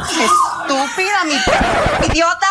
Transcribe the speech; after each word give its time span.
¡Estúpida, 0.00 1.24
mi 1.26 1.34
idiota! 2.10 2.46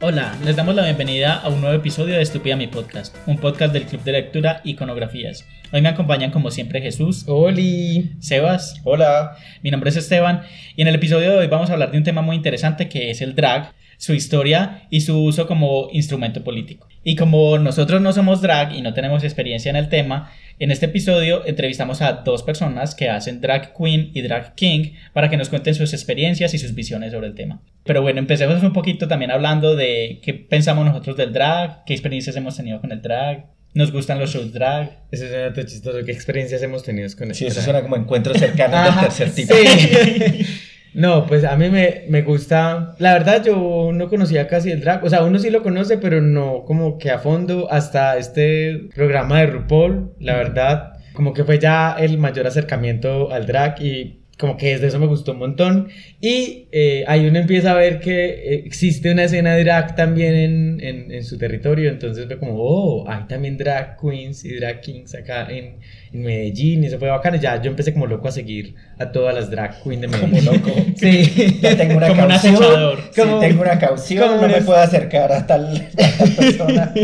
Hola, 0.00 0.34
les 0.42 0.56
damos 0.56 0.74
la 0.74 0.84
bienvenida 0.84 1.34
a 1.34 1.48
un 1.50 1.60
nuevo 1.60 1.76
episodio 1.76 2.14
de 2.14 2.22
Estúpida 2.22 2.56
Mi 2.56 2.68
Podcast, 2.68 3.14
un 3.26 3.36
podcast 3.36 3.74
del 3.74 3.84
Club 3.84 4.02
de 4.02 4.12
Lectura 4.12 4.62
Iconografías. 4.64 5.44
Hoy 5.70 5.82
me 5.82 5.90
acompañan 5.90 6.30
como 6.30 6.50
siempre 6.50 6.80
Jesús, 6.80 7.24
Oli. 7.28 8.12
Sebas, 8.18 8.80
Hola. 8.84 9.36
mi 9.62 9.70
nombre 9.70 9.90
es 9.90 9.96
Esteban 9.96 10.44
y 10.74 10.80
en 10.80 10.88
el 10.88 10.94
episodio 10.94 11.32
de 11.32 11.36
hoy 11.36 11.46
vamos 11.48 11.68
a 11.68 11.74
hablar 11.74 11.90
de 11.90 11.98
un 11.98 12.04
tema 12.04 12.22
muy 12.22 12.36
interesante 12.36 12.88
que 12.88 13.10
es 13.10 13.20
el 13.20 13.34
drag, 13.34 13.74
su 13.98 14.14
historia 14.14 14.86
y 14.90 15.02
su 15.02 15.22
uso 15.22 15.46
como 15.46 15.88
instrumento 15.92 16.42
político. 16.42 16.88
Y 17.04 17.14
como 17.16 17.58
nosotros 17.58 18.00
no 18.00 18.12
somos 18.12 18.40
drag 18.40 18.74
y 18.74 18.80
no 18.82 18.94
tenemos 18.94 19.24
experiencia 19.24 19.70
en 19.70 19.76
el 19.76 19.88
tema, 19.88 20.30
en 20.58 20.70
este 20.70 20.86
episodio 20.86 21.44
entrevistamos 21.46 22.00
a 22.02 22.12
dos 22.24 22.42
personas 22.42 22.94
que 22.94 23.08
hacen 23.10 23.40
drag 23.40 23.74
queen 23.76 24.10
y 24.14 24.22
drag 24.22 24.54
king 24.54 24.92
para 25.12 25.28
que 25.28 25.36
nos 25.36 25.48
cuenten 25.48 25.74
sus 25.74 25.92
experiencias 25.92 26.54
y 26.54 26.58
sus 26.58 26.74
visiones 26.74 27.12
sobre 27.12 27.26
el 27.28 27.34
tema. 27.34 27.60
Pero 27.84 28.02
bueno, 28.02 28.18
empecemos 28.18 28.62
un 28.62 28.72
poquito 28.72 29.08
también 29.08 29.30
hablando 29.30 29.76
de 29.76 30.20
qué 30.22 30.34
pensamos 30.34 30.84
nosotros 30.86 31.16
del 31.16 31.32
drag, 31.32 31.84
qué 31.84 31.92
experiencias 31.92 32.36
hemos 32.36 32.56
tenido 32.56 32.80
con 32.80 32.92
el 32.92 33.00
drag, 33.02 33.46
nos 33.74 33.92
gustan 33.92 34.18
los 34.18 34.32
shows 34.32 34.52
drag. 34.52 35.04
Eso 35.10 35.28
suena 35.28 35.52
tan 35.52 35.66
chistoso. 35.66 35.98
¿Qué 36.04 36.10
experiencias 36.12 36.62
hemos 36.62 36.82
tenido 36.82 37.08
con 37.16 37.32
Sí, 37.34 37.46
esto? 37.46 37.60
eso 37.60 37.64
suena 37.64 37.82
como 37.82 37.96
encuentros 37.96 38.36
cercanos 38.38 38.84
del 38.96 39.04
tercer 39.04 39.30
tipo. 39.34 39.54
Sí. 39.54 40.46
No, 40.94 41.26
pues 41.26 41.44
a 41.44 41.56
mí 41.56 41.68
me, 41.70 42.04
me 42.08 42.22
gusta. 42.22 42.94
La 42.98 43.12
verdad, 43.12 43.44
yo 43.44 43.90
no 43.92 44.08
conocía 44.08 44.48
casi 44.48 44.70
el 44.70 44.80
drag. 44.80 45.04
O 45.04 45.10
sea, 45.10 45.22
uno 45.22 45.38
sí 45.38 45.50
lo 45.50 45.62
conoce, 45.62 45.98
pero 45.98 46.20
no 46.20 46.64
como 46.64 46.98
que 46.98 47.10
a 47.10 47.18
fondo. 47.18 47.70
Hasta 47.70 48.16
este 48.16 48.88
programa 48.94 49.40
de 49.40 49.46
RuPaul, 49.46 50.12
la 50.18 50.36
verdad, 50.36 50.94
como 51.12 51.34
que 51.34 51.44
fue 51.44 51.58
ya 51.58 51.96
el 51.98 52.18
mayor 52.18 52.46
acercamiento 52.46 53.32
al 53.32 53.46
drag 53.46 53.80
y 53.82 54.22
como 54.38 54.56
que 54.56 54.68
desde 54.68 54.86
eso 54.86 54.98
me 55.00 55.06
gustó 55.06 55.32
un 55.32 55.38
montón. 55.38 55.88
Y 56.20 56.68
eh, 56.70 57.04
ahí 57.08 57.26
uno 57.26 57.38
empieza 57.40 57.72
a 57.72 57.74
ver 57.74 57.98
que 57.98 58.26
eh, 58.28 58.62
existe 58.64 59.10
una 59.10 59.24
escena 59.24 59.54
de 59.54 59.64
drag 59.64 59.96
también 59.96 60.34
en, 60.36 60.80
en, 60.80 61.10
en 61.12 61.24
su 61.24 61.38
territorio. 61.38 61.90
Entonces 61.90 62.26
fue 62.26 62.38
como, 62.38 62.54
oh, 62.56 63.08
hay 63.10 63.24
también 63.28 63.56
drag 63.58 63.96
queens 64.00 64.44
y 64.44 64.54
drag 64.54 64.80
kings 64.80 65.14
acá 65.16 65.48
en, 65.50 65.78
en 66.12 66.22
Medellín. 66.22 66.84
Y 66.84 66.86
eso 66.86 66.98
fue 67.00 67.08
bacano. 67.08 67.36
Ya 67.36 67.60
yo 67.60 67.68
empecé 67.70 67.92
como 67.92 68.06
loco 68.06 68.28
a 68.28 68.32
seguir 68.32 68.74
a 68.98 69.10
todas 69.10 69.34
las 69.34 69.50
drag 69.50 69.82
queens 69.82 70.02
de 70.02 70.08
Medellín. 70.08 70.44
Como 70.44 70.52
loco. 70.52 70.86
Sí. 70.96 71.58
Ya 71.60 71.76
tengo 71.76 71.96
una 71.96 72.08
Como 72.10 72.22
un 72.22 72.28
caución. 72.28 72.54
acechador. 72.54 73.00
Sí, 73.12 73.20
Como- 73.20 73.40
tengo 73.40 73.62
una 73.62 73.78
caución. 73.78 74.22
como 74.28 74.40
no 74.42 74.46
un 74.46 74.52
me 74.52 74.62
puedo 74.62 74.78
acercar 74.78 75.32
a 75.32 75.46
tal, 75.46 75.88
a 75.98 76.16
tal 76.16 76.30
persona. 76.34 76.94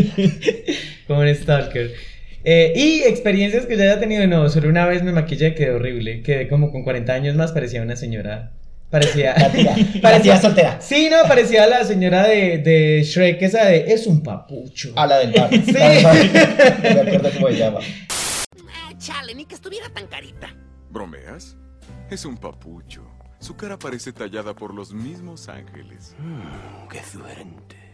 como 1.07 1.19
un 1.19 1.35
stalker. 1.35 1.91
Eh, 2.47 2.73
y 2.75 3.01
experiencias 3.01 3.65
que 3.65 3.75
yo 3.75 3.81
haya 3.81 3.99
tenido, 3.99 4.27
no, 4.27 4.47
solo 4.49 4.69
una 4.69 4.85
vez 4.85 5.01
me 5.01 5.11
maquillé 5.11 5.47
y 5.49 5.55
quedé 5.55 5.71
horrible. 5.71 6.21
Quedé 6.21 6.47
como 6.47 6.71
con 6.71 6.83
40 6.83 7.11
años 7.11 7.35
más, 7.35 7.51
parecía 7.51 7.81
una 7.81 7.95
señora. 7.95 8.51
Parecía. 8.91 9.33
La 9.35 9.51
tía. 9.51 9.75
La 9.95 10.01
parecía 10.01 10.33
tía 10.33 10.41
soltera. 10.41 10.79
Sí, 10.79 11.09
no, 11.09 11.27
parecía 11.27 11.65
la 11.65 11.83
señora 11.83 12.27
de, 12.27 12.59
de 12.59 13.01
Shrek, 13.03 13.41
esa 13.41 13.65
de. 13.65 13.91
Es 13.91 14.05
un 14.05 14.21
papucho. 14.21 14.93
A 14.95 15.07
la 15.07 15.17
del 15.17 15.33
bar. 15.33 15.49
Sí. 15.65 15.71
La 15.73 15.89
del 15.89 16.03
bar. 16.03 16.15
Me 16.83 16.89
acuerdo 17.01 17.29
cómo 17.33 17.47
se 17.47 17.57
llama. 17.57 17.79
Ah, 18.69 18.93
chale, 18.99 19.33
ni 19.33 19.45
que 19.45 19.55
estuviera 19.55 19.89
tan 19.89 20.05
carita. 20.05 20.55
¿Bromeas? 20.91 21.57
Es 22.11 22.25
un 22.25 22.37
papucho. 22.37 23.07
Su 23.39 23.55
cara 23.55 23.77
parece 23.79 24.13
tallada 24.13 24.53
por 24.53 24.71
los 24.73 24.93
mismos 24.93 25.49
ángeles. 25.49 26.15
¡Qué 26.91 26.99
suerte! 27.03 27.84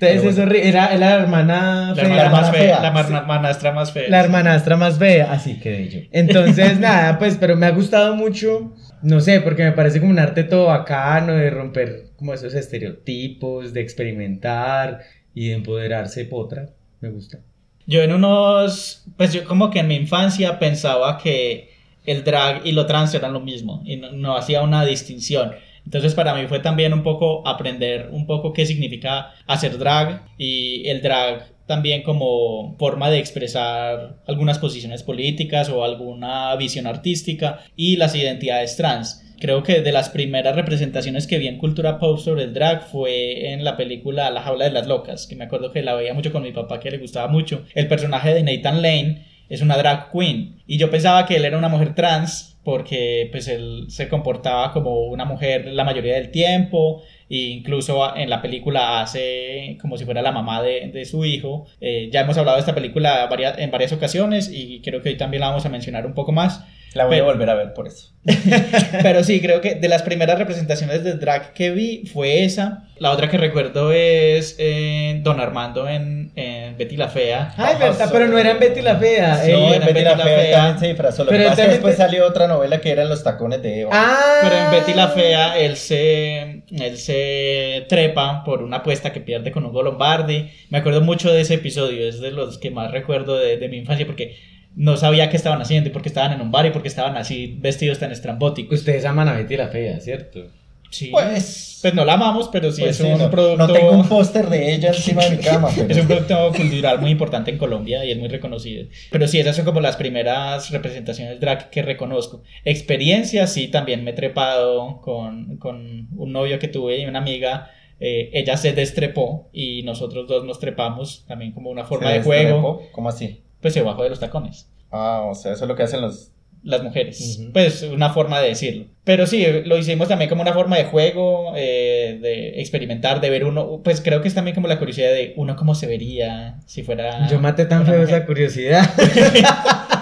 Entonces, 0.00 0.38
eso 0.38 0.42
horri- 0.48 0.60
era, 0.62 0.86
era 0.88 0.98
la 0.98 1.14
hermana. 1.22 1.88
La 1.94 1.94
fea. 1.94 2.04
hermana 2.04 2.30
más 2.30 2.48
hermana 2.48 2.52
fea, 2.52 2.60
fea, 2.76 2.80
la 2.82 2.90
mar- 2.92 3.06
sí. 3.06 3.14
hermanastra 3.14 3.72
más 3.72 3.92
fea. 3.92 4.08
La 4.08 4.20
hermanastra 4.20 4.76
más 4.76 4.98
fea, 4.98 5.32
así 5.32 5.58
quedé 5.60 5.88
yo. 5.88 6.00
Entonces, 6.12 6.78
nada, 6.80 7.18
pues, 7.18 7.36
pero 7.38 7.56
me 7.56 7.66
ha 7.66 7.70
gustado 7.70 8.14
mucho, 8.16 8.74
no 9.02 9.20
sé, 9.20 9.40
porque 9.40 9.64
me 9.64 9.72
parece 9.72 10.00
como 10.00 10.10
un 10.12 10.18
arte 10.18 10.44
todo 10.44 10.66
bacano 10.66 11.32
de 11.34 11.50
romper 11.50 12.06
como 12.16 12.32
esos 12.34 12.54
estereotipos, 12.54 13.72
de 13.72 13.80
experimentar 13.80 15.00
y 15.34 15.48
de 15.48 15.54
empoderarse 15.54 16.24
potra. 16.24 16.70
Me 17.00 17.10
gusta. 17.10 17.38
Yo 17.86 18.02
en 18.02 18.12
unos, 18.12 19.04
pues 19.16 19.32
yo 19.32 19.44
como 19.44 19.70
que 19.70 19.80
en 19.80 19.88
mi 19.88 19.94
infancia 19.96 20.58
pensaba 20.58 21.18
que 21.18 21.70
el 22.04 22.24
drag 22.24 22.64
y 22.64 22.72
lo 22.72 22.86
trans 22.86 23.14
eran 23.14 23.32
lo 23.32 23.40
mismo 23.40 23.82
y 23.84 23.96
no, 23.96 24.12
no 24.12 24.36
hacía 24.36 24.62
una 24.62 24.84
distinción. 24.84 25.52
Entonces 25.86 26.14
para 26.14 26.34
mí 26.34 26.46
fue 26.48 26.58
también 26.58 26.92
un 26.92 27.02
poco 27.02 27.46
aprender 27.48 28.10
un 28.10 28.26
poco 28.26 28.52
qué 28.52 28.66
significa 28.66 29.32
hacer 29.46 29.78
drag 29.78 30.26
y 30.36 30.86
el 30.88 31.00
drag 31.00 31.56
también 31.66 32.02
como 32.02 32.76
forma 32.78 33.10
de 33.10 33.18
expresar 33.18 34.16
algunas 34.26 34.58
posiciones 34.58 35.02
políticas 35.02 35.68
o 35.68 35.84
alguna 35.84 36.54
visión 36.56 36.86
artística 36.86 37.60
y 37.76 37.96
las 37.96 38.14
identidades 38.14 38.76
trans. 38.76 39.22
Creo 39.38 39.62
que 39.62 39.80
de 39.80 39.92
las 39.92 40.08
primeras 40.08 40.56
representaciones 40.56 41.26
que 41.26 41.38
vi 41.38 41.46
en 41.46 41.58
cultura 41.58 41.98
pop 41.98 42.18
sobre 42.18 42.44
el 42.44 42.54
drag 42.54 42.88
fue 42.88 43.52
en 43.52 43.64
la 43.64 43.76
película 43.76 44.30
La 44.30 44.42
jaula 44.42 44.64
de 44.64 44.70
las 44.70 44.86
locas, 44.86 45.26
que 45.26 45.36
me 45.36 45.44
acuerdo 45.44 45.72
que 45.72 45.82
la 45.82 45.94
veía 45.94 46.14
mucho 46.14 46.32
con 46.32 46.42
mi 46.42 46.52
papá 46.52 46.80
que 46.80 46.90
le 46.90 46.98
gustaba 46.98 47.28
mucho. 47.28 47.64
El 47.74 47.86
personaje 47.86 48.32
de 48.32 48.42
Nathan 48.42 48.80
Lane 48.80 49.26
es 49.48 49.60
una 49.60 49.76
drag 49.76 50.10
queen 50.10 50.62
y 50.66 50.78
yo 50.78 50.90
pensaba 50.90 51.26
que 51.26 51.36
él 51.36 51.44
era 51.44 51.58
una 51.58 51.68
mujer 51.68 51.94
trans 51.94 52.55
porque 52.66 53.28
pues 53.30 53.46
él 53.46 53.84
se 53.86 54.08
comportaba 54.08 54.72
como 54.72 55.04
una 55.04 55.24
mujer 55.24 55.66
la 55.66 55.84
mayoría 55.84 56.14
del 56.14 56.32
tiempo 56.32 57.04
e 57.30 57.36
incluso 57.36 58.16
en 58.16 58.28
la 58.28 58.42
película 58.42 59.00
hace 59.00 59.78
como 59.80 59.96
si 59.96 60.04
fuera 60.04 60.20
la 60.20 60.32
mamá 60.32 60.64
de, 60.64 60.90
de 60.92 61.04
su 61.04 61.24
hijo. 61.24 61.66
Eh, 61.80 62.10
ya 62.12 62.22
hemos 62.22 62.36
hablado 62.36 62.56
de 62.56 62.62
esta 62.62 62.74
película 62.74 63.28
en 63.56 63.70
varias 63.70 63.92
ocasiones 63.92 64.50
y 64.52 64.80
creo 64.80 65.00
que 65.00 65.10
hoy 65.10 65.16
también 65.16 65.42
la 65.42 65.50
vamos 65.50 65.64
a 65.64 65.68
mencionar 65.68 66.06
un 66.06 66.14
poco 66.14 66.32
más. 66.32 66.66
La 66.96 67.04
voy 67.04 67.14
a 67.16 67.18
Pero- 67.18 67.26
volver 67.32 67.50
a 67.50 67.54
ver 67.54 67.72
por 67.74 67.86
eso. 67.86 68.12
Pero 69.02 69.22
sí, 69.22 69.40
creo 69.40 69.60
que 69.60 69.76
de 69.76 69.88
las 69.88 70.02
primeras 70.02 70.36
representaciones 70.38 71.04
de 71.04 71.12
drag 71.14 71.52
que 71.52 71.70
vi 71.70 72.06
fue 72.12 72.44
esa. 72.44 72.82
La 72.98 73.12
otra 73.12 73.28
que 73.28 73.36
recuerdo 73.38 73.92
es 73.92 74.56
eh, 74.58 75.20
Don 75.22 75.38
Armando 75.38 75.86
en, 75.88 76.32
en 76.34 76.76
Betty 76.76 76.96
la 76.96 77.08
Fea. 77.08 77.52
Ay, 77.56 77.76
verdad, 77.78 78.08
pero 78.10 78.26
no 78.26 78.38
era 78.38 78.52
en 78.52 78.58
Betty 78.58 78.80
la 78.80 78.96
Fea. 78.96 79.36
Sí, 79.44 79.50
él- 79.52 79.74
en 79.74 79.74
en 79.74 79.80
Betty 79.86 80.00
la 80.02 80.10
Betty 80.14 80.18
la 80.18 80.24
Fea 80.24 80.38
Fea. 80.40 80.56
también 80.56 80.78
se 80.80 80.86
disfrazó. 80.88 81.24
Lo 81.24 81.30
Pero 81.30 81.42
que 81.44 81.48
pasa 81.50 81.62
es 81.62 81.66
que 81.68 81.72
después 81.74 81.96
salió 81.96 82.26
otra 82.26 82.48
novela 82.48 82.80
que 82.80 82.90
eran 82.90 83.08
Los 83.08 83.22
tacones 83.22 83.62
de 83.62 83.82
Eva. 83.82 83.90
Ah, 83.92 84.38
Pero 84.42 84.56
en 84.56 84.70
Betty 84.72 84.94
la 84.94 85.08
Fea 85.08 85.58
él 85.58 85.76
se, 85.76 86.62
él 86.70 86.96
se 86.98 87.84
trepa 87.88 88.42
por 88.44 88.62
una 88.62 88.78
apuesta 88.78 89.12
que 89.12 89.20
pierde 89.20 89.52
con 89.52 89.64
Hugo 89.66 89.82
Lombardi. 89.82 90.50
Me 90.70 90.78
acuerdo 90.78 91.00
mucho 91.02 91.30
de 91.32 91.42
ese 91.42 91.54
episodio, 91.54 92.08
es 92.08 92.20
de 92.20 92.30
los 92.32 92.58
que 92.58 92.70
más 92.70 92.90
recuerdo 92.90 93.36
de, 93.38 93.56
de 93.58 93.68
mi 93.68 93.76
infancia 93.76 94.06
porque 94.06 94.36
no 94.76 94.96
sabía 94.96 95.28
qué 95.30 95.36
estaban 95.36 95.60
haciendo 95.60 95.88
y 95.90 95.92
por 95.92 96.02
qué 96.02 96.08
estaban 96.08 96.32
en 96.32 96.40
un 96.40 96.50
bar 96.52 96.66
y 96.66 96.70
por 96.70 96.82
qué 96.82 96.88
estaban 96.88 97.16
así 97.16 97.56
vestidos 97.60 97.98
tan 97.98 98.12
estrambóticos. 98.12 98.78
Ustedes 98.78 99.04
aman 99.04 99.26
a 99.28 99.32
Betty 99.34 99.56
la 99.56 99.68
Fea, 99.68 99.98
¿cierto? 100.00 100.46
Sí. 100.90 101.08
Pues- 101.10 101.78
pues 101.82 101.94
no 101.94 102.04
la 102.04 102.14
amamos, 102.14 102.48
pero 102.50 102.72
sí 102.72 102.80
Pues 102.82 102.92
es 103.00 103.06
sí, 103.06 103.12
un 103.12 103.18
no, 103.18 103.30
producto... 103.30 103.66
no 103.66 103.72
tengo 103.72 103.90
un 103.92 104.08
póster 104.08 104.48
de 104.48 104.74
ella 104.74 104.88
encima 104.88 105.24
de 105.24 105.36
mi 105.36 105.42
cama. 105.42 105.68
pero- 105.74 105.88
Es 105.88 105.98
un 105.98 106.06
producto 106.06 106.52
cultural 106.56 107.00
muy 107.00 107.10
importante 107.10 107.50
en 107.50 107.58
Colombia 107.58 108.04
y 108.04 108.12
es 108.12 108.18
muy 108.18 108.28
reconocido. 108.28 108.86
Pero 109.10 109.26
sí, 109.28 109.38
esas 109.40 109.56
son 109.56 109.64
como 109.64 109.80
las 109.80 109.96
primeras 109.96 110.70
representaciones 110.70 111.38
drag 111.40 111.70
que 111.70 111.82
reconozco. 111.82 112.42
Experiencias, 112.64 113.52
sí, 113.52 113.68
también 113.68 114.04
me 114.04 114.10
he 114.12 114.14
trepado 114.14 115.00
con, 115.00 115.56
con 115.58 116.08
un 116.16 116.32
novio 116.32 116.58
que 116.58 116.68
tuve 116.68 116.98
y 117.00 117.04
una 117.06 117.18
amiga. 117.20 117.70
eh, 117.98 118.30
ella 118.34 118.56
se 118.58 118.72
destrepó 118.72 119.48
y 119.52 119.82
nosotros 119.82 120.28
dos 120.28 120.44
nos 120.44 120.58
trepamos 120.60 121.24
también 121.26 121.52
como 121.52 121.70
una 121.70 121.84
forma 121.84 122.08
¿Se 122.10 122.14
de 122.18 122.22
juego. 122.22 122.42
destrepó? 122.48 122.82
¿Cómo 122.92 123.08
así? 123.08 123.40
Pues 123.66 123.74
se 123.74 123.82
bajó 123.82 124.04
de 124.04 124.10
los 124.10 124.20
tacones. 124.20 124.68
Ah, 124.92 125.22
o 125.28 125.34
sea, 125.34 125.54
eso 125.54 125.64
es 125.64 125.68
lo 125.68 125.74
que 125.74 125.82
hacen 125.82 126.00
los... 126.00 126.30
Las 126.62 126.84
mujeres, 126.84 127.38
Ujú. 127.40 127.52
pues 127.52 127.82
una 127.82 128.10
forma 128.10 128.38
de 128.40 128.50
decirlo. 128.50 128.84
Pero 129.02 129.26
sí, 129.26 129.44
lo 129.64 129.76
hicimos 129.76 130.06
también 130.06 130.28
como 130.30 130.42
una 130.42 130.52
forma 130.52 130.76
de 130.76 130.84
juego, 130.84 131.52
eh, 131.56 132.18
de 132.22 132.60
experimentar, 132.60 133.20
de 133.20 133.28
ver 133.28 133.42
uno, 133.44 133.80
pues 133.82 134.00
creo 134.00 134.22
que 134.22 134.28
es 134.28 134.34
también 134.34 134.54
como 134.54 134.68
la 134.68 134.78
curiosidad 134.78 135.08
de 135.10 135.32
uno 135.36 135.56
cómo 135.56 135.74
se 135.74 135.88
vería 135.88 136.60
si 136.66 136.84
fuera... 136.84 137.26
Yo 137.28 137.40
maté 137.40 137.66
tan 137.66 137.86
feo 137.86 138.00
mujer. 138.00 138.08
esa 138.16 138.24
curiosidad. 138.26 138.88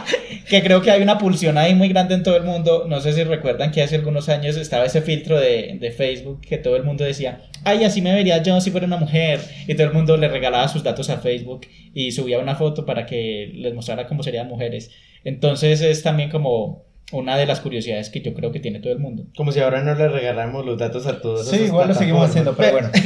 que 0.49 0.63
creo 0.63 0.83
que 0.83 0.91
hay 0.91 1.03
una 1.03 1.19
pulsión 1.19 1.59
ahí 1.59 1.75
muy 1.75 1.89
grande 1.89 2.15
en 2.15 2.23
todo 2.23 2.37
el 2.37 2.43
mundo. 2.43 2.87
No 2.89 3.01
sé 3.01 3.13
si 3.13 3.25
recuerdan 3.25 3.71
que 3.71 3.83
hace 3.83 3.97
algunos 3.97 4.29
años 4.29 4.57
estaba 4.57 4.85
ese 4.85 5.03
filtro 5.03 5.39
de, 5.39 5.79
de 5.81 5.91
Facebook 5.91 6.41
que 6.41 6.59
todo 6.59 6.77
el 6.77 6.85
mundo 6.85 7.05
decía, 7.05 7.43
ay, 7.65 7.85
así 7.85 8.03
me 8.03 8.15
vería 8.15 8.43
yo 8.43 8.61
si 8.61 8.71
fuera 8.71 8.87
una 8.87 8.97
mujer. 8.97 9.41
Y 9.67 9.75
todo 9.75 9.87
el 9.87 9.93
mundo 9.93 10.17
le 10.17 10.29
regalaba 10.29 10.69
sus 10.69 10.83
datos 10.83 11.11
a 11.11 11.19
Facebook 11.19 11.67
y 11.93 12.13
subía 12.13 12.39
una 12.39 12.57
foto 12.57 12.85
para 12.85 13.07
que 13.07 13.51
les 13.55 13.75
mostrara 13.75 14.07
cómo 14.07 14.23
serían 14.23 14.49
mujeres. 14.49 14.91
Entonces 15.25 15.81
es 15.81 16.03
también 16.03 16.31
como 16.31 16.85
una 17.13 17.37
de 17.37 17.47
las 17.47 17.61
curiosidades 17.61 18.11
que 18.11 18.21
yo 18.21 18.35
creo 18.35 18.53
que 18.53 18.61
tiene 18.61 18.81
todo 18.81 18.93
el 18.93 18.99
mundo. 18.99 19.27
Como 19.37 19.53
si 19.53 19.61
ahora 19.61 19.83
no 19.83 19.95
le 19.95 20.09
regaláramos 20.09 20.65
los 20.65 20.79
datos 20.79 21.07
a 21.07 21.21
todos. 21.21 21.49
Sí, 21.49 21.65
igual 21.65 21.89
lo 21.89 21.95
seguimos 21.95 22.29
haciendo, 22.29 22.55
pero 22.57 22.73
bueno. 22.73 22.91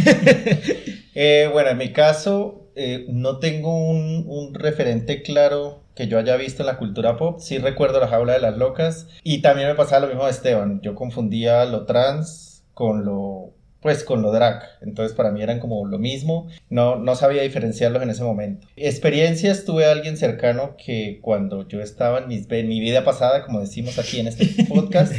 Eh, 1.20 1.48
bueno, 1.52 1.70
en 1.70 1.78
mi 1.78 1.90
caso, 1.90 2.70
eh, 2.76 3.06
no 3.08 3.40
tengo 3.40 3.74
un, 3.74 4.24
un 4.28 4.54
referente 4.54 5.22
claro 5.22 5.82
que 5.98 6.06
yo 6.06 6.16
haya 6.16 6.36
visto 6.36 6.62
en 6.62 6.68
la 6.68 6.76
cultura 6.76 7.16
pop. 7.16 7.40
Sí 7.40 7.58
recuerdo 7.58 7.98
la 7.98 8.06
jaula 8.06 8.34
de 8.34 8.38
las 8.38 8.56
locas. 8.56 9.08
Y 9.24 9.42
también 9.42 9.66
me 9.66 9.74
pasaba 9.74 10.02
lo 10.02 10.06
mismo 10.06 10.26
de 10.26 10.30
Esteban. 10.30 10.80
Yo 10.80 10.94
confundía 10.94 11.64
lo 11.64 11.86
trans 11.86 12.62
con 12.72 13.04
lo 13.04 13.52
pues 13.80 14.04
con 14.04 14.22
lo 14.22 14.30
drag. 14.30 14.62
Entonces 14.80 15.16
para 15.16 15.32
mí 15.32 15.42
eran 15.42 15.58
como 15.58 15.84
lo 15.86 15.98
mismo. 15.98 16.46
No, 16.70 16.94
no 16.94 17.16
sabía 17.16 17.42
diferenciarlos 17.42 18.00
en 18.00 18.10
ese 18.10 18.22
momento. 18.22 18.68
Experiencias 18.76 19.64
tuve 19.64 19.86
a 19.86 19.90
alguien 19.90 20.16
cercano 20.16 20.76
que 20.76 21.18
cuando 21.20 21.66
yo 21.66 21.80
estaba 21.80 22.20
en, 22.20 22.28
mis, 22.28 22.48
en 22.48 22.68
mi 22.68 22.78
vida 22.78 23.02
pasada, 23.02 23.44
como 23.44 23.58
decimos 23.58 23.98
aquí 23.98 24.20
en 24.20 24.28
este 24.28 24.46
podcast, 24.68 25.12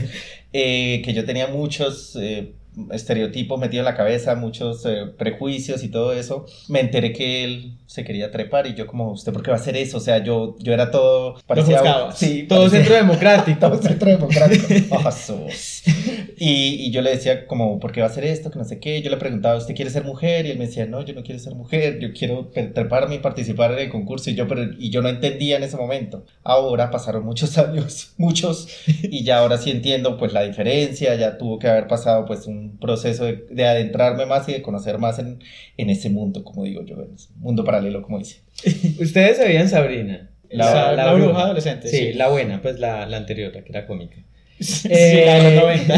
eh, 0.54 1.02
que 1.04 1.14
yo 1.14 1.26
tenía 1.26 1.48
muchos... 1.48 2.16
Eh, 2.16 2.54
estereotipos 2.92 3.60
metidos 3.60 3.82
en 3.82 3.86
la 3.86 3.96
cabeza, 3.96 4.36
muchos 4.36 4.86
eh, 4.86 5.06
prejuicios 5.18 5.84
y 5.84 5.90
todo 5.90 6.14
eso, 6.14 6.46
me 6.68 6.80
enteré 6.80 7.14
que 7.14 7.44
él 7.44 7.78
se 7.86 8.04
quería 8.04 8.32
trepar 8.32 8.68
y 8.68 8.76
yo 8.76 8.86
como, 8.88 9.12
¿usted 9.12 9.34
por 9.34 9.42
qué 9.42 9.52
va 9.52 9.58
a 9.58 9.60
hacer 9.60 9.76
eso? 9.76 9.98
O 9.98 10.02
sea, 10.02 10.24
yo, 10.24 10.56
yo 10.60 10.74
era 10.74 10.92
todo... 10.92 11.36
Parecía, 11.48 12.12
sí, 12.14 12.46
todo 12.48 12.60
parecía, 12.60 12.80
centro 12.80 12.96
democrático. 13.08 13.60
todo 13.60 13.82
centro 13.82 14.10
democrático. 14.10 14.68
Oh, 14.92 15.48
y, 16.38 16.92
yo 16.92 17.02
le 17.02 17.12
decía 17.12 17.46
como, 17.48 17.80
¿por 17.80 17.92
qué 17.92 18.02
va 18.02 18.08
a 18.08 18.10
hacer 18.10 18.24
esto? 18.24 18.50
Que 18.50 18.60
no 18.60 18.66
sé 18.66 18.80
qué. 18.80 19.02
Yo 19.02 19.10
le 19.10 19.18
preguntaba, 19.18 19.58
¿usted 19.58 19.76
quiere 19.76 19.92
ser 19.92 20.04
mujer? 20.04 20.46
Y 20.46 20.52
él 20.52 20.58
me 20.58 20.68
decía, 20.68 20.86
no, 20.86 21.04
yo 21.04 21.14
no 21.14 21.24
quiero 21.24 21.40
ser 21.40 21.56
mujer, 21.56 22.00
yo 22.00 22.14
quiero 22.14 22.48
treparme 22.48 23.16
y 23.16 23.20
participar 23.20 23.72
en 23.74 23.80
el 23.80 23.90
concurso. 23.90 24.30
Y 24.30 24.36
yo, 24.36 24.48
pero, 24.48 24.64
y 24.78 24.90
yo 24.90 25.02
no 25.02 25.10
entendía 25.10 25.58
en 25.58 25.64
ese 25.64 25.78
momento. 25.78 26.26
Ahora 26.44 26.92
pasaron 26.92 27.26
muchos 27.26 27.58
años, 27.58 28.14
muchos, 28.18 28.68
y 29.04 29.24
ya 29.24 29.40
ahora 29.40 29.58
sí 29.58 29.72
entiendo 29.72 30.18
pues 30.18 30.34
la 30.34 30.44
diferencia, 30.44 31.16
ya 31.16 31.38
tuvo 31.38 31.60
que 31.60 31.68
haber 31.68 31.88
pasado 31.88 32.26
pues 32.26 32.46
un 32.48 32.69
proceso 32.78 33.26
de, 33.26 33.46
de 33.50 33.66
adentrarme 33.66 34.26
más 34.26 34.48
y 34.50 34.54
de 34.54 34.62
conocer 34.62 34.98
más 34.98 35.20
en, 35.20 35.40
en 35.78 35.90
ese 35.90 36.10
mundo, 36.10 36.44
como 36.44 36.64
digo 36.64 36.86
yo, 36.86 37.02
en 37.02 37.16
ese 37.16 37.30
mundo 37.38 37.64
paralelo, 37.64 38.02
como 38.02 38.20
dice. 38.20 38.42
Ustedes 39.00 39.38
se 39.38 39.46
veían 39.46 39.70
Sabrina. 39.70 40.30
La, 40.52 40.94
la, 40.94 41.06
la 41.06 41.14
bruja 41.14 41.44
adolescente. 41.44 41.88
Sí, 41.88 41.98
sí, 41.98 42.14
la 42.14 42.30
buena, 42.30 42.62
pues 42.62 42.80
la, 42.80 43.06
la 43.06 43.18
anterior, 43.18 43.54
la 43.54 43.64
que 43.64 43.70
era 43.70 43.88
cómica. 43.88 44.18
Sí, 44.60 44.90
eh, 44.92 45.24
la 45.26 45.36
de 45.36 45.56
los 45.56 45.64
90. 45.64 45.96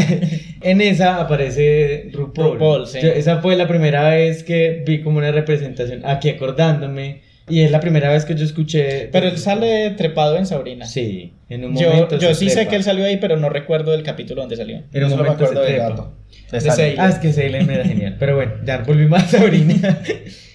en 0.62 0.80
esa 0.80 1.20
aparece 1.20 2.10
RuPaul. 2.12 2.52
RuPaul 2.52 2.86
sí. 2.86 3.00
Yo, 3.02 3.08
esa 3.08 3.40
fue 3.40 3.56
la 3.56 3.66
primera 3.66 4.10
vez 4.10 4.44
que 4.44 4.84
vi 4.86 5.02
como 5.02 5.18
una 5.18 5.32
representación, 5.32 6.02
aquí 6.06 6.28
acordándome. 6.28 7.22
Y 7.48 7.60
es 7.60 7.70
la 7.70 7.80
primera 7.80 8.10
vez 8.10 8.24
que 8.24 8.34
yo 8.34 8.44
escuché. 8.44 9.08
Pero 9.12 9.28
él 9.28 9.38
sale 9.38 9.90
trepado 9.90 10.36
en 10.36 10.46
Sabrina. 10.46 10.86
Sí, 10.86 11.34
en 11.48 11.64
un 11.64 11.76
yo, 11.76 11.90
momento. 11.90 12.18
Yo 12.18 12.34
sí 12.34 12.46
trepa. 12.46 12.62
sé 12.62 12.68
que 12.68 12.76
él 12.76 12.84
salió 12.84 13.04
ahí, 13.04 13.16
pero 13.16 13.36
no 13.36 13.48
recuerdo 13.48 13.90
del 13.92 14.02
capítulo 14.02 14.42
donde 14.42 14.56
salió. 14.56 14.82
En 14.92 15.04
un 15.04 15.10
Yo 15.10 15.16
momento 15.16 15.38
me 15.38 15.44
acuerdo 15.46 15.62
de 15.62 15.76
gato. 15.76 16.12
De 16.50 16.60
Salem. 16.60 16.94
Ah, 16.98 17.08
es 17.08 17.18
que 17.18 17.32
Salem 17.32 17.68
era 17.68 17.84
genial. 17.84 18.16
Pero 18.18 18.36
bueno, 18.36 18.52
ya 18.64 18.78
volvimos 18.78 19.22
a 19.22 19.26
Sabrina. 19.26 20.02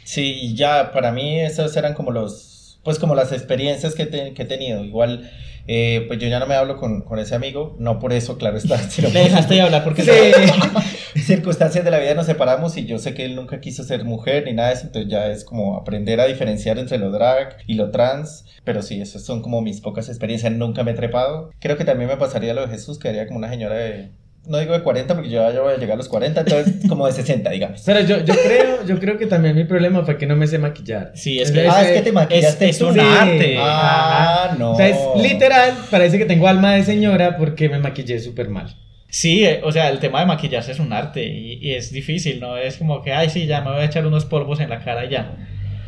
Sí, 0.08 0.38
y 0.42 0.56
ya 0.56 0.94
para 0.94 1.12
mí 1.12 1.42
esos 1.42 1.76
eran 1.76 1.94
como 1.94 2.12
los, 2.12 2.57
pues 2.84 3.00
como 3.00 3.16
las 3.16 3.32
experiencias 3.32 3.96
que, 3.96 4.06
te, 4.06 4.34
que 4.34 4.44
he 4.44 4.46
tenido. 4.46 4.84
Igual, 4.84 5.30
eh, 5.68 6.06
pues 6.08 6.20
yo 6.20 6.28
ya 6.28 6.40
no 6.40 6.48
me 6.48 6.56
hablo 6.56 6.78
con, 6.78 7.02
con, 7.02 7.20
ese 7.20 7.36
amigo, 7.36 7.76
no 7.80 8.00
por 8.00 8.14
eso, 8.14 8.38
claro 8.38 8.58
está. 8.58 8.78
Sino 8.90 9.10
Le 9.10 9.22
dejaste 9.22 9.56
de 9.56 9.62
hablar 9.62 9.84
porque 9.84 10.04
sí. 10.04 10.12
circunstancias 11.22 11.84
de 11.84 11.92
la 11.92 12.00
vida 12.00 12.14
nos 12.14 12.26
separamos 12.26 12.78
y 12.78 12.86
yo 12.86 13.00
sé 13.00 13.14
que 13.14 13.26
él 13.26 13.36
nunca 13.36 13.60
quiso 13.60 13.84
ser 13.84 14.06
mujer 14.06 14.46
ni 14.46 14.54
nada 14.54 14.70
de 14.70 14.76
eso, 14.76 14.86
entonces 14.86 15.12
ya 15.12 15.28
es 15.28 15.44
como 15.44 15.76
aprender 15.76 16.22
a 16.22 16.26
diferenciar 16.26 16.78
entre 16.78 16.98
lo 16.98 17.12
drag 17.12 17.58
y 17.68 17.74
lo 17.74 17.92
trans. 17.92 18.46
Pero 18.64 18.82
sí, 18.82 19.02
esas 19.02 19.24
son 19.24 19.42
como 19.42 19.62
mis 19.62 19.82
pocas 19.82 20.08
experiencias, 20.08 20.54
nunca 20.54 20.84
me 20.84 20.92
he 20.92 20.96
trepado. 20.96 21.52
Creo 21.60 21.78
que 21.78 21.86
también 21.86 22.10
me 22.10 22.18
pasaría 22.18 22.54
lo 22.54 22.62
de 22.62 22.70
Jesús, 22.70 23.00
que 23.00 23.10
haría 23.10 23.28
como 23.28 23.40
una 23.40 23.50
señora 23.50 23.76
de 23.76 24.12
no 24.48 24.58
digo 24.58 24.74
de 24.74 24.82
40 24.82 25.14
porque 25.14 25.30
yo 25.30 25.52
ya 25.52 25.62
voy 25.62 25.74
a 25.74 25.78
llegar 25.78 25.94
a 25.94 25.98
los 25.98 26.08
40, 26.08 26.42
entonces 26.42 26.76
como 26.90 27.06
de 27.06 27.14
60, 27.14 27.50
digamos. 27.50 27.82
Pero 27.86 28.00
yo, 28.02 28.24
yo 28.24 28.34
creo, 28.34 28.86
yo 28.86 29.00
creo 29.00 29.18
que 29.18 29.26
también 29.28 29.56
mi 29.56 29.64
problema 29.66 30.04
fue 30.04 30.18
que 30.18 30.26
no 30.26 30.36
me 30.36 30.48
sé 30.48 30.58
maquillar. 30.58 31.12
Sí, 31.16 31.40
es 31.40 31.52
que, 31.52 31.68
ah, 31.68 31.82
es 31.84 31.92
que 31.98 32.02
te 32.02 32.12
maquillaste 32.12 32.70
es, 32.70 32.76
es 32.78 32.82
un 32.82 32.94
Sí. 32.94 33.00
arte. 33.00 33.58
Ah, 33.60 34.56
no. 34.58 34.72
O 34.72 34.76
sea, 34.76 34.88
es 34.88 34.98
literal, 35.22 35.74
parece 35.92 36.18
que 36.18 36.26
tengo 36.26 36.48
alma 36.48 36.74
de 36.76 36.84
señora 36.84 37.38
porque 37.38 37.70
me 37.70 37.80
maquillé 37.80 38.20
súper 38.20 38.50
mal. 38.50 38.76
Sí, 39.10 39.46
eh, 39.46 39.62
o 39.64 39.72
sea, 39.72 39.90
el 39.90 40.00
tema 40.00 40.20
de 40.20 40.26
maquillarse 40.26 40.74
es 40.74 40.80
un 40.80 40.92
arte 40.92 41.24
y, 41.24 41.60
y, 41.62 41.74
es 41.76 41.92
difícil, 41.92 42.40
¿no? 42.42 42.58
Es 42.58 42.78
como 42.78 43.02
que, 43.02 43.14
ay, 43.14 43.30
sí, 43.30 43.46
ya 43.46 43.62
me 43.62 43.72
voy 43.72 43.80
a 43.82 43.86
echar 43.86 44.06
unos 44.06 44.26
polvos 44.26 44.60
en 44.60 44.70
la 44.70 44.80
cara 44.84 45.06
y 45.06 45.10
ya. 45.10 45.48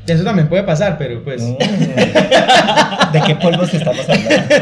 Eso 0.10 0.24
también 0.24 0.50
puede 0.50 0.64
pasar, 0.64 0.98
pero 0.98 1.24
pues... 1.24 1.42
Mm. 1.42 1.58
¿De 3.14 3.22
qué 3.26 3.36
polvos 3.36 3.74
estamos 3.74 4.08
hablando? 4.08 4.56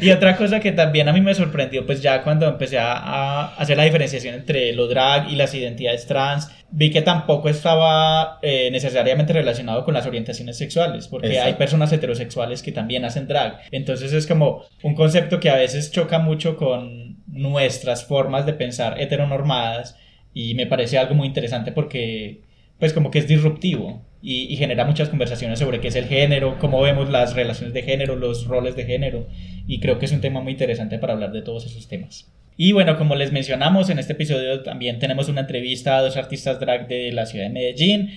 Y 0.00 0.10
otra 0.10 0.36
cosa 0.36 0.60
que 0.60 0.72
también 0.72 1.08
a 1.08 1.12
mí 1.12 1.20
me 1.20 1.34
sorprendió, 1.34 1.86
pues 1.86 2.02
ya 2.02 2.22
cuando 2.22 2.46
empecé 2.46 2.78
a, 2.78 2.92
a 2.92 3.54
hacer 3.54 3.76
la 3.76 3.84
diferenciación 3.84 4.34
entre 4.34 4.72
lo 4.74 4.88
drag 4.88 5.30
y 5.30 5.36
las 5.36 5.54
identidades 5.54 6.06
trans, 6.06 6.50
vi 6.72 6.90
que 6.90 7.02
tampoco 7.02 7.48
estaba 7.48 8.38
eh, 8.42 8.70
necesariamente 8.72 9.32
relacionado 9.32 9.84
con 9.84 9.94
las 9.94 10.06
orientaciones 10.06 10.56
sexuales, 10.56 11.06
porque 11.06 11.28
Exacto. 11.28 11.46
hay 11.46 11.54
personas 11.54 11.92
heterosexuales 11.92 12.62
que 12.62 12.72
también 12.72 13.04
hacen 13.04 13.28
drag. 13.28 13.60
Entonces 13.70 14.12
es 14.12 14.26
como 14.26 14.64
un 14.82 14.94
concepto 14.94 15.38
que 15.38 15.50
a 15.50 15.56
veces 15.56 15.92
choca 15.92 16.18
mucho 16.18 16.56
con 16.56 17.22
nuestras 17.26 18.04
formas 18.04 18.46
de 18.46 18.54
pensar 18.54 19.00
heteronormadas 19.00 19.96
y 20.34 20.54
me 20.54 20.66
parece 20.66 20.98
algo 20.98 21.14
muy 21.14 21.26
interesante 21.26 21.72
porque 21.72 22.42
pues 22.78 22.92
como 22.92 23.10
que 23.10 23.18
es 23.18 23.28
disruptivo 23.28 24.02
y, 24.22 24.56
genera 24.56 24.84
muchas 24.84 25.08
conversaciones 25.08 25.58
sobre 25.58 25.80
qué 25.80 25.88
es 25.88 25.96
el 25.96 26.06
género, 26.06 26.56
cómo 26.58 26.80
vemos 26.80 27.10
las 27.10 27.34
relaciones 27.34 27.74
de 27.74 27.82
género, 27.82 28.16
los 28.16 28.46
roles 28.46 28.76
de 28.76 28.84
género 28.84 29.26
y 29.66 29.80
creo 29.80 29.98
que 29.98 30.06
es 30.06 30.12
un 30.12 30.20
tema 30.20 30.40
muy 30.40 30.52
interesante 30.52 30.98
para 30.98 31.14
hablar 31.14 31.32
de 31.32 31.42
todos 31.42 31.66
esos 31.66 31.88
temas. 31.88 32.32
Y 32.56 32.72
bueno, 32.72 32.98
como 32.98 33.14
les 33.14 33.32
mencionamos, 33.32 33.88
en 33.88 33.98
este 33.98 34.12
episodio 34.12 34.62
también 34.62 34.98
tenemos 34.98 35.28
una 35.28 35.40
entrevista 35.40 35.96
a 35.96 36.02
dos 36.02 36.16
artistas 36.16 36.60
drag 36.60 36.86
de 36.86 37.10
la 37.10 37.24
ciudad 37.24 37.46
de 37.46 37.50
Medellín. 37.50 38.10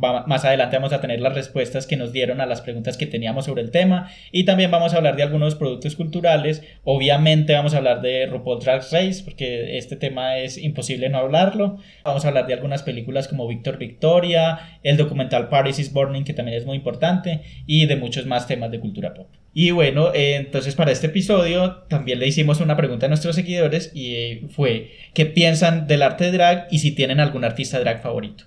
Más 0.00 0.44
adelante 0.44 0.76
vamos 0.76 0.92
a 0.92 1.00
tener 1.00 1.20
las 1.20 1.34
respuestas 1.34 1.86
que 1.86 1.96
nos 1.96 2.12
dieron 2.12 2.40
a 2.40 2.46
las 2.46 2.60
preguntas 2.60 2.96
que 2.96 3.06
teníamos 3.06 3.44
sobre 3.44 3.62
el 3.62 3.70
tema 3.70 4.10
y 4.32 4.44
también 4.44 4.70
vamos 4.70 4.92
a 4.92 4.96
hablar 4.96 5.16
de 5.16 5.22
algunos 5.22 5.54
productos 5.54 5.94
culturales. 5.94 6.62
Obviamente 6.84 7.52
vamos 7.52 7.74
a 7.74 7.78
hablar 7.78 8.02
de 8.02 8.26
RuPaul 8.26 8.60
Drag 8.60 8.82
Race 8.90 9.22
porque 9.24 9.78
este 9.78 9.96
tema 9.96 10.38
es 10.38 10.58
imposible 10.58 11.08
no 11.08 11.18
hablarlo. 11.18 11.78
Vamos 12.04 12.24
a 12.24 12.28
hablar 12.28 12.46
de 12.46 12.54
algunas 12.54 12.82
películas 12.82 13.28
como 13.28 13.46
Victor 13.46 13.78
Victoria, 13.78 14.78
el 14.82 14.96
documental 14.96 15.48
Paris 15.48 15.78
is 15.78 15.92
Burning 15.92 16.24
que 16.24 16.34
también 16.34 16.58
es 16.58 16.66
muy 16.66 16.76
importante 16.76 17.42
y 17.66 17.86
de 17.86 17.96
muchos 17.96 18.26
más 18.26 18.46
temas 18.46 18.70
de 18.70 18.80
cultura 18.80 19.14
pop. 19.14 19.28
Y 19.54 19.70
bueno, 19.70 20.12
eh, 20.12 20.36
entonces 20.36 20.74
para 20.74 20.92
este 20.92 21.06
episodio 21.06 21.84
también 21.88 22.18
le 22.18 22.26
hicimos 22.26 22.60
una 22.60 22.76
pregunta 22.76 23.06
a 23.06 23.08
nuestros 23.08 23.36
seguidores 23.36 23.92
y 23.94 24.14
eh, 24.14 24.42
fue 24.50 24.90
¿qué 25.14 25.26
piensan 25.26 25.86
del 25.86 26.02
arte 26.02 26.30
drag 26.32 26.66
y 26.70 26.80
si 26.80 26.92
tienen 26.92 27.20
algún 27.20 27.44
artista 27.44 27.80
drag 27.80 28.02
favorito? 28.02 28.44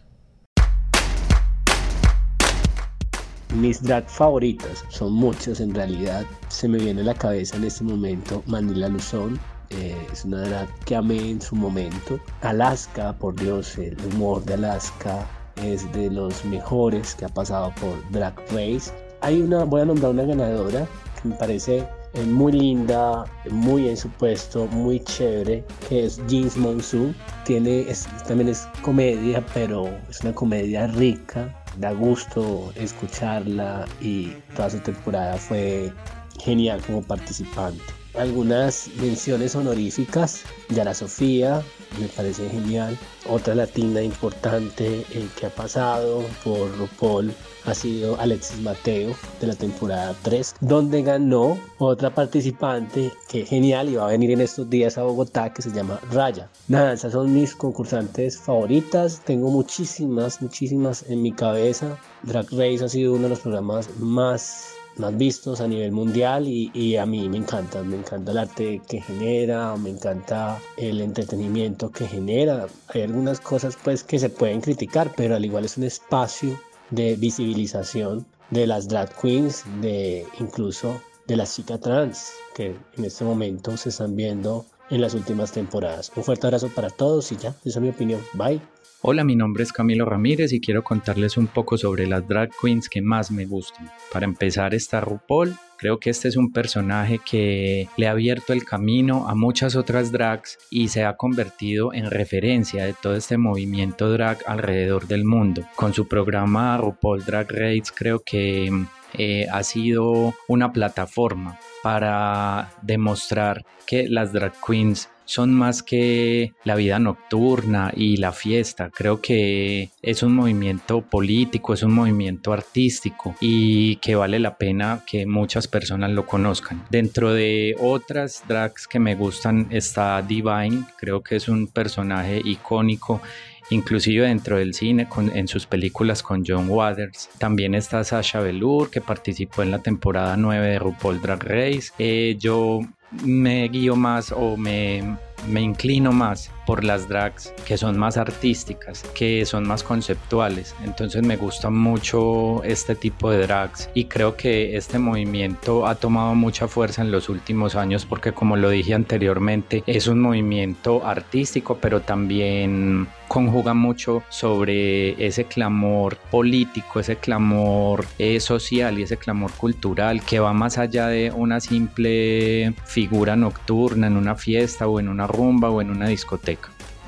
Mis 3.55 3.83
drag 3.83 4.09
favoritas 4.09 4.85
son 4.87 5.11
muchos 5.11 5.59
en 5.59 5.75
realidad. 5.75 6.25
Se 6.47 6.69
me 6.69 6.77
viene 6.77 7.01
a 7.01 7.05
la 7.05 7.13
cabeza 7.13 7.57
en 7.57 7.65
este 7.65 7.83
momento 7.83 8.41
Manila 8.45 8.87
Luzón. 8.87 9.37
Eh, 9.71 9.95
es 10.11 10.23
una 10.23 10.41
drag 10.41 10.69
que 10.85 10.95
amé 10.95 11.31
en 11.31 11.41
su 11.41 11.55
momento. 11.55 12.17
Alaska, 12.43 13.13
por 13.17 13.35
Dios, 13.35 13.77
el 13.77 13.97
humor 14.13 14.43
de 14.45 14.53
Alaska 14.53 15.27
es 15.57 15.91
de 15.91 16.09
los 16.09 16.45
mejores 16.45 17.13
que 17.15 17.25
ha 17.25 17.29
pasado 17.29 17.73
por 17.81 18.11
Drag 18.11 18.35
Race. 18.51 18.91
Hay 19.19 19.41
una, 19.41 19.65
voy 19.65 19.81
a 19.81 19.85
nombrar 19.85 20.13
una 20.13 20.23
ganadora 20.23 20.87
que 21.21 21.27
me 21.27 21.35
parece 21.35 21.85
eh, 22.13 22.23
muy 22.25 22.53
linda, 22.53 23.25
muy 23.49 23.89
en 23.89 23.97
su 23.97 24.09
puesto, 24.09 24.65
muy 24.67 25.01
chévere, 25.01 25.63
que 25.87 26.05
es 26.05 26.25
Jeans 26.27 26.55
Monsoon. 26.57 27.15
Tiene, 27.45 27.85
también 28.27 28.49
es 28.49 28.67
comedia, 28.81 29.45
pero 29.53 29.89
es 30.09 30.21
una 30.21 30.33
comedia 30.33 30.87
rica, 30.87 31.60
da 31.77 31.91
gusto 31.93 32.71
escucharla 32.75 33.85
y 33.99 34.33
toda 34.55 34.69
su 34.69 34.79
temporada 34.79 35.37
fue 35.37 35.91
genial 36.39 36.81
como 36.85 37.01
participante. 37.01 37.83
Algunas 38.15 38.89
menciones 38.99 39.55
honoríficas, 39.55 40.43
Yara 40.69 40.93
Sofía, 40.93 41.61
me 41.99 42.07
parece 42.07 42.49
genial. 42.49 42.97
Otra 43.29 43.55
latina 43.55 44.01
importante 44.01 45.05
eh, 45.11 45.27
que 45.39 45.45
ha 45.45 45.49
pasado 45.49 46.25
por 46.43 46.77
RuPaul 46.77 47.33
ha 47.65 47.73
sido 47.73 48.19
Alexis 48.19 48.61
Mateo 48.61 49.15
de 49.39 49.47
la 49.47 49.55
temporada 49.55 50.15
3, 50.21 50.55
donde 50.61 51.01
ganó 51.03 51.57
otra 51.77 52.13
participante 52.13 53.11
que 53.29 53.45
genial 53.45 53.89
y 53.89 53.95
va 53.95 54.05
a 54.05 54.11
venir 54.11 54.31
en 54.31 54.41
estos 54.41 54.69
días 54.69 54.97
a 54.97 55.03
Bogotá 55.03 55.53
que 55.53 55.61
se 55.61 55.71
llama 55.71 55.99
Raya. 56.11 56.49
Nada, 56.67 56.93
esas 56.93 57.13
son 57.13 57.33
mis 57.33 57.55
concursantes 57.55 58.37
favoritas. 58.37 59.21
Tengo 59.25 59.49
muchísimas, 59.49 60.41
muchísimas 60.41 61.09
en 61.09 61.21
mi 61.21 61.31
cabeza. 61.31 61.97
Drag 62.23 62.45
Race 62.51 62.83
ha 62.83 62.89
sido 62.89 63.13
uno 63.13 63.23
de 63.23 63.29
los 63.29 63.39
programas 63.39 63.89
más 63.99 64.75
más 64.97 65.17
vistos 65.17 65.61
a 65.61 65.67
nivel 65.67 65.93
mundial 65.93 66.47
y, 66.47 66.69
y, 66.73 66.97
a 66.97 67.05
mí 67.05 67.29
me 67.29 67.37
encanta, 67.37 67.81
me 67.81 67.95
encanta 67.95 68.33
el 68.33 68.37
arte 68.37 68.81
que 68.87 69.01
genera, 69.01 69.75
me 69.77 69.89
encanta 69.89 70.59
el 70.75 70.99
entretenimiento 70.99 71.89
que 71.89 72.05
genera. 72.07 72.67
Hay 72.89 73.03
algunas 73.03 73.39
cosas 73.39 73.77
pues 73.81 74.03
que 74.03 74.19
se 74.19 74.29
pueden 74.29 74.59
criticar, 74.59 75.11
pero 75.15 75.35
al 75.35 75.45
igual 75.45 75.63
es 75.63 75.77
un 75.77 75.85
espacio 75.85 76.59
de 76.91 77.15
visibilización 77.15 78.25
de 78.51 78.67
las 78.67 78.87
drag 78.87 79.09
queens, 79.19 79.63
de 79.81 80.25
incluso 80.39 81.01
de 81.27 81.37
las 81.37 81.55
chicas 81.55 81.79
trans 81.79 82.31
que 82.53 82.75
en 82.97 83.05
este 83.05 83.23
momento 83.23 83.75
se 83.77 83.89
están 83.89 84.15
viendo 84.15 84.65
en 84.89 85.01
las 85.01 85.13
últimas 85.13 85.51
temporadas. 85.51 86.11
Un 86.15 86.23
fuerte 86.23 86.47
abrazo 86.47 86.69
para 86.69 86.89
todos 86.89 87.31
y 87.31 87.37
ya, 87.37 87.49
esa 87.65 87.79
es 87.79 87.81
mi 87.81 87.89
opinión. 87.89 88.21
Bye. 88.33 88.61
Hola, 89.03 89.23
mi 89.23 89.35
nombre 89.35 89.63
es 89.63 89.73
Camilo 89.73 90.05
Ramírez 90.05 90.53
y 90.53 90.61
quiero 90.61 90.83
contarles 90.83 91.35
un 91.35 91.47
poco 91.47 91.75
sobre 91.75 92.05
las 92.05 92.27
drag 92.27 92.51
queens 92.61 92.87
que 92.87 93.01
más 93.01 93.31
me 93.31 93.45
gustan. 93.45 93.89
Para 94.13 94.25
empezar 94.25 94.75
está 94.75 95.01
RuPaul. 95.01 95.55
Creo 95.75 95.99
que 95.99 96.11
este 96.11 96.27
es 96.27 96.37
un 96.37 96.53
personaje 96.53 97.17
que 97.17 97.87
le 97.97 98.07
ha 98.07 98.11
abierto 98.11 98.53
el 98.53 98.63
camino 98.63 99.27
a 99.27 99.33
muchas 99.33 99.75
otras 99.75 100.11
drags 100.11 100.59
y 100.69 100.89
se 100.89 101.03
ha 101.03 101.17
convertido 101.17 101.95
en 101.95 102.11
referencia 102.11 102.85
de 102.85 102.93
todo 102.93 103.15
este 103.15 103.39
movimiento 103.39 104.11
drag 104.11 104.37
alrededor 104.45 105.07
del 105.07 105.25
mundo. 105.25 105.65
Con 105.75 105.95
su 105.95 106.07
programa 106.07 106.77
RuPaul 106.77 107.25
Drag 107.25 107.51
Race 107.51 107.91
creo 107.95 108.21
que 108.23 108.69
eh, 109.15 109.47
ha 109.51 109.63
sido 109.63 110.35
una 110.47 110.71
plataforma 110.71 111.59
para 111.81 112.71
demostrar 112.83 113.65
que 113.87 114.07
las 114.07 114.31
drag 114.31 114.53
queens 114.63 115.09
son 115.31 115.53
más 115.53 115.81
que 115.81 116.51
la 116.65 116.75
vida 116.75 116.99
nocturna 116.99 117.93
y 117.95 118.17
la 118.17 118.33
fiesta. 118.33 118.89
Creo 118.89 119.21
que 119.21 119.89
es 120.01 120.23
un 120.23 120.35
movimiento 120.35 121.01
político, 121.01 121.73
es 121.73 121.83
un 121.83 121.93
movimiento 121.93 122.51
artístico 122.51 123.33
y 123.39 123.95
que 123.97 124.15
vale 124.15 124.39
la 124.39 124.57
pena 124.57 125.03
que 125.07 125.25
muchas 125.25 125.69
personas 125.69 126.11
lo 126.11 126.25
conozcan. 126.25 126.83
Dentro 126.89 127.33
de 127.33 127.77
otras 127.79 128.43
drags 128.45 128.87
que 128.87 128.99
me 128.99 129.15
gustan 129.15 129.67
está 129.69 130.21
Divine, 130.21 130.83
creo 130.97 131.23
que 131.23 131.37
es 131.37 131.47
un 131.47 131.67
personaje 131.67 132.41
icónico 132.43 133.21
inclusive 133.69 134.27
dentro 134.27 134.57
del 134.57 134.73
cine 134.73 135.07
en 135.33 135.47
sus 135.47 135.65
películas 135.65 136.21
con 136.23 136.43
John 136.45 136.65
Waters. 136.67 137.29
También 137.37 137.73
está 137.73 138.03
Sasha 138.03 138.41
Velour 138.41 138.89
que 138.89 138.99
participó 138.99 139.63
en 139.63 139.71
la 139.71 139.79
temporada 139.79 140.35
9 140.35 140.67
de 140.67 140.79
RuPaul 140.79 141.21
Drag 141.21 141.41
Race. 141.41 141.93
Eh, 141.97 142.35
yo 142.37 142.81
me 143.23 143.67
guío 143.67 143.95
más 143.95 144.31
o 144.31 144.57
me, 144.57 145.17
me 145.47 145.61
inclino 145.61 146.11
más 146.11 146.51
por 146.71 146.85
las 146.85 147.09
drags 147.09 147.53
que 147.67 147.77
son 147.77 147.99
más 147.99 148.15
artísticas, 148.15 149.03
que 149.13 149.45
son 149.45 149.67
más 149.67 149.83
conceptuales. 149.83 150.73
Entonces 150.85 151.21
me 151.21 151.35
gusta 151.35 151.69
mucho 151.69 152.63
este 152.63 152.95
tipo 152.95 153.29
de 153.29 153.45
drags 153.45 153.89
y 153.93 154.05
creo 154.05 154.37
que 154.37 154.77
este 154.77 154.97
movimiento 154.97 155.85
ha 155.85 155.95
tomado 155.95 156.33
mucha 156.33 156.69
fuerza 156.69 157.01
en 157.01 157.11
los 157.11 157.27
últimos 157.27 157.75
años 157.75 158.05
porque 158.05 158.31
como 158.31 158.55
lo 158.55 158.69
dije 158.69 158.93
anteriormente 158.93 159.83
es 159.85 160.07
un 160.07 160.21
movimiento 160.21 161.05
artístico 161.05 161.77
pero 161.81 161.99
también 161.99 163.09
conjuga 163.31 163.73
mucho 163.73 164.23
sobre 164.27 165.25
ese 165.25 165.45
clamor 165.45 166.17
político, 166.29 166.99
ese 166.99 167.15
clamor 167.15 168.05
eh, 168.19 168.41
social 168.41 168.99
y 168.99 169.03
ese 169.03 169.15
clamor 169.15 169.51
cultural 169.53 170.21
que 170.21 170.41
va 170.41 170.51
más 170.51 170.77
allá 170.77 171.07
de 171.07 171.31
una 171.31 171.61
simple 171.61 172.73
figura 172.83 173.37
nocturna 173.37 174.07
en 174.07 174.17
una 174.17 174.35
fiesta 174.35 174.85
o 174.87 174.99
en 174.99 175.07
una 175.07 175.27
rumba 175.27 175.69
o 175.69 175.81
en 175.81 175.91
una 175.91 176.07
discoteca. 176.09 176.60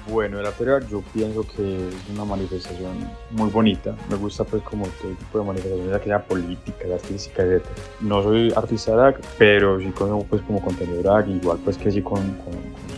Bueno, 0.09 0.39
el 0.39 0.45
drag 0.59 0.87
yo 0.89 1.01
pienso 1.13 1.47
que 1.47 1.87
es 1.87 1.95
una 2.13 2.25
manifestación 2.25 3.09
muy 3.31 3.49
bonita. 3.49 3.95
Me 4.09 4.17
gusta 4.17 4.43
pues 4.43 4.61
como 4.63 4.85
todo 4.85 5.11
tipo 5.11 5.39
de 5.39 5.45
manifestaciones, 5.45 5.99
que 5.99 6.05
sea 6.05 6.23
política, 6.23 6.85
artística, 6.93 7.43
etc. 7.43 7.63
No 8.01 8.21
soy 8.21 8.51
artista 8.53 8.91
drag, 8.91 9.21
pero 9.37 9.79
sí 9.79 9.91
conozco 9.91 10.25
pues 10.29 10.41
como 10.41 10.61
contenido 10.61 11.01
drag, 11.01 11.29
igual 11.29 11.57
pues 11.63 11.77
que 11.77 11.89
sí 11.91 12.01
con, 12.01 12.21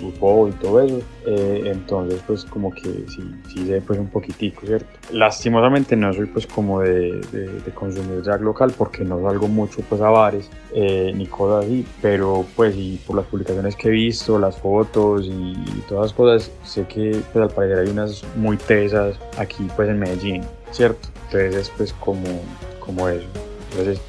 y 0.01 0.51
todo 0.61 0.81
eso. 0.81 0.99
Eh, 1.25 1.63
entonces 1.65 2.21
pues 2.25 2.45
como 2.45 2.71
que 2.71 3.05
sí, 3.07 3.23
sí 3.51 3.65
sé 3.65 3.81
pues 3.81 3.99
un 3.99 4.07
poquitico, 4.07 4.65
¿cierto? 4.65 4.87
Lastimosamente 5.11 5.95
no 5.95 6.13
soy 6.13 6.27
pues 6.27 6.45
como 6.45 6.81
de, 6.81 7.19
de, 7.31 7.71
consumir 7.73 8.21
drag 8.21 8.41
local 8.41 8.73
porque 8.77 9.03
no 9.03 9.21
salgo 9.21 9.47
mucho 9.47 9.81
pues 9.89 10.01
a 10.01 10.09
bares 10.09 10.49
eh, 10.73 11.11
ni 11.15 11.25
cosas 11.25 11.65
así, 11.65 11.85
pero 12.01 12.45
pues 12.55 12.75
y 12.75 12.99
por 13.05 13.15
las 13.15 13.25
publicaciones 13.25 13.75
que 13.75 13.87
he 13.87 13.91
visto, 13.91 14.37
las 14.37 14.57
fotos 14.57 15.25
y, 15.25 15.31
y 15.31 15.83
todas 15.87 16.05
las 16.05 16.13
cosas, 16.13 16.51
sé 16.63 16.85
que 16.85 17.21
pues, 17.33 17.43
al 17.43 17.49
parecer 17.49 17.79
hay 17.79 17.89
unas 17.89 18.23
muy 18.35 18.57
tesas 18.57 19.19
aquí 19.37 19.67
pues 19.75 19.89
en 19.89 19.99
Medellín, 19.99 20.43
¿cierto? 20.71 21.09
Entonces 21.25 21.55
es 21.55 21.69
pues 21.75 21.93
como, 21.93 22.41
como 22.79 23.09
eso. 23.09 23.27
Entonces, 23.71 23.99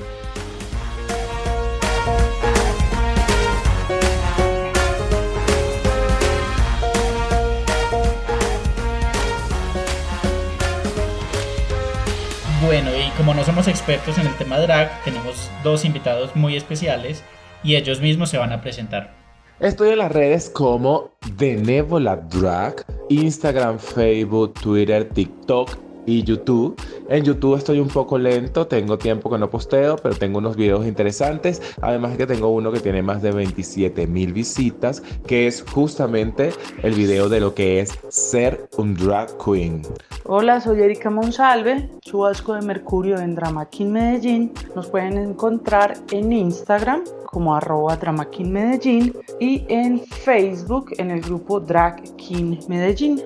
Bueno, 12.67 12.91
y 12.91 13.17
como 13.17 13.33
no 13.33 13.45
somos 13.45 13.69
expertos 13.69 14.19
en 14.19 14.27
el 14.27 14.35
tema 14.35 14.59
drag, 14.59 14.91
tenemos 15.05 15.53
dos 15.63 15.85
invitados 15.85 16.35
muy 16.35 16.57
especiales 16.57 17.23
y 17.63 17.77
ellos 17.77 18.01
mismos 18.01 18.29
se 18.29 18.39
van 18.39 18.53
a 18.53 18.61
presentar. 18.61 19.15
Estoy 19.61 19.91
en 19.91 19.99
las 19.99 20.11
redes 20.11 20.51
como 20.51 21.13
Benevola 21.35 22.17
Drag, 22.17 22.85
Instagram, 23.09 23.79
Facebook, 23.79 24.55
Twitter, 24.55 25.09
TikTok 25.09 25.86
y 26.07 26.23
YouTube. 26.23 26.81
En 27.09 27.25
YouTube 27.25 27.57
estoy 27.57 27.79
un 27.79 27.89
poco 27.89 28.19
lento, 28.19 28.67
tengo 28.67 28.97
tiempo 28.97 29.31
que 29.31 29.39
no 29.39 29.51
posteo, 29.51 29.97
pero 29.97 30.15
tengo 30.15 30.39
unos 30.39 30.57
videos 30.57 30.87
interesantes. 30.87 31.61
Además 31.83 32.17
que 32.17 32.27
tengo 32.27 32.49
uno 32.49 32.73
que 32.73 32.81
tiene 32.81 33.03
más 33.03 33.23
de 33.23 33.33
27 33.33 34.07
mil 34.07 34.33
visitas, 34.33 35.03
que 35.27 35.47
es 35.47 35.63
justamente 35.63 36.53
el 36.83 36.95
video 36.95 37.29
de 37.29 37.41
lo 37.41 37.55
que 37.55 37.81
es 37.81 37.91
ser 38.09 38.69
un 38.79 38.95
drag 38.95 39.37
queen. 39.39 39.83
Hola, 40.25 40.61
soy 40.61 40.81
Erika 40.83 41.11
Monsalve, 41.11 41.89
chubasco 42.01 42.55
de 42.55 42.63
Mercurio 42.63 43.19
en 43.19 43.35
Drama 43.35 43.69
King 43.69 43.91
Medellín. 43.91 44.53
Nos 44.75 44.89
pueden 44.89 45.19
encontrar 45.19 45.97
en 46.11 46.33
Instagram 46.33 47.05
como 47.27 47.55
arroba 47.55 47.97
Drama 47.97 48.29
King 48.31 48.51
Medellín 48.51 49.15
y 49.39 49.65
en 49.69 50.01
Facebook 50.01 50.93
en 50.99 51.11
el 51.11 51.21
grupo 51.21 51.61
Drag 51.61 52.03
King 52.17 52.57
Medellín. 52.67 53.23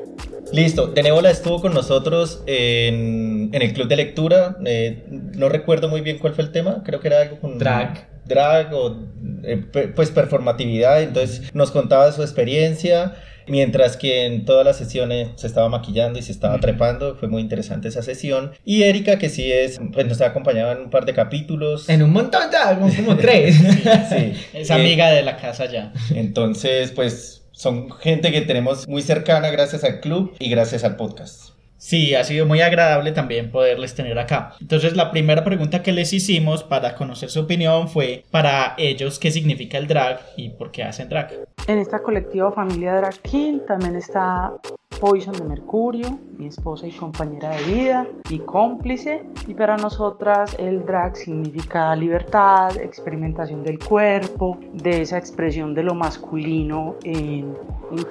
Listo, 0.52 0.88
Denébola 0.88 1.30
estuvo 1.30 1.60
con 1.60 1.72
nosotros 1.72 2.42
en, 2.88 3.50
el 3.52 3.72
club 3.72 3.88
de 3.88 3.96
lectura. 3.96 4.56
Eh, 4.64 5.04
no 5.08 5.48
recuerdo 5.48 5.88
muy 5.88 6.00
bien 6.00 6.18
cuál 6.18 6.34
fue 6.34 6.44
el 6.44 6.52
tema, 6.52 6.82
creo 6.84 7.00
que 7.00 7.08
era 7.08 7.22
algo 7.22 7.38
con. 7.38 7.58
Drag. 7.58 8.08
Drag 8.24 8.72
o 8.74 8.96
eh, 9.44 9.64
pues 9.94 10.10
performatividad. 10.10 11.02
Entonces 11.02 11.54
nos 11.54 11.70
contaba 11.70 12.10
su 12.12 12.22
experiencia. 12.22 13.16
Mientras 13.46 13.96
que 13.96 14.26
en 14.26 14.44
todas 14.44 14.64
las 14.64 14.76
sesiones 14.76 15.30
se 15.34 15.48
estaba 15.48 15.68
maquillando 15.68 16.20
y 16.20 16.22
se 16.22 16.30
estaba 16.30 16.60
trepando, 16.60 17.16
fue 17.16 17.26
muy 17.26 17.42
interesante 17.42 17.88
esa 17.88 18.00
sesión. 18.00 18.52
Y 18.64 18.84
Erika, 18.84 19.18
que 19.18 19.28
sí 19.28 19.50
es, 19.50 19.80
pues 19.92 20.06
nos 20.06 20.20
ha 20.20 20.26
acompañado 20.26 20.70
en 20.70 20.82
un 20.82 20.90
par 20.90 21.04
de 21.04 21.14
capítulos. 21.14 21.88
En 21.88 22.02
un 22.02 22.12
montón 22.12 22.42
ya, 22.52 22.78
como 22.78 23.16
tres. 23.20 23.56
sí, 24.08 24.34
es 24.52 24.70
amiga 24.70 25.10
de 25.10 25.22
la 25.22 25.36
casa 25.36 25.66
ya. 25.66 25.92
Entonces, 26.14 26.92
pues 26.92 27.40
son 27.60 27.90
gente 27.90 28.32
que 28.32 28.40
tenemos 28.40 28.88
muy 28.88 29.02
cercana 29.02 29.50
gracias 29.50 29.84
al 29.84 30.00
club 30.00 30.34
y 30.38 30.48
gracias 30.48 30.84
al 30.84 30.96
podcast. 30.96 31.50
Sí, 31.80 32.14
ha 32.14 32.25
sido 32.25 32.44
muy 32.44 32.60
agradable 32.60 33.12
también 33.12 33.50
poderles 33.50 33.94
tener 33.94 34.18
acá. 34.18 34.52
Entonces, 34.60 34.94
la 34.96 35.10
primera 35.10 35.44
pregunta 35.44 35.82
que 35.82 35.92
les 35.92 36.12
hicimos 36.12 36.62
para 36.62 36.94
conocer 36.94 37.30
su 37.30 37.40
opinión 37.40 37.88
fue 37.88 38.25
para 38.30 38.75
ellos 38.76 39.18
qué 39.18 39.30
significa 39.30 39.78
el 39.78 39.87
drag 39.87 40.20
y 40.37 40.50
por 40.50 40.72
qué 40.72 40.82
hacen 40.82 41.08
drag. 41.08 41.32
En 41.66 41.78
esta 41.78 42.02
colectiva 42.02 42.52
familia 42.52 42.96
Drag 42.96 43.18
King 43.22 43.60
también 43.66 43.96
está 43.96 44.52
Poison 44.99 45.32
de 45.32 45.44
Mercurio, 45.44 46.18
mi 46.37 46.47
esposa 46.47 46.87
y 46.87 46.92
compañera 46.92 47.50
de 47.50 47.62
vida 47.62 48.06
y 48.28 48.38
cómplice. 48.40 49.23
Y 49.47 49.54
para 49.54 49.76
nosotras 49.76 50.54
el 50.59 50.85
drag 50.85 51.16
significa 51.16 51.94
libertad, 51.97 52.76
experimentación 52.76 53.62
del 53.62 53.78
cuerpo, 53.78 54.59
de 54.75 55.02
esa 55.02 55.16
expresión 55.16 55.75
de 55.75 55.85
lo 55.85 55.94
masculino 55.94 56.97
en, 57.04 57.56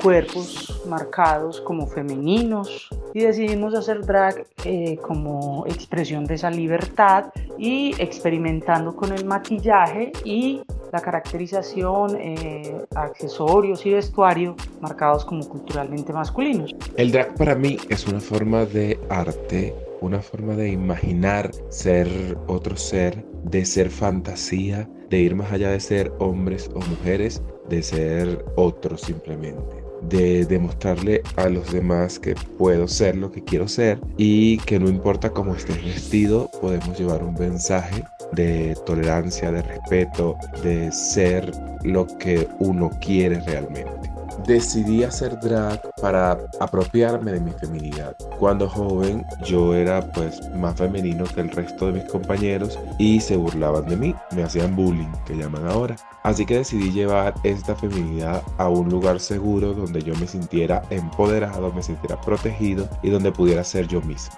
cuerpos 0.02 0.84
marcados 0.88 1.62
como 1.62 1.86
femeninos. 1.86 2.90
Y 3.14 3.22
decidimos 3.22 3.76
hacer 3.76 4.06
drag 4.06 4.46
eh, 4.66 4.98
como 4.98 5.66
expresión 5.68 6.26
de 6.26 6.36
esa 6.36 6.50
libertad 6.50 7.32
y 7.58 7.94
experimentando 8.02 8.96
con 8.96 9.14
el 9.14 9.26
maquillaje 9.26 10.12
y 10.24 10.62
la 10.92 11.02
caracterización, 11.02 12.18
eh, 12.20 12.86
accesorios 12.96 13.86
y 13.86 13.92
vestuario 13.92 14.56
marcados 14.82 15.26
como 15.26 15.48
culturalmente 15.48 16.14
masculinos. 16.14 16.76
El 16.96 17.12
drag 17.12 17.36
para 17.36 17.56
mí 17.56 17.78
es 17.90 18.08
una 18.08 18.20
forma 18.20 18.66
de 18.66 19.00
arte, 19.10 19.76
una 20.02 20.22
forma 20.22 20.56
de 20.56 20.70
imaginar 20.70 21.52
ser 21.70 22.38
otro 22.48 22.76
ser, 22.78 23.24
de 23.44 23.66
ser 23.66 23.90
fantasía, 23.90 24.90
de 25.10 25.20
ir 25.20 25.36
más 25.36 25.52
allá 25.52 25.72
de 25.72 25.80
ser 25.80 26.12
hombres 26.20 26.70
o 26.74 26.80
mujeres, 26.80 27.42
de 27.68 27.84
ser 27.84 28.46
otro 28.56 28.98
simplemente 28.98 29.79
de 30.02 30.46
demostrarle 30.46 31.22
a 31.36 31.50
los 31.50 31.72
demás 31.72 32.20
que 32.20 32.36
puedo 32.58 32.88
ser 32.88 33.16
lo 33.16 33.32
que 33.32 33.44
quiero 33.44 33.68
ser 33.68 34.00
y 34.18 34.58
que 34.60 34.80
no 34.80 34.90
importa 34.90 35.32
cómo 35.32 35.56
estés 35.56 35.84
vestido, 35.84 36.50
podemos 36.62 36.98
llevar 36.98 37.24
un 37.24 37.36
mensaje 37.36 38.04
de 38.32 38.76
tolerancia, 38.86 39.52
de 39.52 39.62
respeto, 39.62 40.38
de 40.64 40.92
ser 40.92 41.52
lo 41.84 42.06
que 42.18 42.48
uno 42.60 42.90
quiere 43.02 43.40
realmente. 43.42 44.19
Decidí 44.46 45.04
hacer 45.04 45.40
drag 45.40 45.82
para 46.02 46.38
apropiarme 46.60 47.32
de 47.34 47.40
mi 47.40 47.52
feminidad. 47.52 48.16
Cuando 48.40 48.70
joven 48.70 49.26
yo 49.44 49.74
era 49.76 50.02
pues 50.12 50.42
más 50.56 50.76
femenino 50.76 51.26
que 51.26 51.42
el 51.42 51.50
resto 51.52 51.88
de 51.88 51.94
mis 51.94 52.04
compañeros 52.06 52.80
y 52.98 53.20
se 53.20 53.38
burlaban 53.38 53.88
de 53.88 53.98
mí, 53.98 54.16
me 54.36 54.44
hacían 54.44 54.76
bullying, 54.76 55.12
que 55.26 55.36
llaman 55.36 55.68
ahora. 55.68 55.96
Así 56.24 56.46
que 56.46 56.58
decidí 56.58 56.92
llevar 56.92 57.34
esta 57.44 57.76
feminidad 57.76 58.42
a 58.58 58.70
un 58.70 58.90
lugar 58.90 59.20
seguro 59.20 59.74
donde 59.74 60.02
yo 60.02 60.14
me 60.16 60.28
sintiera 60.28 60.82
empoderado, 60.90 61.72
me 61.72 61.84
sintiera 61.84 62.20
protegido 62.22 62.88
y 63.02 63.10
donde 63.10 63.32
pudiera 63.32 63.64
ser 63.64 63.88
yo 63.88 64.02
mismo. 64.02 64.36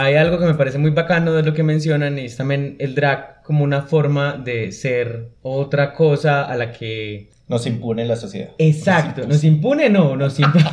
Hay 0.00 0.14
algo 0.14 0.38
que 0.38 0.46
me 0.46 0.54
parece 0.54 0.78
muy 0.78 0.92
bacano 0.92 1.34
de 1.34 1.42
lo 1.42 1.52
que 1.52 1.62
mencionan 1.62 2.18
y 2.18 2.24
es 2.24 2.36
también 2.36 2.76
el 2.78 2.94
drag 2.94 3.42
como 3.42 3.64
una 3.64 3.82
forma 3.82 4.40
de 4.42 4.72
ser 4.72 5.28
otra 5.42 5.92
cosa 5.92 6.44
a 6.44 6.56
la 6.56 6.72
que 6.72 7.28
Nos 7.48 7.66
impone 7.66 8.06
la 8.06 8.16
sociedad. 8.16 8.50
Exacto, 8.56 9.26
nos 9.26 9.44
impune, 9.44 9.90
no, 9.90 10.16
nos 10.16 10.38
impone. 10.38 10.64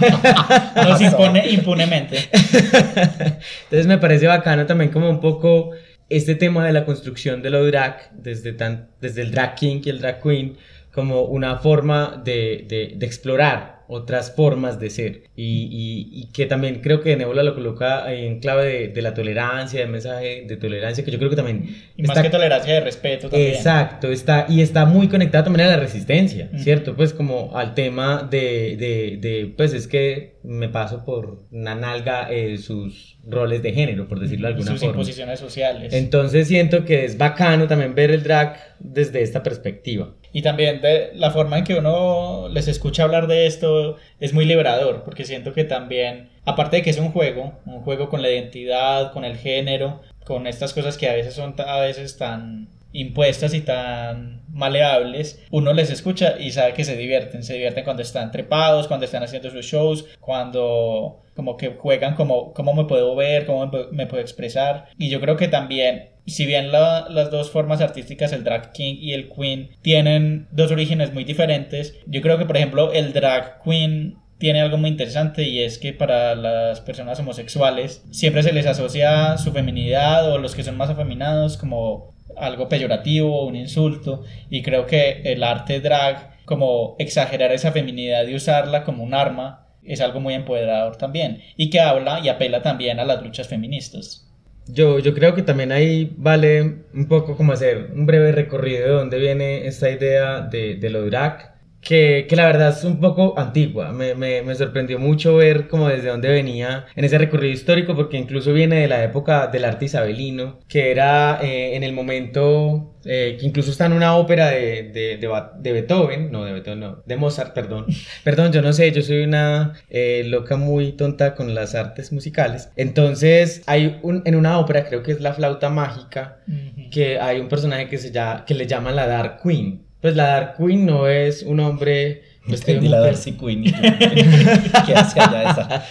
Nos 0.75 1.01
impone 1.01 1.50
impunemente. 1.50 2.19
Entonces 2.31 3.88
me 3.88 3.98
parece 3.98 4.27
bacano 4.27 4.65
también 4.65 4.91
como 4.91 5.10
un 5.10 5.19
poco 5.19 5.72
este 6.07 6.36
tema 6.36 6.65
de 6.65 6.72
la 6.72 6.86
construcción 6.86 7.41
de 7.41 7.50
lo 7.50 7.65
drag, 7.65 8.12
desde, 8.13 8.53
tan, 8.53 8.88
desde 9.01 9.24
el 9.24 9.31
drag 9.31 9.55
king 9.55 9.81
y 9.84 9.89
el 9.89 10.00
drag 10.00 10.22
queen, 10.22 10.55
como 10.93 11.24
una 11.24 11.57
forma 11.57 12.22
de, 12.24 12.65
de, 12.69 12.93
de 12.96 13.05
explorar 13.05 13.76
otras 13.88 14.36
formas 14.36 14.79
de 14.79 14.89
ser 14.89 15.24
y, 15.36 15.63
y, 15.72 16.22
y, 16.22 16.32
que 16.32 16.46
también 16.46 16.82
creo 16.82 17.01
que 17.01 17.15
Nebula 17.15 17.44
lo 17.44 17.56
coloca 17.56 18.13
en 18.13 18.39
clave 18.39 18.65
de, 18.65 18.88
de, 18.89 19.01
la 19.01 19.13
tolerancia, 19.13 19.79
de 19.79 19.88
mensaje 19.88 20.46
de 20.48 20.58
tolerancia, 20.58 21.03
que 21.06 21.12
yo 21.12 21.17
creo 21.17 21.29
que 21.29 21.36
también... 21.36 21.63
Y 21.96 22.01
está, 22.01 22.15
más 22.15 22.24
que 22.24 22.29
tolerancia 22.29 22.74
de 22.74 22.79
respeto 22.82 23.29
también. 23.29 23.53
Exacto, 23.53 24.12
está, 24.12 24.46
y 24.50 24.62
está 24.62 24.86
muy 24.86 25.08
conectado 25.08 25.46
también 25.46 25.67
a 25.67 25.72
la 25.72 25.77
resistencia, 25.77 26.50
mm. 26.51 26.60
¿cierto? 26.60 26.96
Pues 26.96 27.13
como 27.13 27.58
al 27.58 27.74
tema 27.74 28.27
de, 28.29 28.75
de, 28.77 29.17
de, 29.22 29.53
pues 29.56 29.74
es 29.74 29.88
que 29.88 30.38
me 30.44 30.70
paso 30.70 31.03
por 31.03 31.46
una 31.51 31.75
nalga 31.75 32.32
eh, 32.32 32.58
sus 32.58 33.17
roles 33.25 33.62
de 33.62 33.74
género, 33.74 34.08
por 34.08 34.20
decirlo 34.20 34.48
de 34.48 34.53
alguna 34.53 34.72
sus 34.72 34.79
forma. 34.79 34.94
Sus 34.94 35.10
imposiciones 35.10 35.39
sociales. 35.39 35.94
Entonces 35.94 36.48
siento 36.48 36.86
que 36.86 37.03
es 37.03 37.17
bacano 37.17 37.67
también 37.67 37.94
ver 37.96 38.12
el 38.12 38.24
drag 38.24 38.58
desde 38.79 39.22
esta 39.22 39.44
perspectiva. 39.44 40.13
Y 40.34 40.41
también 40.41 40.81
de 40.81 41.12
la 41.13 41.31
forma 41.31 41.57
en 41.57 41.63
que 41.63 41.75
uno 41.75 42.50
les 42.50 42.67
escucha 42.67 43.03
hablar 43.03 43.27
de 43.27 43.48
esto 43.48 43.98
es 44.19 44.34
muy 44.34 44.46
liberador, 44.46 45.03
porque 45.03 45.25
siento 45.25 45.53
que 45.53 45.63
también, 45.63 46.29
aparte 46.46 46.77
de 46.77 46.84
que 46.84 46.89
es 46.89 47.00
un 47.00 47.12
juego, 47.12 47.53
un 47.65 47.81
juego 47.81 48.10
con 48.10 48.22
la 48.22 48.29
identidad, 48.29 49.13
con 49.13 49.25
el 49.25 49.38
género, 49.38 50.01
con 50.25 50.48
estas 50.48 50.74
cosas 50.74 50.98
que 50.98 51.10
a 51.10 51.13
veces 51.13 51.34
son 51.34 51.55
a 51.57 51.79
veces 51.79 52.17
tan 52.17 52.67
impuestas 52.91 53.53
y 53.53 53.62
tan 53.62 54.41
maleables, 54.50 55.44
uno 55.51 55.74
les 55.74 55.91
escucha 55.91 56.36
y 56.39 56.51
sabe 56.51 56.74
que 56.74 56.84
se 56.84 56.98
divierten, 56.98 57.44
se 57.44 57.53
divierten 57.53 57.84
cuando 57.84 58.01
están 58.01 58.32
trepados, 58.32 58.88
cuando 58.88 59.06
están 59.06 59.24
haciendo 59.24 59.51
sus 59.51 59.65
shows, 59.65 60.06
cuando 60.20 61.22
como 61.36 61.58
que 61.58 61.70
juegan 61.70 62.15
como 62.15 62.53
cómo 62.53 62.74
me 62.74 62.86
puedo 62.86 63.15
ver, 63.15 63.46
cómo 63.46 63.72
me 63.91 64.08
puedo 64.08 64.22
expresar 64.22 64.89
y 64.98 65.10
yo 65.10 65.22
creo 65.22 65.38
que 65.38 65.48
también 65.48 66.10
si 66.27 66.46
bien 66.46 66.72
la, 66.72 67.08
las 67.10 67.32
dos 67.32 67.51
formas 67.51 67.79
artísticas, 67.79 68.34
el 68.34 68.44
drag 68.44 68.74
king 68.74 68.96
y 69.00 69.13
el 69.13 69.29
queen, 69.29 69.70
tienen 69.82 70.48
dos 70.51 70.72
orígenes 70.72 71.13
muy 71.13 71.24
diferentes, 71.24 71.96
yo 72.06 72.22
creo 72.22 72.38
que 72.38 72.46
por 72.46 72.58
ejemplo 72.58 72.91
el 72.91 73.13
drag 73.13 73.62
queen 73.63 74.17
tiene 74.38 74.62
algo 74.62 74.77
muy 74.77 74.89
interesante 74.89 75.44
y 75.44 75.62
es 75.62 75.77
que 75.79 75.94
para 75.94 76.36
las 76.36 76.82
personas 76.82 77.20
homosexuales 77.20 78.03
siempre 78.12 78.44
se 78.44 78.53
les 78.53 78.67
asocia 78.67 79.38
su 79.38 79.51
feminidad 79.51 80.32
o 80.32 80.38
los 80.38 80.53
que 80.53 80.63
son 80.63 80.77
más 80.77 80.89
afeminados 80.89 81.58
como 81.58 82.13
algo 82.39 82.70
peyorativo, 82.70 83.46
un 83.46 83.56
insulto, 83.56 84.24
y 84.50 84.62
creo 84.62 84.86
que 84.86 85.22
el 85.24 85.44
arte 85.44 85.79
drag, 85.79 86.38
como 86.46 86.96
exagerar 87.00 87.51
esa 87.51 87.72
feminidad 87.72 88.27
y 88.27 88.36
usarla 88.36 88.84
como 88.84 89.03
un 89.03 89.13
arma, 89.13 89.67
es 89.84 90.01
algo 90.01 90.20
muy 90.20 90.34
empoderador 90.34 90.98
también, 90.98 91.41
y 91.56 91.70
que 91.70 91.79
habla 91.79 92.20
y 92.24 92.29
apela 92.29 92.62
también 92.62 93.00
a 93.00 93.06
las 93.06 93.24
luchas 93.24 93.48
feministas. 93.48 94.24
Yo, 94.70 95.00
yo 95.00 95.13
creo 95.13 95.34
que 95.34 95.44
también 95.44 95.72
ahí 95.72 96.13
vale 96.17 96.62
un 96.94 97.08
poco 97.08 97.38
como 97.38 97.53
hacer 97.53 97.91
un 97.94 98.06
breve 98.06 98.34
recorrido 98.34 98.86
de 98.86 98.94
dónde 98.94 99.17
viene 99.17 99.65
esta 99.65 99.89
idea 99.89 100.41
de, 100.41 100.75
de 100.75 100.89
lo 100.89 101.06
drag 101.06 101.56
que, 101.81 102.25
que, 102.27 102.36
la 102.36 102.46
verdad 102.46 102.69
es 102.69 102.84
un 102.84 103.00
poco 103.00 103.38
antigua. 103.38 103.91
Me, 103.91 104.15
me, 104.15 104.41
me, 104.41 104.55
sorprendió 104.55 105.00
mucho 105.00 105.36
ver 105.36 105.67
como 105.67 105.88
desde 105.88 106.10
dónde 106.10 106.29
venía 106.29 106.86
en 106.96 107.05
ese 107.05 107.17
recorrido 107.17 107.53
histórico, 107.53 107.96
porque 107.96 108.17
incluso 108.17 108.53
viene 108.53 108.81
de 108.81 108.88
la 108.88 109.03
época 109.03 109.48
del 109.48 109.65
arte 109.65 109.86
isabelino, 109.86 110.60
que 110.67 110.91
era 110.91 111.39
eh, 111.41 111.75
en 111.75 111.84
el 111.84 111.93
momento 111.93 112.98
eh, 113.05 113.38
que 113.39 113.46
incluso 113.46 113.72
está 113.72 113.86
en 113.86 113.93
una 113.93 114.17
ópera 114.17 114.50
de, 114.50 114.91
de, 114.91 115.17
de, 115.17 115.43
de, 115.60 115.72
Beethoven, 115.72 116.29
no, 116.29 116.43
de 116.43 116.51
Beethoven, 116.51 116.79
no, 116.79 117.03
de 117.05 117.15
Mozart, 117.15 117.53
perdón. 117.53 117.86
perdón, 118.24 118.51
yo 118.51 118.62
no 118.62 118.74
sé, 118.74 118.91
yo 118.91 119.01
soy 119.01 119.24
una 119.24 119.74
eh, 119.89 120.24
loca 120.25 120.57
muy 120.57 120.91
tonta 120.91 121.36
con 121.36 121.55
las 121.55 121.74
artes 121.74 122.12
musicales. 122.12 122.69
Entonces, 122.75 123.63
hay 123.65 124.00
un, 124.03 124.24
en 124.25 124.36
una 124.36 124.60
ópera, 124.60 124.86
creo 124.86 125.03
que 125.03 125.13
es 125.13 125.22
La 125.22 125.34
Flauta 125.34 125.69
Mágica, 125.69 126.39
uh 126.48 126.51
-huh. 126.51 126.89
que 126.89 127.19
hay 127.19 127.39
un 127.39 127.48
personaje 127.48 127.88
que, 127.88 127.98
se 127.98 128.12
llama, 128.12 128.43
que 128.46 128.55
le 128.55 128.67
llaman 128.67 128.96
la 128.96 129.07
Dark 129.07 129.39
Queen 129.41 129.87
pues 130.01 130.15
la 130.15 130.27
Dark 130.27 130.57
Queen 130.57 130.85
no 130.85 131.07
es 131.07 131.43
un 131.43 131.59
hombre 131.59 132.23
vestido 132.45 132.81
de 132.81 132.89
la 132.89 132.99
Darcy 132.99 133.33
Queen. 133.33 133.63
¿Qué 134.85 134.93
hace 134.95 135.19
allá 135.19 135.51
esa? 135.51 135.86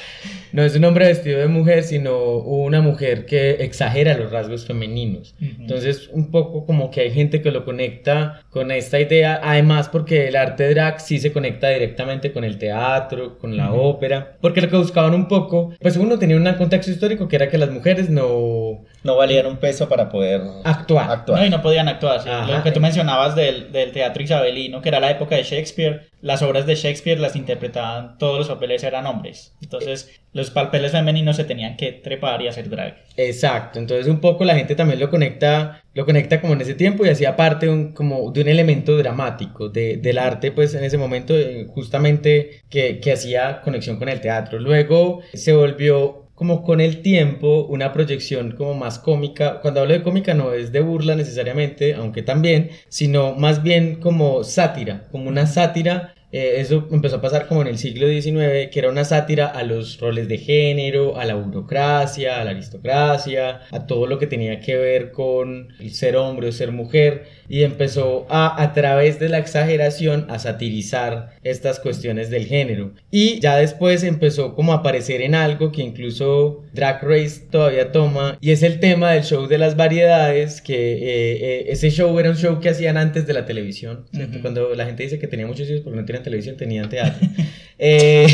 No 0.56 0.62
es 0.62 0.74
un 0.74 0.86
hombre 0.86 1.04
vestido 1.08 1.38
de 1.38 1.48
mujer, 1.48 1.82
sino 1.82 2.38
una 2.38 2.80
mujer 2.80 3.26
que 3.26 3.62
exagera 3.62 4.16
los 4.16 4.32
rasgos 4.32 4.64
femeninos. 4.64 5.34
Uh 5.38 5.44
-huh. 5.44 5.56
Entonces, 5.60 6.08
un 6.10 6.30
poco 6.30 6.64
como 6.64 6.90
que 6.90 7.02
hay 7.02 7.10
gente 7.10 7.42
que 7.42 7.50
lo 7.50 7.66
conecta 7.66 8.40
con 8.48 8.70
esta 8.70 8.98
idea, 8.98 9.38
además 9.42 9.90
porque 9.90 10.28
el 10.28 10.34
arte 10.34 10.70
drag 10.70 10.98
sí 10.98 11.18
se 11.18 11.30
conecta 11.30 11.68
directamente 11.68 12.32
con 12.32 12.42
el 12.42 12.56
teatro, 12.56 13.36
con 13.36 13.54
la 13.54 13.70
uh 13.70 13.76
-huh. 13.76 13.96
ópera, 13.96 14.38
porque 14.40 14.62
lo 14.62 14.70
que 14.70 14.78
buscaban 14.78 15.12
un 15.12 15.28
poco, 15.28 15.74
pues 15.78 15.98
uno 15.98 16.18
tenía 16.18 16.36
un 16.36 16.50
contexto 16.54 16.90
histórico 16.90 17.28
que 17.28 17.36
era 17.36 17.50
que 17.50 17.58
las 17.58 17.68
mujeres 17.70 18.08
no... 18.08 18.82
No 19.04 19.14
valían 19.14 19.44
un 19.44 19.58
peso 19.58 19.90
para 19.90 20.08
poder 20.08 20.40
actuar. 20.64 21.10
actuar. 21.10 21.38
No, 21.38 21.46
y 21.46 21.50
no 21.50 21.60
podían 21.60 21.86
actuar. 21.88 22.22
¿sí? 22.22 22.30
Lo 22.50 22.62
que 22.62 22.72
tú 22.72 22.80
mencionabas 22.80 23.36
del, 23.36 23.70
del 23.72 23.92
teatro 23.92 24.22
isabelino, 24.22 24.80
que 24.80 24.88
era 24.88 25.00
la 25.00 25.10
época 25.10 25.36
de 25.36 25.42
Shakespeare, 25.42 26.06
las 26.26 26.42
obras 26.42 26.66
de 26.66 26.74
Shakespeare 26.74 27.20
las 27.20 27.36
interpretaban, 27.36 28.18
todos 28.18 28.38
los 28.38 28.48
papeles 28.48 28.82
eran 28.82 29.06
hombres. 29.06 29.54
Entonces, 29.62 30.10
los 30.32 30.50
papeles 30.50 30.90
femeninos 30.90 31.36
se 31.36 31.44
tenían 31.44 31.76
que 31.76 31.92
trepar 31.92 32.42
y 32.42 32.48
hacer 32.48 32.68
drag. 32.68 32.96
Exacto, 33.16 33.78
entonces 33.78 34.08
un 34.08 34.20
poco 34.20 34.44
la 34.44 34.56
gente 34.56 34.74
también 34.74 34.98
lo 34.98 35.08
conecta, 35.08 35.84
lo 35.94 36.04
conecta 36.04 36.40
como 36.40 36.54
en 36.54 36.62
ese 36.62 36.74
tiempo 36.74 37.06
y 37.06 37.10
hacía 37.10 37.36
parte 37.36 37.68
un, 37.68 37.92
como 37.92 38.32
de 38.32 38.42
un 38.42 38.48
elemento 38.48 38.96
dramático 38.96 39.68
de, 39.68 39.98
del 39.98 40.18
arte, 40.18 40.50
pues 40.50 40.74
en 40.74 40.82
ese 40.82 40.98
momento 40.98 41.32
eh, 41.38 41.68
justamente 41.68 42.62
que, 42.68 42.98
que 42.98 43.12
hacía 43.12 43.60
conexión 43.60 43.96
con 43.96 44.08
el 44.08 44.20
teatro. 44.20 44.58
Luego 44.58 45.20
se 45.32 45.52
volvió 45.52 46.26
como 46.34 46.62
con 46.62 46.80
el 46.80 47.02
tiempo 47.02 47.64
una 47.64 47.92
proyección 47.92 48.52
como 48.52 48.74
más 48.74 48.98
cómica. 48.98 49.60
Cuando 49.60 49.80
hablo 49.80 49.94
de 49.94 50.02
cómica 50.02 50.34
no 50.34 50.52
es 50.52 50.70
de 50.70 50.80
burla 50.80 51.16
necesariamente, 51.16 51.94
aunque 51.94 52.22
también, 52.22 52.70
sino 52.88 53.34
más 53.34 53.62
bien 53.62 54.00
como 54.00 54.44
sátira, 54.44 55.04
como 55.10 55.28
una 55.28 55.46
sátira 55.46 56.14
eh, 56.32 56.56
eso 56.58 56.88
empezó 56.90 57.16
a 57.16 57.20
pasar 57.20 57.46
como 57.46 57.62
en 57.62 57.68
el 57.68 57.78
siglo 57.78 58.08
XIX, 58.08 58.68
que 58.70 58.78
era 58.78 58.90
una 58.90 59.04
sátira 59.04 59.46
a 59.46 59.62
los 59.62 60.00
roles 60.00 60.28
de 60.28 60.38
género, 60.38 61.18
a 61.18 61.24
la 61.24 61.34
burocracia, 61.34 62.40
a 62.40 62.44
la 62.44 62.50
aristocracia, 62.50 63.60
a 63.70 63.86
todo 63.86 64.06
lo 64.06 64.18
que 64.18 64.26
tenía 64.26 64.60
que 64.60 64.76
ver 64.76 65.12
con 65.12 65.68
el 65.78 65.92
ser 65.92 66.16
hombre 66.16 66.48
o 66.48 66.52
ser 66.52 66.72
mujer, 66.72 67.26
y 67.48 67.62
empezó 67.62 68.26
a, 68.28 68.62
a 68.62 68.72
través 68.72 69.18
de 69.18 69.28
la 69.28 69.38
exageración, 69.38 70.26
a 70.28 70.38
satirizar 70.38 71.30
estas 71.42 71.80
cuestiones 71.80 72.30
del 72.30 72.46
género. 72.46 72.92
Y 73.10 73.40
ya 73.40 73.56
después 73.56 74.02
empezó 74.02 74.54
como 74.54 74.72
a 74.72 74.76
aparecer 74.76 75.22
en 75.22 75.34
algo 75.34 75.72
que 75.72 75.82
incluso 75.82 76.64
Drag 76.72 77.02
Race 77.02 77.42
todavía 77.50 77.92
toma, 77.92 78.38
y 78.40 78.50
es 78.50 78.62
el 78.62 78.80
tema 78.80 79.12
del 79.12 79.24
show 79.24 79.46
de 79.46 79.58
las 79.58 79.76
variedades, 79.76 80.60
que 80.60 80.74
eh, 80.74 80.98
eh, 81.40 81.66
ese 81.68 81.90
show 81.90 82.18
era 82.18 82.30
un 82.30 82.36
show 82.36 82.60
que 82.60 82.68
hacían 82.68 82.96
antes 82.96 83.26
de 83.26 83.32
la 83.32 83.44
televisión, 83.44 84.04
uh 84.12 84.18
-huh. 84.18 84.40
Cuando 84.42 84.74
la 84.74 84.86
gente 84.86 85.02
dice 85.02 85.18
que 85.18 85.26
tenía 85.26 85.46
muchos 85.46 85.68
hijos 85.68 85.82
porque 85.82 85.98
no 85.98 86.04
tenían 86.04 86.22
televisión, 86.22 86.56
tenían 86.56 86.88
teatro. 86.88 87.26
eh, 87.78 88.26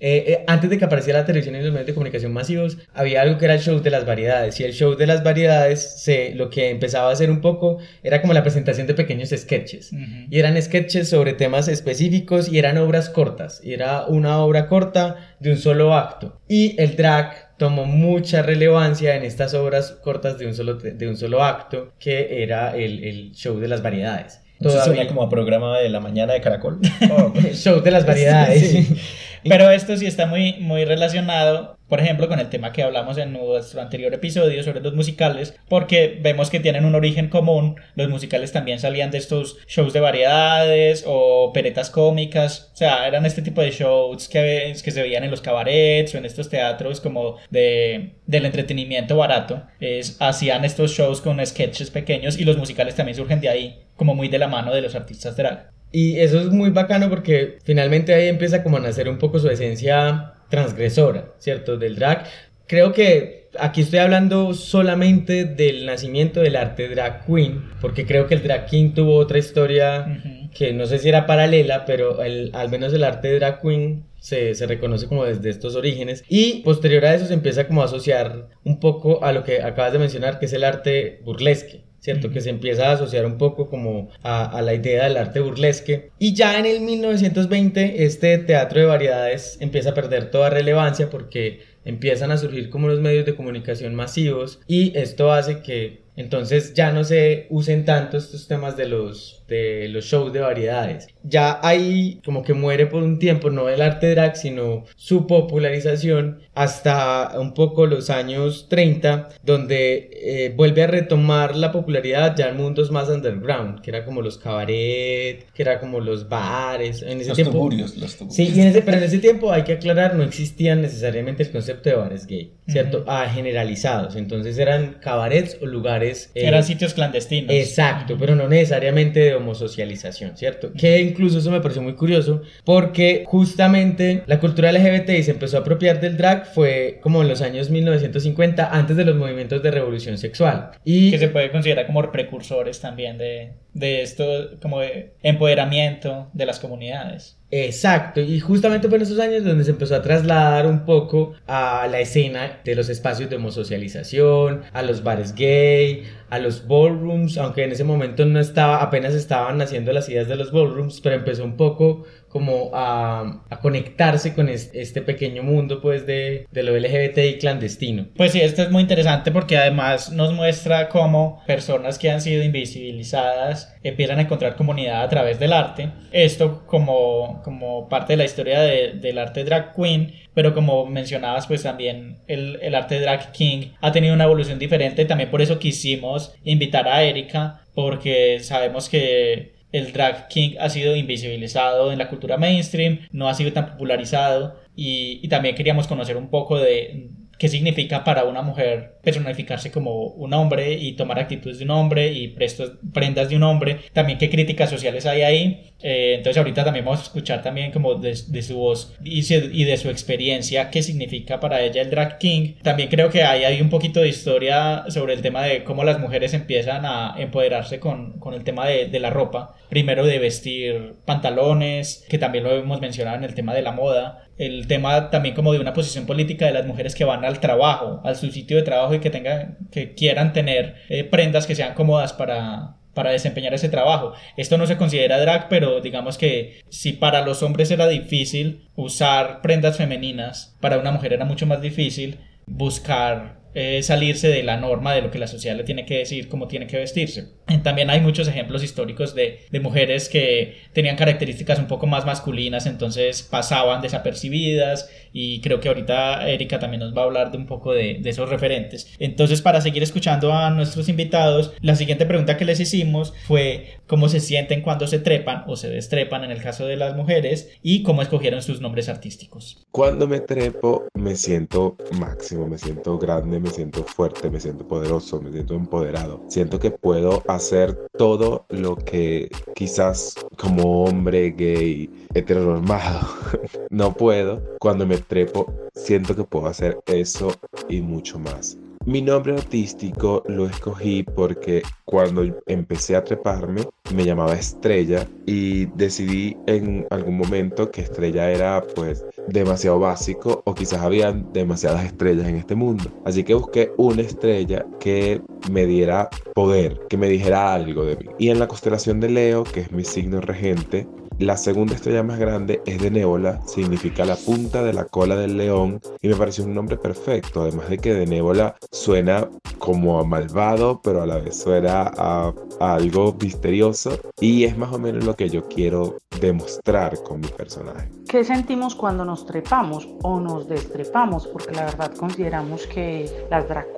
eh, 0.00 0.44
antes 0.46 0.68
de 0.68 0.78
que 0.78 0.84
apareciera 0.84 1.20
la 1.20 1.24
televisión 1.24 1.54
y 1.54 1.62
los 1.62 1.70
medios 1.70 1.86
de 1.86 1.94
comunicación 1.94 2.32
masivos, 2.32 2.78
había 2.92 3.22
algo 3.22 3.38
que 3.38 3.44
era 3.44 3.54
el 3.54 3.60
show 3.60 3.80
de 3.80 3.90
las 3.90 4.04
variedades. 4.04 4.58
Y 4.58 4.64
el 4.64 4.72
show 4.72 4.96
de 4.96 5.06
las 5.06 5.22
variedades, 5.22 6.02
se, 6.02 6.34
lo 6.34 6.50
que 6.50 6.70
empezaba 6.70 7.08
a 7.08 7.12
hacer 7.12 7.30
un 7.30 7.40
poco 7.40 7.78
era 8.02 8.20
como 8.20 8.32
la 8.32 8.42
presentación 8.42 8.86
de 8.86 8.94
pequeños 8.94 9.30
sketches. 9.30 9.92
Uh 9.92 9.96
-huh. 9.96 10.26
Y 10.30 10.38
eran 10.38 10.60
sketches 10.60 11.08
sobre 11.08 11.34
temas 11.34 11.68
específicos 11.68 12.48
y 12.48 12.58
eran 12.58 12.78
obras 12.78 13.08
cortas. 13.08 13.60
Y 13.62 13.72
era 13.72 14.06
una 14.06 14.38
obra 14.38 14.68
corta 14.68 15.34
de 15.38 15.50
un 15.50 15.58
solo 15.58 15.94
acto. 15.94 16.40
Y 16.48 16.74
el 16.80 16.96
drag 16.96 17.56
tomó 17.56 17.84
mucha 17.84 18.42
relevancia 18.42 19.14
en 19.14 19.22
estas 19.22 19.54
obras 19.54 19.92
cortas 20.02 20.38
de 20.38 20.46
un 20.46 20.54
solo, 20.54 20.74
de 20.74 21.08
un 21.08 21.16
solo 21.16 21.44
acto, 21.44 21.92
que 22.00 22.42
era 22.42 22.76
el, 22.76 23.04
el 23.04 23.32
show 23.32 23.58
de 23.60 23.68
las 23.68 23.82
variedades. 23.82 24.41
Todavía 24.62 24.84
suena 24.84 25.06
como 25.08 25.22
a 25.22 25.28
programa 25.28 25.78
de 25.78 25.88
la 25.88 26.00
mañana 26.00 26.32
de 26.32 26.40
Caracol. 26.40 26.78
Oh, 27.10 27.32
show 27.52 27.80
de 27.80 27.90
las 27.90 28.06
variedades. 28.06 28.70
Sí. 28.70 28.96
Pero 29.44 29.70
esto 29.70 29.96
sí 29.96 30.06
está 30.06 30.26
muy, 30.26 30.54
muy 30.60 30.84
relacionado 30.84 31.78
por 31.92 32.00
ejemplo, 32.00 32.26
con 32.26 32.40
el 32.40 32.48
tema 32.48 32.72
que 32.72 32.82
hablamos 32.82 33.18
en 33.18 33.34
nuestro 33.34 33.82
anterior 33.82 34.14
episodio 34.14 34.62
sobre 34.62 34.80
los 34.80 34.94
musicales, 34.94 35.54
porque 35.68 36.18
vemos 36.22 36.48
que 36.48 36.58
tienen 36.58 36.86
un 36.86 36.94
origen 36.94 37.28
común. 37.28 37.76
Los 37.96 38.08
musicales 38.08 38.50
también 38.50 38.78
salían 38.78 39.10
de 39.10 39.18
estos 39.18 39.58
shows 39.68 39.92
de 39.92 40.00
variedades 40.00 41.04
o 41.06 41.52
peretas 41.52 41.90
cómicas, 41.90 42.70
o 42.72 42.76
sea, 42.78 43.06
eran 43.06 43.26
este 43.26 43.42
tipo 43.42 43.60
de 43.60 43.72
shows 43.72 44.26
que, 44.26 44.74
que 44.82 44.90
se 44.90 45.02
veían 45.02 45.24
en 45.24 45.30
los 45.30 45.42
cabarets 45.42 46.14
o 46.14 46.16
en 46.16 46.24
estos 46.24 46.48
teatros 46.48 47.02
como 47.02 47.36
de, 47.50 48.14
del 48.24 48.46
entretenimiento 48.46 49.18
barato. 49.18 49.62
Es, 49.78 50.16
hacían 50.18 50.64
estos 50.64 50.92
shows 50.92 51.20
con 51.20 51.44
sketches 51.44 51.90
pequeños 51.90 52.38
y 52.38 52.46
los 52.46 52.56
musicales 52.56 52.94
también 52.94 53.16
surgen 53.16 53.42
de 53.42 53.50
ahí, 53.50 53.82
como 53.96 54.14
muy 54.14 54.28
de 54.28 54.38
la 54.38 54.48
mano 54.48 54.72
de 54.72 54.80
los 54.80 54.94
artistas 54.94 55.36
drag. 55.36 55.70
Y 55.92 56.18
eso 56.18 56.40
es 56.40 56.48
muy 56.48 56.70
bacano 56.70 57.10
porque 57.10 57.58
finalmente 57.62 58.14
ahí 58.14 58.28
empieza 58.28 58.62
como 58.62 58.78
a 58.78 58.80
nacer 58.80 59.08
un 59.08 59.18
poco 59.18 59.38
su 59.38 59.48
esencia 59.48 60.34
transgresora, 60.48 61.34
¿cierto? 61.38 61.76
Del 61.76 61.96
drag. 61.96 62.24
Creo 62.66 62.92
que 62.92 63.48
aquí 63.58 63.82
estoy 63.82 63.98
hablando 63.98 64.54
solamente 64.54 65.44
del 65.44 65.84
nacimiento 65.86 66.40
del 66.40 66.56
arte 66.56 66.88
drag 66.88 67.26
queen, 67.26 67.62
porque 67.80 68.06
creo 68.06 68.26
que 68.26 68.34
el 68.34 68.42
drag 68.42 68.66
king 68.66 68.92
tuvo 68.94 69.16
otra 69.16 69.38
historia 69.38 70.22
que 70.54 70.72
no 70.72 70.86
sé 70.86 70.98
si 70.98 71.08
era 71.08 71.26
paralela, 71.26 71.84
pero 71.84 72.22
el, 72.22 72.50
al 72.54 72.70
menos 72.70 72.92
el 72.92 73.04
arte 73.04 73.34
drag 73.34 73.60
queen 73.60 74.04
se, 74.18 74.54
se, 74.54 74.66
reconoce 74.66 75.06
como 75.06 75.24
desde 75.24 75.50
estos 75.50 75.74
orígenes 75.74 76.24
y 76.28 76.62
posterior 76.62 77.04
a 77.04 77.14
eso 77.14 77.26
se 77.26 77.34
empieza 77.34 77.66
como 77.66 77.82
a 77.82 77.86
asociar 77.86 78.48
un 78.64 78.78
poco 78.78 79.24
a 79.24 79.32
lo 79.32 79.42
que 79.42 79.62
acabas 79.62 79.92
de 79.92 79.98
mencionar 79.98 80.38
que 80.38 80.46
es 80.46 80.52
el 80.52 80.64
arte 80.64 81.20
burlesque 81.24 81.82
¿cierto? 82.02 82.30
Que 82.30 82.40
se 82.40 82.50
empieza 82.50 82.88
a 82.88 82.92
asociar 82.92 83.24
un 83.24 83.38
poco 83.38 83.68
como 83.68 84.10
a, 84.22 84.44
a, 84.44 84.60
la 84.60 84.74
idea 84.74 85.04
del 85.04 85.16
arte 85.16 85.40
burlesque. 85.40 86.10
Y 86.18 86.34
ya 86.34 86.58
en 86.58 86.66
el 86.66 86.80
1920 86.80 88.04
este 88.04 88.36
teatro 88.38 88.80
de 88.80 88.86
variedades 88.86 89.56
empieza 89.60 89.90
a 89.90 89.94
perder 89.94 90.30
toda 90.30 90.50
relevancia 90.50 91.08
porque 91.08 91.60
empiezan 91.84 92.32
a 92.32 92.36
surgir 92.36 92.70
como 92.70 92.88
los 92.88 93.00
medios 93.00 93.24
de 93.24 93.34
comunicación 93.34 93.94
masivos 93.94 94.60
y 94.66 94.96
esto 94.96 95.32
hace 95.32 95.60
que 95.60 96.02
entonces 96.14 96.74
ya 96.74 96.92
no 96.92 97.04
se 97.04 97.46
usen 97.48 97.84
tanto 97.84 98.18
estos 98.18 98.46
temas 98.46 98.76
de 98.76 98.86
los, 98.86 99.41
de 99.52 99.88
los 99.88 100.04
shows 100.06 100.32
de 100.32 100.40
variedades. 100.40 101.08
Ya 101.22 101.60
ahí 101.62 102.20
como 102.24 102.42
que 102.42 102.54
muere 102.54 102.86
por 102.86 103.02
un 103.02 103.18
tiempo 103.18 103.50
no 103.50 103.68
el 103.68 103.82
arte 103.82 104.10
drag, 104.10 104.36
sino 104.36 104.84
su 104.96 105.26
popularización 105.26 106.40
hasta 106.54 107.32
un 107.38 107.54
poco 107.54 107.86
los 107.86 108.10
años 108.10 108.66
30, 108.68 109.28
donde 109.42 110.10
eh, 110.12 110.52
vuelve 110.54 110.82
a 110.82 110.86
retomar 110.86 111.56
la 111.56 111.72
popularidad 111.72 112.36
ya 112.36 112.48
en 112.48 112.56
mundos 112.56 112.90
más 112.90 113.08
underground, 113.08 113.80
que 113.80 113.90
era 113.90 114.04
como 114.04 114.20
los 114.20 114.38
cabaret, 114.38 115.46
que 115.54 115.62
era 115.62 115.80
como 115.80 116.00
los 116.00 116.28
bares. 116.28 117.02
En 117.02 117.20
ese 117.20 117.30
los 117.30 117.36
tiempo, 117.36 117.52
tuburios, 117.52 117.96
los 117.96 118.16
tuburios. 118.16 118.36
Sí, 118.36 118.60
en 118.60 118.68
ese, 118.68 118.82
pero 118.82 118.98
en 118.98 119.04
ese 119.04 119.18
tiempo 119.18 119.52
hay 119.52 119.62
que 119.62 119.72
aclarar, 119.72 120.14
no 120.14 120.22
existían 120.22 120.82
necesariamente 120.82 121.42
el 121.42 121.50
concepto 121.50 121.88
de 121.90 121.96
bares 121.96 122.26
gay, 122.26 122.52
¿cierto? 122.66 122.98
Uh 122.98 123.00
-huh. 123.02 123.04
ah, 123.08 123.30
generalizados. 123.32 124.16
Entonces 124.16 124.58
eran 124.58 124.98
cabarets 125.00 125.58
o 125.62 125.66
lugares... 125.66 126.30
Eh, 126.34 126.46
eran 126.46 126.64
sitios 126.64 126.94
clandestinos. 126.94 127.54
Exacto, 127.54 128.14
uh 128.14 128.16
-huh. 128.16 128.20
pero 128.20 128.36
no 128.36 128.48
necesariamente 128.48 129.20
de 129.20 129.30
homosocialización, 129.42 130.36
¿cierto? 130.36 130.72
Que 130.72 131.00
incluso 131.00 131.38
eso 131.38 131.50
me 131.50 131.60
pareció 131.60 131.82
muy 131.82 131.94
curioso, 131.94 132.42
porque 132.64 133.24
justamente 133.26 134.22
la 134.26 134.40
cultura 134.40 134.72
LGBTI 134.72 135.22
se 135.22 135.32
empezó 135.32 135.58
a 135.58 135.60
apropiar 135.60 136.00
del 136.00 136.16
drag 136.16 136.46
fue 136.46 136.98
como 137.02 137.22
en 137.22 137.28
los 137.28 137.42
años 137.42 137.70
1950, 137.70 138.70
antes 138.70 138.96
de 138.96 139.04
los 139.04 139.16
movimientos 139.16 139.62
de 139.62 139.70
revolución 139.70 140.18
sexual. 140.18 140.70
Y 140.84 141.10
que 141.10 141.18
se 141.18 141.28
puede 141.28 141.50
considerar 141.50 141.86
como 141.86 142.02
precursores 142.10 142.80
también 142.80 143.18
de, 143.18 143.52
de 143.74 144.02
esto, 144.02 144.24
como 144.60 144.80
de 144.80 145.14
empoderamiento 145.22 146.30
de 146.32 146.46
las 146.46 146.58
comunidades. 146.58 147.38
Exacto, 147.54 148.22
y 148.22 148.40
justamente 148.40 148.88
fue 148.88 148.96
en 148.96 149.02
esos 149.02 149.18
años 149.18 149.44
donde 149.44 149.64
se 149.64 149.72
empezó 149.72 149.94
a 149.94 150.00
trasladar 150.00 150.66
un 150.66 150.86
poco 150.86 151.34
a 151.46 151.86
la 151.86 152.00
escena 152.00 152.60
de 152.64 152.74
los 152.74 152.88
espacios 152.88 153.28
de 153.28 153.36
homosocialización, 153.36 154.62
a 154.72 154.80
los 154.80 155.04
bares 155.04 155.34
gay, 155.34 156.04
a 156.30 156.38
los 156.38 156.66
ballrooms, 156.66 157.36
aunque 157.36 157.64
en 157.64 157.72
ese 157.72 157.84
momento 157.84 158.24
no 158.24 158.40
estaba, 158.40 158.82
apenas 158.82 159.12
estaban 159.12 159.58
naciendo 159.58 159.92
las 159.92 160.08
ideas 160.08 160.28
de 160.28 160.36
los 160.36 160.50
ballrooms, 160.50 161.02
pero 161.02 161.16
empezó 161.16 161.44
un 161.44 161.58
poco 161.58 162.06
como 162.32 162.70
a, 162.72 163.42
conectarse 163.60 164.34
con 164.34 164.48
este, 164.48 165.02
pequeño 165.02 165.42
mundo 165.42 165.82
pues 165.82 166.06
de, 166.06 166.46
de 166.50 166.62
lo 166.62 166.74
LGBTI 166.76 167.38
clandestino. 167.38 168.06
Pues 168.16 168.32
sí, 168.32 168.40
esto 168.40 168.62
es 168.62 168.70
muy 168.70 168.80
interesante 168.80 169.30
porque 169.30 169.58
además 169.58 170.10
nos 170.10 170.32
muestra 170.32 170.88
cómo 170.88 171.42
personas 171.46 171.98
que 171.98 172.10
han 172.10 172.22
sido 172.22 172.42
invisibilizadas 172.42 173.76
empiezan 173.82 174.18
a 174.18 174.22
encontrar 174.22 174.56
comunidad 174.56 175.02
a 175.02 175.08
través 175.10 175.38
del 175.38 175.52
arte. 175.52 175.90
Esto 176.10 176.64
como, 176.66 177.42
como 177.44 177.90
parte 177.90 178.14
de 178.14 178.16
la 178.16 178.24
historia 178.24 178.60
de, 178.62 178.94
del 178.94 179.18
arte 179.18 179.44
drag 179.44 179.74
queen, 179.74 180.14
pero 180.32 180.54
como 180.54 180.86
mencionabas, 180.86 181.46
pues 181.46 181.62
también 181.62 182.16
el, 182.28 182.58
el 182.62 182.74
arte 182.74 182.98
drag 182.98 183.32
king 183.32 183.72
ha 183.82 183.92
tenido 183.92 184.14
una 184.14 184.24
evolución 184.24 184.58
diferente. 184.58 185.04
También 185.04 185.30
por 185.30 185.42
eso 185.42 185.58
quisimos 185.58 186.34
invitar 186.44 186.88
a 186.88 187.02
Erika, 187.02 187.60
porque 187.74 188.38
sabemos 188.40 188.88
que 188.88 189.61
el 189.72 189.92
drag 189.92 190.28
king 190.28 190.56
ha 190.60 190.68
sido 190.68 190.94
invisibilizado 190.94 191.92
en 191.92 191.98
la 191.98 192.08
cultura 192.08 192.36
mainstream, 192.36 193.00
no 193.10 193.28
ha 193.28 193.34
sido 193.34 193.52
tan 193.52 193.72
popularizado 193.72 194.60
y, 194.76 195.26
también 195.28 195.54
queríamos 195.54 195.86
conocer 195.86 196.16
un 196.16 196.28
poco 196.28 196.58
de 196.58 197.10
qué 197.42 197.48
significa 197.48 198.04
para 198.04 198.22
una 198.22 198.40
mujer 198.40 198.98
personificarse 199.02 199.72
como 199.72 200.04
un 200.04 200.32
hombre 200.32 200.74
y 200.74 200.92
tomar 200.92 201.18
actitudes 201.18 201.58
de 201.58 201.64
un 201.64 201.72
hombre 201.72 202.12
y 202.12 202.28
prestos, 202.28 202.74
prendas 202.94 203.30
de 203.30 203.34
un 203.34 203.42
hombre, 203.42 203.78
también 203.92 204.16
qué 204.16 204.30
críticas 204.30 204.70
sociales 204.70 205.06
hay 205.06 205.22
ahí. 205.22 205.72
Eh, 205.82 206.14
entonces 206.18 206.38
ahorita 206.38 206.62
también 206.62 206.84
vamos 206.84 207.00
a 207.00 207.02
escuchar 207.02 207.42
también 207.42 207.72
como 207.72 207.96
de, 207.96 208.16
de 208.28 208.42
su 208.42 208.58
voz 208.58 208.94
y, 209.02 209.24
y, 209.34 209.64
de 209.64 209.76
su 209.76 209.90
experiencia 209.90 210.70
qué 210.70 210.84
significa 210.84 211.40
para 211.40 211.60
ella 211.62 211.82
el 211.82 211.90
drag 211.90 212.18
king. 212.18 212.54
También 212.62 212.88
creo 212.88 213.10
que 213.10 213.24
hay, 213.24 213.42
hay 213.42 213.60
un 213.60 213.70
poquito 213.70 213.98
de 213.98 214.08
historia 214.08 214.84
sobre 214.86 215.14
el 215.14 215.20
tema 215.20 215.42
de 215.42 215.64
cómo 215.64 215.82
las 215.82 215.98
mujeres 215.98 216.34
empiezan 216.34 216.86
a 216.86 217.16
empoderarse 217.18 217.80
con, 217.80 218.20
con 218.20 218.34
el 218.34 218.44
tema 218.44 218.68
de, 218.68 218.86
de 218.86 219.00
la 219.00 219.10
ropa. 219.10 219.56
Primero 219.68 220.06
de 220.06 220.20
vestir 220.20 220.94
pantalones, 221.06 222.04
que 222.08 222.18
también 222.18 222.44
lo 222.44 222.52
hemos 222.52 222.80
mencionado 222.80 223.16
en 223.16 223.24
el 223.24 223.34
tema 223.34 223.52
de 223.52 223.62
la 223.62 223.72
moda, 223.72 224.28
el 224.38 224.66
tema 224.66 225.10
también 225.10 225.34
como 225.34 225.52
de 225.52 225.60
una 225.60 225.72
posición 225.72 226.06
política 226.06 226.46
de 226.46 226.52
las 226.52 226.66
mujeres 226.66 226.94
que 226.94 227.04
van 227.04 227.24
al 227.24 227.40
trabajo, 227.40 228.00
al 228.04 228.16
su 228.16 228.30
sitio 228.30 228.56
de 228.56 228.62
trabajo 228.62 228.94
y 228.94 229.00
que 229.00 229.10
tengan, 229.10 229.58
que 229.70 229.94
quieran 229.94 230.32
tener 230.32 230.76
eh, 230.88 231.04
prendas 231.04 231.46
que 231.46 231.54
sean 231.54 231.74
cómodas 231.74 232.12
para, 232.12 232.76
para 232.94 233.10
desempeñar 233.10 233.54
ese 233.54 233.68
trabajo. 233.68 234.12
Esto 234.36 234.58
no 234.58 234.66
se 234.66 234.76
considera 234.76 235.20
drag, 235.20 235.48
pero 235.48 235.80
digamos 235.80 236.18
que 236.18 236.60
si 236.68 236.92
para 236.92 237.22
los 237.22 237.42
hombres 237.42 237.70
era 237.70 237.88
difícil 237.88 238.68
usar 238.74 239.42
prendas 239.42 239.76
femeninas, 239.76 240.56
para 240.60 240.78
una 240.78 240.90
mujer 240.90 241.12
era 241.12 241.24
mucho 241.24 241.46
más 241.46 241.60
difícil 241.60 242.18
buscar 242.46 243.42
eh, 243.54 243.82
salirse 243.82 244.28
de 244.28 244.42
la 244.42 244.56
norma 244.56 244.94
de 244.94 245.02
lo 245.02 245.10
que 245.10 245.18
la 245.18 245.26
sociedad 245.26 245.56
le 245.56 245.64
tiene 245.64 245.84
que 245.84 245.98
decir, 245.98 246.28
cómo 246.28 246.48
tiene 246.48 246.66
que 246.66 246.78
vestirse. 246.78 247.28
También 247.62 247.90
hay 247.90 248.00
muchos 248.00 248.28
ejemplos 248.28 248.62
históricos 248.62 249.14
de, 249.14 249.40
de, 249.50 249.60
mujeres 249.60 250.08
que 250.08 250.58
tenían 250.72 250.96
características 250.96 251.58
un 251.58 251.66
poco 251.66 251.86
más 251.86 252.06
masculinas, 252.06 252.66
entonces 252.66 253.22
pasaban 253.22 253.82
desapercibidas 253.82 254.88
y 255.12 255.40
creo 255.40 255.60
que 255.60 255.68
ahorita 255.68 256.28
Erika 256.28 256.58
también 256.58 256.80
nos 256.80 256.96
va 256.96 257.02
a 257.02 257.04
hablar 257.04 257.30
de 257.30 257.38
un 257.38 257.46
poco 257.46 257.72
de, 257.72 257.98
de, 258.00 258.10
esos 258.10 258.28
referentes. 258.28 258.94
Entonces, 258.98 259.42
para 259.42 259.60
seguir 259.60 259.82
escuchando 259.82 260.32
a 260.32 260.50
nuestros 260.50 260.88
invitados, 260.88 261.52
la 261.60 261.74
siguiente 261.74 262.06
pregunta 262.06 262.36
que 262.36 262.44
les 262.44 262.60
hicimos 262.60 263.12
fue 263.26 263.80
cómo 263.86 264.08
se 264.08 264.20
sienten 264.20 264.62
cuando 264.62 264.86
se 264.86 264.98
trepan 264.98 265.44
o 265.46 265.56
se 265.56 265.68
destrepan 265.68 266.24
en 266.24 266.30
el 266.30 266.40
caso 266.40 266.66
de 266.66 266.76
las 266.76 266.96
mujeres 266.96 267.50
y 267.62 267.82
cómo 267.82 268.02
escogieron 268.02 268.42
sus 268.42 268.60
nombres 268.60 268.88
artísticos. 268.88 269.66
Cuando 269.70 270.06
me 270.06 270.20
trepo 270.20 270.86
me 270.94 271.16
siento 271.16 271.76
máximo, 271.98 272.46
me 272.46 272.58
siento 272.58 272.98
grande, 272.98 273.40
me 273.40 273.50
siento 273.50 273.84
fuerte, 273.84 274.30
me 274.30 274.40
siento 274.40 274.66
poderoso, 274.66 275.20
me 275.20 275.32
siento 275.32 275.54
empoderado. 275.54 276.24
Siento 276.28 276.58
que 276.58 276.70
puedo 276.70 277.22
hacer 277.34 277.88
todo 277.96 278.46
lo 278.48 278.76
que 278.76 279.30
quizás 279.54 280.14
como 280.38 280.84
hombre 280.84 281.30
gay 281.30 281.90
heteronormado 282.14 283.06
no 283.70 283.94
puedo. 283.94 284.42
Cuando 284.58 284.86
me 284.86 284.98
trepo, 284.98 285.52
siento 285.74 286.14
que 286.14 286.24
puedo 286.24 286.46
hacer 286.46 286.78
eso 286.86 287.32
y 287.68 287.80
mucho 287.80 288.18
más. 288.18 288.58
Mi 288.84 289.00
nombre 289.00 289.34
artístico 289.34 290.24
lo 290.26 290.46
escogí 290.46 291.04
porque 291.04 291.62
cuando 291.84 292.24
empecé 292.46 292.96
a 292.96 293.04
treparme 293.04 293.62
me 293.94 294.04
llamaba 294.04 294.34
Estrella 294.34 295.06
y 295.24 295.66
decidí 295.76 296.36
en 296.46 296.86
algún 296.90 297.16
momento 297.16 297.70
que 297.70 297.82
Estrella 297.82 298.30
era 298.30 298.60
pues 298.74 299.04
demasiado 299.28 299.78
básico 299.78 300.42
o 300.44 300.54
quizás 300.54 300.80
había 300.80 301.12
demasiadas 301.12 301.84
estrellas 301.84 302.26
en 302.26 302.36
este 302.36 302.56
mundo. 302.56 302.90
Así 303.04 303.22
que 303.22 303.34
busqué 303.34 303.70
una 303.76 304.02
estrella 304.02 304.66
que 304.80 305.20
me 305.50 305.64
diera 305.64 306.08
poder, 306.34 306.80
que 306.88 306.96
me 306.96 307.08
dijera 307.08 307.54
algo 307.54 307.84
de 307.84 307.96
mí. 307.96 308.06
Y 308.18 308.30
en 308.30 308.40
la 308.40 308.48
constelación 308.48 308.98
de 308.98 309.10
Leo, 309.10 309.44
que 309.44 309.60
es 309.60 309.70
mi 309.70 309.84
signo 309.84 310.20
regente, 310.20 310.88
La 311.22 311.36
segunda 311.36 311.76
estrella 311.76 312.02
más 312.02 312.18
grande 312.18 312.60
es 312.66 312.82
de 312.82 312.90
Nébola, 312.90 313.40
significa 313.46 314.04
la 314.04 314.16
punta 314.16 314.64
de 314.64 314.72
la 314.72 314.86
cola 314.86 315.14
del 315.14 315.36
león 315.36 315.80
y 316.00 316.08
me 316.08 316.16
pareció 316.16 316.44
un 316.44 316.52
nombre 316.52 316.76
perfecto, 316.76 317.42
además 317.42 317.68
de 317.70 317.78
que 317.78 317.94
de 317.94 318.06
Nébola 318.06 318.56
suena 318.72 319.28
como 319.58 320.00
a 320.00 320.04
malvado, 320.04 320.80
pero 320.82 321.00
a 321.00 321.06
la 321.06 321.18
vez 321.18 321.36
suena 321.36 321.92
a, 321.96 322.34
algo 322.58 323.16
misterioso 323.22 323.96
y 324.18 324.42
es 324.42 324.58
más 324.58 324.72
o 324.72 324.80
menos 324.80 325.04
lo 325.04 325.14
que 325.14 325.30
yo 325.30 325.46
quiero 325.46 325.98
demostrar 326.20 327.00
con 327.04 327.20
mi 327.20 327.28
personaje. 327.28 327.88
¿Qué 328.08 328.24
sentimos 328.24 328.74
cuando 328.74 329.04
nos 329.04 329.24
trepamos 329.24 329.88
o 330.02 330.18
nos 330.18 330.48
destrepamos? 330.48 331.28
Porque 331.28 331.54
la 331.54 331.66
verdad 331.66 331.94
consideramos 331.94 332.66
que 332.66 333.08
las 333.30 333.48
drag 333.48 333.72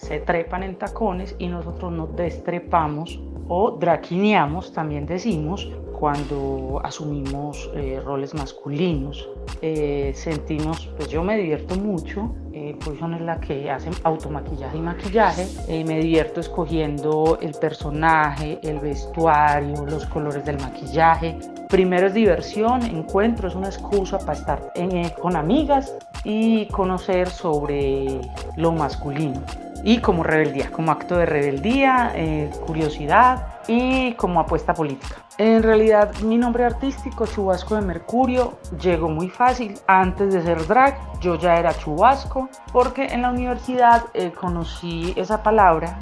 se 0.00 0.20
trepan 0.20 0.62
en 0.62 0.76
tacones 0.76 1.36
y 1.38 1.48
nosotros 1.48 1.92
nos 1.92 2.16
destrepamos 2.16 3.20
o 3.48 3.72
draquineamos, 3.72 4.72
también 4.72 5.06
decimos, 5.06 5.70
cuando 5.92 6.80
asumimos 6.82 7.70
eh, 7.74 8.00
roles 8.02 8.32
masculinos. 8.34 9.28
Eh, 9.60 10.12
sentimos, 10.14 10.88
pues 10.96 11.08
yo 11.08 11.22
me 11.22 11.36
divierto 11.36 11.74
mucho, 11.76 12.34
eh, 12.52 12.76
Poison 12.84 13.14
es 13.14 13.20
la 13.20 13.40
que 13.40 13.70
hace 13.70 13.90
automaquillaje 14.02 14.76
y 14.76 14.80
maquillaje, 14.80 15.46
eh, 15.68 15.84
me 15.84 15.98
divierto 15.98 16.40
escogiendo 16.40 17.38
el 17.40 17.52
personaje, 17.52 18.58
el 18.62 18.80
vestuario, 18.80 19.86
los 19.86 20.04
colores 20.06 20.44
del 20.44 20.58
maquillaje. 20.58 21.38
Primero 21.68 22.08
es 22.08 22.14
diversión, 22.14 22.82
encuentro, 22.82 23.48
es 23.48 23.54
una 23.54 23.68
excusa 23.68 24.18
para 24.18 24.32
estar 24.32 24.72
eh, 24.74 25.12
con 25.20 25.36
amigas 25.36 25.96
y 26.24 26.66
conocer 26.66 27.28
sobre 27.28 28.20
lo 28.56 28.72
masculino 28.72 29.40
y 29.84 29.98
como 29.98 30.22
rebeldía, 30.22 30.70
como 30.70 30.92
acto 30.92 31.16
de 31.16 31.26
rebeldía, 31.26 32.12
eh, 32.14 32.50
curiosidad 32.66 33.60
y 33.68 34.12
como 34.14 34.40
apuesta 34.40 34.74
política. 34.74 35.16
En 35.38 35.62
realidad 35.62 36.12
mi 36.22 36.36
nombre 36.36 36.64
artístico, 36.64 37.26
Chubasco 37.26 37.74
de 37.74 37.82
Mercurio, 37.82 38.58
llegó 38.78 39.08
muy 39.08 39.28
fácil. 39.28 39.78
Antes 39.86 40.34
de 40.34 40.42
ser 40.42 40.66
drag, 40.66 40.98
yo 41.20 41.36
ya 41.36 41.56
era 41.56 41.72
Chubasco, 41.72 42.48
porque 42.72 43.06
en 43.06 43.22
la 43.22 43.30
universidad 43.30 44.04
eh, 44.12 44.32
conocí 44.32 45.14
esa 45.16 45.42
palabra 45.42 45.98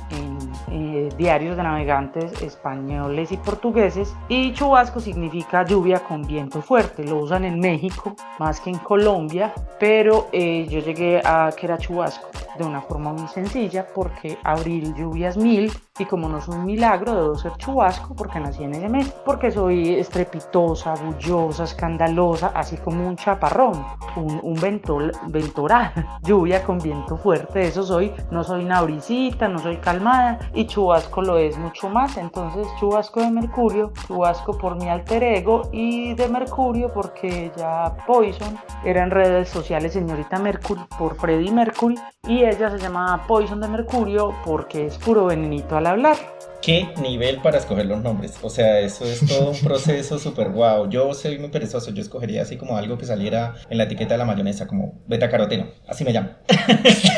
eh, 0.71 1.09
diarios 1.17 1.57
de 1.57 1.63
navegantes 1.63 2.43
españoles 2.43 3.33
y 3.33 3.37
portugueses. 3.37 4.15
Y 4.29 4.53
Chubasco 4.53 5.01
significa 5.01 5.65
lluvia 5.65 6.01
con 6.01 6.23
viento 6.23 6.63
fuerte. 6.63 7.05
Lo 7.05 7.19
usan 7.19 7.45
en 7.45 7.59
México 7.59 8.15
más 8.39 8.61
que 8.61 8.71
en 8.71 8.79
Colombia, 8.79 9.53
pero 9.79 10.29
eh, 10.33 10.67
yo 10.69 10.81
llegué 10.81 11.21
a 11.25 11.51
que 11.57 11.67
era 11.67 11.79
Chubasco 11.79 12.29
de 12.59 12.65
una 12.65 12.81
forma 12.81 13.13
muy 13.13 13.29
sencilla 13.29 13.87
porque 13.95 14.37
abril 14.43 14.95
lluvias 14.95 15.37
mil 15.37 15.71
y 15.99 16.05
como 16.05 16.29
no 16.29 16.41
soy 16.41 16.57
un 16.57 16.65
milagro 16.65 17.15
debo 17.15 17.35
ser 17.37 17.53
chubasco 17.57 18.15
porque 18.15 18.41
nací 18.41 18.65
en 18.65 18.75
ese 18.75 18.89
mes 18.89 19.09
porque 19.25 19.51
soy 19.51 19.95
estrepitosa, 19.95 20.95
bullosa, 20.95 21.65
escandalosa, 21.65 22.53
así 22.55 22.77
como 22.77 23.07
un 23.07 23.17
chaparrón, 23.17 23.85
un, 24.17 24.55
ventol, 24.61 25.13
ventoral, 25.29 25.93
lluvia 26.23 26.63
con 26.65 26.79
viento 26.79 27.17
fuerte, 27.17 27.67
eso 27.67 27.83
soy, 27.83 28.13
no 28.31 28.45
soy 28.45 28.65
una 28.65 28.83
brisita, 28.83 29.49
no 29.49 29.59
soy 29.59 29.79
calmada 29.79 30.39
y 30.55 30.67
chubasco 30.67 31.23
lo 31.23 31.39
es 31.39 31.59
mucho 31.59 31.89
más, 31.89 32.17
entonces 32.17 32.67
chubasco 32.79 33.21
de 33.21 33.31
Mercurio, 33.31 33.93
chubasco 34.07 34.57
por 34.57 34.77
mi 34.77 34.89
alter 34.89 35.23
ego 35.23 35.63
y 35.73 36.15
de 36.15 36.29
Mercurio 36.29 36.93
porque 36.93 37.53
ya 37.57 37.97
Poison 38.07 38.59
era 38.85 39.03
en 39.03 39.11
redes 39.11 39.49
sociales 39.49 39.93
señorita 39.93 40.39
Mercury 40.39 40.83
por 40.99 41.17
Freddie 41.17 41.53
Mercury 41.53 41.97
y 42.27 42.45
ella 42.45 42.71
se 42.71 42.79
llama 42.79 43.25
Poison 43.27 43.61
de 43.61 43.69
Mercurio 43.69 44.35
porque 44.45 44.87
es 44.87 44.99
puro 44.99 45.27
venenito 45.27 45.77
al 45.77 45.87
hablar. 45.89 46.19
¿Qué 46.61 46.89
nivel 47.01 47.37
para 47.39 47.57
escoger 47.59 47.87
los 47.87 48.03
nombres? 48.03 48.35
O 48.43 48.51
sea, 48.51 48.81
eso 48.81 49.05
es 49.05 49.25
todo 49.27 49.51
un 49.53 49.61
proceso 49.65 50.19
súper 50.19 50.49
guau. 50.51 50.91
Yo 50.91 51.15
soy 51.15 51.39
muy 51.39 51.49
perezoso, 51.51 51.93
yo 51.95 52.03
escogería 52.03 52.43
así 52.43 52.57
como 52.57 52.77
algo 52.77 52.99
que 52.99 53.07
saliera 53.07 53.55
en 53.71 53.79
la 53.79 53.85
etiqueta 53.85 54.15
de 54.15 54.19
la 54.19 54.25
mayonesa, 54.25 54.67
como 54.67 55.01
beta 55.07 55.31
caroteno, 55.31 55.69
así 55.87 56.05
me 56.05 56.13
llamo. 56.13 56.31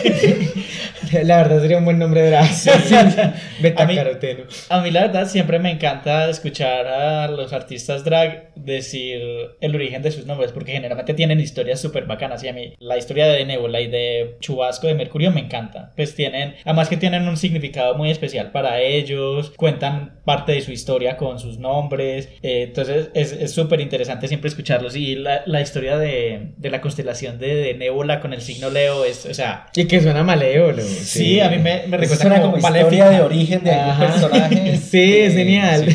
La 1.24 1.38
verdad 1.38 1.60
sería 1.60 1.78
un 1.78 1.84
buen 1.84 1.98
nombre 1.98 2.22
de 2.22 2.30
drag. 2.30 2.46
Beta 3.60 3.82
A 3.82 3.86
mí- 3.86 3.96
caroteno. 3.96 4.44
A 4.68 4.80
mí 4.80 4.90
la 4.92 5.00
verdad 5.06 5.26
siempre 5.26 5.58
me 5.58 5.70
encanta 5.72 6.28
escuchar 6.30 6.86
a 6.86 7.26
los 7.28 7.52
artistas 7.52 8.04
drag 8.04 8.54
decir 8.54 9.18
el 9.60 9.74
origen 9.74 10.02
de 10.02 10.12
sus 10.12 10.26
nombres 10.26 10.52
porque 10.52 10.72
generalmente 10.72 11.14
tienen 11.14 11.40
historias 11.40 11.80
súper 11.80 12.04
bacanas 12.04 12.44
y 12.44 12.48
a 12.48 12.52
mí 12.52 12.74
la 12.78 12.96
historia 12.96 13.26
de 13.26 13.44
Nebula 13.44 13.80
y 13.80 13.88
de 13.88 14.36
Chubasco 14.40 14.86
de 14.86 14.94
Mercurio 14.94 15.32
me 15.32 15.40
encanta. 15.40 15.90
Pues 15.96 16.14
tienen, 16.14 16.54
además 16.64 16.88
que 16.88 16.96
tienen 16.96 17.26
un 17.26 17.36
significado 17.36 17.96
muy 17.96 18.10
especial 18.10 18.52
para 18.52 18.80
ellos, 18.80 19.29
cuentan 19.56 20.20
parte 20.24 20.52
de 20.52 20.60
su 20.60 20.72
historia 20.72 21.16
con 21.16 21.38
sus 21.38 21.58
nombres, 21.58 22.28
eh, 22.42 22.64
entonces 22.68 23.10
es 23.14 23.50
súper 23.52 23.80
interesante 23.80 24.28
siempre 24.28 24.48
escucharlos 24.48 24.96
y 24.96 25.16
la, 25.16 25.42
la 25.46 25.60
historia 25.60 25.96
de, 25.98 26.52
de 26.56 26.70
la 26.70 26.80
constelación 26.80 27.38
de, 27.38 27.54
de 27.54 27.74
Nebula 27.74 28.20
con 28.20 28.32
el 28.32 28.40
signo 28.40 28.70
Leo 28.70 29.04
es, 29.04 29.26
o 29.26 29.34
sea... 29.34 29.66
Y 29.74 29.84
que 29.86 30.00
suena 30.00 30.22
malévolo. 30.22 30.82
Sí, 30.82 31.40
a 31.40 31.48
mí 31.48 31.58
me, 31.58 31.82
recuerda 31.82 32.16
suena 32.16 32.40
como, 32.40 32.58
como 32.58 32.76
historia 32.76 33.08
de 33.10 33.20
origen 33.20 33.64
de 33.64 33.70
algún 33.70 34.06
personaje. 34.06 34.76
Sí, 34.90 35.18
es 35.18 35.34
genial. 35.34 35.86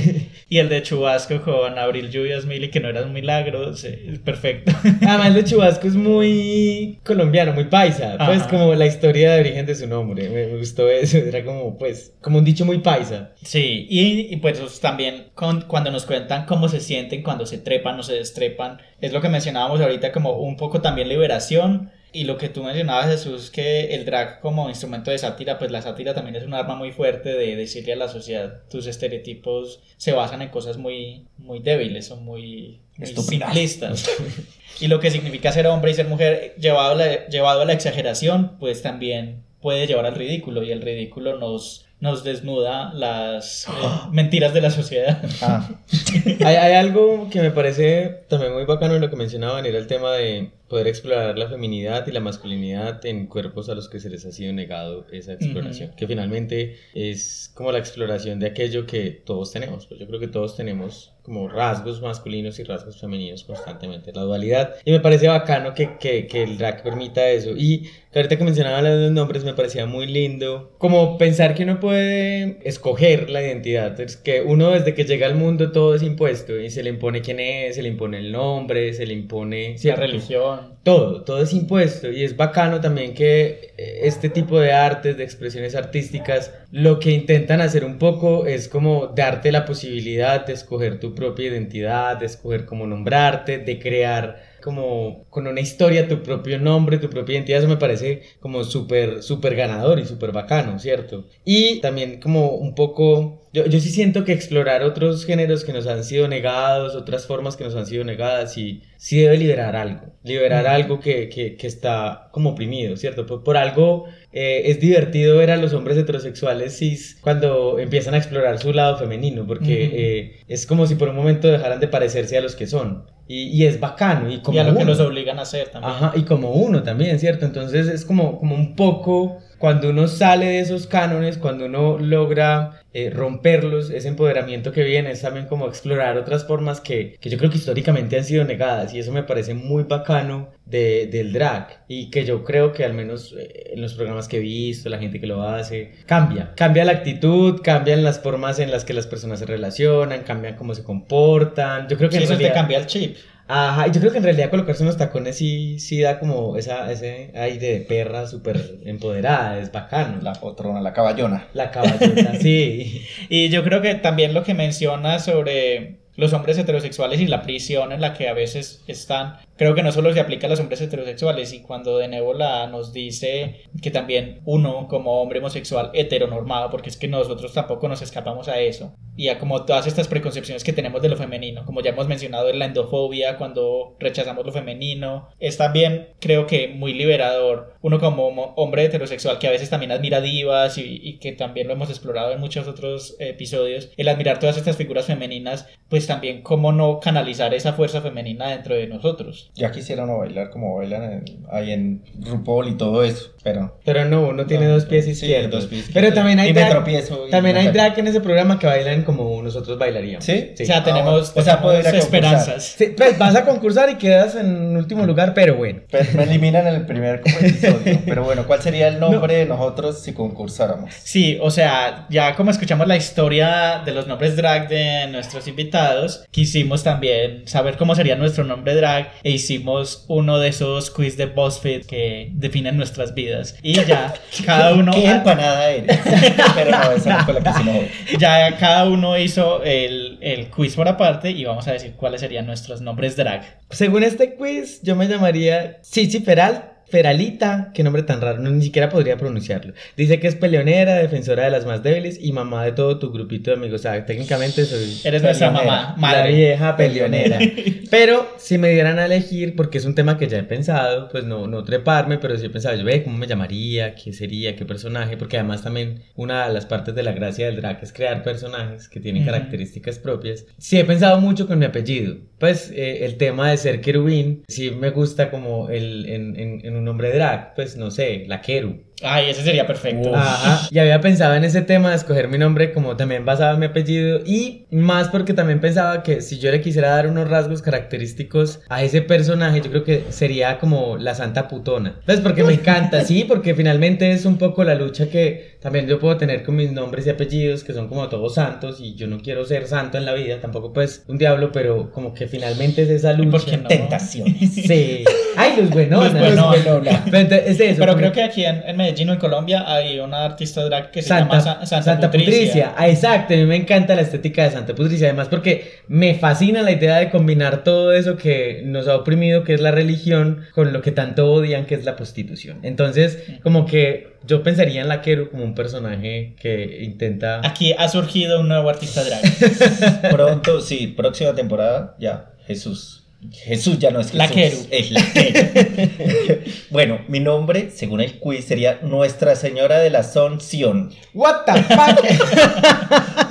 Y 0.48 0.60
el 0.60 0.70
de 0.70 0.84
Chubasco 0.84 1.42
con 1.42 1.80
Abril 1.80 2.12
Lluvias 2.12 2.46
Mili, 2.46 2.70
que 2.70 2.80
no 2.80 2.88
era 2.90 3.02
un 3.02 3.14
milagro, 3.14 3.72
es 3.72 3.86
perfecto. 4.24 4.72
Además, 5.02 5.34
lo 5.34 5.42
chubasco 5.42 5.88
es 5.88 5.96
muy 5.96 7.00
colombiano, 7.04 7.54
muy 7.54 7.64
paisa. 7.64 8.16
Pues 8.26 8.42
Ajá. 8.42 8.50
como 8.50 8.76
la 8.76 8.86
historia 8.86 9.34
de 9.34 9.40
origen 9.40 9.66
de 9.66 9.74
su 9.74 9.88
nombre. 9.88 10.30
Me, 10.30 10.46
me 10.48 10.58
gustó 10.58 10.88
eso. 10.90 11.18
Era 11.18 11.44
como, 11.44 11.78
pues, 11.80 12.14
como 12.22 12.38
un 12.38 12.46
dicho 12.46 12.64
muy 12.64 12.78
paisa. 12.78 13.32
Sí, 13.42 13.88
y, 13.90 14.28
y 14.32 14.38
pues 14.38 14.80
también 14.80 15.30
con- 15.34 15.62
cuando 15.62 15.90
nos 15.90 16.06
cuentan 16.06 16.46
cómo 16.46 16.70
se 16.70 16.80
sienten 16.80 17.24
cuando 17.24 17.48
se 17.48 17.58
trepan 17.58 18.00
o 18.00 18.04
se 18.04 18.14
destrepan, 18.14 18.78
es 19.02 19.14
lo 19.14 19.22
que 19.22 19.30
mencionábamos 19.30 19.82
ahorita 19.82 20.12
como 20.12 20.34
un 20.38 20.58
poco 20.58 20.80
también 20.80 21.10
liberación. 21.10 21.90
Y 22.16 22.24
lo 22.24 22.38
que 22.38 22.48
tú 22.48 22.64
mencionabas, 22.64 23.08
Jesús, 23.08 23.52
que 23.52 23.94
el 23.94 24.06
drag 24.06 24.40
como 24.40 24.70
instrumento 24.70 25.12
de 25.12 25.18
sátira, 25.18 25.60
pues 25.60 25.70
la 25.70 25.82
sátira 25.82 26.14
también 26.14 26.38
es 26.38 26.46
un 26.46 26.54
arma 26.54 26.74
muy 26.74 26.94
fuerte 26.94 27.34
de 27.34 27.58
decirle 27.58 27.92
a 27.92 27.98
la 27.98 28.08
sociedad, 28.08 28.62
tus 28.70 28.88
estereotipos 28.88 29.82
se 29.98 30.14
basan 30.14 30.42
en 30.42 30.48
cosas 30.48 30.78
muy, 30.78 31.26
muy 31.38 31.60
débiles, 31.60 32.08
son 32.08 32.24
muy, 32.24 32.80
muy 32.96 33.08
simplistas. 33.08 34.10
y 34.80 34.88
lo 34.88 35.02
que 35.02 35.12
significa 35.12 35.52
ser 35.52 35.68
hombre 35.68 35.92
y 35.92 35.94
ser 35.94 36.08
mujer 36.08 36.56
llevado 36.58 36.94
a 36.94 36.96
la, 36.96 37.28
llevado 37.28 37.64
a 37.64 37.66
la 37.66 37.74
exageración, 37.74 38.58
pues 38.60 38.82
también 38.82 39.44
puede 39.60 39.86
llevar 39.86 40.06
al 40.06 40.16
ridículo 40.16 40.64
y 40.64 40.72
el 40.72 40.82
ridículo 40.82 41.38
nos, 41.38 41.86
nos 42.00 42.24
desnuda 42.24 42.94
las 42.94 43.68
eh, 43.68 43.72
mentiras 44.12 44.54
de 44.54 44.62
la 44.62 44.72
sociedad. 44.72 45.22
Ah, 45.42 45.70
hay, 46.46 46.56
hay 46.56 46.74
algo 46.76 47.30
que 47.30 47.42
me 47.42 47.52
parece 47.52 48.24
también 48.30 48.54
muy 48.54 48.64
bacano 48.64 48.96
en 48.96 49.02
lo 49.02 49.10
que 49.10 49.18
mencionaban, 49.18 49.66
era 49.66 49.78
el 49.78 49.88
tema 49.88 50.14
de 50.14 50.52
poder 50.68 50.88
explorar 50.88 51.38
la 51.38 51.48
feminidad 51.48 52.08
y 52.08 52.12
la 52.12 52.20
masculinidad 52.20 53.06
en 53.06 53.28
cuerpos 53.28 53.70
a 53.70 53.76
los 53.76 53.88
que 53.88 54.00
se 54.00 54.10
les 54.10 54.26
ha 54.26 54.32
sido 54.32 54.52
negado 54.54 55.06
esa 55.12 55.34
exploración, 55.34 55.92
que 55.96 56.08
finalmente 56.08 56.78
es 56.94 57.52
como 57.54 57.72
la 57.72 57.80
exploración 57.80 58.40
de 58.40 58.48
aquello 58.48 58.86
que 58.86 59.12
todos 59.12 59.52
tenemos, 59.52 59.86
pues 59.86 60.00
yo 60.00 60.08
creo 60.08 60.20
que 60.20 60.28
todos 60.28 60.56
tenemos 60.56 61.12
como 61.22 61.48
rasgos 61.48 62.02
masculinos 62.02 62.60
y 62.60 62.64
rasgos 62.64 63.00
femeninos 63.00 63.44
constantemente, 63.44 64.12
la 64.14 64.22
dualidad, 64.22 64.76
y 64.86 64.92
me 64.92 65.00
parece 65.00 65.28
bacano 65.28 65.74
que, 65.74 65.98
que, 66.00 66.28
que 66.28 66.44
el 66.44 66.58
drag 66.58 66.84
permita 66.84 67.28
eso, 67.30 67.52
y 67.56 67.90
que 68.12 68.20
ahorita 68.20 68.38
que 68.38 68.44
mencionaban 68.44 68.84
los 68.84 69.12
nombres 69.12 69.44
me 69.44 69.54
parecía 69.54 69.86
muy 69.86 70.06
lindo, 70.06 70.72
como 70.78 71.18
pensar 71.18 71.56
que 71.56 71.64
uno 71.64 71.80
puede 71.80 72.60
escoger 72.64 73.30
la 73.30 73.42
identidad, 73.42 74.00
es 74.00 74.18
que 74.18 74.42
uno 74.42 74.72
desde 74.72 74.94
que 74.94 75.04
llega 75.04 75.28
al 75.28 75.36
mundo 75.36 75.72
todo 75.72 75.96
es 75.96 76.04
impuesto 76.04 76.60
y 76.60 76.70
se 76.70 76.84
le 76.84 76.92
impone 76.92 77.22
quién 77.22 77.40
es, 77.40 77.76
se 77.76 77.82
le 77.82 77.90
impone 77.90 78.20
el 78.20 78.32
nombre, 78.32 78.94
se 78.94 79.06
le 79.06 79.14
impone 79.14 79.72
La 79.72 79.78
¿cierto? 79.78 80.55
Todo, 80.84 81.24
todo 81.24 81.42
es 81.42 81.52
impuesto 81.54 82.12
y 82.12 82.24
es 82.24 82.38
bacano 82.38 82.80
también 82.80 83.16
que 83.16 83.74
eh, 83.78 84.02
este 84.04 84.30
tipo 84.30 84.60
de 84.60 84.72
artes, 84.72 85.18
de 85.18 85.24
expresiones 85.24 85.74
artísticas, 85.76 86.54
lo 86.72 87.00
que 87.00 87.12
intentan 87.12 87.62
hacer 87.62 87.84
un 87.84 87.98
poco 87.98 88.46
es 88.46 88.68
como 88.68 89.08
darte 89.08 89.52
la 89.52 89.66
posibilidad 89.66 90.46
de 90.46 90.54
escoger 90.54 91.00
tu 91.00 91.16
propia 91.16 91.48
identidad, 91.48 92.18
de 92.18 92.28
escoger 92.28 92.66
cómo 92.66 92.86
nombrarte, 92.86 93.58
de 93.58 93.80
crear 93.80 94.56
como 94.66 95.26
con 95.30 95.46
una 95.46 95.62
historia 95.62 96.08
tu 96.08 96.24
propio 96.24 96.60
nombre, 96.60 96.98
tu 96.98 97.08
propia 97.08 97.36
identidad, 97.36 97.60
eso 97.60 97.68
me 97.68 97.78
parece 97.78 98.24
como 98.40 98.64
súper, 98.64 99.22
súper 99.22 99.56
ganador 99.56 100.00
y 100.00 100.06
súper 100.06 100.32
bacano, 100.32 100.80
¿cierto? 100.80 101.28
Y 101.46 101.82
también 101.82 102.20
como 102.20 102.50
un 102.56 102.74
poco, 102.74 103.45
yo, 103.56 103.66
yo 103.68 103.80
sí 103.80 103.90
siento 103.90 104.26
que 104.26 104.34
explorar 104.34 104.84
otros 104.84 105.26
géneros 105.26 105.64
que 105.64 105.72
nos 105.72 105.88
han 105.88 106.04
sido 106.04 106.28
negados, 106.28 106.94
otras 106.94 107.26
formas 107.26 107.56
que 107.56 107.64
nos 107.64 107.74
han 107.74 107.86
sido 107.86 108.04
negadas, 108.04 108.58
y 108.58 108.82
sí 108.98 109.22
debe 109.22 109.38
liberar 109.38 109.78
algo, 109.78 110.14
liberar 110.24 110.68
algo 110.68 111.00
que, 111.00 111.30
que, 111.30 111.56
que 111.56 111.66
está 111.66 112.28
como 112.34 112.50
oprimido, 112.50 112.98
¿cierto? 112.98 113.26
Por, 113.26 113.46
por 113.46 113.56
algo 113.56 114.08
eh, 114.34 114.64
es 114.66 114.82
divertido 114.82 115.38
ver 115.38 115.52
a 115.52 115.56
los 115.56 115.72
hombres 115.72 115.98
heterosexuales 115.98 116.78
cis 116.78 117.18
cuando 117.22 117.80
empiezan 117.80 118.14
a 118.14 118.18
explorar 118.18 118.60
su 118.60 118.74
lado 118.74 118.98
femenino, 118.98 119.48
porque 119.48 119.90
eh, 119.94 120.44
es 120.50 120.66
como 120.66 120.86
si 120.86 120.96
por 120.96 121.08
un 121.08 121.16
momento 121.16 121.48
dejaran 121.48 121.80
de 121.80 121.88
parecerse 121.88 122.38
a 122.38 122.42
los 122.42 122.58
que 122.58 122.68
son. 122.68 123.06
Y, 123.26 123.44
y 123.58 123.66
es 123.66 123.80
bacano. 123.80 124.30
Y, 124.30 124.42
como 124.42 124.58
y 124.58 124.60
a 124.60 124.66
lo 124.66 124.76
que 124.76 124.84
uno. 124.84 124.92
los 124.92 125.00
obligan 125.00 125.40
a 125.40 125.44
hacer 125.44 125.70
también. 125.70 125.94
Ajá, 125.94 126.14
y 126.16 126.24
como 126.24 126.52
uno 126.52 126.84
también, 126.84 127.18
¿cierto? 127.20 127.46
Entonces 127.46 127.88
es 127.88 128.04
como, 128.04 128.38
como 128.38 128.54
un 128.54 128.76
poco 128.76 129.40
cuando 129.66 129.90
uno 129.90 130.08
sale 130.08 130.46
de 130.46 130.60
esos 130.60 130.86
cánones, 130.86 131.40
cuando 131.40 131.66
uno 131.66 131.98
logra 131.98 132.82
eh, 132.94 133.10
romperlos, 133.10 133.90
ese 133.90 134.10
empoderamiento 134.10 134.72
que 134.72 134.84
viene 134.84 135.10
es 135.10 135.24
también 135.24 135.48
como 135.48 135.66
explorar 135.68 136.20
otras 136.20 136.46
formas 136.46 136.82
que, 136.82 137.18
que 137.20 137.32
yo 137.32 137.40
creo 137.40 137.50
que 137.50 137.58
históricamente 137.58 138.16
han 138.16 138.26
sido 138.26 138.44
negadas 138.44 138.94
y 138.94 139.00
eso 139.00 139.12
me 139.12 139.24
parece 139.24 139.56
muy 139.56 139.82
bacano 139.82 140.52
de, 140.68 141.08
del 141.08 141.34
drag 141.34 141.84
y 141.88 142.12
que 142.12 142.26
yo 142.26 142.44
creo 142.44 142.74
que 142.74 142.86
al 142.86 142.94
menos 142.94 143.34
eh, 143.36 143.72
en 143.74 143.82
los 143.82 143.96
programas 143.96 144.28
que 144.28 144.38
he 144.38 144.40
visto, 144.40 144.88
la 144.88 145.00
gente 145.00 145.20
que 145.20 145.26
lo 145.26 145.42
hace, 145.42 145.94
cambia, 146.06 146.54
cambia 146.56 146.86
la 146.86 146.92
actitud, 146.92 147.62
cambian 147.64 148.04
las 148.04 148.20
formas 148.20 148.60
en 148.60 148.70
las 148.70 148.86
que 148.86 148.94
las 148.94 149.08
personas 149.08 149.40
se 149.40 149.48
relacionan, 149.48 150.22
cambian 150.22 150.58
cómo 150.58 150.76
se 150.76 150.84
comportan, 150.84 151.88
yo 151.90 151.98
creo 151.98 152.10
que 152.12 152.18
Sí, 152.18 152.24
en 152.24 152.24
eso 152.26 152.34
te 152.34 152.38
realidad- 152.40 152.54
cambia 152.62 152.78
el 152.78 152.86
chip. 152.86 153.18
Ajá, 153.48 153.88
y 153.88 153.92
yo 153.92 154.00
creo 154.00 154.12
que 154.12 154.18
en 154.18 154.24
realidad 154.24 154.50
colocarse 154.50 154.82
unos 154.82 154.98
tacones 154.98 155.38
sí, 155.38 155.80
sí 155.80 156.02
da 156.02 156.20
como 156.20 156.58
esa, 156.58 156.92
ese 156.92 157.32
aire 157.36 157.74
de 157.74 157.80
perra 157.82 158.26
súper 158.26 158.80
empoderada, 158.86 159.60
es 159.60 159.72
bacano. 159.72 160.20
La 160.22 160.34
potrona, 160.34 160.82
la 160.82 160.94
caballona. 160.94 161.48
La 161.54 161.70
caballota, 161.70 162.36
sí. 162.42 163.06
Y 163.30 163.50
yo 163.50 163.64
creo 163.64 163.82
que 163.82 163.96
también 163.96 164.34
lo 164.34 164.44
que 164.44 164.56
menciona 164.56 165.20
sobre 165.20 165.98
los 166.16 166.34
hombres 166.34 166.58
heterosexuales 166.58 167.20
y 167.20 167.28
la 167.28 167.44
prisión 167.44 167.92
en 167.92 168.02
la 168.02 168.14
que 168.14 168.30
a 168.30 168.34
veces 168.34 168.84
están, 168.88 169.38
creo 169.58 169.76
que 169.76 169.84
no 169.84 169.92
solo 169.92 170.14
se 170.14 170.20
aplica 170.20 170.48
a 170.48 170.50
los 170.50 170.60
hombres 170.60 170.82
heterosexuales 170.82 171.54
y 171.54 171.62
cuando 171.62 171.98
de 171.98 172.08
Nébola 172.08 172.68
nos 172.68 172.94
dice 172.94 173.62
que 173.82 173.92
también 173.92 174.42
uno 174.46 174.88
como 174.88 175.22
hombre 175.22 175.40
homosexual 175.40 175.92
heteronormado, 175.94 176.70
porque 176.70 176.90
es 176.90 176.98
que 176.98 177.08
nosotros 177.08 177.54
tampoco 177.54 177.88
nos 177.88 178.02
escapamos 178.02 178.48
a 178.48 178.60
eso, 178.60 178.96
y 179.16 179.30
a 179.30 179.40
como 179.40 179.66
todas 179.66 179.88
estas 179.88 180.08
preconcepciones 180.08 180.64
que 180.64 180.74
tenemos 180.74 181.02
de 181.02 181.10
lo 181.10 181.18
femenino, 181.18 181.66
como 181.66 181.82
ya 181.82 181.92
hemos 181.92 182.08
mencionado 182.08 182.50
en 182.50 182.60
la 182.60 182.66
endofobia, 182.66 183.38
cuando 183.38 183.96
rechazamos 184.00 184.46
lo 184.46 184.52
femenino, 184.52 185.30
es 185.40 185.58
también 185.58 186.10
creo 186.20 186.48
que 186.48 186.68
muy 186.68 186.94
liberador 186.94 187.76
uno 187.82 188.00
como 188.00 188.28
hombre 188.56 188.86
heterosexual 188.86 189.40
que 189.40 189.48
a 189.48 189.52
veces 189.52 189.70
también 189.70 189.92
admira 189.92 190.22
divas 190.22 190.78
y, 190.78 191.00
y 191.02 191.20
que 191.20 191.32
también 191.32 191.68
lo 191.68 191.74
hemos 191.74 191.90
explorado 191.90 192.32
en 192.32 192.40
muchos 192.40 192.68
otros 192.68 193.16
episodios, 193.20 193.92
el 193.98 194.08
admirar 194.08 194.40
todas 194.40 194.58
estas 194.58 194.78
figuras 194.78 195.06
femeninas, 195.06 195.68
pues 195.90 196.08
también 196.08 196.42
cómo 196.42 196.72
no 196.72 197.00
canalizar 197.00 197.54
esa 197.54 197.74
fuerza 197.74 198.02
femenina 198.02 198.50
dentro 198.50 198.76
de 198.76 198.88
nosotros. 198.88 199.45
Ya 199.54 199.72
quisiera 199.72 200.04
uno 200.04 200.18
bailar 200.18 200.50
como 200.50 200.76
bailan 200.76 201.04
en- 201.04 201.46
ahí 201.52 201.72
en 201.72 202.04
RuPaul 202.20 202.68
y 202.68 202.74
todo 202.76 203.04
eso, 203.04 203.32
pero... 203.44 203.78
Pero 203.86 204.06
no, 204.06 204.28
uno 204.30 204.46
tiene 204.46 204.66
dos 204.68 204.86
pies 204.86 205.06
Sí, 205.06 205.12
izquierdos. 205.12 205.52
dos 205.52 205.66
pies 205.68 205.90
Pero 205.94 206.14
también 206.14 206.40
hay 206.40 206.50
Y 206.50 206.54
me 206.54 206.60
drag, 206.62 206.72
tropiezo 206.72 207.28
y 207.28 207.32
también 207.32 207.56
me 207.56 207.62
hay 207.62 207.68
drag 207.70 207.98
en 208.00 208.08
ese 208.08 208.20
programa 208.22 208.60
que 208.60 208.68
bailan 208.68 209.04
como 209.04 209.42
nosotros 209.42 209.78
bailaríamos. 209.78 210.26
¿Sí? 210.26 210.54
O 210.62 210.66
sea, 210.66 210.84
tenemos, 210.84 211.32
o 211.36 211.42
sea, 211.42 211.62
esperanzas. 211.94 212.64
Sí, 212.78 212.94
pues 212.96 213.18
vas 213.18 213.36
a 213.36 213.46
concursar 213.46 213.90
y 213.90 213.96
quedas 213.96 214.36
en 214.36 214.76
último 214.76 215.06
lugar, 215.06 215.34
pero 215.34 215.56
bueno. 215.56 215.82
Pero 215.90 216.06
me 216.16 216.24
eliminan 216.24 216.68
en 216.68 216.76
el 216.76 216.86
primer 216.86 217.22
como 217.22 217.38
episodio. 217.38 218.00
Pero 218.06 218.24
bueno, 218.24 218.46
¿cuál 218.48 218.62
sería 218.62 218.88
el 218.88 219.00
nombre 219.00 219.36
de 219.36 219.46
nosotros 219.46 220.02
si 220.02 220.14
concursáramos? 220.14 220.94
Sí, 221.04 221.38
o 221.42 221.50
sea, 221.52 222.08
ya 222.10 222.36
como 222.36 222.52
escuchamos 222.52 222.88
la 222.88 222.96
historia 222.98 223.82
de 223.86 223.92
los 223.94 224.08
nombres 224.08 224.36
drag 224.36 224.68
de 224.70 225.08
nuestros 225.08 225.48
invitados, 225.48 226.26
quisimos 226.32 226.84
también 226.84 227.48
saber 227.48 227.78
cómo 227.78 227.96
sería 227.96 228.16
nuestro 228.16 228.44
nombre 228.44 228.76
drag 228.76 229.12
e 229.24 229.32
hicimos 229.36 230.06
uno 230.08 230.40
de 230.40 230.50
esos 230.50 230.90
quiz 230.90 231.18
de 231.18 231.28
BuzzFeed 231.28 231.86
que 231.86 232.32
definen 232.34 232.78
nuestras 232.78 233.14
vidas. 233.14 233.56
Y 233.62 233.74
ya 233.74 234.14
cada 234.46 234.74
uno... 234.74 234.92
¿Qué 234.96 235.06
empanada 235.06 235.70
eres? 235.70 236.00
Pero 236.56 236.72
no, 236.72 236.92
esa 236.92 237.18
no 237.18 237.26
fue 237.26 237.34
la 237.36 237.42
que 237.42 237.50
hicimos 237.50 237.76
hoy. 237.76 238.18
Ya 238.18 238.58
cada 238.58 238.86
uno 238.86 239.18
hizo 239.18 239.64
el, 239.64 240.18
el 240.22 240.50
quiz 240.50 240.76
por 240.76 240.88
aparte 240.88 241.32
y 241.32 241.46
vamos 241.46 241.68
a 241.68 241.74
decir 241.74 241.94
cuáles 241.96 242.22
serían 242.22 242.46
nuestros 242.46 242.82
nombres 242.82 243.16
drag. 243.16 243.60
Según 243.70 244.04
este 244.04 244.36
quiz, 244.36 244.82
yo 244.82 244.96
me 244.96 245.08
llamaría 245.08 245.82
Chichi 245.82 246.20
Feral. 246.20 246.75
Feralita, 246.88 247.72
qué 247.74 247.84
nombre 247.84 248.04
tan 248.04 248.22
raro, 248.22 248.40
no, 248.40 248.50
ni 248.52 248.64
siquiera 248.64 248.90
podría 248.90 249.18
pronunciarlo. 249.18 249.74
Dice 249.98 250.20
que 250.20 250.28
es 250.28 250.36
peleonera, 250.36 250.96
defensora 250.96 251.44
de 251.46 251.50
las 251.52 251.66
más 251.66 251.84
débiles 251.84 252.18
y 252.22 252.32
mamá 252.32 252.64
de 252.66 252.72
todo 252.72 253.00
tu 253.00 253.12
grupito 253.12 253.52
de 253.52 253.58
amigos. 253.58 253.82
O 253.82 253.84
sea, 253.84 254.06
técnicamente 254.06 254.66
soy 254.66 255.00
Eres 255.04 255.22
nuestra 255.24 255.52
mamá, 255.52 255.96
madre. 255.98 256.20
La 256.32 256.36
vieja 256.38 256.78
peleonera. 256.78 257.40
pero 257.92 258.28
si 258.38 258.58
me 258.58 258.70
dieran 258.70 259.00
a 259.00 259.06
elegir, 259.06 259.56
porque 259.56 259.78
es 259.78 259.86
un 259.86 259.96
tema 259.96 260.18
que 260.18 260.28
ya 260.28 260.38
he 260.40 260.44
pensado, 260.44 261.10
pues 261.10 261.24
no, 261.26 261.48
no 261.48 261.64
treparme, 261.64 262.18
pero 262.18 262.38
sí 262.38 262.46
he 262.46 262.50
pensado, 262.50 262.76
yo 262.78 262.84
ve 262.86 263.04
cómo 263.04 263.18
me 263.18 263.28
llamaría, 263.28 263.96
qué 263.96 264.14
sería, 264.14 264.56
qué 264.56 264.66
personaje, 264.66 265.18
porque 265.18 265.38
además 265.38 265.64
también 265.64 266.04
una 266.16 266.48
de 266.48 266.54
las 266.54 266.66
partes 266.66 266.96
de 266.96 267.04
la 267.04 267.12
gracia 267.14 267.46
del 267.48 267.58
drag 267.58 267.80
es 267.82 267.92
crear 267.94 268.24
personajes 268.24 268.88
que 268.90 269.00
tienen 269.00 269.24
Ujú. 269.24 269.32
características 269.32 270.00
propias. 270.00 270.46
Sí 270.58 270.78
he 270.78 270.86
pensado 270.86 271.20
mucho 271.20 271.48
con 271.48 271.60
mi 271.60 271.66
apellido. 271.66 272.16
Pues 272.40 272.70
eh, 272.76 273.06
el 273.06 273.16
tema 273.16 273.50
de 273.50 273.58
ser 273.58 273.82
querubín, 273.82 274.44
sí 274.48 274.70
me 274.72 274.90
gusta 274.90 275.32
como 275.32 275.70
el, 275.70 276.06
en, 276.08 276.36
en- 276.40 276.62
en 276.66 276.75
un 276.76 276.84
nombre 276.86 277.12
drag, 277.14 277.54
pues 277.56 277.78
no 277.78 277.92
sé, 277.92 278.26
la 278.28 278.42
queru. 278.42 278.84
Ay, 279.02 279.30
ese 279.30 279.44
sería 279.44 279.68
perfecto. 279.68 280.16
Ajá. 280.16 280.68
Y 280.72 280.80
había 280.80 281.02
pensado 281.02 281.36
en 281.36 281.44
ese 281.44 281.62
tema 281.62 281.90
de 281.90 281.98
escoger 281.98 282.28
mi 282.28 282.38
nombre 282.38 282.74
como 282.74 282.96
también 282.96 283.26
basado 283.26 283.54
en 283.54 283.60
mi 283.60 283.66
apellido 283.66 284.22
y 284.26 284.66
más 284.72 285.10
porque 285.10 285.34
también 285.34 285.60
pensaba 285.60 286.02
que 286.04 286.22
si 286.22 286.40
yo 286.40 286.52
le 286.52 286.62
quisiera 286.62 286.90
dar 286.90 287.08
unos 287.08 287.30
rasgos 287.30 287.62
característicos 287.62 288.62
a 288.70 288.84
ese 288.84 289.02
personaje, 289.02 289.62
yo 289.62 289.70
creo 289.70 289.84
que 289.84 290.06
sería 290.10 290.60
como 290.60 290.98
la 290.98 291.14
santa 291.16 291.48
putona. 291.48 292.00
Pues 292.06 292.22
porque 292.22 292.44
me 292.44 292.54
encanta, 292.54 293.02
sí, 293.02 293.26
porque 293.28 293.54
finalmente 293.54 294.12
es 294.12 294.26
un 294.26 294.38
poco 294.38 294.64
la 294.64 294.76
lucha 294.76 295.10
que 295.10 295.58
también 295.62 295.88
yo 295.88 296.00
puedo 296.00 296.16
tener 296.18 296.44
con 296.44 296.56
mis 296.56 296.72
nombres 296.72 297.06
y 297.08 297.10
apellidos 297.10 297.64
que 297.64 297.74
son 297.74 297.88
como 297.88 298.08
todos 298.08 298.36
santos 298.36 298.80
y 298.80 298.96
yo 298.96 299.08
no 299.08 299.20
quiero 299.20 299.46
ser 299.46 299.68
santo 299.68 299.98
en 299.98 300.06
la 300.06 300.14
vida, 300.14 300.40
tampoco 300.40 300.72
pues 300.72 301.04
un 301.08 301.18
diablo, 301.18 301.52
pero 301.52 301.92
como 301.92 302.14
que 302.14 302.28
finalmente 302.28 302.84
es 302.84 302.90
esa 302.90 303.14
lucha. 303.14 303.32
por 303.32 303.46
qué 303.46 303.58
no? 303.58 303.68
Tentaciones. 303.68 304.54
Sí. 304.54 305.04
Ay, 305.36 305.54
los 305.58 305.70
buenonas. 305.70 306.14
Los 306.14 306.48
buenonas. 306.48 307.02
Pero 307.06 307.18
entonces, 307.18 307.50
es 307.50 307.60
eso. 307.60 307.80
Pero 307.80 307.96
creo 307.98 308.12
que 308.12 308.24
aquí 308.24 308.46
en, 308.46 308.64
en 308.66 308.85
Medellín 308.86 309.10
o 309.10 309.14
en 309.14 309.20
Colombia 309.20 309.64
hay 309.68 310.00
una 310.00 310.26
artista 310.26 310.64
drag 310.64 310.92
que 310.92 311.02
se 311.02 311.10
Santa, 311.10 311.40
llama 311.40 311.42
Sa- 311.42 311.66
Santa, 311.66 311.84
Santa 311.84 312.08
Patricia. 312.08 312.32
Patricia. 312.38 312.74
Ah, 312.78 312.88
exacto, 312.90 313.34
a 313.34 313.38
mí 313.38 313.46
me 313.46 313.56
encanta 313.56 313.96
la 313.96 314.02
estética 314.02 314.44
de 314.44 314.52
Santa 314.52 314.76
Patricia, 314.76 315.08
además 315.08 315.28
porque 315.28 315.80
me 315.88 316.16
fascina 316.16 316.62
la 316.62 316.72
idea 316.72 316.98
de 316.98 317.10
combinar 317.10 317.64
todo 317.64 317.92
eso 317.94 318.18
que 318.18 318.62
nos 318.66 318.88
ha 318.88 318.96
oprimido, 318.96 319.44
que 319.44 319.54
es 319.54 319.62
la 319.62 319.72
religión, 319.72 320.42
con 320.54 320.72
lo 320.74 320.82
que 320.82 320.92
tanto 320.92 321.32
odian, 321.32 321.66
que 321.66 321.76
es 321.76 321.86
la 321.86 321.96
prostitución. 321.96 322.60
Entonces, 322.64 323.20
como 323.44 323.66
que 323.66 324.16
yo 324.26 324.42
pensaría 324.44 324.82
en 324.82 324.88
la 324.88 325.02
Quero 325.02 325.30
como 325.30 325.44
un 325.44 325.54
personaje 325.56 326.36
que 326.40 326.84
intenta... 326.84 327.42
Aquí 327.46 327.74
ha 327.78 327.88
surgido 327.88 328.40
un 328.40 328.48
nuevo 328.48 328.70
artista 328.70 329.04
drag. 329.04 329.22
Pronto, 330.12 330.62
sí, 330.62 330.88
próxima 330.88 331.34
temporada, 331.36 331.96
ya, 332.00 332.32
Jesús. 332.48 333.05
Jesús 333.32 333.80
ya 333.80 333.92
no 333.92 334.00
es 334.00 334.08
Jesús. 334.12 334.18
La 334.18 334.28
Queru. 334.28 334.58
Es 334.72 334.92
la 334.92 335.02
Queru. 335.14 336.40
bueno, 336.70 337.00
mi 337.08 337.20
nombre, 337.20 337.70
según 337.74 338.02
el 338.02 338.20
quiz, 338.20 338.46
sería 338.46 338.80
Nuestra 338.82 339.36
Señora 339.36 339.80
de 339.80 339.90
la 339.90 340.00
Asunción. 340.00 340.92
What 341.14 341.46
the 341.46 341.64
fuck? 341.64 342.02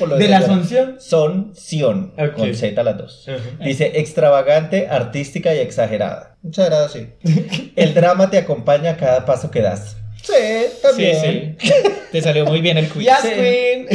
¿De 0.00 0.28
la 0.28 0.38
señora. 0.38 0.38
Asunción? 0.38 0.96
Son 0.98 1.52
Sion, 1.54 2.14
Ok. 2.18 2.32
con 2.34 2.54
Z 2.54 2.82
las 2.82 2.96
dos. 2.96 3.26
Dice 3.62 3.92
extravagante, 3.96 4.88
artística 4.88 5.54
y 5.54 5.58
exagerada. 5.58 6.36
Muchas 6.42 6.70
gracias. 6.70 7.08
El 7.76 7.92
drama 7.94 8.30
te 8.30 8.38
acompaña 8.38 8.92
a 8.92 8.96
cada 8.96 9.26
paso 9.26 9.50
que 9.50 9.60
das. 9.60 9.96
Sí, 10.22 10.32
Sí, 10.32 10.76
también. 10.82 11.56
sí. 11.60 11.70
Te 12.12 12.20
salió 12.22 12.44
muy 12.44 12.60
bien 12.60 12.76
el 12.78 12.88
quiz. 12.88 13.06
Yes, 13.06 13.16
Sí. 13.22 13.28
queen. 13.34 13.86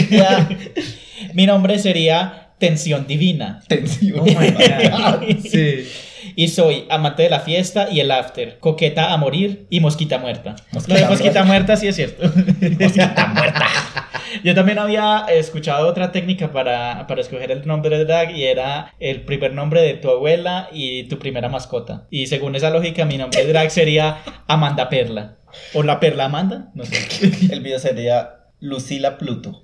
Mi 1.34 1.46
nombre 1.46 1.78
sería 1.80 2.45
Tensión 2.58 3.08
Divina. 3.08 3.62
Tensión. 3.68 4.20
Oh 4.22 4.26
my 4.26 4.50
God. 4.52 5.40
Sí. 5.50 5.88
Y 6.36 6.48
soy 6.48 6.86
amante 6.90 7.22
de 7.22 7.30
la 7.30 7.40
fiesta 7.40 7.88
y 7.92 8.00
el 8.00 8.10
after, 8.10 8.58
coqueta 8.60 9.14
a 9.14 9.18
morir 9.18 9.68
y 9.70 9.80
mosquita 9.80 10.18
muerta. 10.18 10.56
Mosquita 10.72 10.96
Lo 11.00 11.06
de 11.06 11.10
mosquita 11.12 11.44
muerta. 11.44 11.78
sí 11.78 11.88
es 11.88 11.96
cierto. 11.96 12.24
Mosquita 12.80 13.32
muerta. 13.34 13.66
Yo 14.44 14.56
también 14.56 14.80
había 14.80 15.26
escuchado 15.30 15.88
otra 15.88 16.12
técnica 16.12 16.52
para, 16.52 17.06
para 17.08 17.22
escoger 17.22 17.52
el 17.52 17.66
nombre 17.68 17.96
de 17.96 18.06
drag 18.06 18.32
y 18.36 18.44
era 18.46 18.94
el 19.00 19.22
primer 19.22 19.54
nombre 19.54 19.82
de 19.84 19.94
tu 19.94 20.10
abuela 20.10 20.68
y 20.74 21.04
tu 21.04 21.20
primera 21.20 21.48
mascota. 21.48 22.08
Y 22.10 22.26
según 22.26 22.56
esa 22.56 22.72
lógica, 22.72 23.06
mi 23.06 23.20
nombre 23.20 23.46
de 23.46 23.54
drag 23.54 23.70
sería 23.70 24.18
Amanda 24.48 24.90
Perla. 24.90 25.38
¿O 25.76 25.84
la 25.84 26.00
Perla 26.00 26.26
Amanda? 26.26 26.72
No 26.74 26.86
sé. 26.86 26.98
El 27.54 27.62
video 27.62 27.78
sería 27.78 28.48
Lucila 28.60 29.20
Pluto. 29.20 29.64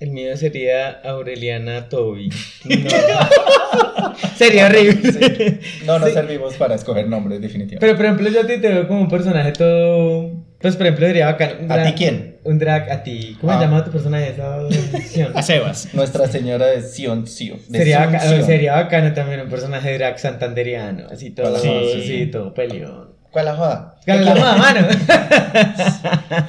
El 0.00 0.10
mío 0.10 0.36
sería 0.36 0.90
Aureliana 1.04 1.88
Toby. 1.88 2.30
No. 2.64 4.16
Sería 4.36 4.66
horrible. 4.66 5.58
No, 5.84 5.98
no 5.98 6.06
Sí. 6.06 6.12
servimos 6.12 6.54
para 6.54 6.74
escoger 6.76 7.08
nombres, 7.08 7.40
definitivamente. 7.40 7.80
Pero 7.80 7.96
por 7.96 8.04
ejemplo, 8.06 8.28
yo 8.30 8.40
a 8.42 8.46
ti 8.46 8.58
te 8.60 8.68
veo 8.68 8.86
como 8.86 9.00
un 9.00 9.08
personaje 9.08 9.52
todo. 9.52 10.30
Pues 10.60 10.76
por 10.76 10.86
ejemplo, 10.86 11.06
diría 11.06 11.26
bacán. 11.26 11.52
un 11.62 11.72
¿A 11.72 11.82
ti 11.84 11.92
quién? 11.92 12.36
Un 12.44 12.58
drag 12.58 12.90
a 12.90 13.02
ti. 13.02 13.36
¿Cómo 13.40 13.52
Ah. 13.52 13.58
se 13.58 13.64
llama 13.64 13.84
tu 13.84 13.90
personaje? 13.90 14.30
Esa? 14.30 15.28
A 15.38 15.42
Sebas. 15.42 15.92
Nuestra 15.94 16.26
Señora 16.28 16.66
de 16.66 16.82
Sion, 16.82 17.26
Sion. 17.26 17.58
de 17.68 17.78
Sería, 17.78 17.98
Sion, 18.02 18.12
bacano, 18.12 18.30
Sion. 18.32 18.44
sería 18.46 18.74
bacano 18.74 19.12
también 19.14 19.40
un 19.40 19.48
personaje 19.48 19.90
de 19.90 19.98
drag 19.98 20.18
santanderiano. 20.18 21.06
Así 21.10 21.30
todo. 21.30 21.58
Sí. 21.58 22.02
Sí, 22.06 22.26
todo 22.26 22.54
peleón. 22.54 23.08
¿Cuál 23.30 23.44
la 23.46 23.54
joda? 23.56 23.96
Con 24.06 24.24
la 24.24 24.34
mamá, 24.34 24.56
mano. 24.56 24.88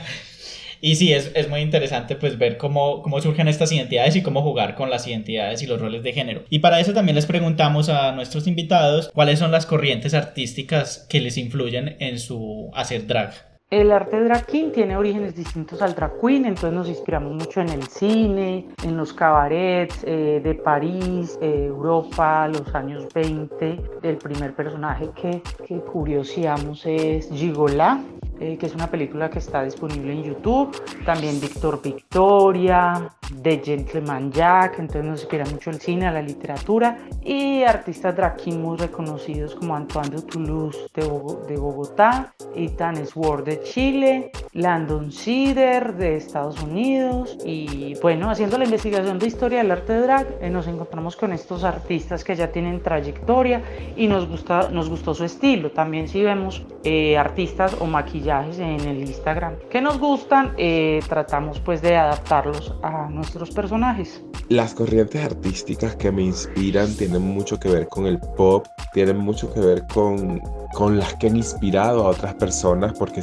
Y 0.82 0.96
sí, 0.96 1.14
es, 1.14 1.32
es 1.36 1.50
muy 1.50 1.62
interesante 1.62 2.16
pues 2.16 2.38
ver 2.38 2.58
cómo, 2.58 3.02
cómo 3.02 3.22
surgen 3.22 3.48
estas 3.48 3.72
identidades 3.72 4.16
y 4.16 4.22
cómo 4.22 4.42
jugar 4.42 4.76
con 4.76 4.90
las 4.90 5.08
identidades 5.08 5.62
y 5.62 5.68
los 5.68 5.82
roles 5.82 6.04
de 6.04 6.14
género. 6.14 6.44
Y 6.50 6.60
para 6.60 6.80
eso 6.80 6.94
también 6.94 7.16
les 7.16 7.26
preguntamos 7.26 7.90
a 7.90 8.12
nuestros 8.12 8.48
invitados 8.48 9.10
cuáles 9.14 9.40
son 9.40 9.52
las 9.52 9.66
corrientes 9.66 10.14
artísticas 10.14 11.06
que 11.10 11.22
les 11.22 11.38
influyen 11.38 11.98
en 12.00 12.20
su 12.20 12.72
hacer 12.74 13.08
drag. 13.08 13.49
El 13.72 13.92
arte 13.92 14.20
drag 14.24 14.48
king 14.48 14.72
tiene 14.72 14.98
orígenes 14.98 15.36
distintos 15.36 15.84
al 15.84 15.94
drag 15.94 16.20
queen, 16.20 16.46
entonces 16.46 16.74
nos 16.74 16.90
inspiramos 16.90 17.34
mucho 17.34 17.62
en 17.62 17.70
el 17.70 17.84
cine, 17.84 18.68
en 18.84 18.98
los 18.98 19.14
cabarets 19.14 20.04
eh, 20.08 20.42
de 20.44 20.56
París, 20.56 21.38
eh, 21.40 21.66
Europa, 21.68 22.48
los 22.48 22.74
años 22.74 23.08
20. 23.14 23.80
El 24.02 24.18
primer 24.18 24.56
personaje 24.56 25.12
que, 25.14 25.44
que 25.68 25.82
curioseamos 25.82 26.84
es 26.88 27.30
Gigola, 27.30 28.02
eh, 28.40 28.58
que 28.58 28.66
es 28.66 28.74
una 28.74 28.90
película 28.90 29.30
que 29.30 29.38
está 29.38 29.64
disponible 29.64 30.14
en 30.14 30.24
YouTube. 30.24 30.72
También 31.06 31.40
Víctor 31.40 31.82
Victoria, 31.82 33.12
The 33.44 33.62
Gentleman 33.64 34.32
Jack, 34.32 34.80
entonces 34.80 35.04
nos 35.04 35.20
inspira 35.22 35.46
mucho 35.46 35.70
el 35.70 35.80
cine, 35.80 36.12
la 36.12 36.22
literatura. 36.22 36.98
Y 37.22 37.64
artistas 37.64 38.16
drag 38.16 38.38
king 38.38 38.60
muy 38.60 38.78
reconocidos 38.78 39.56
como 39.56 39.76
Antoine 39.76 40.10
de 40.10 40.22
Toulouse 40.22 40.88
de, 40.96 41.04
de 41.48 41.58
Bogotá, 41.58 42.34
Ethan 42.56 43.06
Sword 43.06 43.44
de 43.44 43.59
Chile, 43.64 44.32
Landon 44.54 45.12
Cider 45.12 45.96
de 45.96 46.16
Estados 46.16 46.62
Unidos. 46.62 47.38
Y 47.46 47.96
bueno, 48.02 48.30
haciendo 48.30 48.58
la 48.58 48.66
investigación 48.66 49.20
de 49.20 49.28
historia 49.28 49.60
del 49.60 49.72
arte 49.72 49.94
de 49.94 50.02
drag, 50.02 50.28
eh, 50.42 50.50
nos 50.50 50.68
encontramos 50.68 51.16
con 51.16 51.34
estos 51.34 51.64
artistas 51.64 52.24
que 52.24 52.36
ya 52.36 52.52
tienen 52.52 52.82
trayectoria 52.82 53.62
y 53.96 54.08
nos, 54.08 54.28
gusta, 54.28 54.70
nos 54.70 54.90
gustó 54.90 55.14
su 55.14 55.24
estilo. 55.24 55.72
También 55.72 56.08
si 56.08 56.24
vemos 56.24 56.64
eh, 56.84 57.18
artistas 57.18 57.76
o 57.80 57.86
maquillajes 57.86 58.60
en 58.60 58.80
el 58.82 59.02
Instagram 59.02 59.56
que 59.70 59.82
nos 59.82 60.00
gustan, 60.00 60.54
eh, 60.58 61.00
tratamos 61.08 61.60
pues 61.60 61.82
de 61.82 61.96
adaptarlos 61.96 62.74
a 62.82 63.10
nuestros 63.10 63.52
personajes. 63.52 64.24
Las 64.50 64.74
corrientes 64.74 65.24
artísticas 65.24 65.96
que 65.96 66.12
me 66.12 66.24
inspiran 66.24 66.96
tienen 66.96 67.22
mucho 67.22 67.60
que 67.60 67.70
ver 67.70 67.88
con 67.88 68.08
el 68.08 68.20
pop, 68.20 68.66
tienen 68.94 69.18
mucho 69.18 69.54
que 69.54 69.60
ver 69.60 69.86
con 69.94 70.42
con 70.74 70.98
las 70.98 71.16
que 71.16 71.28
han 71.28 71.36
inspirado 71.36 72.06
a 72.06 72.10
otras 72.10 72.36
personas, 72.36 72.94
porque 72.98 73.22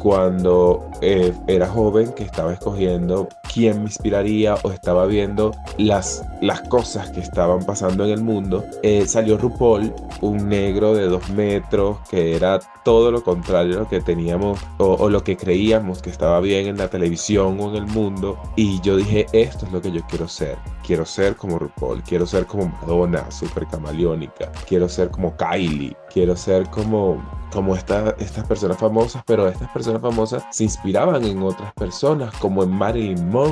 cuando 0.00 0.90
eh, 1.00 1.32
era 1.46 1.68
joven 1.68 2.12
que 2.12 2.24
estaba 2.24 2.52
escogiendo 2.52 3.28
quién 3.56 3.78
me 3.78 3.84
inspiraría 3.84 4.56
o 4.64 4.70
estaba 4.70 5.06
viendo 5.06 5.52
las, 5.78 6.22
las 6.42 6.60
cosas 6.68 7.08
que 7.08 7.20
estaban 7.20 7.64
pasando 7.64 8.04
en 8.04 8.10
el 8.10 8.22
mundo, 8.22 8.62
eh, 8.82 9.06
salió 9.06 9.38
RuPaul, 9.38 9.94
un 10.20 10.46
negro 10.46 10.94
de 10.94 11.06
dos 11.06 11.26
metros 11.30 11.96
que 12.10 12.36
era 12.36 12.60
todo 12.84 13.10
lo 13.10 13.24
contrario 13.24 13.78
a 13.78 13.80
lo 13.80 13.88
que 13.88 14.02
teníamos 14.02 14.60
o, 14.76 14.92
o 14.96 15.08
lo 15.08 15.24
que 15.24 15.38
creíamos 15.38 16.02
que 16.02 16.10
estaba 16.10 16.38
bien 16.40 16.66
en 16.66 16.76
la 16.76 16.88
televisión 16.88 17.58
o 17.58 17.70
en 17.70 17.76
el 17.76 17.86
mundo, 17.86 18.38
y 18.56 18.78
yo 18.82 18.94
dije, 18.96 19.24
esto 19.32 19.64
es 19.64 19.72
lo 19.72 19.80
que 19.80 19.90
yo 19.90 20.02
quiero 20.06 20.28
ser. 20.28 20.58
Quiero 20.86 21.04
ser 21.06 21.34
como 21.34 21.58
RuPaul, 21.58 22.02
quiero 22.02 22.26
ser 22.26 22.46
como 22.46 22.68
Madonna, 22.68 23.28
súper 23.30 23.66
camaleónica, 23.66 24.52
quiero 24.68 24.88
ser 24.88 25.10
como 25.10 25.34
Kylie, 25.36 25.96
quiero 26.12 26.36
ser 26.36 26.70
como, 26.70 27.20
como 27.52 27.74
esta, 27.74 28.14
estas 28.18 28.46
personas 28.46 28.78
famosas, 28.78 29.24
pero 29.26 29.48
estas 29.48 29.68
personas 29.70 30.00
famosas 30.00 30.44
se 30.50 30.64
inspiraban 30.64 31.24
en 31.24 31.42
otras 31.42 31.72
personas, 31.72 32.32
como 32.36 32.62
en 32.62 32.70
Marilyn 32.70 33.28
Monroe, 33.28 33.45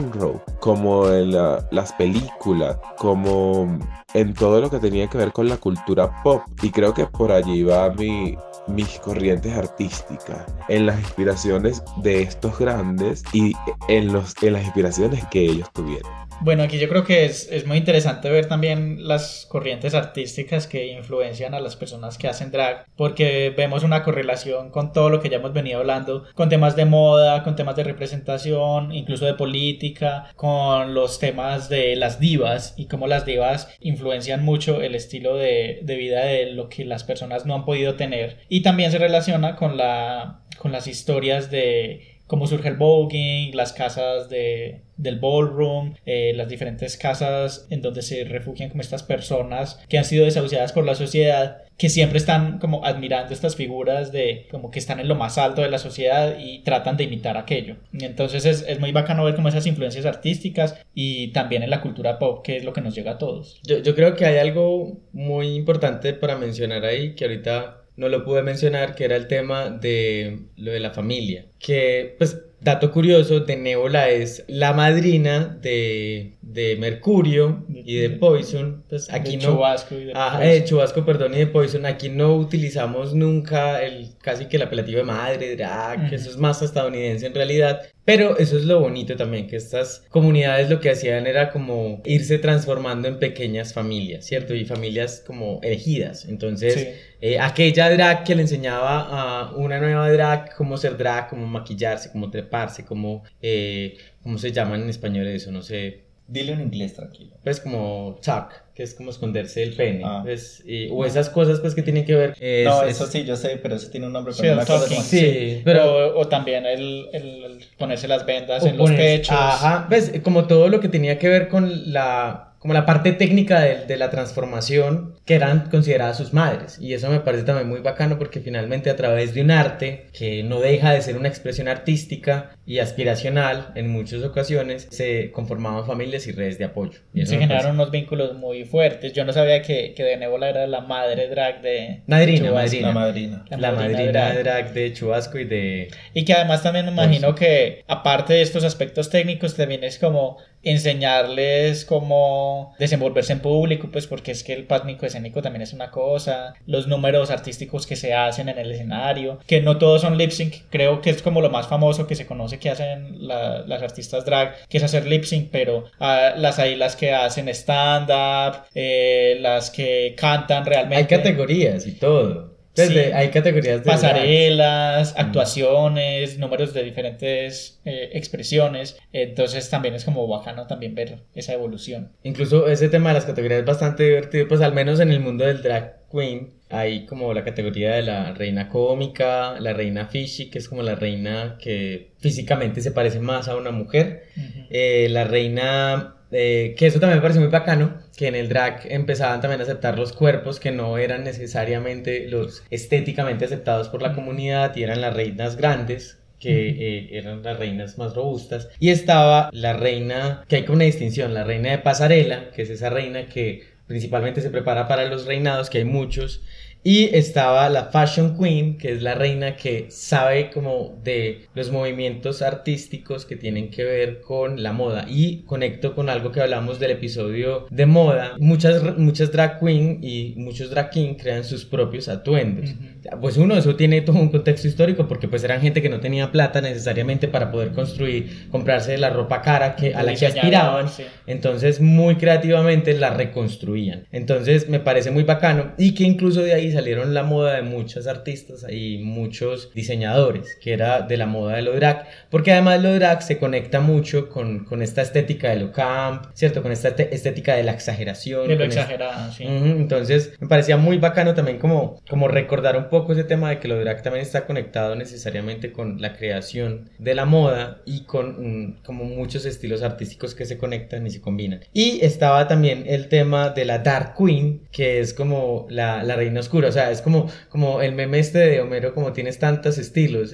como 0.60 1.08
en 1.08 1.32
las 1.32 1.92
películas, 1.98 2.78
como 2.98 3.78
en 4.14 4.34
todo 4.34 4.60
lo 4.60 4.70
que 4.70 4.78
tenía 4.78 5.08
que 5.08 5.18
ver 5.18 5.32
con 5.32 5.48
la 5.48 5.56
cultura 5.56 6.22
pop. 6.22 6.42
Y 6.62 6.70
creo 6.70 6.94
que 6.94 7.06
por 7.06 7.32
allí 7.32 7.62
va 7.62 7.90
mi, 7.90 8.36
mis 8.68 8.98
corrientes 9.00 9.56
artísticas, 9.56 10.46
en 10.68 10.86
las 10.86 10.98
inspiraciones 10.98 11.82
de 12.02 12.22
estos 12.22 12.58
grandes 12.58 13.22
y 13.32 13.52
en, 13.88 14.12
los, 14.12 14.34
en 14.42 14.54
las 14.54 14.64
inspiraciones 14.64 15.24
que 15.30 15.44
ellos 15.44 15.70
tuvieron. 15.72 16.10
Bueno, 16.44 16.62
aquí 16.62 16.78
yo 16.78 16.90
creo 16.90 17.04
que 17.04 17.24
es, 17.24 17.50
es, 17.50 17.66
muy 17.66 17.78
interesante 17.78 18.28
ver 18.28 18.44
también 18.44 19.08
las 19.08 19.46
corrientes 19.48 19.94
artísticas 19.94 20.66
que 20.66 20.88
influencian 20.88 21.54
a 21.54 21.60
las 21.60 21.74
personas 21.74 22.18
que 22.18 22.28
hacen 22.28 22.50
drag, 22.50 22.84
porque 22.96 23.48
vemos 23.56 23.82
una 23.82 24.02
correlación 24.02 24.68
con 24.70 24.92
todo 24.92 25.08
lo 25.08 25.22
que 25.22 25.30
ya 25.30 25.38
hemos 25.38 25.54
venido 25.54 25.78
hablando, 25.78 26.24
con 26.34 26.50
temas 26.50 26.76
de 26.76 26.84
moda, 26.84 27.42
con 27.44 27.56
temas 27.56 27.76
de 27.76 27.84
representación, 27.84 28.92
incluso 28.92 29.24
de 29.24 29.32
política, 29.32 30.34
con 30.36 30.92
los 30.92 31.18
temas 31.18 31.70
de 31.70 31.96
las 31.96 32.20
divas 32.20 32.74
y 32.76 32.88
cómo 32.88 33.06
las 33.06 33.24
divas 33.24 33.74
influencian 33.80 34.44
mucho 34.44 34.82
el 34.82 34.94
estilo 34.94 35.36
de, 35.36 35.80
de 35.82 35.96
vida 35.96 36.26
de 36.26 36.50
lo 36.52 36.68
que 36.68 36.84
las 36.84 37.04
personas 37.04 37.46
no 37.46 37.54
han 37.54 37.64
podido 37.64 37.94
tener. 37.94 38.40
Y 38.50 38.60
también 38.60 38.90
se 38.90 38.98
relaciona 38.98 39.56
con, 39.56 39.78
la, 39.78 40.42
con 40.58 40.72
las 40.72 40.88
historias 40.88 41.50
de 41.50 42.13
cómo 42.26 42.46
surge 42.46 42.68
el 42.68 42.76
voguing, 42.76 43.54
las 43.54 43.72
casas 43.72 44.28
de, 44.28 44.82
del 44.96 45.18
ballroom, 45.18 45.94
eh, 46.06 46.32
las 46.34 46.48
diferentes 46.48 46.96
casas 46.96 47.66
en 47.70 47.82
donde 47.82 48.02
se 48.02 48.24
refugian 48.24 48.70
como 48.70 48.80
estas 48.80 49.02
personas 49.02 49.80
que 49.88 49.98
han 49.98 50.04
sido 50.04 50.24
desahuciadas 50.24 50.72
por 50.72 50.84
la 50.84 50.94
sociedad, 50.94 51.62
que 51.76 51.88
siempre 51.88 52.18
están 52.18 52.58
como 52.60 52.84
admirando 52.84 53.34
estas 53.34 53.56
figuras 53.56 54.12
de 54.12 54.46
como 54.50 54.70
que 54.70 54.78
están 54.78 55.00
en 55.00 55.08
lo 55.08 55.16
más 55.16 55.38
alto 55.38 55.62
de 55.62 55.70
la 55.70 55.78
sociedad 55.78 56.38
y 56.38 56.60
tratan 56.60 56.96
de 56.96 57.04
imitar 57.04 57.36
aquello. 57.36 57.76
Entonces 57.92 58.46
es, 58.46 58.64
es 58.66 58.80
muy 58.80 58.92
bacano 58.92 59.24
ver 59.24 59.34
como 59.34 59.48
esas 59.48 59.66
influencias 59.66 60.06
artísticas 60.06 60.80
y 60.94 61.28
también 61.32 61.62
en 61.62 61.70
la 61.70 61.80
cultura 61.80 62.18
pop, 62.18 62.44
que 62.44 62.56
es 62.56 62.64
lo 62.64 62.72
que 62.72 62.80
nos 62.80 62.94
llega 62.94 63.12
a 63.12 63.18
todos. 63.18 63.60
Yo, 63.64 63.78
yo 63.78 63.94
creo 63.94 64.14
que 64.14 64.24
hay 64.24 64.38
algo 64.38 64.98
muy 65.12 65.54
importante 65.54 66.14
para 66.14 66.36
mencionar 66.36 66.84
ahí, 66.84 67.14
que 67.14 67.24
ahorita 67.24 67.83
no 67.96 68.08
lo 68.08 68.24
pude 68.24 68.42
mencionar, 68.42 68.94
que 68.94 69.04
era 69.04 69.16
el 69.16 69.28
tema 69.28 69.70
de 69.70 70.40
lo 70.56 70.72
de 70.72 70.80
la 70.80 70.90
familia. 70.90 71.46
Que, 71.58 72.14
pues, 72.18 72.42
dato 72.60 72.90
curioso, 72.90 73.40
de 73.40 73.56
Nebola 73.56 74.08
es 74.08 74.44
la 74.48 74.72
madrina 74.72 75.58
de, 75.60 76.32
de 76.42 76.76
Mercurio 76.76 77.64
y 77.68 77.96
de 77.96 78.10
Poison. 78.10 78.82
Pues 78.88 79.12
aquí 79.12 79.36
de 79.36 79.46
no. 79.46 79.54
Chubasco 79.54 79.94
y 79.94 80.04
de 80.04 80.12
Ajá, 80.14 80.38
Poison. 80.38 80.64
Chubasco, 80.64 81.04
perdón, 81.04 81.34
y 81.34 81.38
de 81.38 81.46
Poison. 81.46 81.86
Aquí 81.86 82.08
no 82.08 82.34
utilizamos 82.34 83.14
nunca 83.14 83.82
el 83.82 84.10
casi 84.20 84.46
que 84.46 84.56
el 84.56 84.62
apelativo 84.62 84.98
de 84.98 85.04
madre, 85.04 85.54
drag, 85.56 86.08
que 86.08 86.16
eso 86.16 86.30
es 86.30 86.36
más 86.36 86.62
estadounidense 86.62 87.26
en 87.26 87.34
realidad. 87.34 87.82
Pero 88.04 88.36
eso 88.38 88.58
es 88.58 88.64
lo 88.64 88.80
bonito 88.80 89.16
también, 89.16 89.46
que 89.46 89.56
estas 89.56 90.04
comunidades 90.10 90.68
lo 90.68 90.78
que 90.78 90.90
hacían 90.90 91.26
era 91.26 91.50
como 91.50 92.02
irse 92.04 92.38
transformando 92.38 93.08
en 93.08 93.18
pequeñas 93.18 93.72
familias, 93.72 94.26
¿cierto? 94.26 94.54
Y 94.54 94.66
familias 94.66 95.22
como 95.26 95.58
elegidas. 95.62 96.26
Entonces, 96.26 96.74
Sí. 96.74 96.88
eh, 97.22 97.38
aquella 97.40 97.88
drag 97.90 98.24
que 98.24 98.34
le 98.34 98.42
enseñaba 98.42 99.00
a 99.48 99.56
una 99.56 99.80
nueva 99.80 100.10
drag 100.12 100.54
cómo 100.54 100.76
ser 100.76 100.98
drag, 100.98 101.28
cómo 101.30 101.46
maquillarse, 101.46 102.10
cómo 102.12 102.30
treparse, 102.30 102.84
cómo, 102.84 103.24
eh, 103.40 103.96
¿cómo 104.22 104.36
se 104.36 104.52
llaman 104.52 104.82
en 104.82 104.90
español 104.90 105.26
eso? 105.28 105.50
No 105.50 105.62
sé. 105.62 106.03
Dile 106.26 106.52
en 106.52 106.62
inglés, 106.62 106.94
tranquilo. 106.94 107.32
Pues 107.44 107.60
como 107.60 108.18
tuck, 108.24 108.50
que 108.74 108.82
es 108.82 108.94
como 108.94 109.10
esconderse 109.10 109.62
el 109.62 109.74
pene. 109.74 110.00
Ah. 110.04 110.20
pues, 110.24 110.62
y- 110.66 110.88
o 110.90 111.04
esas 111.04 111.28
cosas 111.28 111.60
pues 111.60 111.74
que 111.74 111.82
tienen 111.82 112.06
que 112.06 112.14
ver. 112.14 112.34
es- 112.40 112.64
no, 112.64 112.82
es- 112.82 112.96
eso 112.96 113.06
sí, 113.06 113.24
yo 113.24 113.36
sé, 113.36 113.58
pero 113.62 113.74
eso 113.76 113.90
tiene 113.90 114.06
un 114.06 114.14
nombre. 114.14 114.32
Sí, 114.32 114.40
Pero 114.40 114.54
una 114.54 114.64
cosa 114.64 114.88
como- 114.88 115.02
sí, 115.02 115.60
pero- 115.64 116.14
o, 116.16 116.20
o 116.20 116.28
también 116.28 116.64
el, 116.64 117.58
ponerse 117.76 118.08
las 118.08 118.24
vendas 118.24 118.62
o 118.62 118.66
en 118.68 118.78
los 118.78 118.90
pechos. 118.92 119.36
Ajá, 119.38 119.84
pues 119.88 120.12
como 120.22 120.46
todo 120.46 120.68
lo 120.68 120.80
que 120.80 120.88
tenía 120.88 121.18
que 121.18 121.28
ver 121.28 121.48
con 121.48 121.92
la 121.92 122.53
como 122.64 122.72
la 122.72 122.86
parte 122.86 123.12
técnica 123.12 123.60
de, 123.60 123.84
de 123.84 123.96
la 123.98 124.08
transformación 124.08 125.16
que 125.26 125.34
eran 125.34 125.68
consideradas 125.70 126.16
sus 126.16 126.32
madres 126.32 126.78
y 126.80 126.94
eso 126.94 127.10
me 127.10 127.20
parece 127.20 127.44
también 127.44 127.68
muy 127.68 127.80
bacano 127.80 128.18
porque 128.18 128.40
finalmente 128.40 128.88
a 128.88 128.96
través 128.96 129.34
de 129.34 129.42
un 129.42 129.50
arte 129.50 130.06
que 130.18 130.42
no 130.44 130.60
deja 130.60 130.92
de 130.92 131.02
ser 131.02 131.18
una 131.18 131.28
expresión 131.28 131.68
artística 131.68 132.52
y 132.64 132.78
aspiracional 132.78 133.68
en 133.74 133.90
muchas 133.90 134.22
ocasiones 134.22 134.86
se 134.90 135.30
conformaban 135.30 135.84
familias 135.86 136.26
y 136.26 136.32
redes 136.32 136.56
de 136.56 136.64
apoyo 136.64 137.00
y 137.12 137.20
eso 137.20 137.32
se 137.32 137.38
generaron 137.38 137.64
parece- 137.64 137.74
unos 137.74 137.90
vínculos 137.90 138.34
muy 138.34 138.64
fuertes. 138.64 139.12
Yo 139.12 139.26
no 139.26 139.34
sabía 139.34 139.60
que, 139.60 139.92
que 139.94 140.02
de 140.02 140.16
Nebola 140.16 140.48
era 140.48 140.66
la 140.66 140.80
madre 140.80 141.28
drag 141.28 141.60
de 141.60 142.00
Madrina, 142.06 142.48
Chubasco. 142.48 142.80
madrina. 142.80 142.86
La 142.88 142.92
madrina. 142.94 143.44
la 143.58 143.72
madrina 143.72 144.34
drag 144.38 144.72
de 144.72 144.92
Chubasco 144.94 145.38
y 145.38 145.44
de 145.44 145.88
Y 146.14 146.24
que 146.24 146.32
además 146.32 146.62
también 146.62 146.86
me 146.86 146.92
imagino 146.92 147.34
que 147.34 147.84
aparte 147.86 148.32
de 148.32 148.40
estos 148.40 148.64
aspectos 148.64 149.10
técnicos 149.10 149.54
también 149.54 149.84
es 149.84 149.98
como 149.98 150.38
enseñarles 150.64 151.84
cómo 151.84 152.74
desenvolverse 152.78 153.32
en 153.32 153.40
público, 153.40 153.88
pues 153.92 154.06
porque 154.06 154.32
es 154.32 154.42
que 154.42 154.52
el 154.52 154.64
pánico 154.66 155.06
escénico 155.06 155.42
también 155.42 155.62
es 155.62 155.72
una 155.72 155.90
cosa, 155.90 156.54
los 156.66 156.86
números 156.86 157.30
artísticos 157.30 157.86
que 157.86 157.96
se 157.96 158.14
hacen 158.14 158.48
en 158.48 158.58
el 158.58 158.72
escenario, 158.72 159.38
que 159.46 159.60
no 159.60 159.78
todos 159.78 160.02
son 160.02 160.18
lip 160.18 160.30
sync, 160.30 160.54
creo 160.70 161.00
que 161.00 161.10
es 161.10 161.22
como 161.22 161.40
lo 161.40 161.50
más 161.50 161.68
famoso 161.68 162.06
que 162.06 162.14
se 162.14 162.26
conoce 162.26 162.58
que 162.58 162.70
hacen 162.70 163.26
la- 163.26 163.60
las 163.66 163.82
artistas 163.82 164.24
drag, 164.24 164.54
que 164.68 164.78
es 164.78 164.82
hacer 164.84 165.06
lip 165.06 165.24
sync, 165.24 165.48
pero 165.50 165.84
ah, 166.00 166.32
las 166.36 166.58
hay 166.58 166.76
las 166.76 166.96
que 166.96 167.12
hacen 167.12 167.48
stand 167.48 168.10
up, 168.10 168.62
eh, 168.74 169.36
las 169.40 169.70
que 169.70 170.14
cantan 170.16 170.64
realmente. 170.64 170.96
hay 170.96 171.04
categorías 171.06 171.86
y 171.86 171.92
todo 171.92 172.53
Sí. 172.74 172.98
hay 172.98 173.28
categorías 173.30 173.78
de 173.78 173.84
drag. 173.84 174.00
pasarelas, 174.00 175.14
actuaciones, 175.16 176.38
números 176.38 176.74
de 176.74 176.82
diferentes 176.82 177.80
eh, 177.84 178.10
expresiones. 178.12 178.98
Entonces 179.12 179.70
también 179.70 179.94
es 179.94 180.04
como 180.04 180.26
bacano 180.26 180.66
también 180.66 180.94
ver 180.94 181.20
esa 181.34 181.52
evolución. 181.52 182.12
Incluso 182.22 182.68
ese 182.68 182.88
tema 182.88 183.10
de 183.10 183.14
las 183.14 183.24
categorías 183.24 183.60
es 183.60 183.66
bastante 183.66 184.04
divertido, 184.04 184.48
pues 184.48 184.60
al 184.60 184.74
menos 184.74 185.00
en 185.00 185.12
el 185.12 185.20
mundo 185.20 185.44
del 185.44 185.62
drag 185.62 186.04
queen 186.10 186.54
hay 186.70 187.06
como 187.06 187.32
la 187.34 187.44
categoría 187.44 187.94
de 187.94 188.02
la 188.02 188.32
reina 188.32 188.68
cómica, 188.68 189.60
la 189.60 189.72
reina 189.72 190.06
fishy, 190.06 190.50
que 190.50 190.58
es 190.58 190.68
como 190.68 190.82
la 190.82 190.94
reina 190.94 191.56
que 191.60 192.12
físicamente 192.18 192.80
se 192.80 192.90
parece 192.90 193.20
más 193.20 193.48
a 193.48 193.56
una 193.56 193.70
mujer, 193.70 194.24
eh, 194.70 195.08
la 195.10 195.24
reina 195.24 196.16
eh, 196.36 196.74
que 196.76 196.86
eso 196.88 196.98
también 196.98 197.18
me 197.18 197.22
parece 197.22 197.38
muy 197.38 197.48
bacano, 197.48 197.94
que 198.16 198.26
en 198.26 198.34
el 198.34 198.48
drag 198.48 198.82
empezaban 198.90 199.40
también 199.40 199.60
a 199.60 199.64
aceptar 199.64 199.96
los 199.96 200.12
cuerpos 200.12 200.58
que 200.58 200.72
no 200.72 200.98
eran 200.98 201.22
necesariamente 201.22 202.28
los 202.28 202.64
estéticamente 202.70 203.44
aceptados 203.44 203.88
por 203.88 204.02
la 204.02 204.14
comunidad 204.14 204.74
y 204.74 204.82
eran 204.82 205.00
las 205.00 205.14
reinas 205.14 205.56
grandes, 205.56 206.18
que 206.40 206.70
eh, 206.70 207.08
eran 207.12 207.44
las 207.44 207.56
reinas 207.56 207.98
más 207.98 208.14
robustas. 208.14 208.68
Y 208.80 208.90
estaba 208.90 209.48
la 209.52 209.74
reina, 209.74 210.44
que 210.48 210.56
hay 210.56 210.64
como 210.64 210.76
una 210.76 210.86
distinción, 210.86 211.34
la 211.34 211.44
reina 211.44 211.70
de 211.70 211.78
pasarela, 211.78 212.50
que 212.50 212.62
es 212.62 212.70
esa 212.70 212.90
reina 212.90 213.26
que 213.26 213.62
principalmente 213.86 214.40
se 214.40 214.50
prepara 214.50 214.88
para 214.88 215.04
los 215.04 215.26
reinados, 215.26 215.70
que 215.70 215.78
hay 215.78 215.84
muchos. 215.84 216.42
Y 216.86 217.16
estaba 217.16 217.70
la 217.70 217.86
Fashion 217.86 218.36
Queen, 218.38 218.76
que 218.76 218.92
es 218.92 219.02
la 219.02 219.14
reina 219.14 219.56
que 219.56 219.86
sabe 219.88 220.50
como 220.50 221.00
de 221.02 221.46
los 221.54 221.70
movimientos 221.70 222.42
artísticos 222.42 223.24
que 223.24 223.36
tienen 223.36 223.70
que 223.70 223.84
ver 223.84 224.20
con 224.20 224.62
la 224.62 224.72
moda. 224.72 225.06
Y 225.08 225.44
conecto 225.44 225.94
con 225.94 226.10
algo 226.10 226.30
que 226.30 226.42
hablamos 226.42 226.78
del 226.78 226.90
episodio 226.90 227.66
de 227.70 227.86
moda. 227.86 228.36
Muchas, 228.38 228.98
muchas 228.98 229.32
drag 229.32 229.60
queen 229.60 230.00
y 230.02 230.34
muchos 230.36 230.68
drag 230.68 230.90
king 230.90 231.14
crean 231.14 231.44
sus 231.44 231.64
propios 231.64 232.08
atuendos. 232.08 232.74
Pues 233.20 233.36
uno, 233.36 233.56
eso 233.56 233.76
tiene 233.76 234.00
todo 234.00 234.16
un 234.16 234.30
contexto 234.30 234.66
histórico 234.66 235.06
porque 235.06 235.28
pues 235.28 235.44
eran 235.44 235.60
gente 235.60 235.82
que 235.82 235.88
no 235.88 236.00
tenía 236.00 236.32
plata 236.32 236.60
necesariamente 236.60 237.28
para 237.28 237.50
poder 237.50 237.72
construir, 237.72 238.48
comprarse 238.50 238.96
la 238.98 239.10
ropa 239.10 239.42
cara 239.42 239.76
que, 239.76 239.94
a 239.94 240.02
la 240.02 240.14
que 240.14 240.26
aspiraban. 240.26 240.86
Entonces 241.26 241.80
muy 241.80 242.16
creativamente 242.16 242.94
la 242.94 243.10
reconstruían. 243.10 244.06
Entonces 244.10 244.68
me 244.68 244.80
parece 244.80 245.10
muy 245.10 245.24
bacano 245.24 245.72
y 245.76 245.94
que 245.94 246.04
incluso 246.04 246.42
de 246.42 246.54
ahí 246.54 246.72
salieron 246.72 247.14
la 247.14 247.22
moda 247.22 247.54
de 247.54 247.62
muchos 247.62 248.06
artistas 248.06 248.64
y 248.70 248.98
muchos 248.98 249.70
diseñadores, 249.74 250.56
que 250.60 250.72
era 250.72 251.02
de 251.02 251.16
la 251.16 251.26
moda 251.26 251.56
de 251.56 251.62
lo 251.62 251.74
drag, 251.74 252.06
porque 252.30 252.52
además 252.52 252.82
lo 252.82 252.94
drag 252.94 253.22
se 253.22 253.38
conecta 253.38 253.80
mucho 253.80 254.28
con, 254.28 254.64
con 254.64 254.82
esta 254.82 255.02
estética 255.02 255.50
de 255.50 255.56
lo 255.56 255.72
camp, 255.72 256.26
¿cierto? 256.34 256.62
Con 256.62 256.72
esta 256.72 256.88
estética 256.88 257.54
de 257.54 257.64
la 257.64 257.72
exageración. 257.72 258.48
De 258.48 258.56
lo 258.56 258.64
exagerado, 258.64 259.30
sí. 259.32 259.44
Ujú, 259.44 259.66
Entonces 259.66 260.34
me 260.40 260.48
parecía 260.48 260.76
muy 260.76 260.98
bacano 260.98 261.34
también 261.34 261.58
como, 261.58 262.00
como 262.08 262.28
recordar 262.28 262.76
un 262.76 262.84
poco 262.88 262.93
ese 263.12 263.24
tema 263.24 263.50
de 263.50 263.58
que 263.58 263.68
lo 263.68 263.78
drag 263.78 264.02
también 264.02 264.24
está 264.24 264.46
conectado 264.46 264.94
necesariamente 264.94 265.72
con 265.72 266.00
la 266.00 266.16
creación 266.16 266.90
de 266.98 267.14
la 267.14 267.24
moda 267.24 267.82
y 267.84 268.04
con 268.04 268.68
mm, 268.68 268.82
como 268.84 269.04
muchos 269.04 269.44
estilos 269.44 269.82
artísticos 269.82 270.34
que 270.34 270.46
se 270.46 270.58
conectan 270.58 271.06
y 271.06 271.10
se 271.10 271.20
combinan. 271.20 271.60
Y 271.72 272.04
estaba 272.04 272.46
también 272.48 272.84
el 272.86 273.08
tema 273.08 273.50
de 273.50 273.64
la 273.64 273.78
Dark 273.78 274.14
Queen, 274.16 274.62
que 274.70 275.00
es 275.00 275.14
como 275.14 275.66
la, 275.68 276.02
la 276.02 276.16
reina 276.16 276.40
oscura, 276.40 276.68
o 276.68 276.72
sea, 276.72 276.90
es 276.90 277.02
como, 277.02 277.28
como 277.48 277.82
el 277.82 277.94
meme 277.94 278.18
este 278.18 278.38
de 278.38 278.60
Homero, 278.60 278.94
como 278.94 279.12
tienes 279.12 279.38
tantos 279.38 279.78
estilos. 279.78 280.30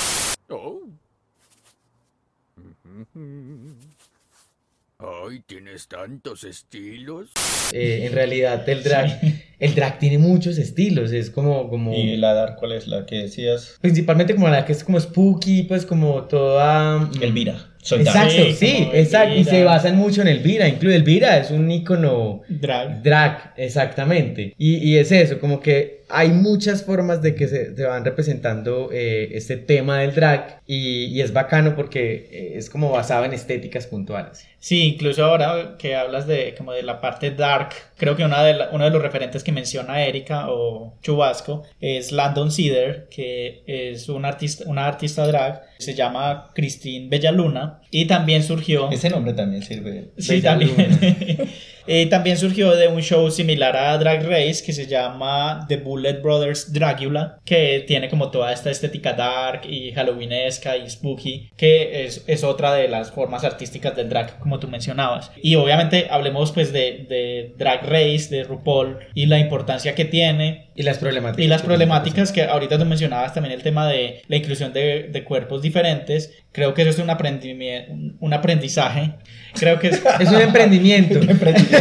Oh. 0.48 0.80
Ay, 5.00 5.40
tienes 5.46 5.88
tantos 5.88 6.44
estilos. 6.44 7.30
Eh, 7.72 8.04
en 8.04 8.12
realidad 8.12 8.68
el 8.68 8.82
drag, 8.82 9.18
el 9.58 9.74
drag 9.74 9.98
tiene 9.98 10.18
muchos 10.18 10.58
estilos, 10.58 11.12
es 11.12 11.30
como... 11.30 11.70
como... 11.70 11.94
¿Y 11.94 12.16
la 12.16 12.34
Dark 12.34 12.56
cuál 12.56 12.72
es 12.72 12.86
la 12.86 13.06
que 13.06 13.16
decías? 13.16 13.78
Principalmente 13.80 14.34
como 14.34 14.48
la 14.48 14.66
que 14.66 14.72
es 14.72 14.84
como 14.84 15.00
spooky, 15.00 15.62
pues 15.62 15.86
como 15.86 16.24
toda... 16.24 16.98
mm, 16.98 17.22
Elvira. 17.22 17.69
Exacto, 17.82 18.42
sí, 18.56 18.88
exacto. 18.92 19.34
Y 19.34 19.44
se 19.44 19.64
basan 19.64 19.96
mucho 19.96 20.22
en 20.22 20.28
Elvira. 20.28 20.68
Incluye 20.68 20.96
Elvira, 20.96 21.38
es 21.38 21.50
un 21.50 21.70
icono 21.70 22.42
Drag. 22.48 23.02
drag, 23.02 23.54
exactamente. 23.56 24.54
Y, 24.58 24.76
y 24.76 24.98
es 24.98 25.10
eso, 25.12 25.38
como 25.40 25.60
que 25.60 26.00
hay 26.12 26.30
muchas 26.30 26.82
formas 26.84 27.22
de 27.22 27.34
que 27.36 27.46
se, 27.48 27.74
se 27.76 27.84
van 27.84 28.04
representando 28.04 28.90
eh, 28.92 29.30
este 29.32 29.56
tema 29.56 30.00
del 30.00 30.14
drag. 30.14 30.60
Y, 30.66 31.04
y 31.06 31.20
es 31.20 31.32
bacano 31.32 31.74
porque 31.76 32.28
eh, 32.30 32.52
es 32.56 32.68
como 32.68 32.90
basado 32.90 33.24
en 33.24 33.32
estéticas 33.32 33.86
puntuales. 33.86 34.46
Sí, 34.58 34.82
incluso 34.82 35.24
ahora 35.24 35.76
que 35.78 35.96
hablas 35.96 36.26
de 36.26 36.54
como 36.58 36.72
de 36.72 36.82
la 36.82 37.00
parte 37.00 37.30
dark, 37.30 37.70
creo 37.96 38.14
que 38.14 38.24
una 38.24 38.42
de 38.44 38.54
la- 38.54 38.68
uno 38.72 38.84
de 38.84 38.90
los 38.90 39.00
referentes 39.00 39.42
que 39.42 39.52
menciona 39.52 40.04
Erika 40.04 40.50
o 40.50 40.94
Chubasco 41.02 41.62
es 41.80 42.12
Landon 42.12 42.50
Cedar, 42.52 43.06
que 43.08 43.62
es 43.66 44.08
un 44.10 44.24
artista, 44.26 44.64
una 44.66 44.86
artista 44.86 45.26
drag, 45.26 45.62
se 45.80 45.94
llama 45.94 46.50
Christine 46.54 47.08
Bellaluna 47.08 47.80
y 47.90 48.06
también 48.06 48.42
surgió 48.42 48.90
Ese 48.90 49.10
nombre 49.10 49.32
también 49.32 49.62
sirve. 49.62 50.12
Sí, 50.18 50.40
Bella 50.40 50.58
también. 50.58 50.98
Eh, 51.92 52.06
también 52.06 52.36
surgió 52.36 52.76
de 52.76 52.86
un 52.86 53.02
show 53.02 53.28
similar 53.32 53.76
a 53.76 53.98
Drag 53.98 54.22
Race 54.22 54.62
que 54.64 54.72
se 54.72 54.86
llama 54.86 55.66
The 55.68 55.78
Bullet 55.78 56.20
Brothers 56.22 56.72
Dragula, 56.72 57.40
que 57.44 57.82
tiene 57.84 58.08
como 58.08 58.30
toda 58.30 58.52
esta 58.52 58.70
estética 58.70 59.14
dark 59.14 59.62
y 59.68 59.90
halloweenesca 59.90 60.76
y 60.76 60.88
spooky, 60.88 61.50
que 61.56 62.04
es, 62.04 62.22
es 62.28 62.44
otra 62.44 62.74
de 62.74 62.86
las 62.86 63.10
formas 63.10 63.42
artísticas 63.42 63.96
del 63.96 64.08
drag, 64.08 64.38
como 64.38 64.60
tú 64.60 64.68
mencionabas. 64.68 65.32
Y 65.42 65.56
obviamente 65.56 66.06
hablemos 66.12 66.52
pues 66.52 66.72
de, 66.72 67.06
de 67.08 67.54
Drag 67.58 67.82
Race, 67.82 68.28
de 68.30 68.44
RuPaul 68.44 68.98
y 69.14 69.26
la 69.26 69.40
importancia 69.40 69.96
que 69.96 70.04
tiene 70.04 70.68
Y 70.76 70.84
las 70.84 70.98
problemáticas. 70.98 71.44
y 71.44 71.48
las 71.48 71.62
problemáticas 71.62 72.30
que 72.30 72.44
ahorita 72.44 72.78
tú 72.78 72.84
mencionabas 72.84 73.34
también 73.34 73.52
el 73.52 73.64
tema 73.64 73.88
de 73.88 74.22
la 74.28 74.36
inclusión 74.36 74.72
de, 74.72 75.08
de 75.10 75.24
cuerpos 75.24 75.60
diferentes. 75.60 76.32
Creo 76.52 76.72
que 76.72 76.82
eso 76.82 76.90
es 76.90 76.98
un, 77.00 78.16
un 78.20 78.32
aprendizaje. 78.32 79.10
Creo 79.58 79.80
que 79.80 79.88
es, 79.88 80.02
Es 80.20 80.28
un 80.30 80.40
emprendimiento. 80.40 81.18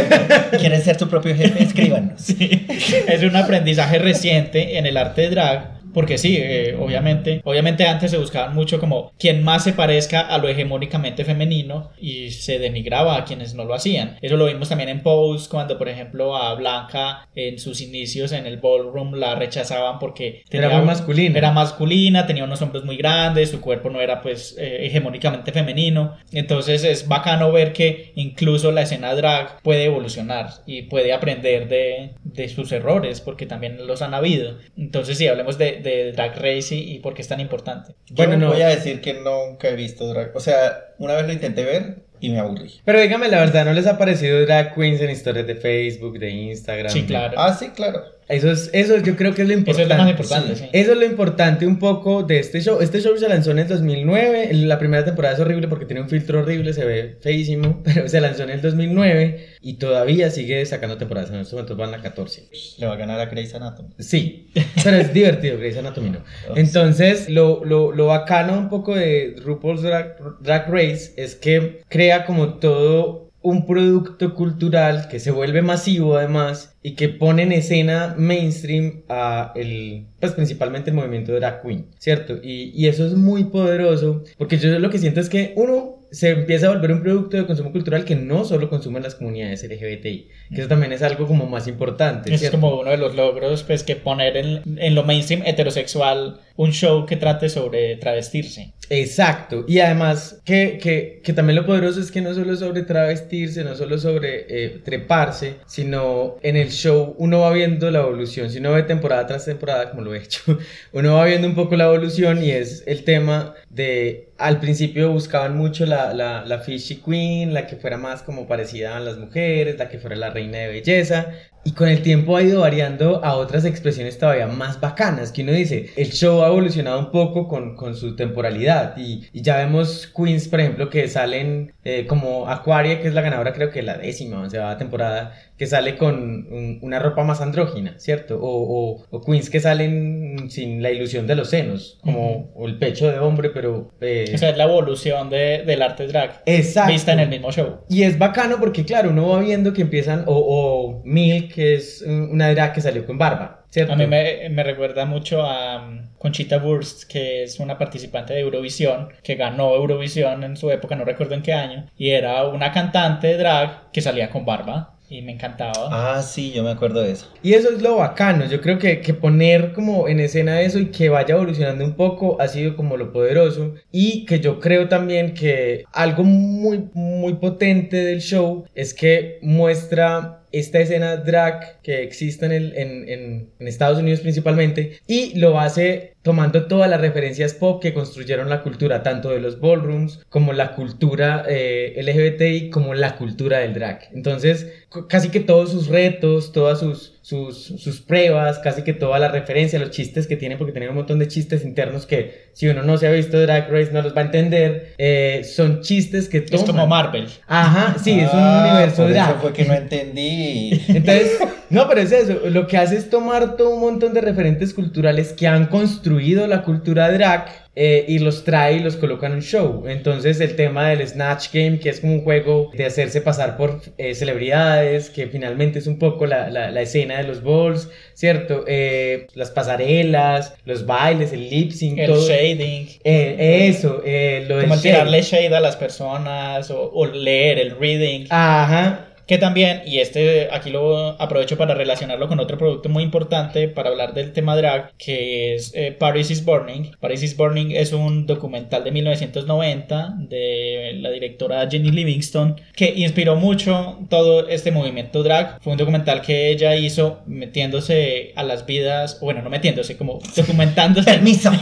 ¿Quieres 0.58 0.84
ser 0.84 0.96
tu 0.96 1.08
propio 1.08 1.34
jefe? 1.34 1.62
Escríbanos. 1.62 2.20
Sí, 2.20 2.66
es 2.68 3.22
un 3.22 3.36
aprendizaje 3.36 3.98
reciente 3.98 4.78
en 4.78 4.86
el 4.86 4.96
arte 4.96 5.22
de 5.22 5.30
drag. 5.30 5.79
Porque 5.92 6.18
sí, 6.18 6.36
eh, 6.38 6.76
obviamente, 6.78 7.40
obviamente 7.44 7.86
antes 7.86 8.10
se 8.10 8.18
buscaban 8.18 8.54
mucho 8.54 8.78
como 8.80 9.12
quien 9.18 9.42
más 9.42 9.64
se 9.64 9.72
parezca 9.72 10.20
a 10.20 10.38
lo 10.38 10.48
hegemónicamente 10.48 11.24
femenino 11.24 11.90
y 11.98 12.30
se 12.30 12.58
denigraba 12.58 13.16
a 13.16 13.24
quienes 13.24 13.54
no 13.54 13.64
lo 13.64 13.74
hacían. 13.74 14.16
Eso 14.20 14.36
lo 14.36 14.46
vimos 14.46 14.68
también 14.68 14.88
en 14.88 15.02
Pose 15.02 15.48
cuando, 15.48 15.78
por 15.78 15.88
ejemplo, 15.88 16.36
a 16.36 16.54
Blanca 16.54 17.28
en 17.34 17.58
sus 17.58 17.80
inicios 17.80 18.32
en 18.32 18.46
el 18.46 18.58
ballroom 18.58 19.14
la 19.14 19.34
rechazaban 19.34 19.98
porque 19.98 20.42
Era 20.50 20.76
muy 20.76 20.86
masculina. 20.86 21.38
Era 21.38 21.52
masculina, 21.52 22.26
tenía 22.26 22.44
unos 22.44 22.62
hombros 22.62 22.84
muy 22.84 22.96
grandes, 22.96 23.50
su 23.50 23.60
cuerpo 23.60 23.90
no 23.90 24.00
era 24.00 24.20
pues 24.22 24.56
eh, 24.58 24.86
hegemónicamente 24.86 25.52
femenino. 25.52 26.16
Entonces 26.32 26.84
es 26.84 27.08
bacano 27.08 27.52
ver 27.52 27.72
que 27.72 28.12
incluso 28.14 28.72
la 28.72 28.82
escena 28.82 29.14
drag 29.14 29.60
puede 29.62 29.84
evolucionar 29.84 30.50
y 30.66 30.82
puede 30.82 31.12
aprender 31.12 31.68
de, 31.68 32.10
de 32.22 32.48
sus 32.48 32.72
errores 32.72 33.20
porque 33.20 33.46
también 33.46 33.86
los 33.86 34.02
han 34.02 34.14
habido. 34.14 34.58
Entonces 34.76 35.18
sí, 35.18 35.26
hablemos 35.26 35.58
de, 35.58 35.79
de 35.82 36.12
Drag 36.12 36.36
Race 36.36 36.74
y, 36.74 36.92
y 36.94 36.98
por 37.00 37.14
qué 37.14 37.22
es 37.22 37.28
tan 37.28 37.40
importante. 37.40 37.94
Bueno, 38.10 38.32
Yo 38.34 38.38
no. 38.38 38.48
voy 38.52 38.62
a 38.62 38.68
decir 38.68 39.00
que 39.00 39.14
nunca 39.14 39.68
he 39.68 39.76
visto 39.76 40.06
drag. 40.08 40.34
O 40.36 40.40
sea, 40.40 40.92
una 40.98 41.14
vez 41.14 41.26
lo 41.26 41.32
intenté 41.32 41.64
ver 41.64 41.96
y 42.20 42.30
me 42.30 42.38
aburrí. 42.38 42.80
Pero 42.84 43.00
dígame 43.00 43.28
la 43.28 43.40
verdad, 43.40 43.64
¿no 43.64 43.72
les 43.72 43.86
ha 43.86 43.96
parecido 43.98 44.40
drag 44.42 44.74
queens 44.74 45.00
en 45.00 45.10
historias 45.10 45.46
de 45.46 45.54
Facebook, 45.56 46.18
de 46.18 46.30
Instagram? 46.30 46.92
Sí, 46.92 47.04
claro. 47.04 47.34
Ah, 47.38 47.54
sí, 47.58 47.68
claro. 47.74 48.04
Eso, 48.30 48.50
es, 48.50 48.70
eso 48.72 48.96
yo 48.98 49.16
creo 49.16 49.34
que 49.34 49.42
es 49.42 49.48
lo 49.48 49.54
Eso 49.54 49.58
importante. 49.60 49.82
es 49.82 49.88
lo 49.88 49.96
más 50.04 50.10
importante, 50.10 50.56
sí. 50.56 50.64
Eso 50.72 50.92
es 50.92 50.98
lo 50.98 51.04
importante 51.04 51.66
un 51.66 51.78
poco 51.78 52.22
de 52.22 52.38
este 52.38 52.60
show. 52.60 52.80
Este 52.80 53.00
show 53.00 53.16
se 53.18 53.28
lanzó 53.28 53.50
en 53.50 53.58
el 53.58 53.68
2009. 53.68 54.50
La 54.54 54.78
primera 54.78 55.04
temporada 55.04 55.34
es 55.34 55.40
horrible 55.40 55.68
porque 55.68 55.84
tiene 55.84 56.00
un 56.02 56.08
filtro 56.08 56.40
horrible, 56.40 56.72
se 56.72 56.84
ve 56.84 57.16
feísimo, 57.20 57.82
pero 57.84 58.08
se 58.08 58.20
lanzó 58.20 58.44
en 58.44 58.50
el 58.50 58.62
2009 58.62 59.46
y 59.62 59.74
todavía 59.74 60.30
sigue 60.30 60.64
sacando 60.66 60.96
temporadas. 60.96 61.30
En 61.30 61.36
estos 61.36 61.54
momentos 61.54 61.76
van 61.76 61.94
a 61.94 62.02
14. 62.02 62.48
Le 62.78 62.86
va 62.86 62.94
a 62.94 62.96
ganar 62.96 63.20
a 63.20 63.26
Grey's 63.26 63.54
Anatomy. 63.54 63.90
Sí, 63.98 64.50
pero 64.82 64.96
es 64.96 65.12
divertido, 65.12 65.58
Grey's 65.58 65.76
Anatomy 65.76 66.10
no. 66.10 66.20
Oh, 66.48 66.56
Entonces, 66.56 67.28
lo, 67.28 67.64
lo, 67.64 67.92
lo 67.92 68.06
bacano 68.06 68.58
un 68.58 68.68
poco 68.68 68.94
de 68.94 69.34
RuPaul's 69.44 69.82
Drag, 69.82 70.16
Drag 70.40 70.70
Race 70.70 71.12
es 71.16 71.34
que 71.34 71.82
crea 71.88 72.24
como 72.24 72.54
todo 72.54 73.29
un 73.42 73.66
producto 73.66 74.34
cultural 74.34 75.08
que 75.08 75.18
se 75.18 75.30
vuelve 75.30 75.62
masivo 75.62 76.16
además 76.16 76.76
y 76.82 76.94
que 76.94 77.08
pone 77.08 77.42
en 77.42 77.52
escena 77.52 78.14
mainstream 78.18 79.02
a 79.08 79.52
el, 79.54 80.06
pues 80.18 80.32
principalmente 80.32 80.90
el 80.90 80.96
movimiento 80.96 81.32
drag 81.32 81.62
queen, 81.62 81.86
¿cierto? 81.98 82.38
Y, 82.42 82.72
y 82.74 82.88
eso 82.88 83.06
es 83.06 83.14
muy 83.14 83.44
poderoso 83.44 84.24
porque 84.36 84.58
yo 84.58 84.78
lo 84.78 84.90
que 84.90 84.98
siento 84.98 85.20
es 85.20 85.28
que 85.28 85.52
uno 85.56 85.99
se 86.10 86.30
empieza 86.30 86.66
a 86.66 86.70
volver 86.70 86.92
un 86.92 87.02
producto 87.02 87.36
de 87.36 87.46
consumo 87.46 87.72
cultural 87.72 88.04
que 88.04 88.16
no 88.16 88.44
solo 88.44 88.68
consumen 88.68 89.02
las 89.02 89.14
comunidades 89.14 89.62
LGBTI, 89.62 90.28
que 90.54 90.60
eso 90.60 90.68
también 90.68 90.92
es 90.92 91.02
algo 91.02 91.26
como 91.26 91.46
más 91.46 91.68
importante. 91.68 92.32
Es 92.32 92.40
¿cierto? 92.40 92.60
como 92.60 92.80
uno 92.80 92.90
de 92.90 92.96
los 92.96 93.14
logros, 93.14 93.62
pues, 93.62 93.82
que 93.82 93.96
poner 93.96 94.36
en, 94.36 94.78
en 94.78 94.94
lo 94.94 95.04
mainstream 95.04 95.42
heterosexual 95.44 96.40
un 96.56 96.72
show 96.72 97.06
que 97.06 97.16
trate 97.16 97.48
sobre 97.48 97.96
travestirse. 97.96 98.74
Exacto, 98.92 99.64
y 99.68 99.78
además 99.78 100.42
que, 100.44 100.78
que, 100.82 101.20
que 101.22 101.32
también 101.32 101.54
lo 101.54 101.64
poderoso 101.64 102.00
es 102.00 102.10
que 102.10 102.20
no 102.20 102.34
solo 102.34 102.56
sobre 102.56 102.82
travestirse, 102.82 103.62
no 103.62 103.76
solo 103.76 103.98
sobre 103.98 104.46
eh, 104.48 104.80
treparse, 104.84 105.58
sino 105.66 106.38
en 106.42 106.56
el 106.56 106.72
show 106.72 107.14
uno 107.16 107.40
va 107.40 107.52
viendo 107.52 107.88
la 107.92 108.00
evolución, 108.00 108.50
si 108.50 108.58
uno 108.58 108.72
ve 108.72 108.82
temporada 108.82 109.28
tras 109.28 109.44
temporada, 109.44 109.90
como 109.90 110.02
lo 110.02 110.12
he 110.12 110.18
hecho, 110.18 110.58
uno 110.92 111.14
va 111.14 111.24
viendo 111.24 111.46
un 111.46 111.54
poco 111.54 111.76
la 111.76 111.84
evolución 111.84 112.42
y 112.42 112.50
es 112.50 112.82
el 112.84 113.04
tema 113.04 113.54
de, 113.70 114.34
al 114.38 114.60
principio 114.60 115.12
buscaban 115.12 115.56
mucho 115.56 115.86
la, 115.86 116.12
la, 116.12 116.44
la 116.44 116.58
fishy 116.60 117.00
queen, 117.02 117.54
la 117.54 117.66
que 117.66 117.76
fuera 117.76 117.96
más 117.98 118.22
como 118.22 118.48
parecida 118.48 118.96
a 118.96 119.00
las 119.00 119.16
mujeres, 119.18 119.78
la 119.78 119.88
que 119.88 119.98
fuera 120.00 120.16
la 120.16 120.30
reina 120.30 120.58
de 120.58 120.68
belleza, 120.68 121.32
y 121.64 121.72
con 121.72 121.88
el 121.88 122.02
tiempo 122.02 122.36
ha 122.36 122.42
ido 122.42 122.60
variando 122.60 123.24
a 123.24 123.34
otras 123.36 123.64
expresiones 123.64 124.18
todavía 124.18 124.46
más 124.46 124.80
bacanas, 124.80 125.30
que 125.32 125.42
uno 125.42 125.52
dice, 125.52 125.90
el 125.96 126.10
show 126.10 126.42
ha 126.42 126.48
evolucionado 126.48 126.98
un 126.98 127.10
poco 127.10 127.48
con, 127.48 127.76
con 127.76 127.94
su 127.94 128.16
temporalidad 128.16 128.96
y, 128.96 129.24
y 129.32 129.42
ya 129.42 129.56
vemos 129.58 130.10
queens, 130.16 130.48
por 130.48 130.60
ejemplo, 130.60 130.88
que 130.90 131.06
salen 131.08 131.72
eh, 131.84 132.06
como 132.06 132.48
Aquaria, 132.48 133.00
que 133.00 133.08
es 133.08 133.14
la 133.14 133.20
ganadora 133.22 133.52
creo 133.52 133.70
que 133.70 133.82
la 133.82 133.98
décima, 133.98 134.40
o 134.42 134.48
sea, 134.50 134.76
temporada, 134.78 135.34
que 135.58 135.66
sale 135.66 135.96
con 135.98 136.14
un- 136.50 136.78
una 136.82 136.98
ropa 136.98 137.22
más 137.24 137.40
andrógina, 137.42 137.94
¿cierto? 137.98 138.38
O, 138.40 138.48
o, 138.96 139.06
o 139.10 139.20
queens 139.20 139.50
que 139.50 139.60
salen 139.60 140.48
sin 140.50 140.82
la 140.82 140.90
ilusión 140.90 141.26
de 141.26 141.34
los 141.36 141.50
senos, 141.50 141.98
como 142.02 142.50
o 142.54 142.66
el 142.66 142.78
pecho 142.78 143.10
de 143.10 143.18
hombre, 143.18 143.50
pero... 143.50 143.92
eh, 144.00 144.32
O 144.34 144.38
sea, 144.38 144.50
es 144.50 144.56
la 144.56 144.64
evolución 144.64 145.28
de, 145.28 145.62
del 145.66 145.82
arte 145.82 146.06
drag. 146.06 146.42
Exacto. 146.46 146.92
Vista 146.92 147.12
en 147.12 147.20
el 147.20 147.28
mismo 147.28 147.52
show. 147.52 147.80
Y 147.90 148.04
es 148.04 148.18
bacano 148.18 148.56
porque, 148.58 148.84
claro, 148.84 149.10
uno 149.10 149.28
va 149.28 149.40
viendo 149.40 149.72
que 149.74 149.82
empiezan, 149.82 150.24
o, 150.26 150.34
o 150.34 151.02
Milk, 151.04 151.49
que 151.52 151.74
es 151.74 152.02
un- 152.02 152.30
una 152.30 152.50
drag 152.52 152.72
que 152.72 152.80
salió 152.80 153.04
con 153.06 153.18
barba, 153.18 153.64
¿cierto? 153.70 153.92
A 153.92 153.96
mí 153.96 154.06
me, 154.06 154.48
me 154.50 154.62
recuerda 154.62 155.04
mucho 155.04 155.42
a 155.42 155.84
um, 155.86 156.08
Conchita 156.18 156.58
Wurst, 156.58 157.04
que 157.10 157.42
es 157.44 157.58
una 157.60 157.78
participante 157.78 158.34
de 158.34 158.40
Eurovisión, 158.40 159.08
que 159.22 159.34
ganó 159.34 159.74
Eurovisión 159.74 160.44
en 160.44 160.56
su 160.56 160.70
época, 160.70 160.96
no 160.96 161.04
recuerdo 161.04 161.34
en 161.34 161.42
qué 161.42 161.52
año, 161.52 161.86
y 161.96 162.10
era 162.10 162.46
una 162.46 162.72
cantante 162.72 163.36
drag 163.36 163.90
que 163.92 164.00
salía 164.00 164.30
con 164.30 164.44
barba, 164.44 164.96
y 165.12 165.22
me 165.22 165.32
encantaba. 165.32 165.88
Ah, 165.90 166.22
sí, 166.22 166.52
yo 166.52 166.62
me 166.62 166.70
acuerdo 166.70 167.02
de 167.02 167.10
eso. 167.10 167.26
Y 167.42 167.54
eso 167.54 167.68
es 167.70 167.82
lo 167.82 167.96
bacano, 167.96 168.44
yo 168.46 168.60
creo 168.60 168.78
que, 168.78 169.00
que 169.00 169.12
poner 169.12 169.72
como 169.72 170.06
en 170.06 170.20
escena 170.20 170.60
eso 170.60 170.78
y 170.78 170.92
que 170.92 171.08
vaya 171.08 171.34
evolucionando 171.34 171.84
un 171.84 171.94
poco 171.96 172.40
ha 172.40 172.46
sido 172.46 172.76
como 172.76 172.96
lo 172.96 173.12
poderoso 173.12 173.74
y 173.90 174.24
que 174.24 174.38
yo 174.38 174.60
creo 174.60 174.86
también 174.86 175.34
que 175.34 175.82
algo 175.92 176.22
muy 176.22 176.90
muy 176.94 177.34
potente 177.34 177.96
del 177.96 178.20
show 178.20 178.64
es 178.76 178.94
que 178.94 179.40
muestra 179.42 180.39
esta 180.52 180.80
escena 180.80 181.16
drag 181.18 181.80
que 181.82 182.02
existe 182.02 182.46
en, 182.46 182.52
el- 182.52 182.76
en, 182.76 183.08
en- 183.08 183.50
Estados 183.68 183.98
Unidos 183.98 184.20
principalmente 184.20 184.98
y 185.06 185.38
lo 185.38 185.58
hace 185.60 186.14
tomando 186.22 186.66
todas 186.66 186.90
las 186.90 187.00
referencias 187.00 187.54
pop 187.54 187.80
que 187.80 187.94
construyeron 187.94 188.48
la 188.50 188.62
cultura, 188.62 189.02
tanto 189.02 189.30
de 189.30 189.40
los 189.40 189.60
ballrooms 189.60 190.20
como 190.28 190.52
la 190.52 190.74
cultura 190.74 191.44
eh, 191.48 191.94
LGBTI 192.02 192.68
como 192.70 192.94
la 192.94 193.16
cultura 193.16 193.58
del 193.60 193.72
drag. 193.74 194.08
Entonces, 194.12 194.70
casi 195.08 195.30
que 195.30 195.40
todos 195.40 195.70
sus 195.70 195.86
retos, 195.88 196.52
todas 196.52 196.80
sus, 196.80 197.18
sus, 197.30 197.62
sus 197.78 198.00
pruebas, 198.00 198.58
casi 198.58 198.82
que 198.82 198.92
toda 198.92 199.18
la 199.20 199.28
referencia, 199.28 199.78
los 199.78 199.90
chistes 199.90 200.26
que 200.26 200.36
tienen, 200.36 200.58
porque 200.58 200.72
tienen 200.72 200.90
un 200.90 200.96
montón 200.96 201.20
de 201.20 201.28
chistes 201.28 201.64
internos 201.64 202.04
que 202.04 202.48
si 202.52 202.66
uno 202.66 202.82
no 202.82 202.98
se 202.98 203.06
ha 203.06 203.12
visto 203.12 203.40
Drag 203.40 203.70
Race 203.70 203.92
no 203.92 204.02
los 204.02 204.14
va 204.16 204.22
a 204.22 204.24
entender, 204.24 204.94
eh, 204.98 205.42
son 205.44 205.80
chistes 205.80 206.28
que 206.28 206.40
toman. 206.40 206.60
Es 206.64 206.70
como 206.70 206.86
Marvel. 206.88 207.28
Ajá, 207.46 207.96
sí, 208.02 208.18
es 208.18 208.32
un 208.32 208.40
Ah, 208.40 208.68
universo 208.72 209.02
por 209.04 209.12
drag. 209.12 209.30
Eso 209.30 209.40
fue 209.40 209.52
que 209.52 209.64
no 209.64 209.74
entendí. 209.74 210.82
Entonces, 210.88 211.38
no, 211.70 211.88
pero 211.88 212.00
es 212.00 212.12
eso. 212.12 212.40
Lo 212.50 212.66
que 212.66 212.76
hace 212.76 212.96
es 212.96 213.08
tomar 213.10 213.56
todo 213.56 213.70
un 213.70 213.80
montón 213.80 214.12
de 214.12 214.20
referentes 214.20 214.74
culturales 214.74 215.32
que 215.32 215.46
han 215.46 215.66
construido 215.66 216.46
la 216.46 216.62
cultura 216.62 217.10
drag 217.12 217.46
eh, 217.76 218.04
y 218.08 218.18
los 218.18 218.42
trae 218.44 218.74
y 218.74 218.80
los 218.80 218.96
coloca 218.96 219.28
en 219.28 219.34
un 219.34 219.42
show. 219.42 219.84
Entonces, 219.86 220.40
el 220.40 220.56
tema 220.56 220.88
del 220.88 221.06
Snatch 221.06 221.46
Game, 221.52 221.78
que 221.78 221.88
es 221.90 222.00
como 222.00 222.14
un 222.14 222.22
juego 222.24 222.70
de 222.76 222.84
hacerse 222.84 223.20
pasar 223.20 223.56
por 223.56 223.80
eh, 223.96 224.14
celebridades, 224.16 225.08
que 225.10 225.28
finalmente 225.28 225.78
es 225.78 225.86
un 225.86 225.98
poco 225.98 226.26
la, 226.26 226.50
la- 226.50 226.70
la 226.72 226.80
escena 226.82 227.18
de 227.18 227.24
los 227.24 227.42
balls, 227.42 227.88
¿cierto? 228.14 228.64
Eh, 228.66 229.28
las 229.34 229.50
pasarelas, 229.50 230.54
los 230.64 230.84
bailes, 230.86 231.32
el 231.32 231.48
lip 231.48 231.70
sync, 231.70 231.98
El 231.98 232.06
todo. 232.06 232.28
shading. 232.28 232.88
Eso, 233.04 234.02
lo 234.48 234.60
Como 234.60 234.74
shade. 234.74 234.82
tirarle 234.82 235.22
shade 235.22 235.54
a 235.54 235.60
las 235.60 235.76
personas 235.76 236.70
o, 236.70 236.90
o 236.92 237.06
leer 237.06 237.58
el 237.60 237.78
reading. 237.78 238.26
Ajá. 238.30 239.06
Que 239.30 239.38
también, 239.38 239.82
y 239.86 240.00
este 240.00 240.48
aquí 240.50 240.70
lo 240.70 241.10
aprovecho 241.22 241.56
para 241.56 241.72
relacionarlo 241.72 242.26
con 242.26 242.40
otro 242.40 242.58
producto 242.58 242.88
muy 242.88 243.04
importante 243.04 243.68
para 243.68 243.88
hablar 243.90 244.12
del 244.12 244.32
tema 244.32 244.56
drag, 244.56 244.90
que 244.98 245.54
es 245.54 245.70
eh, 245.76 245.92
Paris 245.96 246.32
is 246.32 246.44
Burning. 246.44 246.90
Paris 246.98 247.22
is 247.22 247.36
Burning 247.36 247.70
es 247.70 247.92
un 247.92 248.26
documental 248.26 248.82
de 248.82 248.90
1990 248.90 250.14
de 250.28 250.94
la 250.96 251.10
directora 251.10 251.68
Jenny 251.70 251.92
Livingston 251.92 252.60
que 252.74 252.92
inspiró 252.96 253.36
mucho 253.36 254.00
todo 254.08 254.48
este 254.48 254.72
movimiento 254.72 255.22
drag. 255.22 255.62
Fue 255.62 255.74
un 255.74 255.78
documental 255.78 256.22
que 256.22 256.50
ella 256.50 256.74
hizo 256.74 257.20
metiéndose 257.26 258.32
a 258.34 258.42
las 258.42 258.66
vidas, 258.66 259.18
o 259.20 259.26
bueno, 259.26 259.42
no 259.42 259.50
metiéndose, 259.50 259.96
como 259.96 260.18
documentándose. 260.36 261.08
Permiso. 261.08 261.52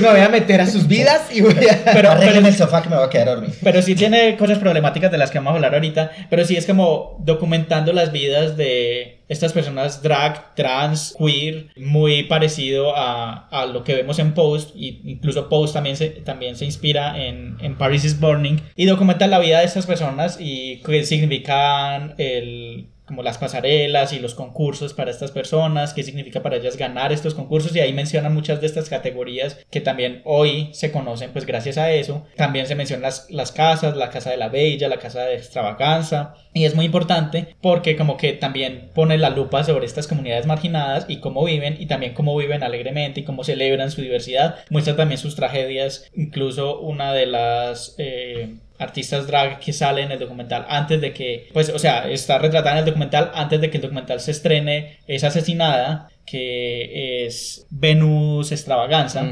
Me 0.00 0.10
voy 0.10 0.20
a 0.20 0.28
meter 0.28 0.60
a 0.60 0.66
sus 0.66 0.88
vidas 0.88 1.28
y 1.32 1.40
voy 1.40 1.54
a... 1.70 1.84
Pero- 1.92 2.10
Arreglen 2.10 2.46
el 2.46 2.54
sofá 2.54 2.82
que 2.82 2.88
me 2.88 2.96
va 2.96 3.04
a 3.04 3.10
quedar 3.10 3.28
dormido. 3.28 3.52
Pero 3.62 3.80
sí 3.80 3.94
tiene 3.94 4.36
cosas 4.36 4.58
problemáticas 4.58 5.12
de 5.12 5.18
las 5.18 5.30
que 5.30 5.38
vamos 5.38 5.52
a 5.52 5.54
hablar 5.54 5.74
ahorita. 5.74 6.10
Pero 6.28 6.44
sí 6.44 6.56
es 6.56 6.66
como 6.66 7.11
documentando 7.20 7.92
las 7.92 8.12
vidas 8.12 8.56
de 8.56 9.20
estas 9.28 9.52
personas 9.52 10.02
drag, 10.02 10.54
trans, 10.54 11.14
queer, 11.18 11.68
muy 11.76 12.24
parecido 12.24 12.96
a, 12.96 13.48
a 13.48 13.66
lo 13.66 13.84
que 13.84 13.94
vemos 13.94 14.18
en 14.18 14.34
Post. 14.34 14.76
Y 14.76 15.00
incluso 15.04 15.48
Post 15.48 15.74
también 15.74 15.96
se, 15.96 16.10
también 16.10 16.56
se 16.56 16.64
inspira 16.64 17.26
en, 17.26 17.56
en 17.60 17.76
Paris 17.76 18.04
is 18.04 18.20
Burning. 18.20 18.58
Y 18.76 18.86
documenta 18.86 19.26
la 19.26 19.38
vida 19.38 19.60
de 19.60 19.66
estas 19.66 19.86
personas 19.86 20.38
y 20.40 20.80
qué 20.84 21.04
significan 21.04 22.14
el 22.18 22.91
como 23.12 23.22
las 23.22 23.36
pasarelas 23.36 24.14
y 24.14 24.20
los 24.20 24.34
concursos 24.34 24.94
para 24.94 25.10
estas 25.10 25.32
personas, 25.32 25.92
qué 25.92 26.02
significa 26.02 26.42
para 26.42 26.56
ellas 26.56 26.78
ganar 26.78 27.12
estos 27.12 27.34
concursos 27.34 27.76
y 27.76 27.80
ahí 27.80 27.92
mencionan 27.92 28.32
muchas 28.32 28.62
de 28.62 28.66
estas 28.66 28.88
categorías 28.88 29.58
que 29.70 29.82
también 29.82 30.22
hoy 30.24 30.70
se 30.72 30.90
conocen 30.90 31.30
pues 31.30 31.44
gracias 31.44 31.76
a 31.76 31.92
eso. 31.92 32.24
También 32.36 32.66
se 32.66 32.74
mencionan 32.74 33.02
las, 33.02 33.30
las 33.30 33.52
casas, 33.52 33.98
la 33.98 34.08
casa 34.08 34.30
de 34.30 34.38
la 34.38 34.48
bella, 34.48 34.88
la 34.88 34.96
casa 34.96 35.24
de 35.24 35.34
extravaganza 35.34 36.36
y 36.54 36.64
es 36.64 36.74
muy 36.74 36.86
importante 36.86 37.54
porque 37.60 37.98
como 37.98 38.16
que 38.16 38.32
también 38.32 38.88
pone 38.94 39.18
la 39.18 39.28
lupa 39.28 39.62
sobre 39.62 39.84
estas 39.84 40.06
comunidades 40.06 40.46
marginadas 40.46 41.04
y 41.06 41.18
cómo 41.18 41.44
viven 41.44 41.76
y 41.78 41.84
también 41.84 42.14
cómo 42.14 42.34
viven 42.34 42.62
alegremente 42.62 43.20
y 43.20 43.24
cómo 43.24 43.44
celebran 43.44 43.90
su 43.90 44.00
diversidad. 44.00 44.56
Muestra 44.70 44.96
también 44.96 45.18
sus 45.18 45.36
tragedias, 45.36 46.10
incluso 46.16 46.80
una 46.80 47.12
de 47.12 47.26
las... 47.26 47.94
eh, 47.98 48.54
artistas 48.82 49.26
drag 49.26 49.60
que 49.60 49.72
sale 49.72 50.02
en 50.02 50.12
el 50.12 50.18
documental 50.18 50.66
antes 50.68 51.00
de 51.00 51.12
que, 51.12 51.48
pues, 51.52 51.68
o 51.70 51.78
sea, 51.78 52.08
está 52.10 52.38
retratada 52.38 52.72
en 52.72 52.78
el 52.80 52.84
documental 52.84 53.30
antes 53.34 53.60
de 53.60 53.70
que 53.70 53.78
el 53.78 53.82
documental 53.82 54.20
se 54.20 54.32
estrene, 54.32 54.98
es 55.06 55.24
asesinada, 55.24 56.08
que 56.24 57.26
es 57.26 57.66
Venus 57.70 58.52
Extravaganza. 58.52 59.24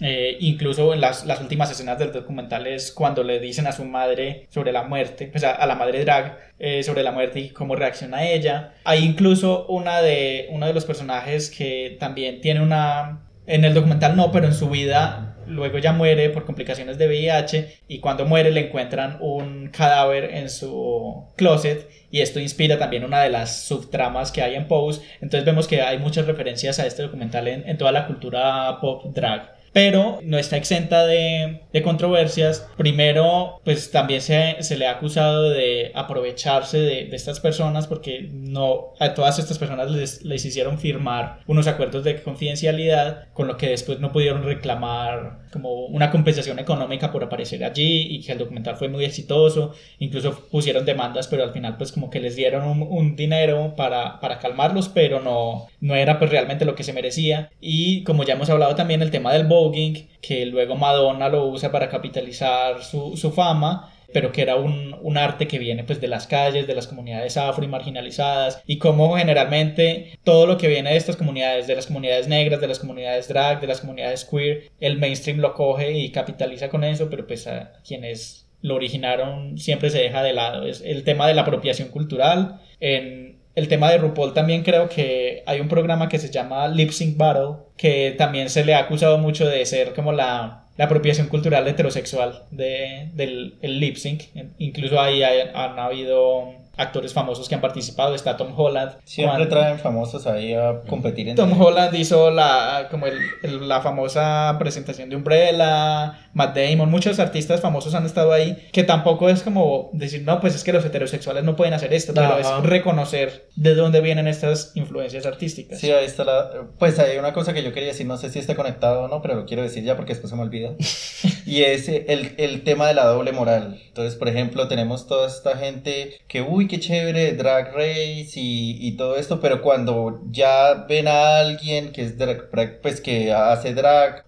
Eh, 0.00 0.36
incluso 0.40 0.94
en 0.94 1.00
las, 1.00 1.26
las 1.26 1.40
últimas 1.40 1.70
escenas 1.70 1.98
del 1.98 2.12
documental 2.12 2.66
es 2.66 2.92
cuando 2.92 3.22
le 3.22 3.38
dicen 3.40 3.66
a 3.66 3.72
su 3.72 3.84
madre 3.84 4.46
sobre 4.48 4.72
la 4.72 4.84
muerte, 4.84 5.26
pues 5.26 5.44
a, 5.44 5.52
a 5.52 5.66
la 5.66 5.74
madre 5.74 6.04
drag 6.04 6.38
eh, 6.58 6.82
sobre 6.82 7.02
la 7.02 7.12
muerte 7.12 7.40
y 7.40 7.50
cómo 7.50 7.76
reacciona 7.76 8.26
ella. 8.28 8.72
Hay 8.84 9.04
incluso 9.04 9.66
una 9.66 10.00
de, 10.00 10.46
uno 10.50 10.66
de 10.66 10.72
los 10.72 10.84
personajes 10.84 11.50
que 11.50 11.96
también 12.00 12.40
tiene 12.40 12.60
una... 12.62 13.24
En 13.46 13.64
el 13.64 13.72
documental 13.72 14.14
no, 14.14 14.30
pero 14.30 14.46
en 14.46 14.54
su 14.54 14.68
vida 14.68 15.27
luego 15.48 15.78
ya 15.78 15.92
muere 15.92 16.30
por 16.30 16.44
complicaciones 16.44 16.98
de 16.98 17.06
VIH 17.06 17.78
y 17.88 18.00
cuando 18.00 18.24
muere 18.24 18.50
le 18.50 18.68
encuentran 18.68 19.18
un 19.20 19.68
cadáver 19.68 20.34
en 20.34 20.50
su 20.50 21.24
closet 21.36 21.88
y 22.10 22.20
esto 22.20 22.40
inspira 22.40 22.78
también 22.78 23.04
una 23.04 23.22
de 23.22 23.30
las 23.30 23.62
subtramas 23.62 24.32
que 24.32 24.42
hay 24.42 24.54
en 24.54 24.66
Pose. 24.66 25.02
Entonces 25.20 25.44
vemos 25.44 25.66
que 25.66 25.82
hay 25.82 25.98
muchas 25.98 26.26
referencias 26.26 26.78
a 26.78 26.86
este 26.86 27.02
documental 27.02 27.48
en, 27.48 27.68
en 27.68 27.76
toda 27.78 27.92
la 27.92 28.06
cultura 28.06 28.78
pop 28.80 29.04
drag 29.14 29.57
pero 29.72 30.20
no 30.22 30.38
está 30.38 30.56
exenta 30.56 31.06
de, 31.06 31.62
controversias. 31.84 32.68
Primero, 32.76 33.60
pues 33.64 33.90
también 33.90 34.20
se, 34.20 34.76
le 34.76 34.86
ha 34.86 34.92
acusado 34.92 35.50
de 35.50 35.92
aprovecharse 35.94 36.78
de, 36.78 37.04
de, 37.06 37.16
estas 37.16 37.38
personas 37.40 37.86
porque 37.86 38.28
no 38.32 38.94
a 38.98 39.14
todas 39.14 39.38
estas 39.38 39.58
personas 39.58 39.90
les, 39.90 40.24
les 40.24 40.44
hicieron 40.44 40.78
firmar 40.78 41.40
unos 41.46 41.68
acuerdos 41.68 42.02
de 42.04 42.20
confidencialidad 42.22 43.28
con 43.32 43.46
lo 43.46 43.56
que 43.56 43.68
después 43.68 44.00
no 44.00 44.12
pudieron 44.12 44.42
reclamar 44.42 45.47
como 45.52 45.86
una 45.86 46.10
compensación 46.10 46.58
económica 46.58 47.12
por 47.12 47.24
aparecer 47.24 47.64
allí 47.64 48.06
y 48.10 48.20
que 48.20 48.32
el 48.32 48.38
documental 48.38 48.76
fue 48.76 48.88
muy 48.88 49.04
exitoso. 49.04 49.74
Incluso 49.98 50.48
pusieron 50.50 50.84
demandas, 50.84 51.28
pero 51.28 51.42
al 51.42 51.52
final 51.52 51.76
pues 51.76 51.92
como 51.92 52.10
que 52.10 52.20
les 52.20 52.36
dieron 52.36 52.64
un, 52.64 52.82
un 52.82 53.16
dinero 53.16 53.74
para, 53.76 54.20
para 54.20 54.38
calmarlos, 54.38 54.88
pero 54.88 55.20
no, 55.20 55.66
no 55.80 55.94
era 55.94 56.18
pues 56.18 56.30
realmente 56.30 56.64
lo 56.64 56.74
que 56.74 56.84
se 56.84 56.92
merecía. 56.92 57.50
Y 57.60 58.02
como 58.04 58.24
ya 58.24 58.34
hemos 58.34 58.50
hablado 58.50 58.74
también 58.74 59.02
el 59.02 59.10
tema 59.10 59.32
del 59.32 59.46
voguing, 59.46 60.08
que 60.20 60.46
luego 60.46 60.76
Madonna 60.76 61.28
lo 61.28 61.46
usa 61.46 61.72
para 61.72 61.88
capitalizar 61.88 62.82
su, 62.82 63.16
su 63.16 63.32
fama 63.32 63.92
pero 64.12 64.32
que 64.32 64.42
era 64.42 64.56
un, 64.56 64.96
un, 65.02 65.18
arte 65.18 65.46
que 65.46 65.58
viene 65.58 65.84
pues 65.84 66.00
de 66.00 66.08
las 66.08 66.26
calles, 66.26 66.66
de 66.66 66.74
las 66.74 66.86
comunidades 66.86 67.36
afro 67.36 67.64
y 67.64 67.68
marginalizadas 67.68 68.62
y 68.66 68.78
como 68.78 69.16
generalmente 69.16 70.18
todo 70.24 70.46
lo 70.46 70.56
que 70.56 70.68
viene 70.68 70.90
de 70.90 70.96
estas 70.96 71.16
comunidades, 71.16 71.66
de 71.66 71.74
las 71.74 71.86
comunidades 71.86 72.28
negras, 72.28 72.60
de 72.60 72.68
las 72.68 72.78
comunidades 72.78 73.28
drag, 73.28 73.60
de 73.60 73.66
las 73.66 73.80
comunidades 73.80 74.24
queer, 74.24 74.70
el 74.80 74.98
mainstream 74.98 75.38
lo 75.38 75.54
coge 75.54 75.92
y 75.92 76.10
capitaliza 76.10 76.68
con 76.68 76.84
eso, 76.84 77.10
pero 77.10 77.26
pues 77.26 77.46
a 77.46 77.72
quienes 77.86 78.48
lo 78.60 78.74
originaron 78.74 79.58
siempre 79.58 79.90
se 79.90 79.98
deja 79.98 80.22
de 80.22 80.32
lado. 80.32 80.66
Es 80.66 80.80
el 80.80 81.04
tema 81.04 81.28
de 81.28 81.34
la 81.34 81.42
apropiación 81.42 81.88
cultural. 81.88 82.60
En 82.80 83.38
el 83.54 83.68
tema 83.68 83.90
de 83.90 83.98
RuPaul 83.98 84.34
también 84.34 84.62
creo 84.62 84.88
que 84.88 85.42
hay 85.46 85.60
un 85.60 85.68
programa 85.68 86.08
que 86.08 86.18
se 86.18 86.30
llama 86.30 86.68
Lip 86.68 86.90
Sync 86.90 87.16
Battle, 87.16 87.56
que 87.76 88.14
también 88.16 88.50
se 88.50 88.64
le 88.64 88.74
ha 88.74 88.78
acusado 88.78 89.18
mucho 89.18 89.46
de 89.46 89.64
ser 89.66 89.94
como 89.94 90.12
la 90.12 90.67
la 90.78 90.84
apropiación 90.84 91.26
cultural 91.26 91.66
heterosexual 91.66 92.44
de, 92.52 93.10
del 93.14 93.56
el 93.60 93.80
lip 93.80 93.96
sync. 93.96 94.22
Incluso 94.58 95.00
ahí 95.00 95.22
han 95.22 95.78
habido 95.78 96.54
actores 96.78 97.12
famosos 97.12 97.48
que 97.48 97.54
han 97.54 97.60
participado. 97.60 98.14
Está 98.14 98.36
Tom 98.36 98.52
Holland. 98.56 98.92
Siempre 99.04 99.36
Juan- 99.36 99.48
traen 99.48 99.78
famosos 99.78 100.26
ahí 100.26 100.54
a 100.54 100.80
competir 100.88 101.28
en 101.28 101.36
Tom 101.36 101.60
Holland 101.60 101.94
hizo 101.94 102.30
la, 102.30 102.88
como 102.90 103.06
el- 103.06 103.18
el- 103.42 103.68
la 103.68 103.80
famosa 103.82 104.56
presentación 104.58 105.10
de 105.10 105.16
Umbrella, 105.16 106.28
Matt 106.34 106.56
Damon, 106.56 106.90
muchos 106.90 107.18
artistas 107.18 107.60
famosos 107.60 107.94
han 107.94 108.06
estado 108.06 108.32
ahí, 108.32 108.68
que 108.72 108.84
tampoco 108.84 109.28
es 109.28 109.42
como 109.42 109.90
decir, 109.92 110.22
no, 110.24 110.40
pues 110.40 110.54
es 110.54 110.64
que 110.64 110.72
los 110.72 110.84
heterosexuales 110.84 111.44
no 111.44 111.56
pueden 111.56 111.74
hacer 111.74 111.92
esto, 111.92 112.14
pero 112.14 112.28
Ajá. 112.28 112.40
es 112.58 112.64
reconocer 112.64 113.48
de 113.56 113.74
dónde 113.74 114.00
vienen 114.00 114.28
estas 114.28 114.72
influencias 114.76 115.26
artísticas. 115.26 115.78
Sí, 115.80 115.90
ahí 115.90 116.04
está 116.04 116.24
la... 116.24 116.50
Pues 116.78 116.98
hay 116.98 117.18
una 117.18 117.32
cosa 117.32 117.52
que 117.52 117.62
yo 117.62 117.72
quería 117.72 117.88
decir, 117.88 118.06
no 118.06 118.16
sé 118.16 118.30
si 118.30 118.38
está 118.38 118.54
conectado 118.54 119.02
o 119.02 119.08
no, 119.08 119.20
pero 119.20 119.34
lo 119.34 119.46
quiero 119.46 119.62
decir 119.62 119.82
ya 119.84 119.96
porque 119.96 120.12
después 120.12 120.30
se 120.30 120.36
me 120.36 120.42
olvida. 120.42 120.70
y 121.46 121.62
es 121.62 121.88
el, 121.88 122.34
el 122.38 122.62
tema 122.62 122.86
de 122.86 122.94
la 122.94 123.04
doble 123.06 123.32
moral. 123.32 123.80
Entonces, 123.88 124.14
por 124.14 124.28
ejemplo, 124.28 124.68
tenemos 124.68 125.06
toda 125.08 125.26
esta 125.26 125.56
gente 125.56 126.12
que, 126.28 126.42
uy, 126.42 126.67
qué 126.68 126.78
chévere, 126.78 127.32
drag 127.32 127.74
race 127.74 128.32
y, 128.34 128.96
todo 128.96 129.16
esto, 129.16 129.40
pero 129.40 129.62
cuando 129.62 130.22
ya 130.30 130.86
ven 130.88 131.08
a 131.08 131.38
alguien 131.38 131.92
que 131.92 132.02
es 132.02 132.18
drag, 132.18 132.80
pues 132.80 133.00
que 133.00 133.32
hace 133.32 133.74
drag, 133.74 134.24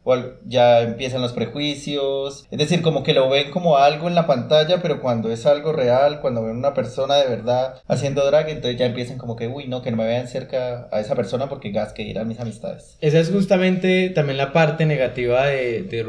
ya 0.46 0.82
empiezan 0.82 1.22
los 1.22 1.32
prejuicios. 1.32 2.46
Es 2.50 2.58
decir, 2.58 2.82
como 2.82 3.02
que 3.02 3.14
lo 3.14 3.28
ven 3.28 3.50
como 3.50 3.76
algo 3.78 4.08
en 4.08 4.14
la 4.14 4.26
pantalla, 4.26 4.80
pero 4.82 5.00
cuando 5.00 5.30
es 5.30 5.46
algo 5.46 5.72
real, 5.72 6.20
cuando 6.20 6.42
ven 6.44 6.56
una 6.56 6.74
persona 6.74 7.16
de 7.16 7.28
verdad 7.28 7.82
haciendo 7.88 8.24
drag, 8.26 8.48
entonces 8.48 8.78
ya 8.78 8.86
empiezan 8.86 9.18
como 9.18 9.36
que, 9.36 9.48
uy, 9.48 9.68
no, 9.68 9.82
que 9.82 9.90
no 9.90 9.96
me 9.96 10.06
vean 10.06 10.28
cerca 10.28 10.88
a 10.92 11.00
esa 11.00 11.14
persona 11.14 11.48
porque 11.48 11.70
gas 11.70 11.92
que 11.92 12.02
irán 12.02 12.28
mis 12.28 12.40
amistades. 12.40 12.96
Esa 13.00 13.20
es 13.20 13.30
justamente 13.30 14.10
también 14.10 14.36
la 14.36 14.52
parte 14.52 14.86
negativa 14.86 15.46
de, 15.46 15.82
de 15.82 16.04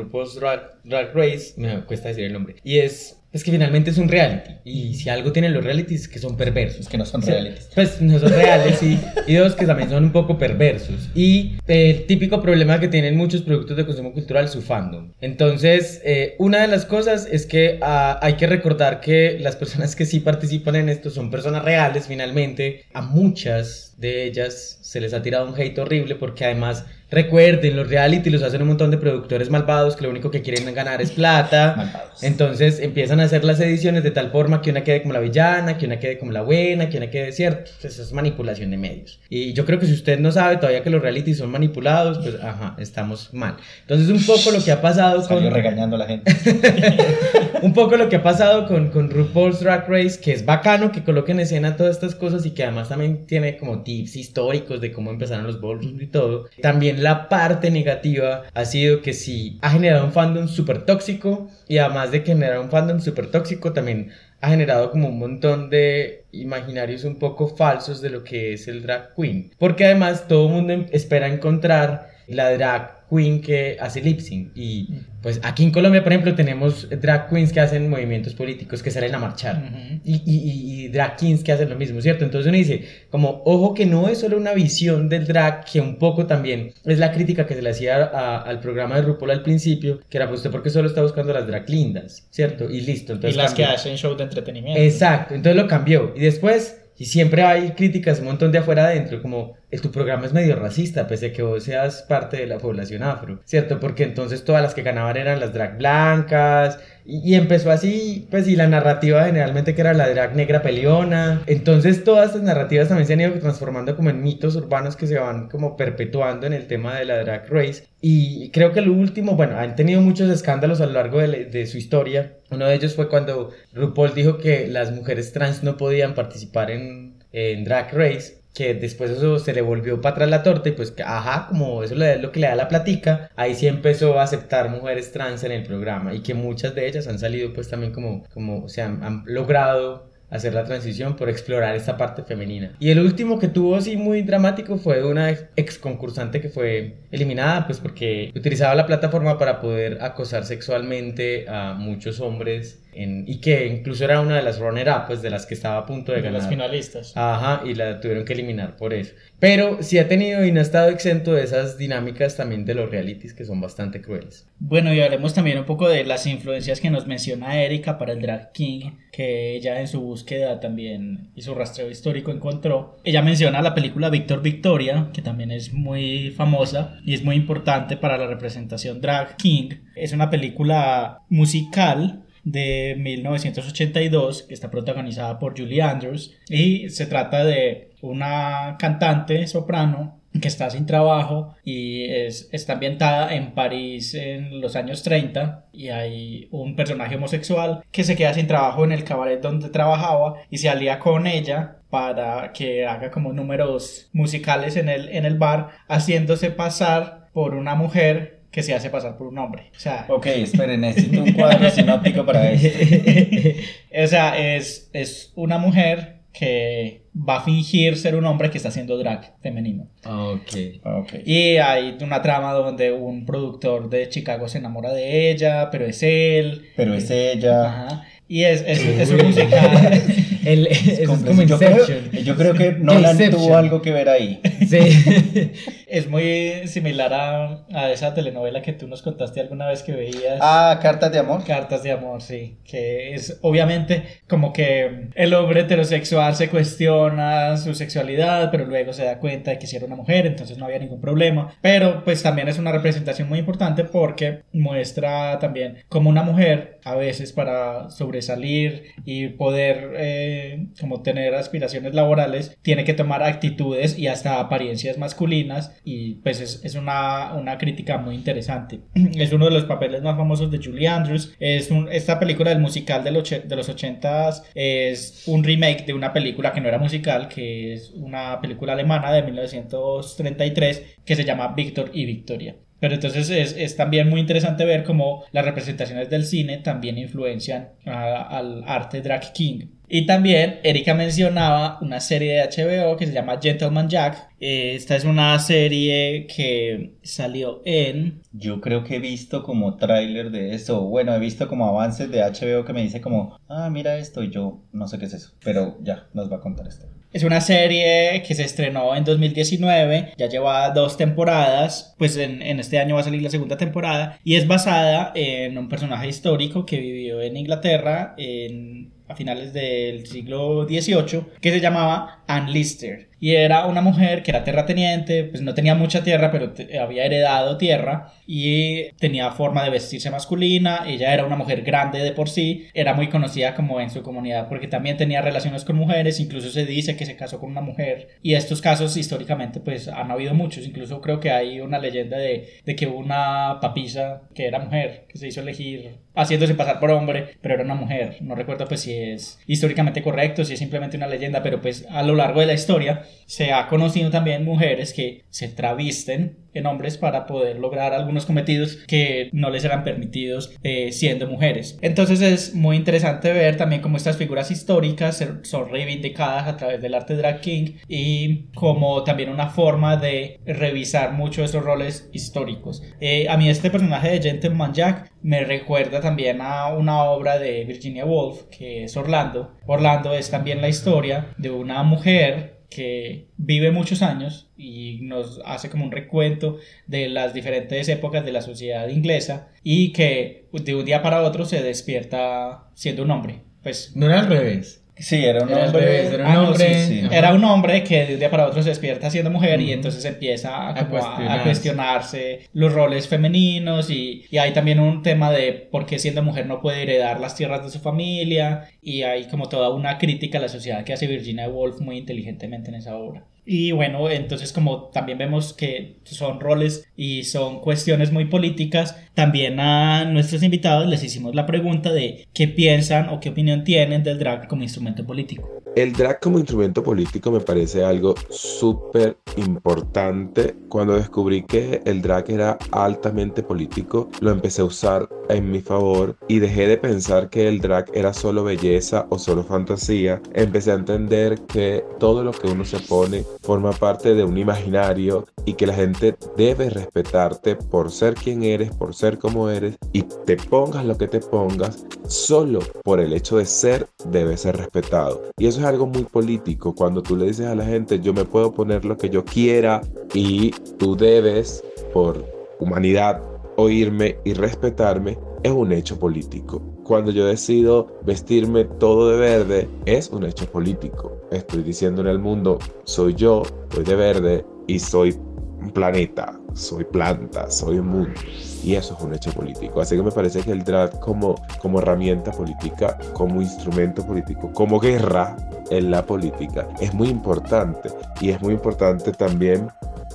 Drag 0.84 1.13
Race, 1.13 1.53
me 1.57 1.86
cuesta 1.86 2.09
decir 2.09 2.25
el 2.25 2.34
nombre, 2.34 2.55
y 2.63 2.79
es, 2.79 3.20
es 3.34 3.43
que 3.43 3.51
finalmente 3.51 3.91
es 3.91 3.97
un 3.97 4.09
reality, 4.09 4.51
y 4.65 4.95
si 4.95 5.09
algo 5.09 5.32
tienen 5.32 5.53
los 5.53 5.63
realities 5.63 6.01
es 6.01 6.07
que 6.07 6.19
son 6.19 6.36
perversos. 6.36 6.88
que 6.89 6.97
no 6.97 7.05
son 7.05 7.21
realities. 7.21 7.69
Pues 7.73 8.01
no 8.01 8.19
son 8.19 8.29
reales, 8.29 8.77
sí, 8.79 8.99
y 9.25 9.36
dos 9.36 9.55
que 9.55 9.65
también 9.65 9.89
son 9.89 10.03
un 10.03 10.11
poco 10.11 10.38
perversos. 10.38 11.09
Y 11.15 11.53
el 11.67 12.05
típico 12.07 12.41
problema 12.41 12.79
que 12.79 12.89
tienen 12.89 13.15
muchos 13.15 13.41
productos 13.41 13.77
de 13.77 13.86
consumo 13.86 14.11
cultural, 14.11 14.49
su 14.49 14.61
fandom. 14.61 15.11
Entonces, 15.21 16.01
eh, 16.03 16.36
una 16.39 16.61
de 16.61 16.67
las 16.67 16.86
cosas 16.86 17.27
es 17.32 17.45
que 17.45 17.79
ah, 17.82 18.19
hay 18.21 18.34
que 18.34 18.47
recordar 18.47 18.99
que 18.99 19.38
las 19.39 19.55
personas 19.55 19.95
que 19.95 20.05
sí 20.05 20.19
participan 20.19 20.75
en 20.75 20.89
esto 20.89 21.09
son 21.09 21.32
personas 21.32 21.63
reales, 21.63 22.07
finalmente, 22.07 22.84
a 22.93 23.01
muchas 23.01 23.90
de 24.01 24.25
ellas 24.25 24.79
se 24.81 24.99
les 24.99 25.13
ha 25.13 25.21
tirado 25.21 25.47
un 25.47 25.57
hate 25.57 25.77
horrible 25.79 26.15
porque 26.15 26.43
además 26.43 26.85
recuerden 27.11 27.75
los 27.75 27.89
reality 27.89 28.29
los 28.29 28.41
hacen 28.41 28.61
un 28.61 28.69
montón 28.69 28.89
de 28.89 28.97
productores 28.97 29.49
malvados 29.49 29.95
que 29.95 30.03
lo 30.03 30.09
único 30.09 30.31
que 30.31 30.41
quieren 30.41 30.73
ganar 30.73 31.01
es 31.01 31.11
plata. 31.11 32.09
Entonces 32.21 32.79
empiezan 32.79 33.19
a 33.19 33.23
hacer 33.23 33.43
las 33.43 33.59
ediciones 33.59 34.03
de 34.03 34.11
tal 34.11 34.31
forma 34.31 34.61
que 34.61 34.71
una 34.71 34.83
quede 34.83 35.01
como 35.01 35.13
la 35.13 35.19
villana 35.19 35.77
que 35.77 35.85
una 35.85 35.99
quede 35.99 36.17
como 36.17 36.31
la 36.31 36.41
buena 36.41 36.89
que 36.89 36.97
una 36.97 37.09
quede 37.09 37.31
cierto 37.31 37.71
eso 37.83 38.01
es 38.01 38.11
manipulación 38.11 38.71
de 38.71 38.77
medios. 38.77 39.19
Y 39.29 39.53
yo 39.53 39.65
creo 39.65 39.79
que 39.79 39.85
si 39.85 39.93
usted 39.93 40.19
no 40.19 40.31
sabe 40.31 40.57
todavía 40.57 40.83
que 40.83 40.89
los 40.89 41.01
reality 41.01 41.33
son 41.35 41.51
manipulados 41.51 42.17
pues 42.19 42.41
ajá 42.41 42.75
estamos 42.79 43.33
mal. 43.33 43.57
Entonces 43.81 44.09
un 44.09 44.25
poco 44.25 44.51
lo 44.51 44.63
que 44.63 44.71
ha 44.71 44.81
pasado 44.81 45.21
Salió 45.21 45.49
con 45.49 45.53
regañando 45.53 45.97
a 45.97 45.99
la 45.99 46.07
gente. 46.07 46.33
un 47.61 47.73
poco 47.73 47.97
lo 47.97 48.09
que 48.09 48.15
ha 48.15 48.23
pasado 48.23 48.67
con, 48.67 48.89
con 48.89 49.09
RuPaul's 49.09 49.59
Drag 49.59 49.87
Race, 49.87 50.19
que 50.19 50.31
es 50.31 50.45
bacano 50.45 50.91
que 50.91 51.03
coloquen 51.03 51.37
en 51.37 51.43
escena 51.43 51.77
todas 51.77 51.95
estas 51.95 52.15
cosas 52.15 52.45
y 52.45 52.51
que 52.51 52.63
además 52.63 52.89
también 52.89 53.25
tiene 53.25 53.57
como 53.57 53.83
históricos 53.99 54.81
de 54.81 54.91
cómo 54.91 55.11
empezaron 55.11 55.45
los 55.45 55.61
ballrooms 55.61 56.01
y 56.01 56.07
todo. 56.07 56.47
También 56.61 57.03
la 57.03 57.29
parte 57.29 57.71
negativa 57.71 58.43
ha 58.53 58.65
sido 58.65 59.01
que 59.01 59.13
sí 59.13 59.57
ha 59.61 59.71
generado 59.71 60.05
un 60.05 60.11
fandom 60.11 60.47
súper 60.47 60.85
tóxico 60.85 61.49
y 61.67 61.77
además 61.77 62.11
de 62.11 62.21
generar 62.21 62.59
un 62.59 62.69
fandom 62.69 62.99
súper 62.99 63.27
tóxico 63.27 63.73
también 63.73 64.11
ha 64.41 64.49
generado 64.49 64.89
como 64.91 65.09
un 65.09 65.19
montón 65.19 65.69
de 65.69 66.23
imaginarios 66.31 67.03
un 67.03 67.17
poco 67.19 67.47
falsos 67.47 68.01
de 68.01 68.09
lo 68.09 68.23
que 68.23 68.53
es 68.53 68.67
el 68.67 68.81
drag 68.81 69.13
queen. 69.15 69.51
Porque 69.59 69.85
además 69.85 70.27
todo 70.27 70.47
el 70.47 70.53
mundo 70.53 70.73
em- 70.73 70.85
espera 70.91 71.27
encontrar 71.27 72.11
la 72.36 72.51
drag 72.51 73.01
queen 73.09 73.41
que 73.41 73.75
hace 73.79 74.01
lip 74.01 74.19
sync. 74.21 74.51
Y 74.55 74.88
pues 75.21 75.41
aquí 75.43 75.63
en 75.63 75.71
Colombia, 75.71 76.01
por 76.01 76.13
ejemplo, 76.13 76.34
tenemos 76.34 76.88
drag 76.89 77.29
queens 77.29 77.51
que 77.51 77.59
hacen 77.59 77.89
movimientos 77.89 78.34
políticos, 78.34 78.82
que 78.82 78.89
salen 78.89 79.13
a 79.13 79.19
marchar. 79.19 79.61
y, 80.05 80.13
y- 80.15 80.21
y- 80.25 80.86
y 80.86 80.88
drag 80.88 81.17
kings 81.17 81.43
que 81.43 81.51
hacen 81.51 81.69
lo 81.69 81.75
mismo, 81.75 81.99
¿cierto? 82.01 82.23
Entonces 82.23 82.47
uno 82.47 82.57
dice, 82.57 82.86
como, 83.09 83.41
ojo 83.45 83.73
que 83.73 83.86
no 83.86 84.07
es 84.07 84.19
solo 84.19 84.38
una 84.38 84.53
visión 84.53 85.09
del 85.09 85.27
drag, 85.27 85.65
que 85.65 85.82
un 85.82 85.97
poco 85.97 86.25
también 86.25 86.71
es 86.86 86.97
la 86.99 87.11
crítica 87.11 87.45
que 87.45 87.53
se 87.53 87.61
le 87.61 87.69
hacía 87.69 87.97
a- 88.05 88.41
al 88.41 88.59
programa 88.61 88.95
de 88.95 89.01
RuPaul 89.03 89.32
al 89.32 89.43
principio, 89.43 89.99
que 90.09 90.17
era, 90.17 90.27
pues 90.27 90.39
usted 90.39 90.49
porque 90.51 90.69
solo 90.69 90.88
está 90.88 91.01
buscando 91.01 91.34
las 91.34 91.45
drag 91.45 91.69
lindas, 91.69 92.27
¿cierto? 92.32 92.69
Y 92.69 92.82
listo. 92.82 93.11
y 93.11 93.15
Entonces 93.15 93.36
las 93.38 93.53
que 93.53 93.65
hacen 93.65 93.97
show 93.97 94.15
de 94.15 94.23
entretenimiento. 94.23 94.79
Exacto, 94.82 95.36
entonces 95.36 95.61
lo 95.61 95.67
cambió. 95.67 96.13
Y 96.15 96.21
después, 96.21 96.77
y 96.97 97.05
siempre 97.05 97.43
hay 97.43 97.71
críticas, 97.71 98.19
un 98.19 98.25
montón 98.25 98.51
de 98.51 98.59
afuera 98.59 98.86
adentro, 98.86 99.21
como 99.21 99.55
"Eh, 99.55 99.61
tu 99.80 99.91
programa 99.91 100.26
es 100.26 100.34
medio 100.34 100.55
racista, 100.55 101.07
pese 101.07 101.28
a 101.28 101.34
que 101.34 101.43
vos 101.43 101.63
seas 101.63 102.01
parte 102.03 102.38
de 102.38 102.47
la 102.47 102.57
población 102.57 103.03
afro, 103.03 103.39
¿cierto? 103.45 103.80
Porque 103.80 104.03
entonces 104.03 104.43
todas 104.43 104.61
las 104.61 104.74
que 104.74 104.82
ganaban 104.82 105.17
eran 105.17 105.39
las 105.39 105.53
drag 105.53 105.78
blancas, 105.78 106.80
y, 107.05 107.34
empezó 107.36 107.72
así, 107.72 108.28
pues, 108.30 108.47
y 108.47 108.55
la 108.55 108.67
narrativa 108.67 109.26
generalmente 109.26 109.74
que 109.74 109.82
era 109.82 109.93
la 109.93 110.09
drag 110.09 110.36
negra 110.36 110.61
peleona. 110.61 111.41
Entonces 111.47 112.03
todas 112.03 112.28
estas 112.28 112.43
narrativas 112.43 112.88
también 112.88 113.07
se 113.07 113.13
han 113.13 113.22
ido 113.22 113.34
transformando 113.39 113.95
como 113.95 114.09
en 114.09 114.22
mitos 114.22 114.55
urbanos 114.55 114.95
que 114.95 115.07
se 115.07 115.17
van 115.17 115.49
como 115.49 115.76
perpetuando 115.76 116.45
en 116.45 116.53
el 116.53 116.67
tema 116.67 116.97
de 116.97 117.05
la 117.05 117.24
drag 117.24 117.49
race. 117.49 117.86
Y 118.01 118.49
creo 118.51 118.72
que 118.72 118.82
lo 118.82 118.93
último, 118.93 119.36
bueno, 119.36 119.57
han 119.57 119.76
tenido 119.76 120.01
muchos 120.01 120.30
escándalos 120.30 120.82
a 120.82 120.86
lo 120.86 120.93
largo 120.93 121.19
de, 121.19 121.65
su 121.65 121.78
historia. 121.78 122.38
Uno 122.49 122.67
de 122.67 122.76
ellos 122.76 122.95
fue 122.95 123.09
cuando 123.09 123.51
RuPaul 123.74 124.13
dijo 124.13 124.38
que 124.38 124.67
las 124.67 124.91
mujeres 124.91 125.34
trans 125.34 125.63
no 125.63 125.78
podían 125.78 126.13
participar 126.13 126.69
en 126.72 127.63
Drag 127.63 127.93
Race. 127.93 128.40
Que 128.53 128.73
después 128.73 129.11
eso 129.11 129.39
se 129.39 129.53
le 129.53 129.61
volvió 129.61 130.01
para 130.01 130.13
atrás 130.15 130.29
la 130.29 130.43
torta 130.43 130.69
y 130.69 130.73
pues, 130.73 130.93
ajá, 131.05 131.47
como 131.47 131.83
eso 131.83 131.95
es 131.95 132.21
lo 132.21 132.31
que 132.31 132.41
le 132.41 132.47
da 132.47 132.55
la 132.55 132.67
platica, 132.67 133.29
ahí 133.35 133.55
sí 133.55 133.67
empezó 133.67 134.19
a 134.19 134.23
aceptar 134.23 134.69
mujeres 134.69 135.11
trans 135.11 135.43
en 135.43 135.53
el 135.53 135.63
programa 135.63 136.13
y 136.13 136.21
que 136.21 136.33
muchas 136.33 136.75
de 136.75 136.87
ellas 136.87 137.07
han 137.07 137.19
salido 137.19 137.53
pues 137.53 137.69
también 137.69 137.93
como, 137.93 138.23
como 138.33 138.67
se 138.67 138.81
han, 138.81 139.03
han 139.03 139.23
logrado 139.25 140.11
hacer 140.31 140.53
la 140.53 140.63
transición 140.63 141.17
por 141.17 141.29
explorar 141.29 141.75
esta 141.75 141.97
parte 141.97 142.23
femenina. 142.23 142.73
Y 142.79 142.89
el 142.89 142.99
último 142.99 143.37
que 143.37 143.49
tuvo 143.49 143.75
así 143.75 143.97
muy 143.97 144.23
dramático 144.23 144.77
fue 144.77 145.03
una 145.03 145.29
ex 145.29 145.77
concursante 145.77 146.39
que 146.41 146.49
fue 146.49 146.95
eliminada 147.11 147.67
pues 147.67 147.79
porque 147.79 148.31
utilizaba 148.33 148.73
la 148.73 148.87
plataforma 148.87 149.37
para 149.37 149.59
poder 149.59 150.01
acosar 150.01 150.45
sexualmente 150.45 151.45
a 151.49 151.73
muchos 151.73 152.21
hombres 152.21 152.81
en- 152.93 153.25
y 153.27 153.39
que 153.39 153.67
incluso 153.67 154.03
era 154.05 154.19
una 154.21 154.35
de 154.35 154.41
las 154.43 154.59
runner-up 154.59 155.07
pues 155.07 155.21
de 155.21 155.29
las 155.29 155.45
que 155.45 155.53
estaba 155.53 155.77
a 155.77 155.85
punto 155.85 156.11
de 156.11 156.17
De 156.19 156.23
ganar. 156.23 156.41
las 156.41 156.49
finalistas. 156.49 157.13
Ajá, 157.15 157.61
y 157.65 157.73
la 157.75 157.99
tuvieron 157.99 158.25
que 158.25 158.33
eliminar 158.33 158.75
por 158.75 158.93
eso. 158.93 159.13
Pero 159.39 159.81
sí 159.81 159.97
ha 159.97 160.07
tenido 160.07 160.45
y 160.45 160.51
no 160.51 160.59
ha 160.59 160.63
estado 160.63 160.89
exento 160.89 161.33
de 161.33 161.43
esas 161.43 161.77
dinámicas 161.77 162.37
también 162.37 162.65
de 162.65 162.75
los 162.75 162.89
realities 162.91 163.33
que 163.33 163.45
son 163.45 163.59
bastante 163.61 164.01
crueles. 164.01 164.47
Bueno, 164.59 164.93
y 164.93 165.01
hablemos 165.01 165.33
también 165.33 165.57
un 165.57 165.65
poco 165.65 165.89
de 165.89 166.03
las 166.03 166.27
influencias 166.27 166.79
que 166.79 166.89
nos 166.91 167.07
menciona 167.07 167.61
Erika 167.63 167.97
para 167.97 168.13
el 168.13 168.21
Drag 168.21 168.51
King, 168.51 168.91
que 169.11 169.55
ella 169.55 169.79
en 169.81 169.87
su 169.87 169.99
búsqueda 170.01 170.59
también 170.59 171.31
y 171.35 171.41
su 171.41 171.55
rastreo 171.55 171.89
histórico 171.89 172.31
encontró. 172.31 172.97
Ella 173.03 173.21
menciona 173.23 173.61
la 173.61 173.73
película 173.73 174.09
Víctor 174.09 174.41
Victoria, 174.43 175.09
que 175.13 175.21
también 175.21 175.51
es 175.51 175.73
muy 175.73 176.29
famosa 176.31 176.99
y 177.05 177.13
es 177.15 177.23
muy 177.23 177.35
importante 177.35 177.97
para 177.97 178.17
la 178.17 178.27
representación 178.27 179.01
Drag 179.01 179.35
King. 179.37 179.69
Es 179.95 180.13
una 180.13 180.29
película 180.29 181.19
musical 181.29 182.23
de 182.43 182.95
1982 182.97 184.43
que 184.43 184.53
está 184.53 184.71
protagonizada 184.71 185.39
por 185.39 185.57
Julie 185.57 185.81
Andrews 185.81 186.35
y 186.49 186.89
se 186.89 187.05
trata 187.05 187.43
de 187.43 187.91
una 188.01 188.77
cantante 188.79 189.45
soprano 189.47 190.21
que 190.39 190.47
está 190.47 190.69
sin 190.69 190.85
trabajo 190.85 191.55
y 191.63 192.05
es, 192.05 192.47
está 192.51 192.73
ambientada 192.73 193.35
en 193.35 193.53
París 193.53 194.13
en 194.13 194.61
los 194.61 194.75
años 194.75 195.03
30 195.03 195.65
y 195.73 195.89
hay 195.89 196.47
un 196.51 196.75
personaje 196.75 197.15
homosexual 197.15 197.83
que 197.91 198.03
se 198.03 198.15
queda 198.15 198.33
sin 198.33 198.47
trabajo 198.47 198.85
en 198.85 198.93
el 198.93 199.03
cabaret 199.03 199.41
donde 199.41 199.69
trabajaba 199.69 200.35
y 200.49 200.57
se 200.57 200.69
alía 200.69 200.99
con 200.99 201.27
ella 201.27 201.79
para 201.89 202.53
que 202.53 202.85
haga 202.85 203.11
como 203.11 203.33
números 203.33 204.09
musicales 204.13 204.77
en 204.77 204.87
el, 204.87 205.09
en 205.09 205.25
el 205.25 205.37
bar 205.37 205.71
haciéndose 205.89 206.49
pasar 206.49 207.27
por 207.33 207.53
una 207.53 207.75
mujer 207.75 208.40
que 208.51 208.63
se 208.63 208.75
hace 208.75 208.89
pasar 208.89 209.17
por 209.17 209.27
un 209.27 209.37
hombre. 209.37 209.71
O 209.75 209.79
sea, 209.79 210.05
Ok, 210.09 210.25
esperen, 210.27 210.81
necesito 210.81 211.23
un 211.23 211.31
cuadro 211.33 211.69
sinóptico 211.69 212.25
para 212.25 212.51
esto. 212.51 212.69
o 214.03 214.07
sea, 214.07 214.55
es, 214.55 214.89
es 214.93 215.31
una 215.35 215.57
mujer 215.57 216.21
que 216.33 217.01
va 217.15 217.37
a 217.37 217.43
fingir 217.43 217.97
ser 217.97 218.15
un 218.15 218.25
hombre 218.25 218.49
que 218.49 218.57
está 218.57 218.69
haciendo 218.69 218.97
drag 218.97 219.33
femenino. 219.41 219.87
Ok. 220.05 220.81
Ok. 220.83 221.13
Y 221.25 221.57
hay 221.57 221.97
una 222.01 222.21
trama 222.21 222.53
donde 222.53 222.91
un 222.91 223.25
productor 223.25 223.89
de 223.89 224.07
Chicago 224.09 224.47
se 224.47 224.59
enamora 224.59 224.93
de 224.93 225.31
ella, 225.31 225.69
pero 225.71 225.85
es 225.85 226.01
él. 226.03 226.69
Pero 226.75 226.93
es 226.93 227.09
ella. 227.11 227.65
Ajá. 227.65 228.07
Y 228.32 228.45
es, 228.45 228.63
es, 228.65 228.79
es 228.79 229.09
un 229.09 229.27
musical. 229.27 230.01
El, 230.45 230.65
es 230.67 231.05
como 231.05 231.43
yo, 231.43 231.59
creo, 231.59 231.86
yo 232.23 232.36
creo 232.38 232.53
que 232.53 232.71
Nolan 232.71 233.11
Inception. 233.11 233.32
tuvo 233.32 233.57
algo 233.57 233.82
que 233.82 233.91
ver 233.91 234.07
ahí. 234.07 234.39
Sí. 234.67 235.51
Es 235.91 236.07
muy 236.07 236.69
similar 236.69 237.13
a, 237.13 237.65
a 237.73 237.91
esa 237.91 238.13
telenovela 238.13 238.61
que 238.61 238.71
tú 238.71 238.88
nos 238.88 239.01
contaste 239.01 239.41
alguna 239.41 239.67
vez 239.67 239.84
que 239.84 239.91
veías. 239.91 240.39
Ah, 240.39 240.79
Cartas 240.82 241.11
de 241.11 241.19
Amor. 241.19 241.43
Cartas 241.43 241.84
de 241.84 241.91
amor, 241.91 242.21
sí. 242.21 242.55
Que 242.63 243.13
es 243.13 243.39
obviamente 243.41 244.03
como 244.29 244.53
que 244.53 245.09
el 245.15 245.34
hombre 245.34 245.59
heterosexual 245.59 246.34
se 246.34 246.47
cuestiona 246.47 247.57
su 247.57 247.75
sexualidad, 247.75 248.51
pero 248.51 248.63
luego 248.63 248.93
se 248.93 249.03
da 249.03 249.19
cuenta 249.19 249.51
de 249.51 249.59
que 249.59 249.67
si 249.67 249.75
era 249.75 249.86
una 249.86 249.97
mujer, 249.97 250.25
entonces 250.25 250.57
no 250.57 250.63
había 250.63 250.79
ningún 250.79 251.01
problema. 251.01 251.53
Pero 251.59 252.05
pues 252.05 252.23
también 252.23 252.47
es 252.47 252.57
una 252.57 252.71
representación 252.71 253.27
muy 253.27 253.39
importante 253.39 253.84
porque 253.84 254.43
muestra 254.53 255.39
también 255.39 255.79
como 255.89 256.09
una 256.09 256.23
mujer 256.23 256.79
a 256.84 256.95
veces 256.95 257.34
para 257.34 257.89
sobresalir 257.89 258.84
y 259.05 259.27
poder 259.29 259.93
eh, 259.97 260.67
como 260.79 261.01
tener 261.01 261.34
aspiraciones 261.36 261.93
laborales 261.93 262.57
tiene 262.61 262.84
que 262.84 262.93
tomar 262.93 263.23
actitudes 263.23 263.97
y 263.97 264.07
hasta 264.07 264.39
apariencias 264.39 264.97
masculinas 264.97 265.75
y 265.84 266.15
pues 266.15 266.39
es, 266.41 266.61
es 266.63 266.75
una, 266.75 267.34
una 267.34 267.57
crítica 267.57 267.97
muy 267.97 268.15
interesante. 268.15 268.82
Es 269.15 269.32
uno 269.34 269.45
de 269.45 269.51
los 269.51 269.65
papeles 269.65 270.01
más 270.01 270.17
famosos 270.17 270.49
de 270.51 270.57
Julie 270.63 270.88
Andrews. 270.88 271.36
Es 271.39 271.69
un- 271.71 271.89
esta 271.91 272.19
película 272.19 272.49
del 272.51 272.59
musical 272.59 273.03
del 273.03 273.15
oche- 273.17 273.41
de 273.43 273.55
los 273.55 273.69
80s 273.69 274.43
es 274.55 275.23
un 275.27 275.43
remake 275.43 275.86
de 275.86 275.93
una 275.93 276.13
película 276.13 276.51
que 276.53 276.61
no 276.61 276.67
era 276.67 276.77
musical, 276.77 277.27
que 277.27 277.73
es 277.73 277.91
una 277.95 278.39
película 278.41 278.73
alemana 278.73 279.11
de 279.11 279.21
1933 279.23 280.84
que 281.05 281.15
se 281.15 281.23
llama 281.25 281.49
Víctor 281.55 281.91
y 281.93 282.05
Victoria. 282.05 282.55
Pero 282.82 282.95
entonces 282.95 283.29
es, 283.29 283.55
es 283.57 283.77
también 283.77 284.09
muy 284.09 284.19
interesante 284.19 284.65
ver 284.65 284.84
cómo 284.84 285.23
las 285.32 285.45
representaciones 285.45 286.09
del 286.09 286.25
cine 286.25 286.57
también 286.57 286.97
influencian 286.97 287.69
a- 287.86 288.23
al 288.38 288.63
arte 288.67 289.01
drag 289.01 289.32
king. 289.32 289.67
Y 289.93 290.05
también 290.05 290.61
Erika 290.63 290.93
mencionaba 290.93 291.77
una 291.81 291.99
serie 291.99 292.35
de 292.35 292.43
HBO 292.43 292.95
que 292.95 293.07
se 293.07 293.11
llama 293.11 293.37
Gentleman 293.41 293.89
Jack. 293.89 294.29
Eh, 294.39 294.73
Esta 294.73 294.95
es 294.95 295.03
una 295.03 295.37
serie 295.37 296.27
que 296.33 296.93
salió 297.03 297.61
en... 297.65 298.21
Yo 298.31 298.61
creo 298.61 298.85
que 298.85 298.95
he 298.95 298.99
visto 298.99 299.43
como 299.43 299.75
tráiler 299.75 300.31
de 300.31 300.55
eso. 300.55 300.83
Bueno, 300.83 301.13
he 301.13 301.19
visto 301.19 301.49
como 301.49 301.67
avances 301.67 302.09
de 302.09 302.21
HBO 302.21 302.63
que 302.63 302.71
me 302.71 302.83
dice 302.83 303.01
como, 303.01 303.37
ah, 303.49 303.69
mira 303.69 303.97
esto, 303.97 304.23
y 304.23 304.29
yo 304.29 304.63
no 304.71 304.87
sé 304.87 304.97
qué 304.97 305.07
es 305.07 305.13
eso. 305.13 305.33
Pero 305.43 305.77
ya, 305.83 306.07
nos 306.13 306.31
va 306.31 306.37
a 306.37 306.41
contar 306.41 306.69
esto. 306.69 306.85
Es 307.11 307.25
una 307.25 307.41
serie 307.41 308.23
que 308.25 308.33
se 308.33 308.43
estrenó 308.43 308.95
en 308.95 309.03
2019, 309.03 310.13
ya 310.17 310.29
lleva 310.29 310.69
dos 310.69 310.95
temporadas, 310.95 311.93
pues 311.97 312.15
en, 312.15 312.41
en 312.41 312.61
este 312.61 312.79
año 312.79 312.95
va 312.95 313.01
a 313.01 313.03
salir 313.03 313.21
la 313.21 313.29
segunda 313.29 313.57
temporada 313.57 314.17
y 314.23 314.35
es 314.35 314.47
basada 314.47 315.11
en 315.13 315.57
un 315.57 315.67
personaje 315.67 316.07
histórico 316.07 316.65
que 316.65 316.79
vivió 316.79 317.21
en 317.21 317.35
Inglaterra 317.35 318.15
en, 318.17 318.93
a 319.12 319.16
finales 319.16 319.53
del 319.53 320.07
siglo 320.07 320.66
XVIII 320.68 321.26
que 321.39 321.51
se 321.51 321.59
llamaba 321.59 322.24
Anne 322.28 322.51
Lister 322.51 323.11
y 323.22 323.36
era 323.36 323.67
una 323.67 323.82
mujer 323.82 324.24
que 324.24 324.32
era 324.32 324.43
terrateniente, 324.43 325.24
pues 325.26 325.43
no 325.43 325.53
tenía 325.53 325.76
mucha 325.76 326.03
tierra, 326.03 326.32
pero 326.32 326.53
había 326.82 327.05
heredado 327.05 327.55
tierra 327.55 328.11
y 328.26 328.89
tenía 328.93 329.30
forma 329.30 329.63
de 329.63 329.69
vestirse 329.69 330.09
masculina. 330.09 330.86
Ella 330.88 331.13
era 331.13 331.24
una 331.24 331.36
mujer 331.36 331.61
grande 331.61 331.99
de 331.99 332.13
por 332.13 332.30
sí, 332.30 332.67
era 332.74 332.95
muy 332.95 333.09
conocida 333.09 333.53
como 333.53 333.80
en 333.80 333.91
su 333.91 334.01
comunidad 334.01 334.49
porque 334.49 334.67
también 334.67 334.97
tenía 334.97 335.22
relaciones 335.22 335.63
con 335.65 335.76
mujeres, 335.76 336.19
incluso 336.19 336.49
se 336.49 336.65
dice 336.65 336.97
que 336.97 337.05
se 337.05 337.15
casó 337.15 337.39
con 337.39 337.51
una 337.51 337.61
mujer. 337.61 338.07
Y 338.24 338.34
estos 338.34 338.59
casos 338.59 338.97
históricamente 338.97 339.59
pues 339.59 339.88
han 339.88 340.09
habido 340.09 340.34
muchos, 340.34 340.65
incluso 340.65 340.99
creo 340.99 341.19
que 341.19 341.30
hay 341.30 341.61
una 341.61 341.78
leyenda 341.78 342.17
de, 342.17 342.49
de 342.65 342.76
que 342.76 342.88
una 342.88 343.59
papisa 343.61 344.24
que 344.34 344.47
era 344.47 344.57
mujer, 344.57 345.05
que 345.07 345.19
se 345.19 345.28
hizo 345.28 345.41
elegir 345.41 345.99
haciéndose 346.15 346.55
pasar 346.55 346.80
por 346.80 346.89
hombre, 346.89 347.38
pero 347.41 347.53
era 347.53 347.63
una 347.63 347.76
mujer. 347.76 348.17
No 348.22 348.34
recuerdo 348.34 348.67
pues 348.67 348.82
si 348.82 348.93
es 348.93 349.39
históricamente 349.45 350.01
correcto, 350.01 350.43
si 350.43 350.53
es 350.53 350.59
simplemente 350.59 350.97
una 350.97 351.07
leyenda, 351.07 351.43
pero 351.43 351.61
pues 351.61 351.86
a 351.89 352.01
lo 352.01 352.15
largo 352.15 352.39
de 352.39 352.47
la 352.47 352.53
historia 352.53 353.03
se 353.26 353.53
ha 353.53 353.68
conocido 353.68 354.09
también 354.09 354.43
mujeres 354.43 354.93
que 354.93 355.24
se 355.30 355.47
travisten 355.47 356.38
en 356.53 356.66
hombres 356.66 356.97
para 356.97 357.26
poder 357.26 357.59
lograr 357.59 357.93
algunos 357.93 358.26
cometidos 358.26 358.78
que 358.88 359.30
no 359.32 359.49
les 359.49 359.64
eran 359.64 359.84
permitidos 359.84 360.53
eh, 360.64 360.91
siendo 360.91 361.28
mujeres. 361.28 361.78
Entonces 361.82 362.22
es 362.22 362.53
muy 362.53 362.76
interesante 362.76 363.32
ver 363.32 363.57
también 363.57 363.82
cómo 363.82 363.97
estas 363.97 364.18
figuras 364.18 364.51
históricas 364.51 365.26
son 365.43 365.70
reivindicadas 365.70 366.47
a 366.47 366.57
través 366.57 366.82
del 366.82 366.93
arte 366.93 367.16
drag 367.16 367.41
king 367.41 367.78
y 367.88 368.47
como 368.53 369.03
también 369.03 369.30
una 369.30 369.49
forma 369.49 369.97
de 369.97 370.39
revisar 370.45 371.14
mucho 371.14 371.43
esos 371.43 371.64
roles 371.64 372.09
históricos. 372.12 372.84
Eh, 372.99 373.28
a 373.30 373.38
mí 373.38 373.49
este 373.49 373.72
personaje 373.72 374.09
de 374.09 374.22
Gentleman 374.22 374.74
Jack 374.74 375.12
me 375.22 375.43
recuerda 375.43 376.01
también 376.01 376.41
a 376.41 376.68
una 376.74 377.03
obra 377.03 377.39
de 377.39 377.64
Virginia 377.66 378.05
Woolf 378.05 378.43
que 378.51 378.84
es 378.84 378.97
Orlando. 378.97 379.55
Orlando 379.68 380.14
es 380.14 380.30
también 380.30 380.62
la 380.62 380.70
historia 380.70 381.34
de 381.38 381.51
una 381.51 381.84
mujer 381.84 382.61
que 382.72 383.28
vive 383.38 383.69
muchos 383.69 384.01
años 384.01 384.49
y 384.57 384.99
nos 385.03 385.41
hace 385.45 385.69
como 385.69 385.86
un 385.86 385.91
recuento 385.91 386.57
de 386.88 387.09
las 387.09 387.34
diferentes 387.34 387.88
épocas 387.89 388.26
de 388.26 388.32
la 388.32 388.41
sociedad 388.41 388.88
inglesa 388.88 389.49
y 389.61 389.91
que 389.91 390.47
de 390.53 390.76
un 390.76 390.86
día 390.86 391.03
para 391.03 391.22
otro 391.22 391.45
se 391.45 391.61
despierta 391.61 392.69
siendo 392.74 393.03
un 393.03 393.11
hombre. 393.11 393.41
Pues 393.61 393.95
No 393.95 394.07
era 394.07 394.22
al 394.22 394.28
revés. 394.28 394.80
Sí, 395.01 395.25
era 395.25 395.43
un 395.43 395.49
Era 395.49 395.65
hombre. 395.65 395.81
revés, 395.81 396.13
era 396.13 396.23
un 396.25 396.29
Ah, 396.29 396.33
no, 396.35 396.47
hombre. 396.49 396.73
sí, 396.85 396.99
sí. 396.99 397.05
Ajá. 397.05 397.17
era 397.17 397.33
un 397.33 397.43
hombre 397.43 397.83
que 397.83 398.05
de 398.05 398.13
un 398.13 398.19
día 398.19 398.29
para 398.31 398.45
otro 398.47 398.61
se 398.63 398.69
despierta 398.69 399.09
siendo 399.09 399.31
mujer 399.31 399.59
y 399.59 399.71
entonces 399.73 400.05
empieza 400.05 400.55
a, 400.55 400.69
A 400.69 400.87
como 400.87 400.97
a- 400.97 400.99
a 400.99 401.43
cuestionarse. 401.43 401.43
cuestionarse 401.43 402.39
los 402.53 402.73
roles 402.73 403.07
femeninos 403.07 403.89
y, 403.89 404.25
y 404.29 404.37
hay 404.37 404.51
también 404.53 404.79
un 404.79 405.01
tema 405.03 405.31
de 405.31 405.53
por 405.53 405.85
qué 405.85 405.99
siendo 405.99 406.21
mujer 406.23 406.45
no 406.45 406.61
puede 406.61 406.83
heredar 406.83 407.19
las 407.19 407.35
tierras 407.35 407.63
de 407.63 407.69
su 407.71 407.79
familia 407.79 408.65
y 408.81 409.03
hay 409.03 409.25
como 409.25 409.49
toda 409.49 409.69
una 409.71 409.97
crítica 409.97 410.37
a 410.37 410.41
la 410.41 410.49
sociedad 410.49 410.83
que 410.83 410.93
hace 410.93 411.07
Virginia 411.07 411.49
Woolf 411.49 411.79
muy 411.81 411.97
inteligentemente 411.97 412.69
en 412.69 412.75
esa 412.75 412.95
obra. 412.95 413.25
Y 413.43 413.71
bueno, 413.71 414.07
entonces 414.09 414.53
como 414.53 414.89
también 414.89 415.17
vemos 415.17 415.53
que 415.53 415.95
son 416.03 416.39
roles 416.39 416.87
y 416.95 417.23
son 417.23 417.59
cuestiones 417.59 418.11
muy 418.11 418.25
políticas, 418.25 418.95
también 419.14 419.59
a 419.59 420.05
nuestros 420.05 420.43
invitados 420.43 420.88
les 420.88 421.03
hicimos 421.03 421.36
la 421.36 421.45
pregunta 421.45 421.91
de 421.91 422.28
qué 422.34 422.47
piensan 422.47 423.09
o 423.09 423.20
qué 423.20 423.30
opinión 423.30 423.64
tienen 423.64 424.03
del 424.03 424.20
drag 424.20 424.47
como 424.47 424.64
instrumento 424.64 425.05
político. 425.05 425.62
El 425.74 425.93
drag 425.93 426.20
como 426.20 426.38
instrumento 426.38 426.84
político 426.84 427.32
me 427.32 427.39
parece 427.39 427.82
algo 427.86 428.14
súper 428.30 429.16
importante. 429.38 430.53
Cuando 430.68 430.95
descubrí 430.95 431.43
que 431.43 431.82
el 431.86 432.01
drag 432.01 432.30
era 432.30 432.57
altamente 432.72 433.41
político, 433.41 434.09
lo 434.20 434.32
empecé 434.32 434.62
a 434.62 434.66
usar 434.66 435.07
en 435.30 435.49
mi 435.49 435.62
favor 435.62 436.18
y 436.28 436.39
dejé 436.39 436.68
de 436.68 436.78
pensar 436.78 437.30
que 437.30 437.47
el 437.47 437.62
drag 437.62 437.89
era 437.93 438.14
solo 438.14 438.43
belleza 438.43 439.07
o 439.09 439.18
solo 439.18 439.45
fantasía. 439.45 440.22
Empecé 440.34 440.72
a 440.72 440.76
entender 440.76 441.39
que 441.47 441.86
todo 441.99 442.22
lo 442.22 442.32
que 442.32 442.47
uno 442.47 442.66
se 442.66 442.80
pone 442.80 443.24
forma 443.41 443.72
parte 443.72 444.14
de 444.14 444.26
un 444.26 444.38
imaginario 444.38 445.26
y 445.45 445.53
que 445.53 445.68
la 445.68 445.74
gente 445.74 446.18
debe 446.36 446.70
respetarte 446.70 447.55
por 447.55 447.91
ser 447.91 448.16
quien 448.16 448.43
eres, 448.43 448.72
por 448.72 448.93
ser 449.01 449.17
como 449.17 449.49
eres 449.49 449.77
y 449.93 450.03
te 450.03 450.37
pongas 450.37 450.85
lo 450.85 450.95
que 450.95 451.07
te 451.07 451.19
pongas, 451.19 451.85
solo 452.07 452.59
por 452.83 452.99
el 452.99 453.13
hecho 453.13 453.37
de 453.37 453.45
ser 453.45 453.87
debes 454.05 454.41
ser 454.41 454.57
respetado. 454.57 455.23
Y 455.39 455.47
eso 455.47 455.59
es 455.59 455.65
algo 455.65 455.87
muy 455.87 456.03
político 456.03 456.75
cuando 456.75 457.01
tú 457.01 457.15
le 457.15 457.25
dices 457.25 457.47
a 457.47 457.55
la 457.55 457.65
gente 457.65 457.99
yo 457.99 458.13
me 458.13 458.25
puedo 458.25 458.53
poner 458.53 458.85
lo 458.85 458.97
que 458.97 459.09
yo 459.09 459.25
quiera 459.25 459.81
y 460.13 460.51
tú 460.77 460.95
debes 460.95 461.63
por 461.93 462.23
humanidad 462.59 463.23
oírme 463.55 464.17
y 464.23 464.33
respetarme 464.33 465.17
es 465.41 465.51
un 465.51 465.71
hecho 465.71 465.97
político. 465.97 466.61
Cuando 466.83 467.09
yo 467.09 467.25
decido 467.25 467.87
vestirme 468.05 468.65
todo 468.65 469.09
de 469.09 469.17
verde 469.17 469.69
es 469.85 470.09
un 470.09 470.25
hecho 470.25 470.45
político. 470.45 471.11
Estoy 471.31 471.63
diciendo 471.63 472.01
en 472.01 472.07
el 472.07 472.19
mundo 472.19 472.59
soy 472.83 473.15
yo, 473.15 473.41
soy 473.73 473.83
de 473.83 473.95
verde 473.95 474.45
y 474.67 474.77
soy 474.77 475.17
un 475.59 475.71
planeta, 475.71 476.39
soy 476.53 476.83
planta, 476.83 477.49
soy 477.49 477.79
un 477.79 477.87
mundo. 477.87 478.19
Y 478.63 478.75
eso 478.75 478.95
es 478.95 479.03
un 479.03 479.13
hecho 479.13 479.31
político. 479.31 479.81
Así 479.81 479.95
que 479.95 480.03
me 480.03 480.11
parece 480.11 480.41
que 480.41 480.51
el 480.51 480.63
drag 480.63 480.99
como, 480.99 481.35
como 481.59 481.79
herramienta 481.79 482.31
política, 482.31 482.97
como 483.13 483.41
instrumento 483.41 484.05
político, 484.05 484.51
como 484.53 484.79
guerra 484.79 485.35
en 485.69 485.89
la 485.91 486.05
política, 486.05 486.67
es 486.79 486.93
muy 486.93 487.09
importante. 487.09 487.89
Y 488.19 488.29
es 488.29 488.41
muy 488.41 488.53
importante 488.53 489.11
también 489.11 489.69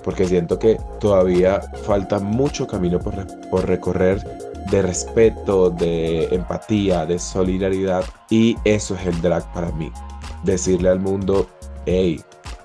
porque 0.05 0.27
siento 0.27 0.59
que 0.59 0.79
todavía 1.01 1.61
falta 1.83 2.21
mucho 2.21 2.67
camino 2.67 3.01
por, 3.01 3.15
por 3.51 3.67
recorrer 3.67 4.25
de 4.71 4.83
respeto, 4.83 5.71
de 5.71 6.27
empatía, 6.35 7.07
de 7.07 7.19
solidaridad. 7.19 8.05
Y 8.31 8.57
eso 8.65 8.95
es 8.95 9.07
el 9.07 9.21
drag 9.21 9.45
para 9.53 9.73
mí. 9.73 9.91
Decirle 10.45 10.91
al 10.91 11.01
mundo, 11.01 11.49
hey, 11.87 12.21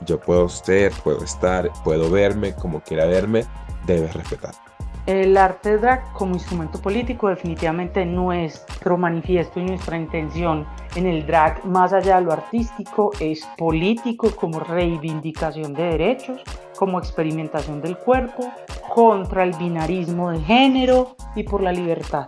yo 0.06 0.20
puedo 0.20 0.50
ser, 0.50 0.92
puedo 1.04 1.24
estar, 1.24 1.70
puedo 1.84 2.10
verme 2.10 2.54
como 2.54 2.82
quiera 2.82 3.06
verme, 3.06 3.44
debes 3.86 4.14
respetar. 4.14 4.54
El 5.08 5.36
arte 5.36 5.78
drag 5.78 6.14
como 6.14 6.36
instrumento 6.36 6.80
político 6.80 7.28
definitivamente 7.28 8.06
nuestro 8.06 8.98
manifiesto 8.98 9.60
y 9.60 9.64
nuestra 9.64 9.98
intención 9.98 10.68
en 10.96 11.08
el 11.08 11.26
drag, 11.26 11.66
más 11.66 11.92
allá 11.92 12.18
de 12.18 12.26
lo 12.26 12.32
artístico, 12.32 13.12
es 13.20 13.48
político 13.58 14.30
como 14.36 14.60
reivindicación 14.60 15.74
de 15.74 15.84
derechos, 15.84 16.42
como 16.78 17.00
experimentación 17.00 17.82
del 17.82 17.98
cuerpo, 17.98 18.52
contra 18.94 19.44
el 19.44 19.54
binarismo 19.54 20.32
de 20.32 20.40
género 20.42 21.16
y 21.36 21.44
por 21.44 21.64
la 21.64 21.72
libertad. 21.72 22.28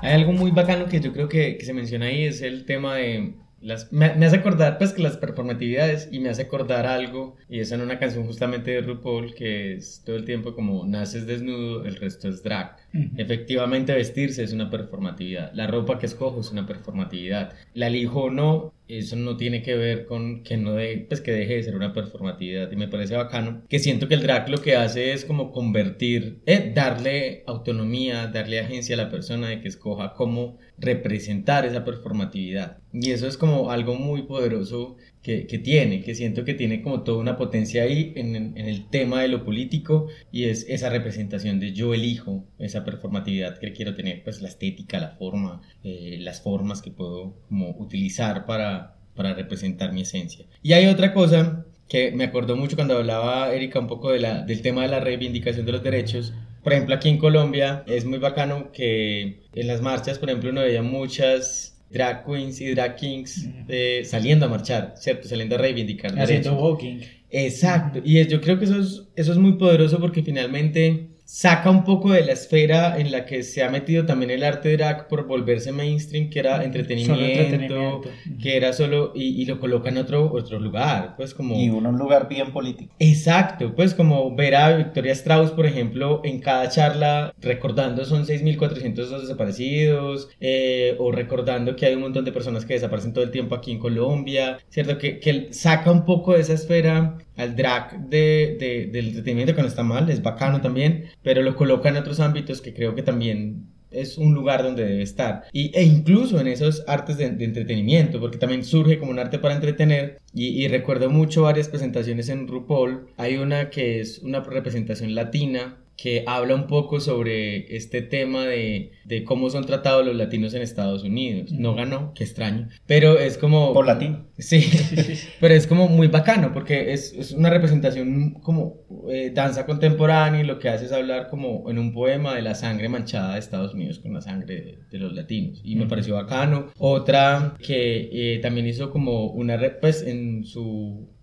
Hay 0.00 0.14
algo 0.14 0.32
muy 0.32 0.50
bacano 0.50 0.86
que 0.86 1.00
yo 1.00 1.12
creo 1.12 1.28
que, 1.28 1.58
que 1.58 1.64
se 1.64 1.74
menciona 1.74 2.06
ahí, 2.06 2.24
es 2.24 2.40
el 2.40 2.64
tema 2.64 2.94
de 2.94 3.34
las, 3.64 3.92
me, 3.92 4.14
me 4.14 4.26
hace 4.26 4.36
acordar 4.36 4.78
pues 4.78 4.92
que 4.92 5.02
las 5.02 5.16
performatividades 5.16 6.08
y 6.12 6.20
me 6.20 6.28
hace 6.28 6.42
acordar 6.42 6.86
algo 6.86 7.36
y 7.48 7.60
es 7.60 7.72
en 7.72 7.80
una 7.80 7.98
canción 7.98 8.26
justamente 8.26 8.70
de 8.70 8.82
RuPaul 8.82 9.34
que 9.34 9.74
es 9.74 10.02
todo 10.04 10.16
el 10.16 10.24
tiempo 10.24 10.54
como 10.54 10.86
naces 10.86 11.26
desnudo, 11.26 11.84
el 11.84 11.96
resto 11.96 12.28
es 12.28 12.42
drag. 12.42 12.76
Ujú. 12.94 13.10
Efectivamente 13.16 13.92
vestirse 13.92 14.44
es 14.44 14.52
una 14.52 14.70
performatividad, 14.70 15.52
la 15.52 15.66
ropa 15.66 15.98
que 15.98 16.06
escojo 16.06 16.40
es 16.40 16.52
una 16.52 16.64
performatividad, 16.64 17.52
la 17.74 17.88
elijo 17.88 18.24
o 18.24 18.30
no, 18.30 18.72
eso 18.86 19.16
no 19.16 19.36
tiene 19.36 19.62
que 19.62 19.74
ver 19.74 20.04
con 20.06 20.42
que 20.42 20.56
no 20.56 20.74
de, 20.74 21.06
pues 21.08 21.20
que 21.20 21.32
deje 21.32 21.54
de 21.54 21.62
ser 21.62 21.74
una 21.74 21.92
performatividad. 21.92 22.70
Y 22.70 22.76
me 22.76 22.88
parece 22.88 23.16
bacano 23.16 23.62
que 23.68 23.78
siento 23.78 24.08
que 24.08 24.14
el 24.14 24.22
drag 24.22 24.48
lo 24.48 24.58
que 24.58 24.76
hace 24.76 25.12
es 25.12 25.24
como 25.24 25.52
convertir, 25.52 26.40
eh, 26.46 26.72
darle 26.74 27.42
autonomía, 27.46 28.26
darle 28.28 28.60
agencia 28.60 28.94
a 28.94 28.98
la 28.98 29.10
persona 29.10 29.48
de 29.48 29.60
que 29.60 29.68
escoja 29.68 30.12
cómo 30.14 30.58
representar 30.78 31.64
esa 31.64 31.84
performatividad. 31.84 32.78
Y 32.92 33.10
eso 33.10 33.26
es 33.26 33.36
como 33.36 33.70
algo 33.70 33.96
muy 33.96 34.22
poderoso 34.22 34.96
que, 35.24 35.46
que 35.48 35.58
tiene, 35.58 36.02
que 36.02 36.14
siento 36.14 36.44
que 36.44 36.54
tiene 36.54 36.82
como 36.82 37.02
toda 37.02 37.18
una 37.18 37.36
potencia 37.36 37.82
ahí 37.82 38.12
en, 38.14 38.36
en- 38.36 38.58
el 38.58 38.88
tema 38.90 39.22
de 39.22 39.28
lo 39.28 39.44
político 39.44 40.06
y 40.30 40.44
es 40.44 40.66
esa 40.68 40.90
representación 40.90 41.58
de 41.60 41.72
yo 41.72 41.94
elijo 41.94 42.44
esa 42.58 42.84
performatividad 42.84 43.58
que 43.58 43.72
quiero 43.72 43.94
tener, 43.96 44.22
pues 44.22 44.40
la 44.42 44.48
estética, 44.48 45.00
la 45.00 45.10
forma, 45.10 45.62
eh, 45.82 46.18
las 46.20 46.42
formas 46.42 46.82
que 46.82 46.92
puedo 46.92 47.34
como 47.48 47.70
utilizar 47.78 48.46
para, 48.46 48.96
para 49.16 49.34
representar 49.34 49.92
mi 49.92 50.02
esencia. 50.02 50.46
Y 50.62 50.74
hay 50.74 50.86
otra 50.86 51.12
cosa 51.14 51.66
que 51.88 52.12
me 52.12 52.24
acordó 52.24 52.56
mucho 52.56 52.76
cuando 52.76 52.96
hablaba 52.98 53.52
Erika 53.54 53.78
un 53.80 53.86
poco 53.88 54.10
de 54.10 54.20
la, 54.20 54.42
del 54.42 54.62
tema 54.62 54.82
de 54.82 54.88
la 54.88 55.00
reivindicación 55.00 55.66
de 55.66 55.72
los 55.72 55.82
derechos. 55.82 56.32
Por 56.62 56.72
ejemplo, 56.72 56.94
aquí 56.94 57.08
en 57.10 57.18
Colombia 57.18 57.82
es 57.86 58.04
muy 58.06 58.18
bacano 58.18 58.72
que 58.72 59.42
en 59.54 59.66
las 59.66 59.82
marchas, 59.82 60.18
por 60.18 60.30
ejemplo, 60.30 60.50
uno 60.50 60.62
veía 60.62 60.82
muchas 60.82 61.73
drag 61.94 62.24
queens 62.26 62.60
y 62.60 62.74
drag 62.74 62.96
kings 62.96 63.48
eh, 63.68 64.02
saliendo 64.04 64.44
a 64.46 64.48
marchar, 64.50 64.94
¿cierto? 64.98 65.26
Saliendo 65.28 65.54
a 65.54 65.58
reivindicar 65.58 66.10
Haciendo 66.18 66.50
derechos. 66.50 66.62
walking. 66.62 66.98
Exacto, 67.30 68.00
y 68.04 68.18
es- 68.18 68.28
yo 68.28 68.40
creo 68.40 68.58
que 68.58 68.64
eso 68.66 68.78
es, 68.78 69.02
eso 69.16 69.32
es 69.32 69.38
muy 69.38 69.52
poderoso 69.54 69.98
porque 69.98 70.22
finalmente 70.22 71.08
saca 71.24 71.70
un 71.70 71.84
poco 71.84 72.12
de 72.12 72.24
la 72.24 72.32
esfera 72.32 72.98
en 72.98 73.10
la 73.10 73.24
que 73.24 73.42
se 73.42 73.62
ha 73.62 73.70
metido 73.70 74.04
también 74.04 74.30
el 74.30 74.44
arte 74.44 74.76
drag 74.76 75.08
por 75.08 75.26
volverse 75.26 75.72
mainstream, 75.72 76.28
que 76.30 76.38
era 76.38 76.62
entretenimiento, 76.62 77.24
entretenimiento. 77.24 78.02
que 78.40 78.56
era 78.56 78.72
solo, 78.72 79.12
y, 79.14 79.40
y 79.40 79.46
lo 79.46 79.58
coloca 79.58 79.88
en 79.88 79.98
otro, 79.98 80.30
otro 80.32 80.60
lugar, 80.60 81.14
pues 81.16 81.34
como... 81.34 81.58
Y 81.58 81.70
uno 81.70 81.88
un 81.88 81.98
lugar 81.98 82.28
bien 82.28 82.52
político. 82.52 82.94
Exacto, 82.98 83.74
pues 83.74 83.94
como 83.94 84.34
ver 84.34 84.54
a 84.54 84.76
Victoria 84.76 85.12
Strauss, 85.12 85.50
por 85.50 85.66
ejemplo, 85.66 86.20
en 86.24 86.40
cada 86.40 86.68
charla 86.68 87.34
recordando 87.40 88.04
son 88.04 88.26
6.400 88.26 89.20
desaparecidos, 89.20 90.28
eh, 90.40 90.94
o 90.98 91.10
recordando 91.10 91.74
que 91.76 91.86
hay 91.86 91.94
un 91.94 92.02
montón 92.02 92.24
de 92.24 92.32
personas 92.32 92.64
que 92.64 92.74
desaparecen 92.74 93.12
todo 93.12 93.24
el 93.24 93.30
tiempo 93.30 93.54
aquí 93.54 93.72
en 93.72 93.78
Colombia, 93.78 94.58
¿cierto? 94.68 94.98
Que, 94.98 95.20
que 95.20 95.48
saca 95.52 95.90
un 95.90 96.04
poco 96.04 96.34
de 96.34 96.40
esa 96.40 96.52
esfera 96.52 97.18
al 97.36 97.56
drag 97.56 98.08
de, 98.08 98.56
de- 98.58 98.86
del 98.92 99.08
entretenimiento, 99.08 99.54
que 99.54 99.62
no 99.62 99.68
está 99.68 99.82
mal, 99.82 100.08
es 100.10 100.22
bacano 100.22 100.60
también, 100.60 101.06
pero 101.22 101.42
lo 101.42 101.56
coloca 101.56 101.88
en 101.88 101.96
otros 101.96 102.20
ámbitos 102.20 102.60
que 102.60 102.74
creo 102.74 102.94
que 102.94 103.02
también 103.02 103.66
es 103.90 104.18
un 104.18 104.34
lugar 104.34 104.62
donde 104.64 104.84
debe 104.84 105.02
estar. 105.02 105.44
Y, 105.52 105.70
e 105.76 105.84
incluso 105.84 106.40
en 106.40 106.48
esos 106.48 106.82
artes 106.88 107.16
de, 107.16 107.26
entretenimiento, 107.26 108.18
porque 108.20 108.38
también 108.38 108.64
surge 108.64 108.98
como 108.98 109.12
un 109.12 109.20
arte 109.20 109.38
para 109.38 109.54
entretener. 109.54 110.18
Y 110.32 110.66
recuerdo 110.66 111.08
mucho 111.10 111.42
varias 111.42 111.68
presentaciones 111.68 112.28
en 112.28 112.48
RuPaul. 112.48 113.06
Hay 113.16 113.36
una 113.36 113.70
que 113.70 114.00
es 114.00 114.18
una 114.18 114.40
representación 114.40 115.14
latina 115.14 115.76
que 115.96 116.24
habla 116.26 116.54
un 116.54 116.66
poco 116.66 117.00
sobre 117.00 117.76
este 117.76 118.02
tema 118.02 118.46
de, 118.46 118.92
de 119.04 119.24
cómo 119.24 119.50
son 119.50 119.64
tratados 119.64 120.04
los 120.04 120.16
latinos 120.16 120.54
en 120.54 120.62
Estados 120.62 121.04
Unidos. 121.04 121.52
No 121.52 121.74
ganó, 121.74 122.12
qué 122.14 122.24
extraño, 122.24 122.68
pero 122.86 123.18
es 123.18 123.38
como... 123.38 123.72
Por 123.72 123.86
latino. 123.86 124.26
Sí, 124.38 124.68
pero 125.40 125.54
es 125.54 125.66
como 125.66 125.88
muy 125.88 126.08
bacano 126.08 126.52
porque 126.52 126.92
es, 126.92 127.12
es 127.12 127.32
una 127.32 127.50
representación 127.50 128.34
como 128.42 128.84
eh, 129.08 129.30
danza 129.32 129.66
contemporánea 129.66 130.40
y 130.40 130.44
lo 130.44 130.58
que 130.58 130.68
hace 130.68 130.86
es 130.86 130.92
hablar 130.92 131.28
como 131.28 131.70
en 131.70 131.78
un 131.78 131.92
poema 131.92 132.34
de 132.34 132.42
la 132.42 132.54
sangre 132.54 132.88
manchada 132.88 133.34
de 133.34 133.38
Estados 133.38 133.74
Unidos 133.74 134.00
con 134.00 134.12
la 134.12 134.20
sangre 134.20 134.54
de, 134.54 134.78
de 134.90 134.98
los 134.98 135.14
latinos 135.14 135.60
y 135.64 135.76
me 135.76 135.86
pareció 135.86 136.14
bacano. 136.14 136.66
Otra 136.78 137.56
que 137.64 138.08
eh, 138.12 138.38
también 138.40 138.66
hizo 138.66 138.90
como 138.90 139.26
una, 139.26 139.58
pues 139.80 140.02
en 140.02 140.44
su 140.44 141.13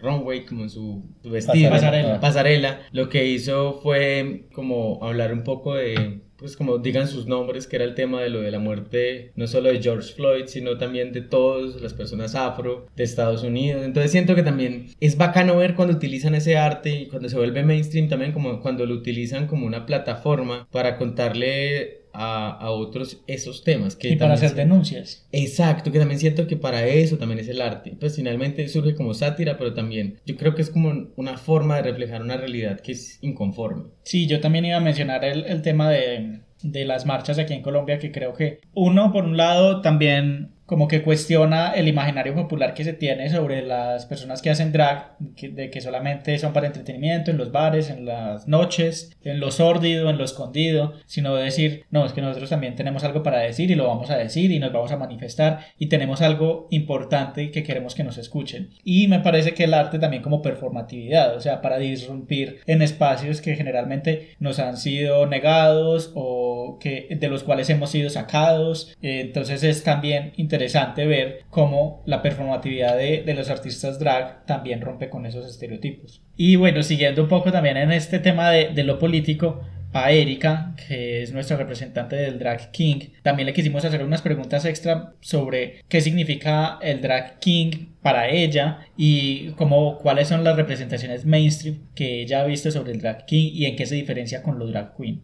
runway, 0.00 0.44
como 0.44 0.62
en 0.62 0.70
su, 0.70 1.04
su 1.22 1.30
vestido, 1.30 1.70
Pasarela. 1.70 2.20
pasarela, 2.20 2.80
lo 2.92 3.08
que 3.08 3.26
hizo 3.26 3.80
fue 3.82 4.46
como 4.52 4.98
hablar 5.02 5.32
un 5.32 5.42
poco 5.44 5.74
de 5.74 6.20
pues 6.36 6.56
como 6.56 6.78
digan 6.78 7.08
sus 7.08 7.26
nombres, 7.26 7.66
que 7.66 7.76
era 7.76 7.84
el 7.84 7.94
tema 7.94 8.22
de 8.22 8.28
lo 8.28 8.40
de 8.40 8.50
la 8.50 8.58
muerte, 8.58 9.32
no 9.36 9.46
solo 9.46 9.70
de 9.70 9.82
George 9.82 10.12
Floyd, 10.12 10.44
sino 10.46 10.76
también 10.76 11.12
de 11.12 11.22
todas 11.22 11.80
las 11.80 11.94
personas 11.94 12.34
afro 12.34 12.86
de 12.94 13.04
Estados 13.04 13.42
Unidos. 13.42 13.82
Entonces 13.84 14.12
siento 14.12 14.34
que 14.34 14.42
también 14.42 14.88
es 15.00 15.16
bacano 15.16 15.56
ver 15.56 15.74
cuando 15.74 15.94
utilizan 15.94 16.34
ese 16.34 16.56
arte 16.56 16.90
y 16.90 17.06
cuando 17.06 17.28
se 17.28 17.36
vuelve 17.36 17.64
mainstream 17.64 18.08
también, 18.08 18.32
como 18.32 18.60
cuando 18.60 18.86
lo 18.86 18.94
utilizan 18.94 19.46
como 19.46 19.66
una 19.66 19.86
plataforma 19.86 20.68
para 20.70 20.98
contarle 20.98 22.05
a, 22.16 22.50
a 22.50 22.70
otros 22.70 23.22
esos 23.26 23.64
temas. 23.64 23.96
Que 23.96 24.10
Y 24.10 24.16
para 24.16 24.34
hacer 24.34 24.54
denuncias. 24.54 25.26
Exacto, 25.32 25.92
que 25.92 25.98
también 25.98 26.20
siento 26.20 26.46
que 26.46 26.56
para 26.56 26.86
eso 26.86 27.18
también 27.18 27.40
es 27.40 27.48
el 27.48 27.60
arte. 27.60 27.96
Pues 27.98 28.16
finalmente 28.16 28.66
surge 28.68 28.94
como 28.94 29.14
sátira, 29.14 29.58
pero 29.58 29.74
también 29.74 30.20
yo 30.26 30.36
creo 30.36 30.54
que 30.54 30.62
es 30.62 30.70
como 30.70 31.08
una 31.16 31.36
forma 31.38 31.76
de 31.76 31.82
reflejar 31.82 32.22
una 32.22 32.36
realidad 32.36 32.80
que 32.80 32.92
es 32.92 33.18
inconforme. 33.22 33.84
Sí, 34.02 34.26
yo 34.26 34.40
también 34.40 34.64
iba 34.64 34.76
a 34.76 34.80
mencionar 34.80 35.24
el, 35.24 35.44
el 35.44 35.62
tema 35.62 35.90
de, 35.90 36.40
de 36.62 36.84
las 36.84 37.06
marchas 37.06 37.38
aquí 37.38 37.54
en 37.54 37.62
Colombia, 37.62 37.98
que 37.98 38.12
creo 38.12 38.34
que 38.34 38.60
uno, 38.74 39.12
por 39.12 39.24
un 39.24 39.36
lado, 39.36 39.80
también 39.80 40.55
como 40.66 40.88
que 40.88 41.02
cuestiona 41.02 41.72
el 41.72 41.88
imaginario 41.88 42.34
popular 42.34 42.74
que 42.74 42.84
se 42.84 42.92
tiene 42.92 43.30
sobre 43.30 43.62
las 43.62 44.04
personas 44.06 44.42
que 44.42 44.50
hacen 44.50 44.72
drag, 44.72 45.16
que- 45.36 45.48
de 45.48 45.70
que 45.70 45.80
solamente 45.80 46.38
son 46.38 46.52
para 46.52 46.66
entretenimiento 46.66 47.30
en 47.30 47.38
los 47.38 47.52
bares, 47.52 47.88
en 47.88 48.04
las 48.04 48.48
noches, 48.48 49.16
en 49.24 49.40
lo 49.40 49.50
sórdido, 49.50 50.10
en 50.10 50.18
lo 50.18 50.24
escondido, 50.24 50.94
sino 51.06 51.34
de 51.36 51.44
decir, 51.44 51.84
no, 51.90 52.04
es 52.04 52.12
que 52.12 52.20
nosotros 52.20 52.50
también 52.50 52.74
tenemos 52.74 53.04
algo 53.04 53.22
para 53.22 53.38
decir 53.38 53.70
y 53.70 53.74
lo 53.76 53.86
vamos 53.86 54.10
a 54.10 54.16
decir 54.16 54.50
y 54.50 54.58
nos 54.58 54.72
vamos 54.72 54.90
a 54.92 54.96
manifestar 54.96 55.60
y 55.78 55.86
tenemos 55.86 56.20
algo 56.20 56.66
importante 56.70 57.50
que 57.50 57.62
queremos 57.62 57.94
que 57.94 58.04
nos 58.04 58.18
escuchen. 58.18 58.70
Y 58.84 59.06
me 59.08 59.20
parece 59.20 59.54
que 59.54 59.64
el 59.64 59.74
arte 59.74 59.98
también 59.98 60.22
como 60.22 60.42
performatividad, 60.42 61.36
o 61.36 61.40
sea, 61.40 61.60
para 61.62 61.78
disrumpir 61.78 62.58
en 62.66 62.82
espacios 62.82 63.40
que 63.40 63.54
generalmente 63.54 64.30
nos 64.40 64.58
han 64.58 64.76
sido 64.76 65.26
negados 65.26 66.12
o 66.14 66.78
que 66.80 67.06
de 67.20 67.28
los 67.28 67.44
cuales 67.44 67.70
hemos 67.70 67.90
sido 67.90 68.10
sacados. 68.10 68.96
Entonces 69.00 69.62
es 69.62 69.84
también 69.84 70.32
interesante 70.36 70.55
ver 70.58 71.40
cómo 71.50 72.02
la 72.06 72.22
performatividad 72.22 72.96
de, 72.96 73.22
de 73.22 73.34
los 73.34 73.50
artistas 73.50 73.98
drag 73.98 74.44
también 74.46 74.80
rompe 74.80 75.08
con 75.08 75.26
esos 75.26 75.46
estereotipos. 75.46 76.22
Y 76.36 76.56
bueno, 76.56 76.82
siguiendo 76.82 77.22
un 77.22 77.28
poco 77.28 77.52
también 77.52 77.76
en 77.76 77.92
este 77.92 78.18
tema 78.18 78.50
de, 78.50 78.70
de 78.70 78.84
lo 78.84 78.98
político, 78.98 79.62
a 79.92 80.12
Erika, 80.12 80.74
que 80.86 81.22
es 81.22 81.32
nuestra 81.32 81.56
representante 81.56 82.16
del 82.16 82.38
Drag 82.38 82.70
King, 82.70 83.00
también 83.22 83.46
le 83.46 83.52
quisimos 83.52 83.84
hacer 83.84 84.04
unas 84.04 84.22
preguntas 84.22 84.64
extra 84.64 85.14
sobre 85.20 85.80
qué 85.88 86.00
significa 86.00 86.78
el 86.82 87.00
Drag 87.00 87.38
King 87.38 87.94
para 88.02 88.28
ella 88.28 88.80
y 88.96 89.50
cómo, 89.52 89.98
cuáles 89.98 90.28
son 90.28 90.44
las 90.44 90.56
representaciones 90.56 91.24
mainstream 91.24 91.78
que 91.94 92.22
ella 92.22 92.42
ha 92.42 92.46
visto 92.46 92.70
sobre 92.70 92.92
el 92.92 93.00
Drag 93.00 93.24
King 93.26 93.50
y 93.54 93.64
en 93.64 93.76
qué 93.76 93.86
se 93.86 93.94
diferencia 93.94 94.42
con 94.42 94.58
los 94.58 94.70
Drag 94.70 94.94
Queen. 94.96 95.22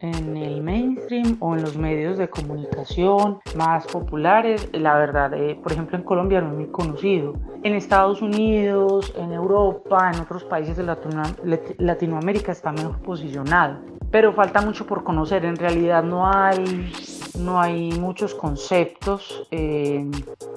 En 0.00 0.36
el 0.36 0.62
mainstream 0.62 1.36
o 1.40 1.54
en 1.54 1.62
los 1.62 1.76
medios 1.76 2.18
de 2.18 2.28
comunicación 2.28 3.38
más 3.56 3.86
populares, 3.86 4.68
la 4.72 4.96
verdad, 4.96 5.32
eh, 5.34 5.58
por 5.62 5.72
ejemplo 5.72 5.96
en 5.98 6.04
Colombia 6.04 6.40
no 6.40 6.50
es 6.50 6.54
muy 6.56 6.66
conocido. 6.66 7.34
En 7.62 7.74
Estados 7.74 8.20
Unidos, 8.22 9.12
en 9.16 9.32
Europa, 9.32 10.10
en 10.12 10.20
otros 10.20 10.44
países 10.44 10.76
de 10.76 10.82
Latino- 10.84 11.22
Lat- 11.44 11.74
Latinoamérica 11.78 12.52
está 12.52 12.72
mejor 12.72 12.98
posicionado, 12.98 13.78
pero 14.10 14.32
falta 14.32 14.60
mucho 14.60 14.86
por 14.86 15.02
conocer. 15.04 15.44
En 15.44 15.56
realidad 15.56 16.02
no 16.02 16.30
hay, 16.30 16.92
no 17.38 17.60
hay 17.60 17.92
muchos 17.92 18.34
conceptos, 18.34 19.46
eh, 19.50 20.08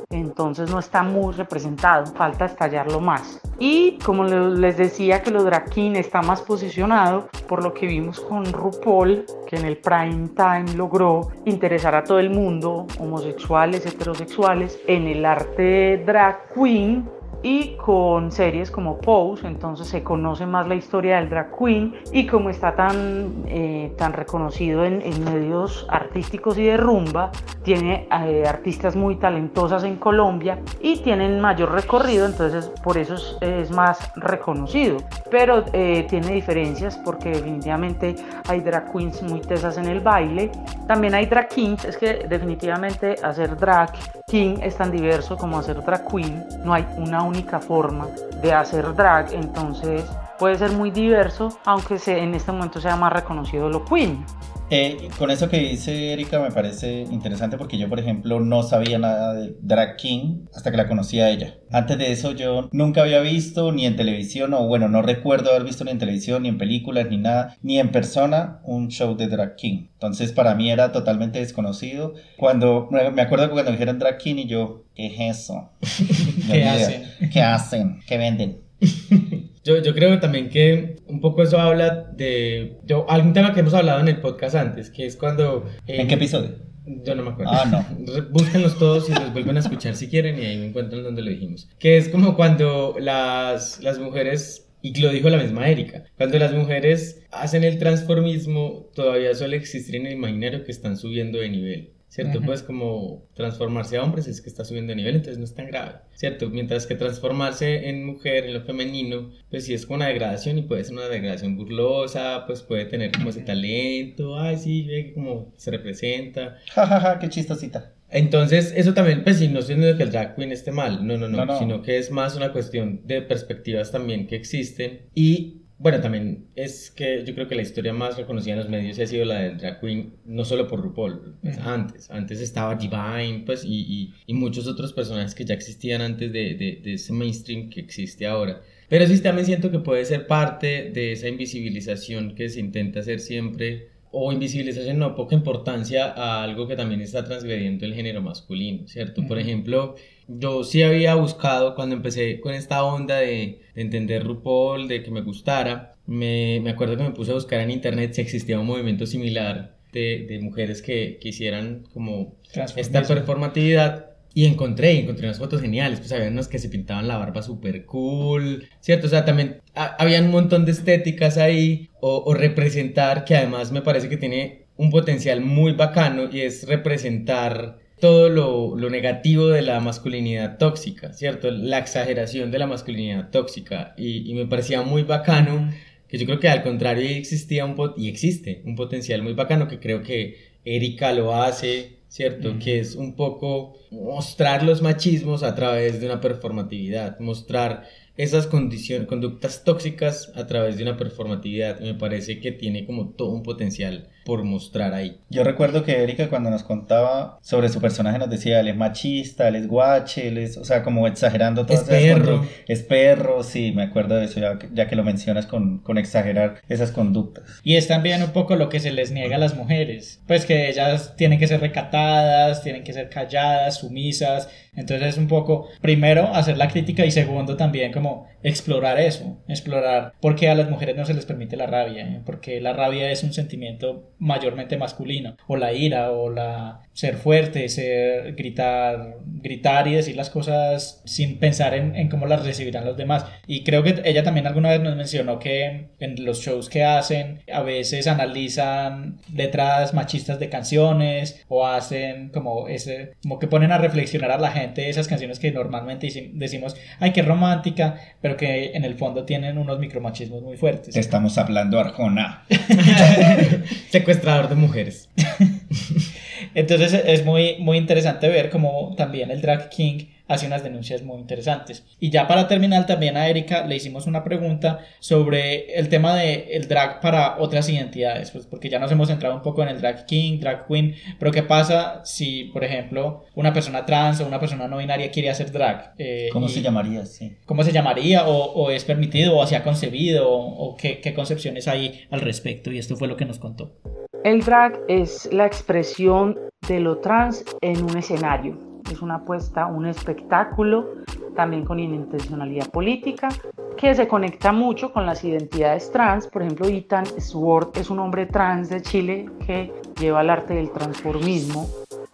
entonces 0.09 0.69
no 0.71 0.79
está 0.79 1.03
muy 1.03 1.33
representado, 1.33 2.05
falta 2.07 2.45
estallarlo 2.45 2.99
más. 2.99 3.41
Y 3.59 3.97
como 4.05 4.23
le- 4.23 4.51
les 4.51 4.77
decía 4.77 5.21
que 5.23 5.31
lo 5.31 5.43
drag 5.43 5.65
está 5.77 6.21
más 6.21 6.41
posicionado, 6.41 7.27
por 7.47 7.63
lo 7.63 7.73
que 7.73 7.88
vimos 7.88 8.19
con 8.19 8.45
RuPaul, 8.45 9.25
que 9.47 9.55
en 9.55 9.65
el 9.65 9.78
prime 9.78 10.30
time 10.36 10.73
logró 10.75 11.30
interesar 11.45 11.95
a 11.95 12.03
todo 12.03 12.19
el 12.19 12.30
mundo, 12.30 12.88
homosexuales, 12.99 13.86
heterosexuales, 13.86 14.80
en 14.88 15.07
el 15.07 15.25
arte 15.25 16.03
drag 16.05 16.53
queen 16.53 17.09
y 17.43 17.75
con 17.77 18.31
series 18.31 18.71
como 18.71 18.97
Pose, 18.97 19.47
entonces 19.47 19.88
se 19.88 20.03
conoce 20.03 20.45
más 20.45 20.67
la 20.67 20.75
historia 20.75 21.17
del 21.17 21.29
drag 21.29 21.55
queen 21.57 21.95
y 22.11 22.25
como 22.25 22.49
está 22.49 22.75
tan, 22.75 23.43
eh, 23.47 23.93
tan 23.97 24.13
reconocido 24.13 24.85
en, 24.85 25.01
en, 25.01 25.23
medios 25.23 25.85
artísticos 25.89 26.57
y 26.57 26.63
de 26.63 26.77
rumba, 26.77 27.31
tiene 27.63 28.07
eh, 28.11 28.43
artistas 28.47 28.95
muy 28.95 29.17
talentosas 29.17 29.83
en 29.83 29.97
Colombia 29.97 30.59
y 30.79 30.97
tienen 31.01 31.39
mayor 31.39 31.71
recorrido, 31.71 32.25
entonces 32.25 32.71
por 32.83 32.97
eso 32.97 33.15
es, 33.15 33.38
es 33.41 33.71
más 33.71 34.11
reconocido, 34.15 34.97
pero 35.29 35.63
eh, 35.73 36.05
tiene 36.09 36.31
diferencias 36.31 36.97
porque 36.97 37.29
definitivamente 37.29 38.15
hay 38.47 38.61
drag 38.61 38.91
queens 38.91 39.21
muy 39.23 39.41
tesas 39.41 39.77
en 39.77 39.88
el 39.88 39.99
baile, 39.99 40.51
también 40.88 41.13
hay 41.13 41.25
drag 41.25 41.49
kings, 41.49 41.85
es 41.85 41.97
que 41.97 42.25
definitivamente 42.27 43.15
hacer 43.23 43.57
drag 43.57 43.91
king 44.27 44.57
es 44.61 44.75
tan 44.75 44.91
diverso 44.91 45.38
como 45.38 45.59
hacer 45.59 45.83
drag 45.83 46.07
queen, 46.07 46.45
no 46.63 46.73
hay 46.73 46.85
una 46.97 47.23
única 47.28 47.59
forma 47.59 48.07
de 48.41 48.53
hacer 48.53 48.95
drag, 48.95 49.34
entonces 49.34 50.05
puede 50.39 50.57
ser 50.57 50.71
muy 50.71 50.91
diverso, 50.91 51.49
aunque 51.65 51.99
en 52.07 52.34
este 52.34 52.51
momento 52.51 52.80
sea 52.80 52.95
más 52.95 53.11
reconocido 53.13 53.69
lo 53.69 53.84
queen. 53.86 54.25
Eh, 54.70 54.97
con 55.18 55.32
eso 55.32 55.49
que 55.49 55.59
dice 55.59 56.11
Erika 56.11 56.41
me 56.41 56.51
parece 56.51 57.01
interesante 57.09 57.57
porque 57.57 57.78
yo, 57.78 57.88
por 57.88 57.99
ejemplo, 57.99 58.41
no 58.41 58.63
sabía 58.63 58.99
nada 58.99 59.34
de 59.34 59.55
Drag 59.61 59.95
King 59.95 60.45
hasta 60.53 60.72
que 60.72 60.78
la 60.78 60.89
conocí 60.89 61.22
a 61.22 61.30
ella. 61.30 61.55
Antes 61.72 61.97
de 61.97 62.11
eso 62.11 62.32
yo 62.34 62.68
nunca 62.74 63.01
había 63.01 63.22
visto 63.22 63.72
ni 63.72 63.86
en 63.86 63.95
televisión, 63.95 64.53
o 64.53 64.68
bueno, 64.68 64.89
no 64.89 65.01
recuerdo 65.01 65.51
haber 65.51 65.63
visto 65.63 65.86
ni 65.86 65.91
en 65.91 65.99
televisión, 65.99 66.43
ni 66.43 66.49
en 66.49 66.57
películas, 66.57 67.07
ni 67.09 67.18
nada, 67.18 67.55
ni 67.61 67.80
en 67.80 67.91
persona 67.91 68.59
un 68.63 68.89
show 68.89 69.15
de 69.15 69.28
Drag 69.28 69.55
King. 69.55 69.88
Entonces 69.93 70.34
para 70.34 70.53
mí 70.53 70.70
era 70.70 70.91
totalmente 70.91 71.39
desconocido. 71.39 72.13
Cuando 72.38 72.89
me 72.91 73.22
acuerdo 73.22 73.47
que 73.47 73.53
cuando 73.53 73.72
dijeron 73.72 73.99
Drag 73.99 74.18
King 74.18 74.36
y 74.36 74.47
yo, 74.47 74.84
¿qué 74.95 75.07
es 75.07 75.38
eso? 75.38 75.70
¿Qué 76.51 76.65
hacen? 76.65 77.03
¿Qué 77.32 77.41
hacen? 77.41 77.99
¿Qué 78.05 78.18
venden? 78.18 78.59
Yo, 79.68 79.82
yo 79.82 79.93
creo 79.93 80.18
también 80.22 80.49
que 80.49 80.95
un 81.07 81.20
poco 81.20 81.43
eso 81.43 81.59
habla 81.59 82.09
de 82.15 82.78
yo, 82.86 83.05
algún 83.09 83.34
tema 83.34 83.53
que 83.53 83.59
hemos 83.59 83.74
hablado 83.74 83.99
en 83.99 84.07
el 84.07 84.22
podcast 84.22 84.55
antes, 84.55 84.89
que 84.89 85.05
es 85.05 85.18
cuando... 85.18 85.65
eh, 85.86 85.99
¿En 86.01 86.07
qué 86.07 86.13
episodio? 86.15 86.55
Yo 87.03 87.15
no 87.15 87.24
me 87.24 87.32
acuerdo. 87.32 87.51
Ah, 87.53 87.65
no. 87.99 88.24
Búsquenlos 88.32 88.80
todos 88.80 89.09
y 89.09 89.13
los 89.13 89.34
vuelven 89.34 89.57
a 89.57 89.59
escuchar 89.59 89.97
si 89.97 90.07
quieren 90.07 90.39
y 90.41 90.45
ahí 90.45 90.57
me 90.57 90.68
encuentran 90.68 91.03
donde 91.03 91.22
lo 91.22 91.30
dijimos. 91.30 91.68
Que 91.80 91.97
es 91.97 92.07
como 92.07 92.38
cuando 92.38 92.95
las, 92.97 93.82
las 93.84 93.99
mujeres 93.99 94.70
y 94.82 94.97
lo 95.01 95.09
dijo 95.09 95.30
la 95.30 95.38
misma 95.38 95.68
Erika. 95.68 96.05
Cuando 96.15 96.39
las 96.39 96.53
mujeres 96.53 97.22
hacen 97.32 97.65
el 97.65 97.78
transformismo, 97.78 98.89
todavía 98.95 99.36
suele 99.36 99.57
existir 99.57 99.97
en 99.97 100.05
el 100.05 100.13
imaginario 100.13 100.63
que 100.63 100.72
están 100.72 100.95
subiendo 100.95 101.39
de 101.39 101.49
nivel. 101.49 101.89
¿Cierto? 102.10 102.41
Pues 102.41 102.64
como 102.64 103.28
transformarse 103.36 103.97
a 103.97 104.03
hombres 104.03 104.28
es 104.28 104.41
que 104.41 104.49
está 104.49 104.64
subiendo 104.64 104.91
de 104.91 104.95
nivel, 104.95 105.16
entonces 105.16 105.38
no 105.38 105.43
es 105.43 105.53
tan 105.53 105.68
grave. 105.68 105.95
¿Cierto? 106.16 106.49
Mientras 106.49 106.88
que 106.88 106.95
transformarse 106.95 107.89
en 107.89 108.05
mujer, 108.05 108.45
en 108.45 108.53
lo 108.53 108.62
femenino, 108.62 109.32
pues 109.51 109.66
sí 109.66 109.74
es 109.74 109.86
como 109.86 109.97
una 109.97 110.08
degradación 110.08 110.58
y 110.58 110.62
puede 110.64 110.84
ser 110.84 110.93
una 110.93 111.10
degradación 111.10 111.58
burlosa, 111.58 112.45
pues 112.47 112.62
puede 112.62 112.86
tener 112.86 113.12
como 113.12 113.30
ese 113.30 113.41
talento, 113.41 114.39
ay 114.39 114.58
sí, 114.58 114.84
ve 114.84 115.12
como 115.14 115.53
se 115.58 115.70
representa. 115.72 116.58
Jajaja, 116.72 116.99
ja, 117.01 117.14
ja, 117.14 117.20
qué 117.20 117.30
chistosita. 117.30 117.93
Entonces, 118.10 118.74
eso 118.76 118.93
también, 118.93 119.24
pues 119.26 119.38
sí, 119.38 119.49
no 119.49 119.60
estoy 119.60 119.76
diciendo 119.76 119.97
que 119.97 120.03
el 120.03 120.12
drag 120.12 120.36
queen 120.38 120.53
esté 120.53 120.72
mal, 120.72 121.05
no, 121.05 121.18
no, 121.18 121.28
no, 121.28 121.39
No, 121.39 121.45
no. 121.45 121.60
sino 121.60 121.82
que 121.82 121.97
es 121.97 122.10
más 122.10 122.38
una 122.38 122.53
cuestión 122.53 123.01
de 123.05 123.22
perspectivas 123.22 123.91
también 123.91 124.28
que 124.28 124.38
existen. 124.38 125.01
Y 125.14 125.57
bueno, 125.80 126.01
también 126.01 126.47
es 126.55 126.89
que 126.89 127.23
yo 127.25 127.36
creo 127.36 127.47
que 127.47 127.55
la 127.55 127.61
historia 127.61 127.93
más 127.93 128.17
reconocida 128.17 128.53
en 128.53 128.59
los 128.59 128.69
medios 128.69 128.97
ha 128.99 129.05
sido 129.05 129.25
la 129.25 129.41
del 129.41 129.57
drag 129.57 129.80
queen, 129.80 130.13
no 130.25 130.43
solo 130.43 130.67
por 130.67 130.82
RuPaul, 130.82 131.36
pues, 131.41 131.57
antes, 131.59 132.09
antes 132.09 132.41
estaba 132.41 132.75
Divine, 132.75 133.43
pues, 133.45 133.63
y, 133.63 133.82
y, 133.82 134.13
y 134.25 134.34
muchos 134.34 134.67
otros 134.67 134.93
personajes 134.93 135.36
que 135.36 135.45
ya 135.45 135.53
existían 135.53 136.01
antes 136.01 136.32
de, 136.34 136.55
de, 136.55 136.82
de 136.84 136.93
ese 136.93 137.13
mainstream 137.13 137.69
que 137.69 137.80
existe 137.80 138.25
ahora. 138.25 138.61
Pero 138.89 139.05
sí 139.05 139.19
también 139.21 139.45
siento 139.45 139.69
que 139.69 139.80
puede 139.80 140.05
ser 140.05 140.28
parte 140.28 140.91
de 140.91 141.11
esa 141.11 141.28
invisibilización 141.28 142.36
que 142.36 142.49
se 142.49 142.59
intenta 142.59 143.01
hacer 143.01 143.19
siempre 143.19 143.89
o 144.12 144.32
invisibilización, 144.32 144.99
no, 144.99 145.16
poca 145.16 145.36
importancia 145.36 146.05
a 146.05 146.43
algo 146.43 146.68
que 146.68 146.76
también 146.76 147.01
está 147.01 147.24
transgrediendo 147.24 147.86
el 147.86 147.93
género 147.93 148.22
masculino, 148.22 148.88
¿cierto? 148.88 149.26
Por 149.28 149.39
ejemplo, 149.39 149.95
yo 150.28 150.64
sí 150.64 150.84
había 150.84 151.16
buscado 151.16 151.76
cuando 151.76 151.95
empecé 151.95 152.39
con 152.39 152.53
esta 152.53 152.84
onda 152.84 153.18
de, 153.18 153.62
de 153.76 153.82
entender 153.82 154.24
RuPaul, 154.24 154.88
de 154.88 155.03
que 155.03 155.12
me 155.12 155.22
gustara, 155.22 155.95
me, 156.05 156.60
me 156.64 156.72
acuerdo 156.72 156.97
que 156.97 157.03
me 157.03 157.12
puse 157.12 157.32
a 157.32 157.36
buscar 157.36 157.60
en 157.60 157.72
internet 157.72 158.14
si 158.14 158.22
existía 158.22 158.60
un 158.60 158.66
movimiento 158.66 159.05
similar 159.05 159.78
de, 159.91 160.26
de 160.28 160.39
mujeres 160.39 160.82
que, 160.82 161.18
que 161.22 161.30
hicieran 161.30 161.86
como 161.93 162.36
esta 162.76 163.03
performatividad 163.03 164.07
y 164.38 164.45
encontré, 164.45 164.99
encontré 164.99 165.25
unas 165.27 165.39
fotos 165.39 165.61
geniales, 165.61 165.99
pues 165.99 166.11
había 166.11 166.27
unas 166.29 166.47
que 166.47 166.59
se 166.59 166.69
pintaban 166.69 167.07
la 167.07 167.17
barba 167.17 167.41
súper 167.41 167.85
cool, 167.85 168.67
¿cierto? 168.81 169.07
O 169.07 169.09
sea, 169.09 169.25
también 169.25 169.61
ha- 169.73 169.95
había 170.01 170.21
un 170.21 170.29
montón 170.29 170.63
de 170.65 170.71
estéticas 170.73 171.38
ahí, 171.38 171.89
o, 172.01 172.33
representar, 172.35 173.25
que 173.25 173.35
además 173.35 173.71
me 173.71 173.81
parece 173.81 174.09
que 174.09 174.17
tiene 174.17 174.65
un 174.77 174.91
potencial 174.91 175.41
muy 175.41 175.71
bacano, 175.73 176.29
y 176.31 176.41
es 176.41 176.67
representar 176.67 177.79
todo 177.99 178.29
lo, 178.29 178.75
lo 178.77 178.89
negativo 178.91 179.47
de 179.47 179.63
la 179.63 179.79
masculinidad 179.79 180.57
tóxica, 180.59 181.13
¿cierto? 181.13 181.49
La 181.49 181.79
exageración 181.79 182.51
de 182.51 182.59
la 182.59 182.67
masculinidad 182.67 183.31
tóxica, 183.31 183.95
y, 183.97 184.29
y 184.29 184.33
me 184.35 184.45
parecía 184.45 184.83
muy 184.83 185.01
bacano, 185.03 185.71
que 186.07 186.17
yo 186.19 186.25
creo 186.27 186.39
que 186.39 186.49
al 186.49 186.61
contrario 186.63 187.09
existía 187.09 187.65
un 187.65 187.75
pot- 187.75 187.95
y 187.97 188.07
existe 188.07 188.61
un 188.65 188.75
potencial 188.75 189.23
muy 189.23 189.33
bacano 189.33 189.67
que 189.67 189.79
creo 189.79 190.03
que 190.03 190.38
Erika 190.63 191.11
lo 191.13 191.35
hace, 191.35 191.97
¿cierto? 192.08 192.58
Que 192.60 192.80
es 192.80 192.95
un 192.95 193.16
poco 193.16 193.76
mostrar 193.91 194.64
los 194.64 194.82
machismos 194.82 195.43
a 195.43 195.55
través 195.55 195.99
de 195.99 196.05
una 196.05 196.22
performatividad, 196.22 197.20
mostrar 197.20 197.88
esas 198.16 198.47
condiciones, 198.47 199.08
conductas 199.08 199.64
tóxicas 199.64 200.32
a 200.36 200.47
través 200.47 200.78
de 200.78 200.84
una 200.84 200.97
performatividad. 200.97 201.80
Me 201.80 201.93
parece 201.93 202.39
que 202.39 202.51
tiene 202.51 202.86
como 202.86 203.10
todo 203.10 203.30
un 203.30 203.43
potencial 203.43 204.10
por 204.28 204.43
mostrar 204.43 204.93
ahí. 204.93 205.21
Yo 205.30 205.45
recuerdo 205.45 205.86
que 205.86 206.03
Erika 206.03 206.28
cuando 206.28 206.49
nos 206.49 206.63
contaba 206.63 207.39
sobre 207.41 207.69
su 207.69 207.80
personaje 207.80 208.19
nos 208.19 208.30
decía, 208.30 208.59
él 208.59 208.67
es 208.67 208.75
machista, 208.75 209.47
él 209.47 209.55
es 209.55 209.67
guache, 209.69 210.28
él 210.28 210.38
es, 210.38 210.57
o 210.57 210.65
sea, 210.65 210.84
como 210.84 211.07
exagerando 211.07 211.65
todas 211.65 211.84
Es 211.84 211.88
perro. 211.88 212.45
Es 212.67 212.84
perro, 212.84 213.41
sí, 213.43 213.71
me 213.71 213.84
acuerdo 213.84 214.17
de 214.17 214.25
eso, 214.25 214.41
ya, 214.41 214.59
que- 214.59 214.67
ya 214.73 214.88
que 214.89 214.97
lo 214.97 215.05
mencionas 215.05 215.45
con, 215.45 215.80
con 215.80 215.97
exagerar 215.97 216.55
esas 216.67 216.91
conductas. 216.91 217.61
Y 217.63 217.78
es 217.78 217.88
también 217.88 218.21
un 218.21 218.32
poco 218.32 218.57
lo 218.57 218.67
que 218.67 218.82
se 218.82 218.91
les 218.91 219.11
niega 219.11 219.38
a 219.38 219.39
las 219.39 219.55
mujeres. 219.55 220.21
Pues 220.28 220.45
que 220.45 220.67
ellas 220.69 221.15
tienen 221.15 221.39
que 221.39 221.47
ser 221.47 221.61
recatadas, 221.61 222.63
tienen 222.63 222.84
que 222.84 222.91
ser 222.91 223.09
calladas, 223.09 223.78
sumisas. 223.78 224.49
Entonces 224.75 225.07
es 225.07 225.17
un 225.17 225.28
poco, 225.30 225.69
primero, 225.82 226.28
hacer 226.36 226.57
la 226.57 226.67
crítica 226.67 227.05
y 227.05 227.11
segundo, 227.11 227.55
también 227.55 227.91
como 227.93 228.28
explorar 228.43 228.99
eso. 228.99 229.38
Explorar 229.47 230.13
por 230.21 230.36
qué 230.36 230.49
a 230.49 230.55
las 230.55 230.69
mujeres 230.69 230.95
no 230.95 231.05
se 231.05 231.13
les 231.13 231.25
permite 231.25 231.55
la 231.57 231.65
rabia. 231.65 232.03
¿eh? 232.07 232.21
Porque 232.25 232.59
la 232.61 232.73
rabia 232.73 233.09
es 233.11 233.23
un 233.23 233.34
sentimiento 233.34 234.11
mayormente 234.20 234.78
masculino. 234.78 235.38
O 235.47 235.55
la 235.55 235.74
ira, 235.74 236.11
o 236.11 236.30
la 236.30 236.82
ser 236.93 237.18
fuerte, 237.18 237.70
ser 237.70 238.34
gritar, 238.36 239.18
gritar 239.26 239.88
y 239.88 239.93
decir 239.93 240.15
las 240.15 240.30
cosas 240.30 241.01
sin 241.05 241.38
pensar 241.38 241.76
en, 241.76 241.95
en 241.95 242.09
cómo 242.09 242.26
las 242.26 242.43
recibirán 242.43 242.86
los 242.86 242.97
demás. 242.97 243.26
Y 243.45 243.63
creo 243.63 243.84
que 243.84 244.01
ella 244.03 244.24
también 244.24 244.47
alguna 244.47 244.70
vez 244.70 244.82
nos 244.82 244.95
mencionó 244.95 245.38
que 245.39 245.89
en 245.99 246.26
los 246.26 246.41
shows 246.41 246.70
que 246.70 246.84
hacen 246.84 247.41
a 247.51 247.61
veces 247.61 248.07
analizan 248.07 249.18
letras 249.34 249.93
machistas 249.93 250.39
de 250.39 250.49
canciones 250.49 251.45
o 251.47 251.68
hacen 251.68 252.30
como 252.30 252.68
ese, 252.68 253.13
como 253.22 253.39
que 253.39 253.47
ponen 253.47 253.72
a 253.72 253.78
reflexionar 253.78 254.32
a 254.32 254.39
la 254.39 254.51
gente 254.51 254.89
esas 254.89 255.07
canciones 255.07 255.39
que 255.39 255.51
normalmente 255.51 256.07
decimos, 256.34 256.76
ay, 256.99 257.11
qué 257.11 257.22
romántica, 257.22 257.99
pero 258.22 258.38
que 258.38 258.72
en 258.74 258.84
el 258.86 258.95
fondo 258.95 259.26
tienen 259.26 259.57
unos 259.57 259.80
micromachismos 259.80 260.41
muy 260.41 260.57
fuertes. 260.57 260.93
Te 260.93 260.99
estamos 260.99 261.38
hablando, 261.38 261.80
Arjona. 261.80 262.45
Secuestrador 264.08 264.47
de 264.47 264.55
mujeres. 264.55 265.10
Entonces 266.53 266.93
es 267.05 267.25
muy, 267.25 267.57
muy 267.59 267.77
interesante 267.77 268.27
ver 268.29 268.49
cómo 268.49 268.93
también 268.95 269.31
el 269.31 269.41
Drag 269.41 269.69
King 269.69 270.05
hace 270.27 270.45
unas 270.45 270.63
denuncias 270.63 271.03
muy 271.03 271.19
interesantes. 271.19 271.85
Y 271.99 272.09
ya 272.09 272.27
para 272.27 272.47
terminar, 272.47 272.85
también 272.85 273.15
a 273.17 273.27
Erika 273.29 273.65
le 273.65 273.77
hicimos 273.77 274.07
una 274.07 274.23
pregunta 274.23 274.79
sobre 274.99 275.73
el 275.79 275.89
tema 275.89 276.15
del 276.15 276.43
el 276.49 276.67
drag 276.67 276.99
para 276.99 277.38
otras 277.39 277.69
identidades, 277.69 278.31
pues 278.31 278.45
porque 278.45 278.69
ya 278.69 278.79
nos 278.79 278.91
hemos 278.91 279.07
centrado 279.07 279.35
un 279.35 279.41
poco 279.41 279.63
en 279.63 279.69
el 279.69 279.79
Drag 279.79 280.05
King, 280.05 280.39
Drag 280.39 280.67
Queen, 280.67 280.95
pero 281.17 281.31
¿qué 281.31 281.43
pasa 281.43 282.01
si, 282.03 282.45
por 282.45 282.63
ejemplo, 282.63 283.23
una 283.35 283.53
persona 283.53 283.85
trans 283.85 284.19
o 284.19 284.27
una 284.27 284.39
persona 284.39 284.67
no 284.67 284.77
binaria 284.77 285.11
quiere 285.11 285.29
hacer 285.29 285.51
drag? 285.51 285.93
Eh, 285.97 286.29
¿Cómo 286.33 286.47
y- 286.47 286.49
se 286.49 286.61
llamaría? 286.61 287.05
Sí. 287.05 287.38
¿Cómo 287.45 287.63
se 287.63 287.71
llamaría? 287.71 288.27
¿O, 288.27 288.51
o 288.51 288.69
es 288.71 288.83
permitido? 288.83 289.38
¿O 289.38 289.47
se 289.47 289.55
ha 289.55 289.63
concebido? 289.63 290.29
¿O, 290.29 290.71
o 290.71 290.75
qué, 290.75 290.99
qué 290.99 291.13
concepciones 291.13 291.67
hay 291.69 292.01
al 292.11 292.19
respecto? 292.21 292.69
Y 292.71 292.79
esto 292.79 292.97
fue 292.97 293.07
lo 293.07 293.15
que 293.15 293.25
nos 293.25 293.39
contó. 293.39 293.77
El 294.24 294.41
drag 294.41 294.80
es 294.88 295.32
la 295.32 295.45
expresión 295.45 296.38
de 296.68 296.80
lo 296.80 296.97
trans 296.97 297.45
en 297.61 297.84
un 297.84 297.97
escenario. 297.97 298.57
Es 298.91 299.01
una 299.01 299.15
apuesta, 299.15 299.68
un 299.68 299.86
espectáculo, 299.86 300.88
también 301.36 301.65
con 301.65 301.80
intencionalidad 301.80 302.70
política, 302.70 303.30
que 303.78 303.93
se 303.93 304.07
conecta 304.07 304.51
mucho 304.51 304.91
con 304.91 305.05
las 305.05 305.24
identidades 305.24 305.91
trans. 305.91 306.28
Por 306.28 306.41
ejemplo, 306.41 306.68
Ethan 306.68 307.05
Sword 307.05 307.78
es 307.78 307.89
un 307.89 307.99
hombre 307.99 308.26
trans 308.26 308.70
de 308.70 308.82
Chile 308.82 309.30
que 309.45 309.72
lleva 309.99 310.22
el 310.22 310.30
arte 310.30 310.55
del 310.55 310.72
transformismo 310.72 311.68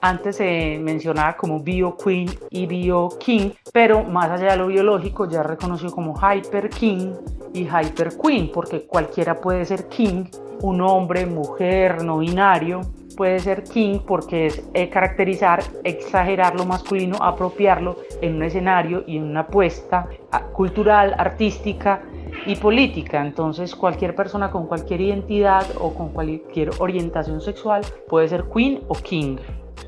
Antes 0.06 0.36
se 0.36 0.78
mencionaba 0.82 1.38
como 1.38 1.62
bio 1.62 1.96
queen 1.96 2.30
y 2.50 2.66
bio 2.66 3.08
king, 3.22 3.52
pero 3.72 4.04
más 4.04 4.30
allá 4.30 4.52
de 4.52 4.58
lo 4.58 4.68
biológico 4.68 5.30
ya 5.30 5.44
reconocido 5.44 5.94
como 5.94 6.14
hyper 6.14 6.70
king 6.70 7.14
y 7.54 7.62
hyper 7.62 8.18
queen, 8.22 8.52
porque 8.54 8.86
cualquiera 8.86 9.40
puede 9.40 9.64
ser 9.64 9.88
king, 9.88 10.26
un 10.60 10.82
hombre, 10.82 11.26
mujer, 11.26 12.04
no 12.04 12.18
binario, 12.18 12.82
puede 13.16 13.40
ser 13.40 13.64
king 13.64 14.00
porque 14.06 14.48
es 14.48 14.68
eh, 14.74 14.90
caracterizar, 14.90 15.64
exagerar 15.86 16.54
lo 16.54 16.66
masculino, 16.66 17.16
apropiarlo 17.22 17.96
en 18.22 18.36
un 18.36 18.44
escenario 18.44 19.06
y 19.08 19.16
en 19.16 19.24
una 19.24 19.40
apuesta 19.40 20.10
ah, 20.34 20.48
cultural, 20.48 21.16
artística 21.18 22.02
y 22.46 22.58
política. 22.58 23.26
Entonces 23.26 23.74
cualquier 23.74 24.18
persona 24.18 24.52
con 24.52 24.68
cualquier 24.68 25.00
identidad 25.00 25.66
o 25.80 25.94
con 25.94 26.10
cualquier 26.10 26.72
orientación 26.80 27.40
sexual 27.40 27.86
puede 28.10 28.28
ser 28.28 28.44
queen 28.54 28.82
o 28.90 28.96
king. 28.96 29.38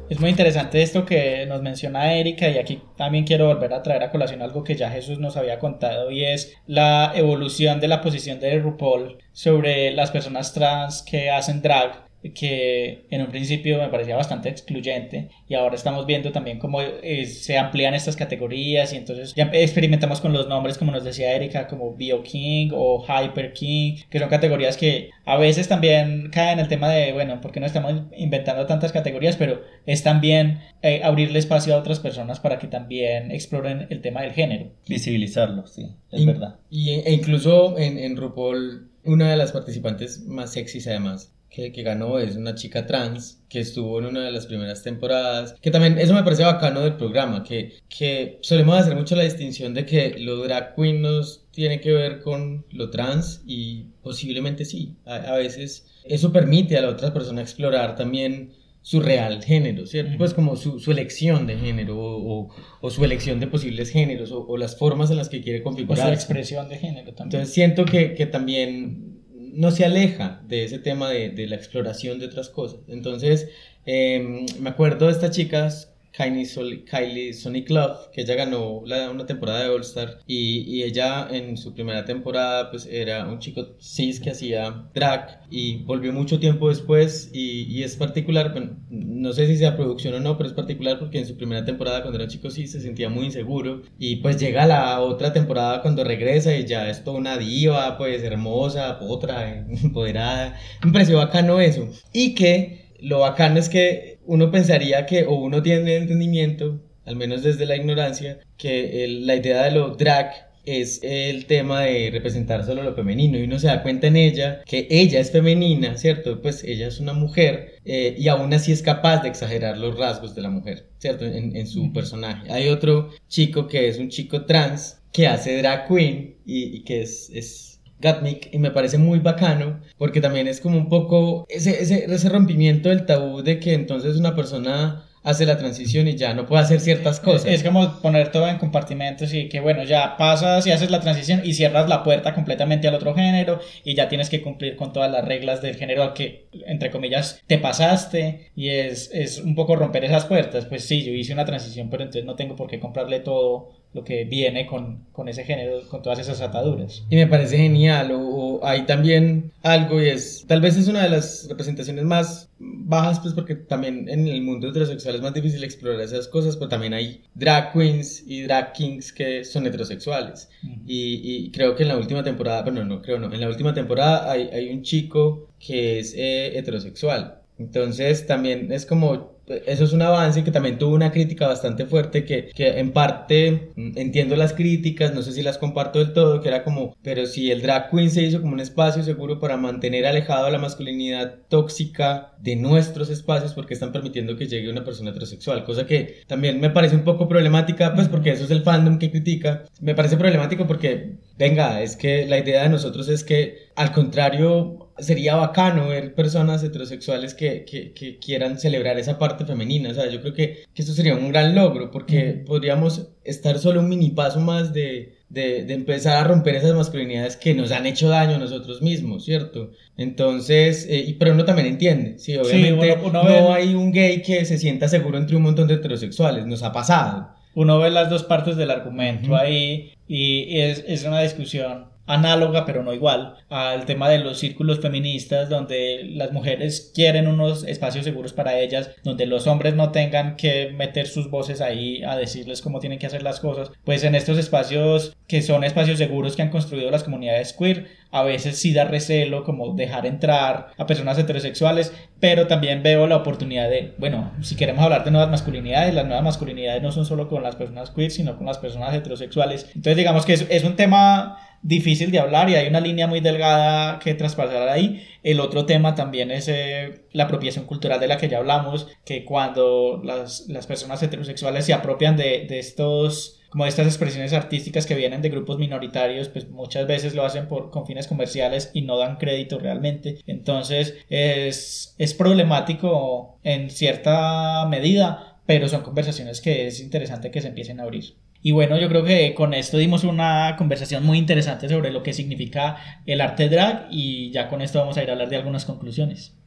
Es 0.09 0.19
muy 0.19 0.29
interesante 0.29 0.83
esto 0.83 1.03
que 1.03 1.45
nos 1.47 1.63
menciona 1.63 2.13
Erika 2.13 2.47
y 2.47 2.59
aquí 2.59 2.81
también 2.95 3.25
quiero 3.25 3.47
volver 3.47 3.73
a 3.73 3.81
traer 3.81 4.03
a 4.03 4.11
colación 4.11 4.43
algo 4.43 4.63
que 4.63 4.75
ya 4.75 4.91
Jesús 4.91 5.17
nos 5.19 5.36
había 5.36 5.57
contado 5.57 6.11
y 6.11 6.23
es 6.23 6.55
la 6.67 7.11
evolución 7.15 7.79
de 7.79 7.88
la 7.88 8.01
posición 8.01 8.39
de 8.39 8.59
RuPaul 8.59 9.17
sobre 9.31 9.91
las 9.91 10.11
personas 10.11 10.53
trans 10.53 11.01
que 11.01 11.31
hacen 11.31 11.61
drag 11.61 12.05
que 12.34 13.05
en 13.09 13.21
un 13.21 13.28
principio 13.28 13.78
me 13.78 13.89
parecía 13.89 14.15
bastante 14.15 14.49
excluyente 14.49 15.30
y 15.47 15.53
ahora 15.55 15.76
estamos 15.76 16.05
viendo 16.05 16.32
también 16.32 16.59
cómo 16.59 16.82
eh, 16.82 17.26
se 17.26 17.57
amplían 17.57 17.93
estas 17.93 18.15
categorías 18.15 18.93
y 18.93 18.97
entonces 18.97 19.34
ya 19.36 19.49
experimentamos 19.53 20.21
con 20.21 20.34
los 20.34 20.47
nombres 20.47 20.78
como 20.78 20.91
nos 20.91 21.03
decía 21.03 21.34
Erika 21.36 21.67
como 21.67 21.93
Bio 21.95 22.23
King 22.23 22.69
o 22.73 23.05
Hyper 23.05 23.53
King 23.53 23.97
que 24.09 24.19
son 24.19 24.30
categorías 24.30 24.78
que 24.78 25.09
a 25.26 25.38
veces 25.38 25.67
también 25.67 26.29
caen 26.32 26.54
en 26.54 26.59
el 26.59 26.67
tema 26.67 26.89
de 26.89 27.13
bueno 27.13 27.39
porque 27.41 27.59
no 27.59 27.66
estamos 27.66 28.04
inventando 28.17 28.66
tantas 28.66 28.91
categorías 28.91 29.36
pero 29.37 29.62
es 29.86 30.04
también 30.04 30.59
eh, 30.82 31.01
abrirle 31.04 31.39
espacio 31.39 31.75
a 31.75 31.78
otras 31.78 32.00
personas 32.00 32.39
para 32.39 32.59
que 32.59 32.67
también 32.67 33.32
exploren 33.32 33.87
el 33.89 34.01
tema 34.01 34.21
del 34.21 34.32
género. 34.33 34.71
Visibilizarlo 34.87 35.66
sí 35.67 35.87
es 36.12 36.21
Y- 36.21 36.25
verdad. 36.25 36.55
Y, 36.70 36.91
e 36.91 37.12
incluso 37.12 37.78
en, 37.78 37.97
en 37.97 38.16
RuPaul, 38.17 38.89
una 39.04 39.29
de 39.29 39.37
las 39.37 39.51
participantes 39.51 40.21
más 40.25 40.54
sexys 40.54 40.87
además 40.87 41.34
que, 41.55 41.71
que 41.71 41.83
ganó 41.83 42.19
es 42.19 42.36
una 42.36 42.53
chica 42.55 42.86
trans 42.86 43.41
que 43.47 43.61
estuvo 43.61 43.97
en 43.99 44.05
una 44.07 44.25
de 44.25 44.32
las 44.32 44.45
primeras 44.45 44.83
temporadas, 44.83 45.55
que 45.61 45.71
también 45.71 45.97
eso 45.97 46.13
me 46.13 46.23
parece 46.23 46.43
bacano 46.43 46.82
del 46.82 46.95
programa, 46.97 47.43
que, 47.43 47.77
que 47.87 48.39
solemos 48.41 48.77
hacer 48.77 48.95
mucho 48.95 49.15
la 49.15 49.23
distinción 49.23 49.73
de 49.73 49.86
que 49.86 50.15
lo 50.19 50.43
drag 50.43 50.75
queen 50.75 51.01
nos 51.01 51.45
tiene 51.51 51.79
que 51.79 51.93
ver 51.93 52.19
con 52.21 52.65
lo 52.71 52.89
trans 52.89 53.41
y 53.47 53.86
posiblemente 54.03 54.65
sí, 54.65 54.95
a, 55.05 55.15
a 55.15 55.37
veces 55.37 55.87
eso 56.03 56.32
permite 56.33 56.77
a 56.77 56.82
la 56.82 56.89
otra 56.89 57.13
persona 57.13 57.41
explorar 57.41 57.95
también 57.95 58.51
su 58.82 58.99
real 58.99 59.41
género, 59.43 59.87
¿cierto? 59.87 60.11
Pues 60.17 60.33
como 60.36 60.55
su, 60.57 60.79
su 60.79 60.91
elección 60.91 61.47
de 61.47 61.57
género 61.57 61.97
o, 61.97 62.41
o- 62.43 62.49
o 62.82 62.89
su 62.91 63.03
elección 63.03 63.39
de 63.39 63.47
posibles 63.47 63.89
géneros 63.89 64.32
o, 64.32 64.45
o 64.45 64.57
las 64.57 64.77
formas 64.77 65.09
en 65.09 65.17
las 65.17 65.27
que 65.29 65.41
quiere 65.41 65.59
o 65.59 65.61
su 65.61 65.63
configurar. 65.63 66.13
expresión 66.13 66.69
de 66.69 66.77
género 66.77 67.13
también 67.15 67.41
Entonces 67.41 67.51
siento 67.53 67.86
que, 67.86 68.13
que 68.13 68.27
también 68.27 69.14
no 69.55 69.71
se 69.71 69.86
aleja 69.86 70.41
de 70.47 70.63
ese 70.65 70.79
tema 70.79 71.09
de, 71.09 71.47
la 71.47 71.55
exploración 71.55 72.19
de 72.19 72.27
otras 72.27 72.49
cosas. 72.49 72.82
Entonces 72.87 73.49
em, 73.86 74.45
me 74.59 74.69
acuerdo 74.69 75.07
de 75.07 75.13
estas 75.13 75.32
chicas, 75.32 75.95
Kylie, 76.16 76.46
Sol- 76.46 76.83
Kylie 76.86 77.33
Sonic 77.33 77.70
Love, 77.70 78.09
que 78.13 78.21
ella 78.21 78.36
ganó 78.36 78.82
la- 78.86 79.09
una 79.12 79.25
temporada 79.25 79.63
de 79.63 79.70
All 79.70 79.82
Star 79.82 80.20
y, 80.28 80.59
y 80.67 80.83
ella 80.83 81.28
en 81.32 81.58
su 81.58 81.74
primera 81.74 82.05
temporada 82.05 82.70
pues 82.71 82.86
era 82.86 83.28
un 83.28 83.39
chico 83.39 83.75
cis 83.79 84.20
que 84.20 84.29
hacía 84.32 84.86
drag 84.93 85.42
y 85.50 85.83
volvió 85.83 86.13
mucho 86.13 86.39
tiempo 86.39 86.70
después 86.70 87.29
y, 87.33 87.63
y 87.63 87.83
es 87.83 87.96
particular, 87.97 88.51
bueno, 88.54 88.78
no 88.89 89.33
sé 89.33 89.47
si 89.47 89.58
sea 89.58 89.75
producción 89.75 90.13
o 90.16 90.20
no, 90.20 90.37
pero 90.37 90.47
es 90.50 90.55
particular 90.55 91.00
porque 91.00 91.20
en 91.20 91.25
su 91.28 91.36
primera 91.37 91.66
temporada 91.66 92.01
cuando 92.01 92.17
era 92.17 92.25
un 92.25 92.32
chico 92.32 92.50
cis 92.50 92.71
se 92.71 92.82
sentía 92.82 93.09
muy 93.09 93.25
inseguro 93.25 93.82
y 94.00 94.17
pues 94.17 94.39
llega 94.39 94.66
la 94.66 95.00
otra 95.01 95.33
temporada 95.33 95.82
cuando 95.82 96.04
regresa 96.04 96.55
y 96.55 96.66
ya 96.66 96.89
es 96.89 97.04
toda 97.04 97.17
una 97.17 97.37
diva, 97.37 97.97
pues 97.97 98.24
hermosa, 98.24 99.00
potra, 99.00 99.66
empoderada. 99.83 100.58
Me 100.83 100.92
pareció 100.92 101.17
bacano 101.17 101.59
eso. 101.59 101.89
Y 102.13 102.36
que 102.36 102.86
lo 103.00 103.20
bacano 103.20 103.59
es 103.59 103.70
que 103.70 104.14
uno 104.28 104.52
pensaría 104.52 105.06
que, 105.06 105.26
o 105.26 105.36
uno 105.36 105.62
tiene 105.64 105.96
entendimiento, 105.97 106.82
al 107.06 107.16
menos 107.16 107.43
desde 107.43 107.66
la 107.66 107.76
ignorancia, 107.76 108.39
que 108.58 109.04
el- 109.06 109.26
la 109.28 109.36
idea 109.36 109.64
de 109.66 109.72
lo 109.72 109.89
drag 109.96 110.32
es 110.66 111.00
el 111.04 111.46
tema 111.46 111.82
de 111.82 112.10
representar 112.12 112.66
solo 112.66 112.82
lo 112.82 112.96
femenino 112.96 113.38
y 113.38 113.43
uno 113.43 113.60
se 113.60 113.68
da 113.68 113.84
cuenta 113.84 114.08
en 114.08 114.16
ella 114.16 114.64
que 114.66 114.88
ella 114.89 115.20
es 115.20 115.30
femenina, 115.32 115.96
¿cierto? 115.96 116.42
Pues 116.42 116.64
ella 116.64 116.88
es 116.88 117.00
una 117.00 117.14
mujer 117.14 117.74
eh, 117.86 118.16
y 118.18 118.28
aún 118.30 118.52
así 118.52 118.72
es 118.72 118.82
capaz 118.82 119.22
de 119.22 119.30
exagerar 119.30 119.78
los 119.78 119.96
rasgos 119.96 120.34
de 120.34 120.42
la 120.42 120.50
mujer, 120.50 120.88
¿cierto? 120.97 121.24
En, 121.26 121.56
en 121.56 121.68
su 121.68 121.93
personaje. 121.93 122.52
Hay 122.52 122.70
otro 122.70 123.12
chico 123.28 123.68
que 123.68 123.88
es 123.88 124.00
un 124.00 124.10
chico 124.10 124.46
trans 124.46 124.97
que 125.14 125.28
hace 125.28 125.56
drag 125.60 125.88
queen 125.88 126.38
y, 126.47 126.78
y 126.78 126.84
que 126.84 127.02
es... 127.02 127.30
es 127.32 127.75
Gatmik 128.00 128.54
y 128.54 128.59
me 128.59 128.72
parece 128.72 128.97
muy 128.97 129.20
bacano 129.20 129.80
porque 129.97 130.22
también 130.22 130.47
es 130.47 130.59
como 130.59 130.78
un 130.78 130.89
poco 130.89 131.46
ese, 131.50 131.82
ese, 131.82 132.05
ese 132.05 132.30
rompimiento 132.30 132.89
del 132.89 133.05
tabú 133.05 133.42
de 133.42 133.59
que 133.59 133.74
entonces 133.74 134.17
una 134.17 134.36
persona 134.36 135.05
hace 135.26 135.46
la 135.47 135.58
transición 135.58 136.08
y 136.08 136.16
ya 136.16 136.36
no 136.36 136.46
puede 136.46 136.62
hacer 136.62 136.80
ciertas 136.80 137.20
cosas. 137.20 137.51
Es 137.51 137.63
como 137.63 138.00
poner 138.00 138.32
todo 138.32 138.47
en 138.47 138.59
compartimentos 138.59 139.34
y 139.34 139.50
que 139.50 139.59
bueno, 139.59 139.84
ya 139.84 140.17
pasas 140.17 140.67
y 140.67 140.72
haces 140.72 140.92
la 140.92 141.00
transición 141.00 141.42
y 141.43 141.54
cierras 141.54 141.89
la 141.89 142.04
puerta 142.04 142.36
completamente 142.36 142.88
al 142.88 142.93
otro 142.93 143.16
género 143.16 143.59
y 143.84 143.96
ya 143.96 144.08
tienes 144.08 144.30
que 144.30 144.43
cumplir 144.43 144.76
con 144.76 144.93
todas 144.93 145.12
las 145.12 145.26
reglas 145.26 145.63
del 145.63 145.76
género 145.76 146.04
al 146.04 146.13
que, 146.13 146.47
entre 146.67 146.92
comillas, 146.92 147.42
te 147.47 147.58
pasaste 147.58 148.51
y 148.55 148.70
es, 148.70 149.09
es 149.13 149.39
un 149.39 149.55
poco 149.55 149.76
romper 149.76 150.05
esas 150.05 150.26
puertas. 150.26 150.66
Pues 150.66 150.86
sí, 150.86 151.04
yo 151.04 151.12
hice 151.12 151.34
una 151.34 151.46
transición, 151.46 151.89
pero 151.89 152.04
entonces 152.04 152.26
no 152.26 152.36
tengo 152.36 152.55
por 152.55 152.70
qué 152.70 152.80
comprarle 152.80 153.20
todo 153.20 153.72
lo 153.96 154.04
que 154.04 154.26
viene 154.26 154.67
con, 154.67 155.05
con 155.13 155.30
ese 155.30 155.46
género, 155.46 155.80
con 155.88 156.01
todas 156.01 156.20
esas 156.20 156.42
ataduras. 156.42 157.05
Y 157.09 157.16
me 157.16 157.28
parece 157.28 157.58
genial. 157.58 158.12
O, 158.12 158.20
o 158.20 158.66
hay 158.66 158.86
también 158.86 159.54
algo 159.63 160.01
y 160.01 160.09
es, 160.09 160.43
tal 160.47 160.59
vez 160.59 160.76
es 160.76 160.89
una 160.89 161.01
de 161.01 161.09
las 161.09 161.47
representaciones 161.47 162.04
más 162.04 162.50
bajas, 162.59 163.22
pues 163.22 163.34
porque 163.34 163.55
también 163.55 164.09
en 164.09 164.28
el 164.28 164.42
mundo 164.42 164.67
heterosexual 164.67 165.16
es 165.16 165.22
más 165.22 165.34
difícil 165.34 165.63
explorar 165.63 166.01
esas 166.01 166.28
cosas, 166.28 166.58
pero 166.58 166.67
también 166.67 166.93
hay 166.93 167.24
drag 167.36 167.72
queens 167.72 168.22
y 168.28 168.42
drag 168.42 168.74
kings 168.74 169.13
que 169.13 169.46
son 169.46 169.66
heterosexuales. 169.66 170.50
Y, 170.86 171.22
y 171.24 171.51
creo 171.51 171.78
que 171.78 171.84
en 171.84 171.89
la 171.89 171.97
última 171.97 172.22
temporada, 172.22 172.63
bueno, 172.63 172.84
no 172.84 173.01
creo, 173.01 173.17
no, 173.17 173.34
en 173.34 173.39
la 173.39 173.47
última 173.47 173.74
temporada 173.74 174.30
hay, 174.30 174.50
hay 174.51 174.70
un 174.74 174.84
chico 174.84 175.47
que 175.58 176.00
es 176.00 176.13
eh, 176.17 176.58
heterosexual. 176.58 177.39
Entonces 177.58 178.28
también 178.28 178.74
es 178.74 178.86
como, 178.86 179.34
eso 179.47 179.84
es 179.84 179.93
un 179.93 180.01
avance 180.01 180.43
que 180.43 180.51
también 180.51 180.78
tuvo 180.78 180.96
una 180.96 181.12
crítica 181.12 181.47
bastante 181.47 181.86
fuerte 181.86 182.26
que, 182.26 182.50
que 182.54 182.80
en 182.80 182.92
parte 182.92 183.72
entiendo 183.76 184.36
las 184.36 184.54
críticas, 184.54 185.13
no 185.13 185.22
sé 185.22 185.32
si 185.32 185.43
las 185.43 185.58
comparto 185.58 186.00
del 186.00 186.13
todo, 186.13 186.42
que 186.42 186.50
era 186.50 186.63
como, 186.63 186.96
pero 187.04 187.26
si 187.26 187.51
el 187.51 187.62
drag 187.62 187.89
queen 187.89 188.09
se 188.09 188.24
hizo 188.24 188.42
como 188.42 188.54
un 188.54 188.59
espacio 188.59 189.04
seguro 189.04 189.39
para 189.39 189.58
mantener 189.58 190.05
alejado 190.05 190.47
a 190.47 190.51
la 190.51 190.58
masculinidad 190.58 191.36
tóxica 191.50 192.34
de 192.39 192.55
nuestros 192.55 193.09
espacios 193.09 193.54
porque 193.54 193.74
están 193.74 193.92
permitiendo 193.92 194.36
que 194.36 194.47
llegue 194.47 194.70
una 194.70 194.84
persona 194.84 195.12
heterosexual, 195.12 195.63
cosa 195.63 195.86
que 195.86 196.22
también 196.28 196.59
me 196.59 196.70
parece 196.70 196.96
un 196.96 197.04
poco 197.04 197.28
problemática, 197.28 197.93
pues 197.93 198.08
porque 198.08 198.32
eso 198.32 198.46
es 198.46 198.51
el 198.51 198.63
fandom 198.63 199.00
que 199.00 199.12
critica, 199.12 199.63
me 199.82 199.96
parece 199.96 200.17
problemático 200.17 200.67
porque, 200.67 201.17
venga, 201.38 201.82
es 201.82 201.96
que 201.96 202.26
la 202.26 202.39
idea 202.39 202.63
de 202.63 202.70
nosotros 202.70 203.08
es 203.09 203.24
que 203.24 203.70
al 203.76 203.92
contrario 203.92 204.84
sería 204.97 205.36
bacano 205.36 205.89
ver 205.89 206.13
personas 206.16 206.63
heterosexuales 206.63 207.34
que, 207.34 207.66
que, 207.66 207.92
que, 207.93 208.17
quieran 208.17 208.59
celebrar 208.59 208.97
esa 208.97 209.20
parte 209.20 209.46
femenina. 209.46 209.89
O 209.89 209.93
sea, 209.93 210.09
yo 210.09 210.22
creo 210.22 210.34
que, 210.34 210.63
que 210.74 210.82
esto 210.82 210.93
sería 210.93 211.16
un 211.16 211.30
gran 211.32 211.54
logro 211.54 211.92
porque 211.92 212.42
mm. 212.42 212.46
podríamos 212.46 213.09
estar 213.24 213.59
solo 213.59 213.82
un 213.82 213.89
mini 213.89 214.12
paso 214.12 214.39
más 214.39 214.74
de, 214.74 215.17
de, 215.30 215.63
de, 215.66 215.74
empezar 215.74 216.17
a 216.17 216.28
romper 216.28 216.55
esas 216.55 216.76
masculinidades 216.76 217.36
que 217.36 217.54
nos 217.54 217.72
han 217.72 217.86
hecho 217.86 218.08
daño 218.08 218.36
a 218.36 218.39
nosotros 218.39 218.82
mismos, 218.82 219.26
¿cierto? 219.26 219.72
Entonces, 219.97 220.88
eh, 220.89 221.04
y, 221.08 221.13
pero 221.13 221.34
uno 221.34 221.43
también 221.43 221.67
entiende, 221.67 222.17
sí, 222.17 222.38
obviamente 222.38 222.86
sí, 222.86 223.00
uno, 223.00 223.09
uno 223.09 223.24
no 223.24 223.30
ve... 223.30 223.54
hay 223.54 223.76
un 223.76 223.92
gay 223.92 224.22
que 224.22 224.46
se 224.46 224.58
sienta 224.58 224.88
seguro 224.88 225.17
entre 225.17 225.36
un 225.36 225.43
montón 225.43 225.67
de 225.67 225.76
heterosexuales, 225.76 226.46
nos 226.46 226.63
ha 226.63 226.72
pasado. 226.72 227.30
Uno 227.54 227.80
ve 227.80 227.89
las 227.89 228.09
dos 228.09 228.24
partes 228.24 228.58
del 228.58 228.70
argumento 228.70 229.36
ahí 229.36 229.93
y, 230.08 230.43
y 230.43 230.59
es, 230.59 230.84
es 230.88 231.05
una 231.05 231.22
discusión 231.22 231.95
análoga 232.07 232.65
pero 232.65 232.83
no 232.83 232.93
igual 232.93 233.36
al 233.49 233.86
tema 233.86 234.09
de 234.09 234.19
los 234.19 234.39
círculos 234.39 234.79
feministas 234.79 235.49
donde 235.49 236.03
las 236.11 236.32
mujeres 236.32 236.91
quieren 236.93 237.27
unos 237.27 237.63
espacios 237.63 238.05
seguros 238.05 238.33
para 238.33 238.59
ellas 238.59 238.91
donde 239.03 239.25
los 239.25 239.47
hombres 239.47 239.75
no 239.75 239.91
tengan 239.91 240.36
que 240.36 240.71
meter 240.71 241.07
sus 241.07 241.29
voces 241.29 241.61
ahí 241.61 242.03
a 242.03 242.15
decirles 242.15 242.61
cómo 242.61 242.79
tienen 242.79 242.99
que 242.99 243.07
hacer 243.07 243.23
las 243.23 243.39
cosas. 243.39 243.71
Pues 243.83 244.03
en 244.03 244.15
estos 244.15 244.37
espacios 244.37 245.15
que 245.27 245.41
son 245.41 245.63
espacios 245.63 245.97
seguros 245.97 246.36
que 246.36 246.41
han 246.43 246.49
construido 246.49 246.91
las 246.91 247.03
comunidades 247.03 247.53
queer 247.53 247.87
a 248.11 248.23
veces 248.23 248.57
sí 248.57 248.73
da 248.73 248.86
recelo 248.86 249.43
como 249.43 249.73
dejar 249.73 250.05
entrar 250.05 250.67
a 250.77 250.86
personas 250.86 251.17
heterosexuales 251.17 251.93
pero 252.19 252.47
también 252.47 252.83
veo 252.83 253.07
la 253.07 253.17
oportunidad 253.17 253.69
de 253.69 253.93
bueno 253.97 254.32
si 254.41 254.55
queremos 254.55 254.83
hablar 254.83 255.03
de 255.03 255.11
nuevas 255.11 255.29
masculinidades 255.29 255.93
las 255.93 256.05
nuevas 256.05 256.23
masculinidades 256.23 256.83
no 256.83 256.91
son 256.91 257.05
solo 257.05 257.27
con 257.27 257.43
las 257.43 257.55
personas 257.55 257.89
queer 257.89 258.11
sino 258.11 258.37
con 258.37 258.45
las 258.45 258.59
personas 258.59 258.93
heterosexuales. 258.93 259.65
Entonces 259.75 259.97
digamos 259.97 260.25
que 260.25 260.33
es, 260.33 260.45
es 260.49 260.63
un 260.63 260.75
tema 260.75 261.37
difícil 261.66 262.12
de 262.12 262.20
hablar 262.20 262.47
y 262.47 262.55
hay 262.55 262.67
una 262.67 262.79
línea 262.79 263.08
muy 263.08 263.21
delgada 263.21 263.97
que 263.97 264.13
traspasar 264.13 264.70
ahí. 264.70 265.04
El 265.24 265.39
otro 265.39 265.66
tema 265.66 265.96
también 265.96 266.29
es 266.29 266.47
eh, 266.47 267.05
la 267.12 267.24
apropiación 267.24 267.66
cultural 267.66 268.00
de 268.00 268.08
la 268.08 268.17
que 268.17 268.29
ya 268.29 268.37
hablamos, 268.37 268.87
que 269.04 269.25
cuando 269.25 270.00
las, 270.04 270.47
las 270.47 270.67
personas 270.67 271.01
heterosexuales 271.01 271.66
se 271.66 271.74
apropian 271.74 272.17
de, 272.17 272.46
de 272.47 272.59
estos 272.59 273.42
como 273.50 273.66
estas 273.66 273.87
expresiones 273.87 274.33
artísticas 274.33 274.86
que 274.86 274.96
vienen 274.96 275.21
de 275.21 275.29
grupos 275.29 275.58
minoritarios, 275.58 276.28
pues 276.28 276.50
muchas 276.50 276.86
veces 276.87 277.16
lo 277.16 277.24
hacen 277.25 277.47
por, 277.47 277.71
con 277.71 277.87
fines 277.87 278.05
comerciales 278.05 278.70
y 278.74 278.82
no 278.82 278.97
dan 278.97 279.16
crédito 279.16 279.58
realmente. 279.58 280.20
Entonces 280.28 280.97
es, 281.09 281.96
es 281.97 282.13
problemático 282.13 283.39
en 283.43 283.70
cierta 283.70 284.67
medida, 284.67 285.39
pero 285.46 285.67
son 285.70 285.82
conversaciones 285.82 286.42
que 286.42 286.67
es 286.67 286.82
interesante 286.82 287.32
que 287.32 287.42
se 287.42 287.47
empiecen 287.47 287.79
a 287.79 287.83
abrir. 287.83 288.16
Y 288.46 288.51
bueno, 288.51 288.78
yo 288.78 288.89
creo 288.89 289.04
que 289.04 289.34
con 289.34 289.55
esto 289.55 289.78
dimos 289.80 290.04
una 290.04 290.55
conversación 290.55 291.04
muy 291.04 291.17
interesante 291.17 291.67
sobre 291.67 291.89
lo 291.92 292.04
que 292.04 292.13
significa 292.13 292.78
el 293.08 293.20
arte 293.22 293.50
drag 293.50 293.88
y 293.89 294.30
ya 294.32 294.50
con 294.50 294.62
esto 294.62 294.78
vamos 294.78 294.97
a 294.97 295.01
ir 295.04 295.09
a 295.09 295.13
hablar 295.13 295.30
de 295.30 295.38
algunas 295.38 295.66
conclusiones. 295.66 296.38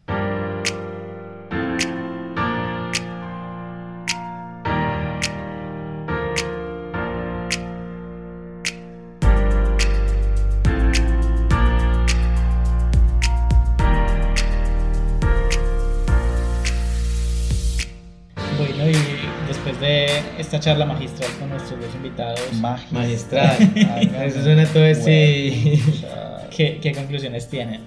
Esta 20.59 20.71
charla 20.71 20.87
magistral 20.87 21.31
con 21.39 21.51
nuestros 21.51 21.81
dos 21.81 21.95
invitados. 21.95 22.41
Magistral. 22.91 23.57
Eso 24.25 24.43
suena 24.43 24.67
todo. 24.67 24.83
¿Qué, 26.51 26.81
¿Qué 26.81 26.93
conclusiones 26.95 27.49
tienen? 27.49 27.83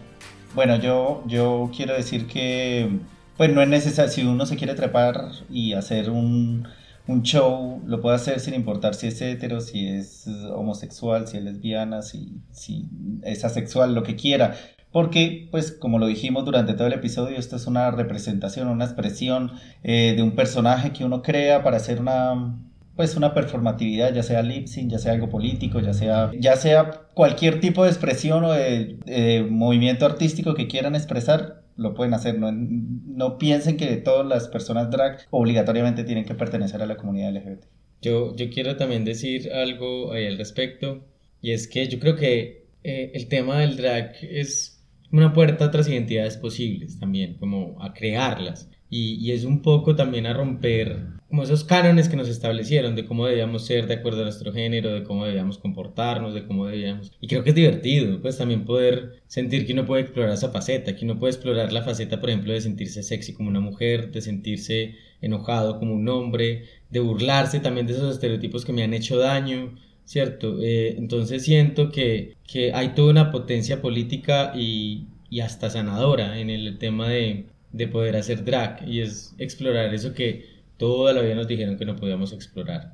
Bueno, 0.55 0.77
yo, 0.77 1.23
yo 1.27 1.69
quiero 1.75 1.93
decir 1.93 2.27
que 2.27 2.89
pues 3.35 3.51
no 3.51 3.61
es 3.61 3.67
necesario, 3.67 4.11
si 4.11 4.23
uno 4.23 4.45
se 4.45 4.55
quiere 4.55 4.73
trepar 4.75 5.31
y 5.49 5.73
hacer 5.73 6.09
un, 6.09 6.67
un 7.07 7.23
show, 7.23 7.81
lo 7.85 7.99
puede 8.01 8.15
hacer 8.15 8.39
sin 8.39 8.53
importar 8.53 8.93
si 8.95 9.07
es 9.07 9.21
hetero, 9.21 9.59
si 9.59 9.87
es 9.87 10.27
homosexual, 10.53 11.27
si 11.27 11.37
es 11.37 11.43
lesbiana, 11.43 12.01
si, 12.01 12.41
si 12.51 12.85
es 13.23 13.43
asexual, 13.43 13.93
lo 13.93 14.03
que 14.03 14.15
quiera. 14.15 14.55
Porque, 14.91 15.47
pues, 15.51 15.71
como 15.71 15.99
lo 15.99 16.07
dijimos 16.07 16.43
durante 16.43 16.73
todo 16.73 16.87
el 16.87 16.93
episodio, 16.93 17.37
esto 17.37 17.55
es 17.55 17.65
una 17.65 17.91
representación, 17.91 18.67
una 18.67 18.85
expresión 18.85 19.51
eh, 19.83 20.13
de 20.15 20.21
un 20.21 20.31
personaje 20.35 20.91
que 20.91 21.05
uno 21.05 21.21
crea 21.21 21.63
para 21.63 21.77
hacer 21.77 22.01
una, 22.01 22.59
pues, 22.97 23.15
una 23.15 23.33
performatividad, 23.33 24.13
ya 24.13 24.21
sea 24.21 24.41
lip 24.41 24.67
sync, 24.67 24.91
ya 24.91 24.99
sea 24.99 25.13
algo 25.13 25.29
político, 25.29 25.79
ya 25.79 25.93
sea, 25.93 26.31
ya 26.37 26.57
sea 26.57 27.03
cualquier 27.13 27.61
tipo 27.61 27.83
de 27.83 27.89
expresión 27.89 28.43
o 28.43 28.51
de, 28.51 28.97
de 29.05 29.47
movimiento 29.49 30.05
artístico 30.05 30.55
que 30.55 30.67
quieran 30.67 30.95
expresar, 30.95 31.61
lo 31.77 31.93
pueden 31.93 32.13
hacer. 32.13 32.37
No, 32.37 32.51
no 32.51 33.37
piensen 33.37 33.77
que 33.77 33.95
todas 33.97 34.25
las 34.27 34.49
personas 34.49 34.91
drag 34.91 35.19
obligatoriamente 35.29 36.03
tienen 36.03 36.25
que 36.25 36.35
pertenecer 36.35 36.81
a 36.81 36.85
la 36.85 36.97
comunidad 36.97 37.33
LGBT. 37.33 37.63
Yo, 38.01 38.35
yo 38.35 38.49
quiero 38.49 38.75
también 38.75 39.05
decir 39.05 39.53
algo 39.53 40.11
ahí 40.11 40.25
al 40.25 40.37
respecto, 40.37 41.05
y 41.41 41.51
es 41.51 41.67
que 41.67 41.87
yo 41.87 41.99
creo 41.99 42.15
que 42.15 42.65
eh, 42.83 43.11
el 43.13 43.27
tema 43.27 43.59
del 43.59 43.77
drag 43.77 44.15
es 44.21 44.80
una 45.11 45.33
puerta 45.33 45.65
a 45.65 45.67
otras 45.67 45.87
identidades 45.87 46.37
posibles 46.37 46.99
también, 46.99 47.35
como 47.35 47.81
a 47.81 47.93
crearlas. 47.93 48.69
Y, 48.89 49.15
y, 49.25 49.31
es 49.31 49.45
un 49.45 49.61
poco 49.61 49.95
también 49.95 50.25
a 50.25 50.33
romper 50.33 51.21
como 51.31 51.43
esos 51.43 51.63
cánones 51.63 52.09
que 52.09 52.17
nos 52.17 52.27
establecieron 52.27 52.93
de 52.93 53.05
cómo 53.05 53.25
debíamos 53.25 53.65
ser 53.65 53.87
de 53.87 53.93
acuerdo 53.93 54.19
a 54.19 54.23
nuestro 54.23 54.51
género, 54.51 54.93
de 54.93 55.05
cómo 55.05 55.25
debíamos 55.25 55.57
comportarnos, 55.57 56.33
de 56.33 56.45
cómo 56.45 56.67
debíamos... 56.67 57.13
Y 57.21 57.27
creo 57.27 57.41
que 57.41 57.51
es 57.51 57.55
divertido, 57.55 58.21
pues 58.21 58.37
también 58.37 58.65
poder 58.65 59.21
sentir 59.27 59.65
que 59.65 59.71
uno 59.71 59.85
puede 59.85 60.01
explorar 60.01 60.33
esa 60.33 60.49
faceta, 60.49 60.93
que 60.93 61.05
uno 61.05 61.17
puede 61.19 61.31
explorar 61.31 61.71
la 61.71 61.83
faceta, 61.83 62.19
por 62.19 62.29
ejemplo, 62.29 62.51
de 62.51 62.59
sentirse 62.59 63.01
sexy 63.01 63.31
como 63.31 63.47
una 63.47 63.61
mujer, 63.61 64.11
de 64.11 64.21
sentirse 64.21 64.95
enojado 65.21 65.79
como 65.79 65.93
un 65.93 66.09
hombre, 66.09 66.65
de 66.89 66.99
burlarse 66.99 67.61
también 67.61 67.87
de 67.87 67.93
esos 67.93 68.13
estereotipos 68.13 68.65
que 68.65 68.73
me 68.73 68.83
han 68.83 68.93
hecho 68.93 69.17
daño, 69.17 69.77
¿cierto? 70.05 70.61
Eh, 70.61 70.95
entonces 70.97 71.43
siento 71.43 71.91
que, 71.91 72.35
que 72.47 72.73
hay 72.73 72.89
toda 72.89 73.11
una 73.11 73.31
potencia 73.31 73.81
política 73.81 74.53
y, 74.55 75.07
y 75.29 75.39
hasta 75.39 75.69
sanadora 75.69 76.39
en 76.39 76.49
el 76.49 76.77
tema 76.77 77.07
de, 77.09 77.45
de 77.71 77.87
poder 77.87 78.15
hacer 78.15 78.43
drag 78.43 78.87
y 78.87 79.01
es 79.01 79.35
explorar 79.37 79.93
eso 79.93 80.13
que 80.13 80.45
toda 80.77 81.13
la 81.13 81.21
vida 81.21 81.35
nos 81.35 81.47
dijeron 81.47 81.77
que 81.77 81.85
no 81.85 81.95
podíamos 81.95 82.33
explorar. 82.33 82.93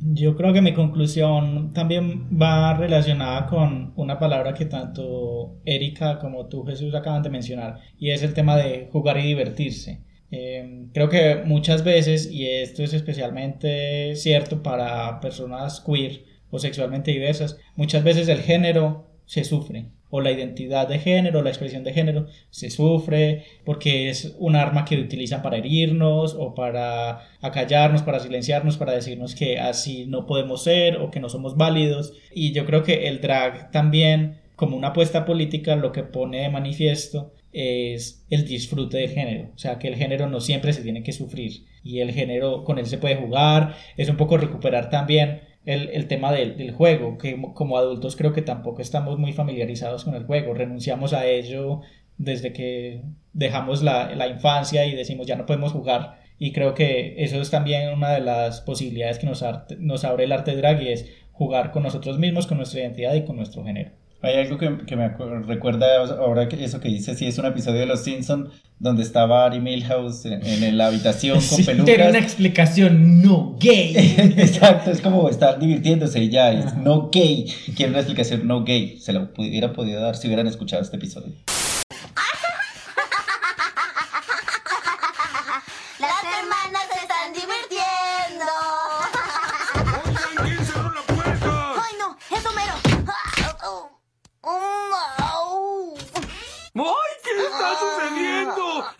Yo 0.00 0.36
creo 0.36 0.52
que 0.52 0.62
mi 0.62 0.74
conclusión 0.74 1.72
también 1.72 2.28
va 2.40 2.74
relacionada 2.74 3.46
con 3.46 3.92
una 3.96 4.18
palabra 4.18 4.54
que 4.54 4.64
tanto 4.64 5.56
Erika 5.64 6.20
como 6.20 6.46
tú 6.46 6.64
Jesús 6.64 6.94
acaban 6.94 7.22
de 7.22 7.30
mencionar 7.30 7.80
y 7.98 8.10
es 8.10 8.22
el 8.22 8.34
tema 8.34 8.56
de 8.56 8.88
jugar 8.92 9.18
y 9.18 9.22
divertirse. 9.22 10.00
Eh, 10.30 10.86
creo 10.92 11.08
que 11.08 11.42
muchas 11.44 11.82
veces, 11.84 12.30
y 12.30 12.46
esto 12.46 12.82
es 12.84 12.92
especialmente 12.92 14.14
cierto 14.14 14.62
para 14.62 15.20
personas 15.20 15.80
queer 15.80 16.22
o 16.50 16.58
sexualmente 16.58 17.10
diversas, 17.10 17.58
muchas 17.76 18.04
veces 18.04 18.28
el 18.28 18.40
género 18.40 19.06
se 19.26 19.44
sufre 19.44 19.86
o 20.10 20.20
la 20.20 20.30
identidad 20.30 20.88
de 20.88 20.98
género, 20.98 21.42
la 21.42 21.50
expresión 21.50 21.84
de 21.84 21.92
género, 21.92 22.26
se 22.50 22.70
sufre 22.70 23.44
porque 23.64 24.08
es 24.08 24.34
un 24.38 24.56
arma 24.56 24.84
que 24.84 24.98
utilizan 24.98 25.42
para 25.42 25.58
herirnos 25.58 26.34
o 26.38 26.54
para 26.54 27.26
acallarnos, 27.42 28.02
para 28.02 28.20
silenciarnos, 28.20 28.78
para 28.78 28.92
decirnos 28.92 29.34
que 29.34 29.58
así 29.58 30.06
no 30.06 30.26
podemos 30.26 30.62
ser 30.64 30.96
o 30.96 31.10
que 31.10 31.20
no 31.20 31.28
somos 31.28 31.56
válidos. 31.56 32.14
Y 32.32 32.52
yo 32.52 32.64
creo 32.64 32.82
que 32.82 33.08
el 33.08 33.20
drag 33.20 33.70
también, 33.70 34.40
como 34.56 34.76
una 34.76 34.88
apuesta 34.88 35.26
política, 35.26 35.76
lo 35.76 35.92
que 35.92 36.04
pone 36.04 36.40
de 36.40 36.48
manifiesto 36.48 37.34
es 37.52 38.24
el 38.30 38.46
disfrute 38.46 38.98
del 38.98 39.10
género, 39.10 39.50
o 39.54 39.58
sea 39.58 39.78
que 39.78 39.88
el 39.88 39.96
género 39.96 40.28
no 40.28 40.40
siempre 40.40 40.74
se 40.74 40.82
tiene 40.82 41.02
que 41.02 41.12
sufrir 41.12 41.64
y 41.82 42.00
el 42.00 42.12
género 42.12 42.62
con 42.62 42.78
él 42.78 42.84
se 42.84 42.98
puede 42.98 43.16
jugar, 43.16 43.74
es 43.96 44.10
un 44.10 44.18
poco 44.18 44.36
recuperar 44.36 44.90
también 44.90 45.40
el, 45.64 45.88
el 45.90 46.08
tema 46.08 46.32
del, 46.32 46.56
del, 46.56 46.72
juego, 46.72 47.18
que 47.18 47.40
como 47.54 47.76
adultos 47.78 48.16
creo 48.16 48.32
que 48.32 48.42
tampoco 48.42 48.80
estamos 48.82 49.18
muy 49.18 49.32
familiarizados 49.32 50.04
con 50.04 50.14
el 50.14 50.24
juego, 50.24 50.54
renunciamos 50.54 51.12
a 51.12 51.26
ello 51.26 51.80
desde 52.16 52.52
que 52.52 53.02
dejamos 53.32 53.82
la, 53.82 54.14
la 54.14 54.28
infancia 54.28 54.86
y 54.86 54.94
decimos 54.94 55.26
ya 55.26 55.36
no 55.36 55.46
podemos 55.46 55.72
jugar 55.72 56.18
y 56.38 56.52
creo 56.52 56.74
que 56.74 57.16
eso 57.18 57.40
es 57.40 57.50
también 57.50 57.92
una 57.92 58.12
de 58.12 58.20
las 58.20 58.60
posibilidades 58.60 59.18
que 59.18 59.26
nos, 59.26 59.42
arte, 59.42 59.76
nos 59.78 60.04
abre 60.04 60.24
el 60.24 60.32
arte 60.32 60.56
drag 60.56 60.82
y 60.82 60.88
es 60.88 61.10
jugar 61.32 61.72
con 61.72 61.82
nosotros 61.82 62.18
mismos, 62.18 62.46
con 62.46 62.58
nuestra 62.58 62.80
identidad 62.80 63.14
y 63.14 63.24
con 63.24 63.36
nuestro 63.36 63.64
género. 63.64 63.90
Hay 64.20 64.34
algo 64.34 64.58
que, 64.58 64.78
que 64.84 64.96
me 64.96 65.08
recuerda 65.46 65.86
ahora 66.18 66.48
que 66.48 66.64
eso 66.64 66.80
que 66.80 66.88
dice, 66.88 67.14
sí, 67.14 67.26
es 67.26 67.38
un 67.38 67.46
episodio 67.46 67.78
de 67.80 67.86
Los 67.86 68.02
Simpson 68.02 68.50
donde 68.80 69.02
estaba 69.04 69.44
Ari 69.44 69.60
Milhouse 69.60 70.26
en, 70.26 70.44
en 70.44 70.76
la 70.76 70.88
habitación 70.88 71.34
con 71.34 71.42
sí, 71.42 71.62
pelucas. 71.62 71.94
Era 71.94 72.08
una 72.08 72.18
explicación 72.18 73.22
no 73.22 73.56
gay. 73.60 73.94
Exacto, 74.36 74.90
es 74.90 75.00
como 75.00 75.28
estar 75.28 75.60
divirtiéndose 75.60 76.20
y 76.22 76.30
ya, 76.30 76.50
es 76.50 76.76
no 76.76 77.10
gay. 77.10 77.46
Quiere 77.76 77.90
una 77.90 78.00
explicación 78.00 78.46
no 78.48 78.64
gay. 78.64 78.98
Se 78.98 79.12
la 79.12 79.30
hubiera 79.36 79.72
podido 79.72 80.00
dar 80.00 80.16
si 80.16 80.26
hubieran 80.26 80.48
escuchado 80.48 80.82
este 80.82 80.96
episodio. 80.96 81.32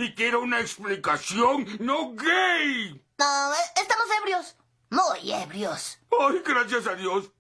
Y 0.01 0.15
quiero 0.15 0.41
una 0.41 0.61
explicación 0.61 1.67
no 1.81 2.15
gay. 2.15 3.05
No, 3.19 3.53
estamos 3.75 4.07
ebrios. 4.21 4.57
Muy 4.91 5.33
ebrios. 5.33 5.99
¡Ay, 6.21 6.41
gracias 6.47 6.87
a 6.87 6.95
Dios! 6.95 7.33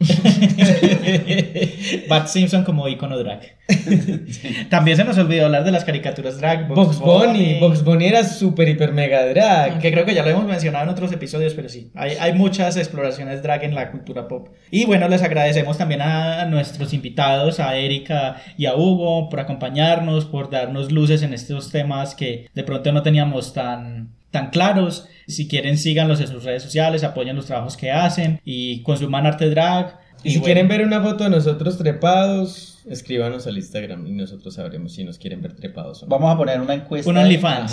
Bart 2.08 2.28
Simpson 2.28 2.64
como 2.64 2.88
icono 2.88 3.18
drag. 3.18 3.58
También 4.70 4.96
se 4.96 5.04
nos 5.04 5.18
olvidó 5.18 5.46
hablar 5.46 5.64
de 5.64 5.72
las 5.72 5.84
caricaturas 5.84 6.38
drag. 6.38 6.68
Box 6.68 7.00
Bunny. 7.00 7.58
Box 7.58 7.82
Bunny 7.82 8.06
era 8.06 8.22
super, 8.22 8.68
hiper, 8.68 8.92
mega 8.92 9.26
drag. 9.26 9.80
Que 9.80 9.90
creo 9.90 10.04
que 10.04 10.14
ya 10.14 10.22
lo 10.22 10.30
hemos 10.30 10.44
mencionado 10.44 10.84
en 10.84 10.90
otros 10.90 11.10
episodios, 11.12 11.54
pero 11.54 11.68
sí. 11.68 11.90
Hay, 11.94 12.12
hay 12.20 12.32
muchas 12.32 12.76
exploraciones 12.76 13.42
drag 13.42 13.64
en 13.64 13.74
la 13.74 13.90
cultura 13.90 14.28
pop. 14.28 14.50
Y 14.70 14.86
bueno, 14.86 15.08
les 15.08 15.22
agradecemos 15.22 15.78
también 15.78 16.02
a 16.02 16.44
nuestros 16.44 16.94
invitados, 16.94 17.58
a 17.58 17.76
Erika 17.76 18.36
y 18.56 18.66
a 18.66 18.76
Hugo, 18.76 19.28
por 19.28 19.40
acompañarnos, 19.40 20.26
por 20.26 20.48
darnos 20.48 20.92
luces 20.92 21.22
en 21.22 21.34
estos 21.34 21.72
temas 21.72 22.14
que 22.14 22.46
de 22.54 22.62
pronto 22.62 22.92
no 22.92 23.02
teníamos 23.02 23.52
tan 23.52 24.17
tan 24.30 24.50
claros. 24.50 25.08
Si 25.26 25.48
quieren, 25.48 25.76
síganlos 25.76 26.20
en 26.20 26.28
sus 26.28 26.44
redes 26.44 26.62
sociales, 26.62 27.04
apoyen 27.04 27.36
los 27.36 27.46
trabajos 27.46 27.76
que 27.76 27.90
hacen 27.90 28.40
y 28.44 28.82
consuman 28.82 29.26
arte 29.26 29.50
drag. 29.50 29.98
Y, 30.22 30.28
y 30.28 30.30
si 30.32 30.38
bueno. 30.38 30.44
quieren 30.46 30.68
ver 30.68 30.84
una 30.84 31.00
foto 31.02 31.24
de 31.24 31.30
nosotros 31.30 31.78
trepados, 31.78 32.78
escríbanos 32.88 33.46
al 33.46 33.56
Instagram 33.56 34.06
y 34.06 34.12
nosotros 34.12 34.54
sabremos 34.54 34.92
si 34.92 35.04
nos 35.04 35.18
quieren 35.18 35.42
ver 35.42 35.54
trepados 35.54 36.02
o 36.02 36.06
no. 36.06 36.10
Vamos 36.10 36.34
a 36.34 36.36
poner 36.36 36.60
una 36.60 36.74
encuesta. 36.74 37.10
Un 37.10 37.18
OnlyFans. 37.18 37.72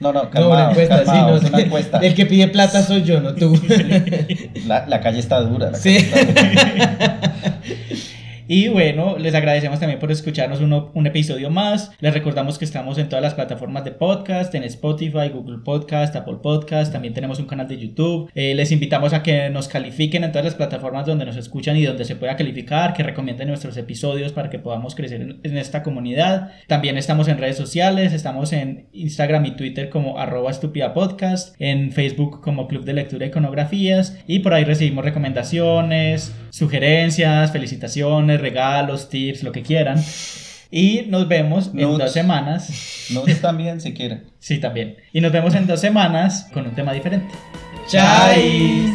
No, 0.00 0.12
no, 0.12 0.30
calmado, 0.30 0.54
no, 0.54 0.60
una 0.62 0.70
encuesta, 0.70 1.04
calmado, 1.04 1.38
sí, 1.38 1.44
no, 1.44 1.48
una 1.50 1.60
encuesta. 1.60 1.98
El 1.98 2.14
que 2.14 2.26
pide 2.26 2.48
plata 2.48 2.82
soy 2.82 3.02
yo, 3.02 3.20
no 3.20 3.34
tú. 3.34 3.54
La, 4.66 4.86
la 4.86 5.00
calle 5.00 5.20
está 5.20 5.40
dura. 5.40 5.70
La 5.70 5.78
sí. 5.78 5.96
Está 5.96 6.24
dura. 6.24 7.20
Y 8.48 8.68
bueno, 8.68 9.16
les 9.18 9.34
agradecemos 9.34 9.78
también 9.80 9.98
por 10.00 10.10
escucharnos 10.10 10.60
uno- 10.60 10.90
un 10.94 11.06
episodio 11.06 11.48
más. 11.50 11.92
Les 12.00 12.12
recordamos 12.12 12.58
que 12.58 12.64
estamos 12.64 12.98
en 12.98 13.08
todas 13.08 13.22
las 13.22 13.34
plataformas 13.34 13.84
de 13.84 13.92
podcast, 13.92 14.54
en 14.54 14.64
Spotify, 14.64 15.28
Google 15.32 15.58
Podcast, 15.64 16.14
Apple 16.16 16.38
Podcast. 16.42 16.92
También 16.92 17.14
tenemos 17.14 17.38
un 17.38 17.46
canal 17.46 17.68
de 17.68 17.78
YouTube. 17.78 18.30
Eh, 18.34 18.54
les 18.54 18.72
invitamos 18.72 19.12
a 19.12 19.22
que 19.22 19.48
nos 19.50 19.68
califiquen 19.68 20.24
en 20.24 20.32
todas 20.32 20.44
las 20.44 20.54
plataformas 20.54 21.06
donde 21.06 21.24
nos 21.24 21.36
escuchan 21.36 21.76
y 21.76 21.84
donde 21.84 22.04
se 22.04 22.16
pueda 22.16 22.36
calificar, 22.36 22.94
que 22.94 23.02
recomienden 23.02 23.48
nuestros 23.48 23.76
episodios 23.76 24.32
para 24.32 24.50
que 24.50 24.58
podamos 24.58 24.94
crecer 24.94 25.20
en, 25.42 25.56
esta 25.56 25.82
comunidad. 25.82 26.50
También 26.66 26.98
estamos 26.98 27.28
en 27.28 27.38
redes 27.38 27.56
sociales, 27.56 28.12
estamos 28.12 28.52
en 28.52 28.88
Instagram 28.92 29.46
y 29.46 29.50
Twitter 29.56 29.88
como 29.88 30.18
arroba 30.18 30.50
estúpida 30.50 30.94
podcast, 30.94 31.54
en 31.60 31.92
Facebook 31.92 32.40
como 32.40 32.66
Club 32.68 32.84
de 32.84 32.94
Lectura 32.94 33.24
e 33.24 33.28
Iconografías 33.28 34.18
y 34.26 34.40
por 34.40 34.52
ahí 34.54 34.64
recibimos 34.64 35.04
recomendaciones, 35.04 36.34
sugerencias, 36.50 37.52
felicitaciones, 37.52 38.31
regalos, 38.40 39.08
tips, 39.08 39.42
lo 39.42 39.52
que 39.52 39.62
quieran. 39.62 40.02
Y 40.70 41.02
nos 41.08 41.28
vemos 41.28 41.70
en 41.74 41.98
dos 41.98 42.12
semanas. 42.12 43.08
Nudes 43.10 43.40
también, 43.40 43.80
si 43.80 43.92
quieren. 43.92 44.24
Sí, 44.38 44.58
también. 44.58 44.96
Y 45.12 45.20
nos 45.20 45.30
vemos 45.30 45.54
en 45.54 45.66
dos 45.66 45.80
semanas 45.80 46.48
con 46.52 46.66
un 46.66 46.74
tema 46.74 46.92
diferente. 46.92 47.34
Chais. 47.88 48.90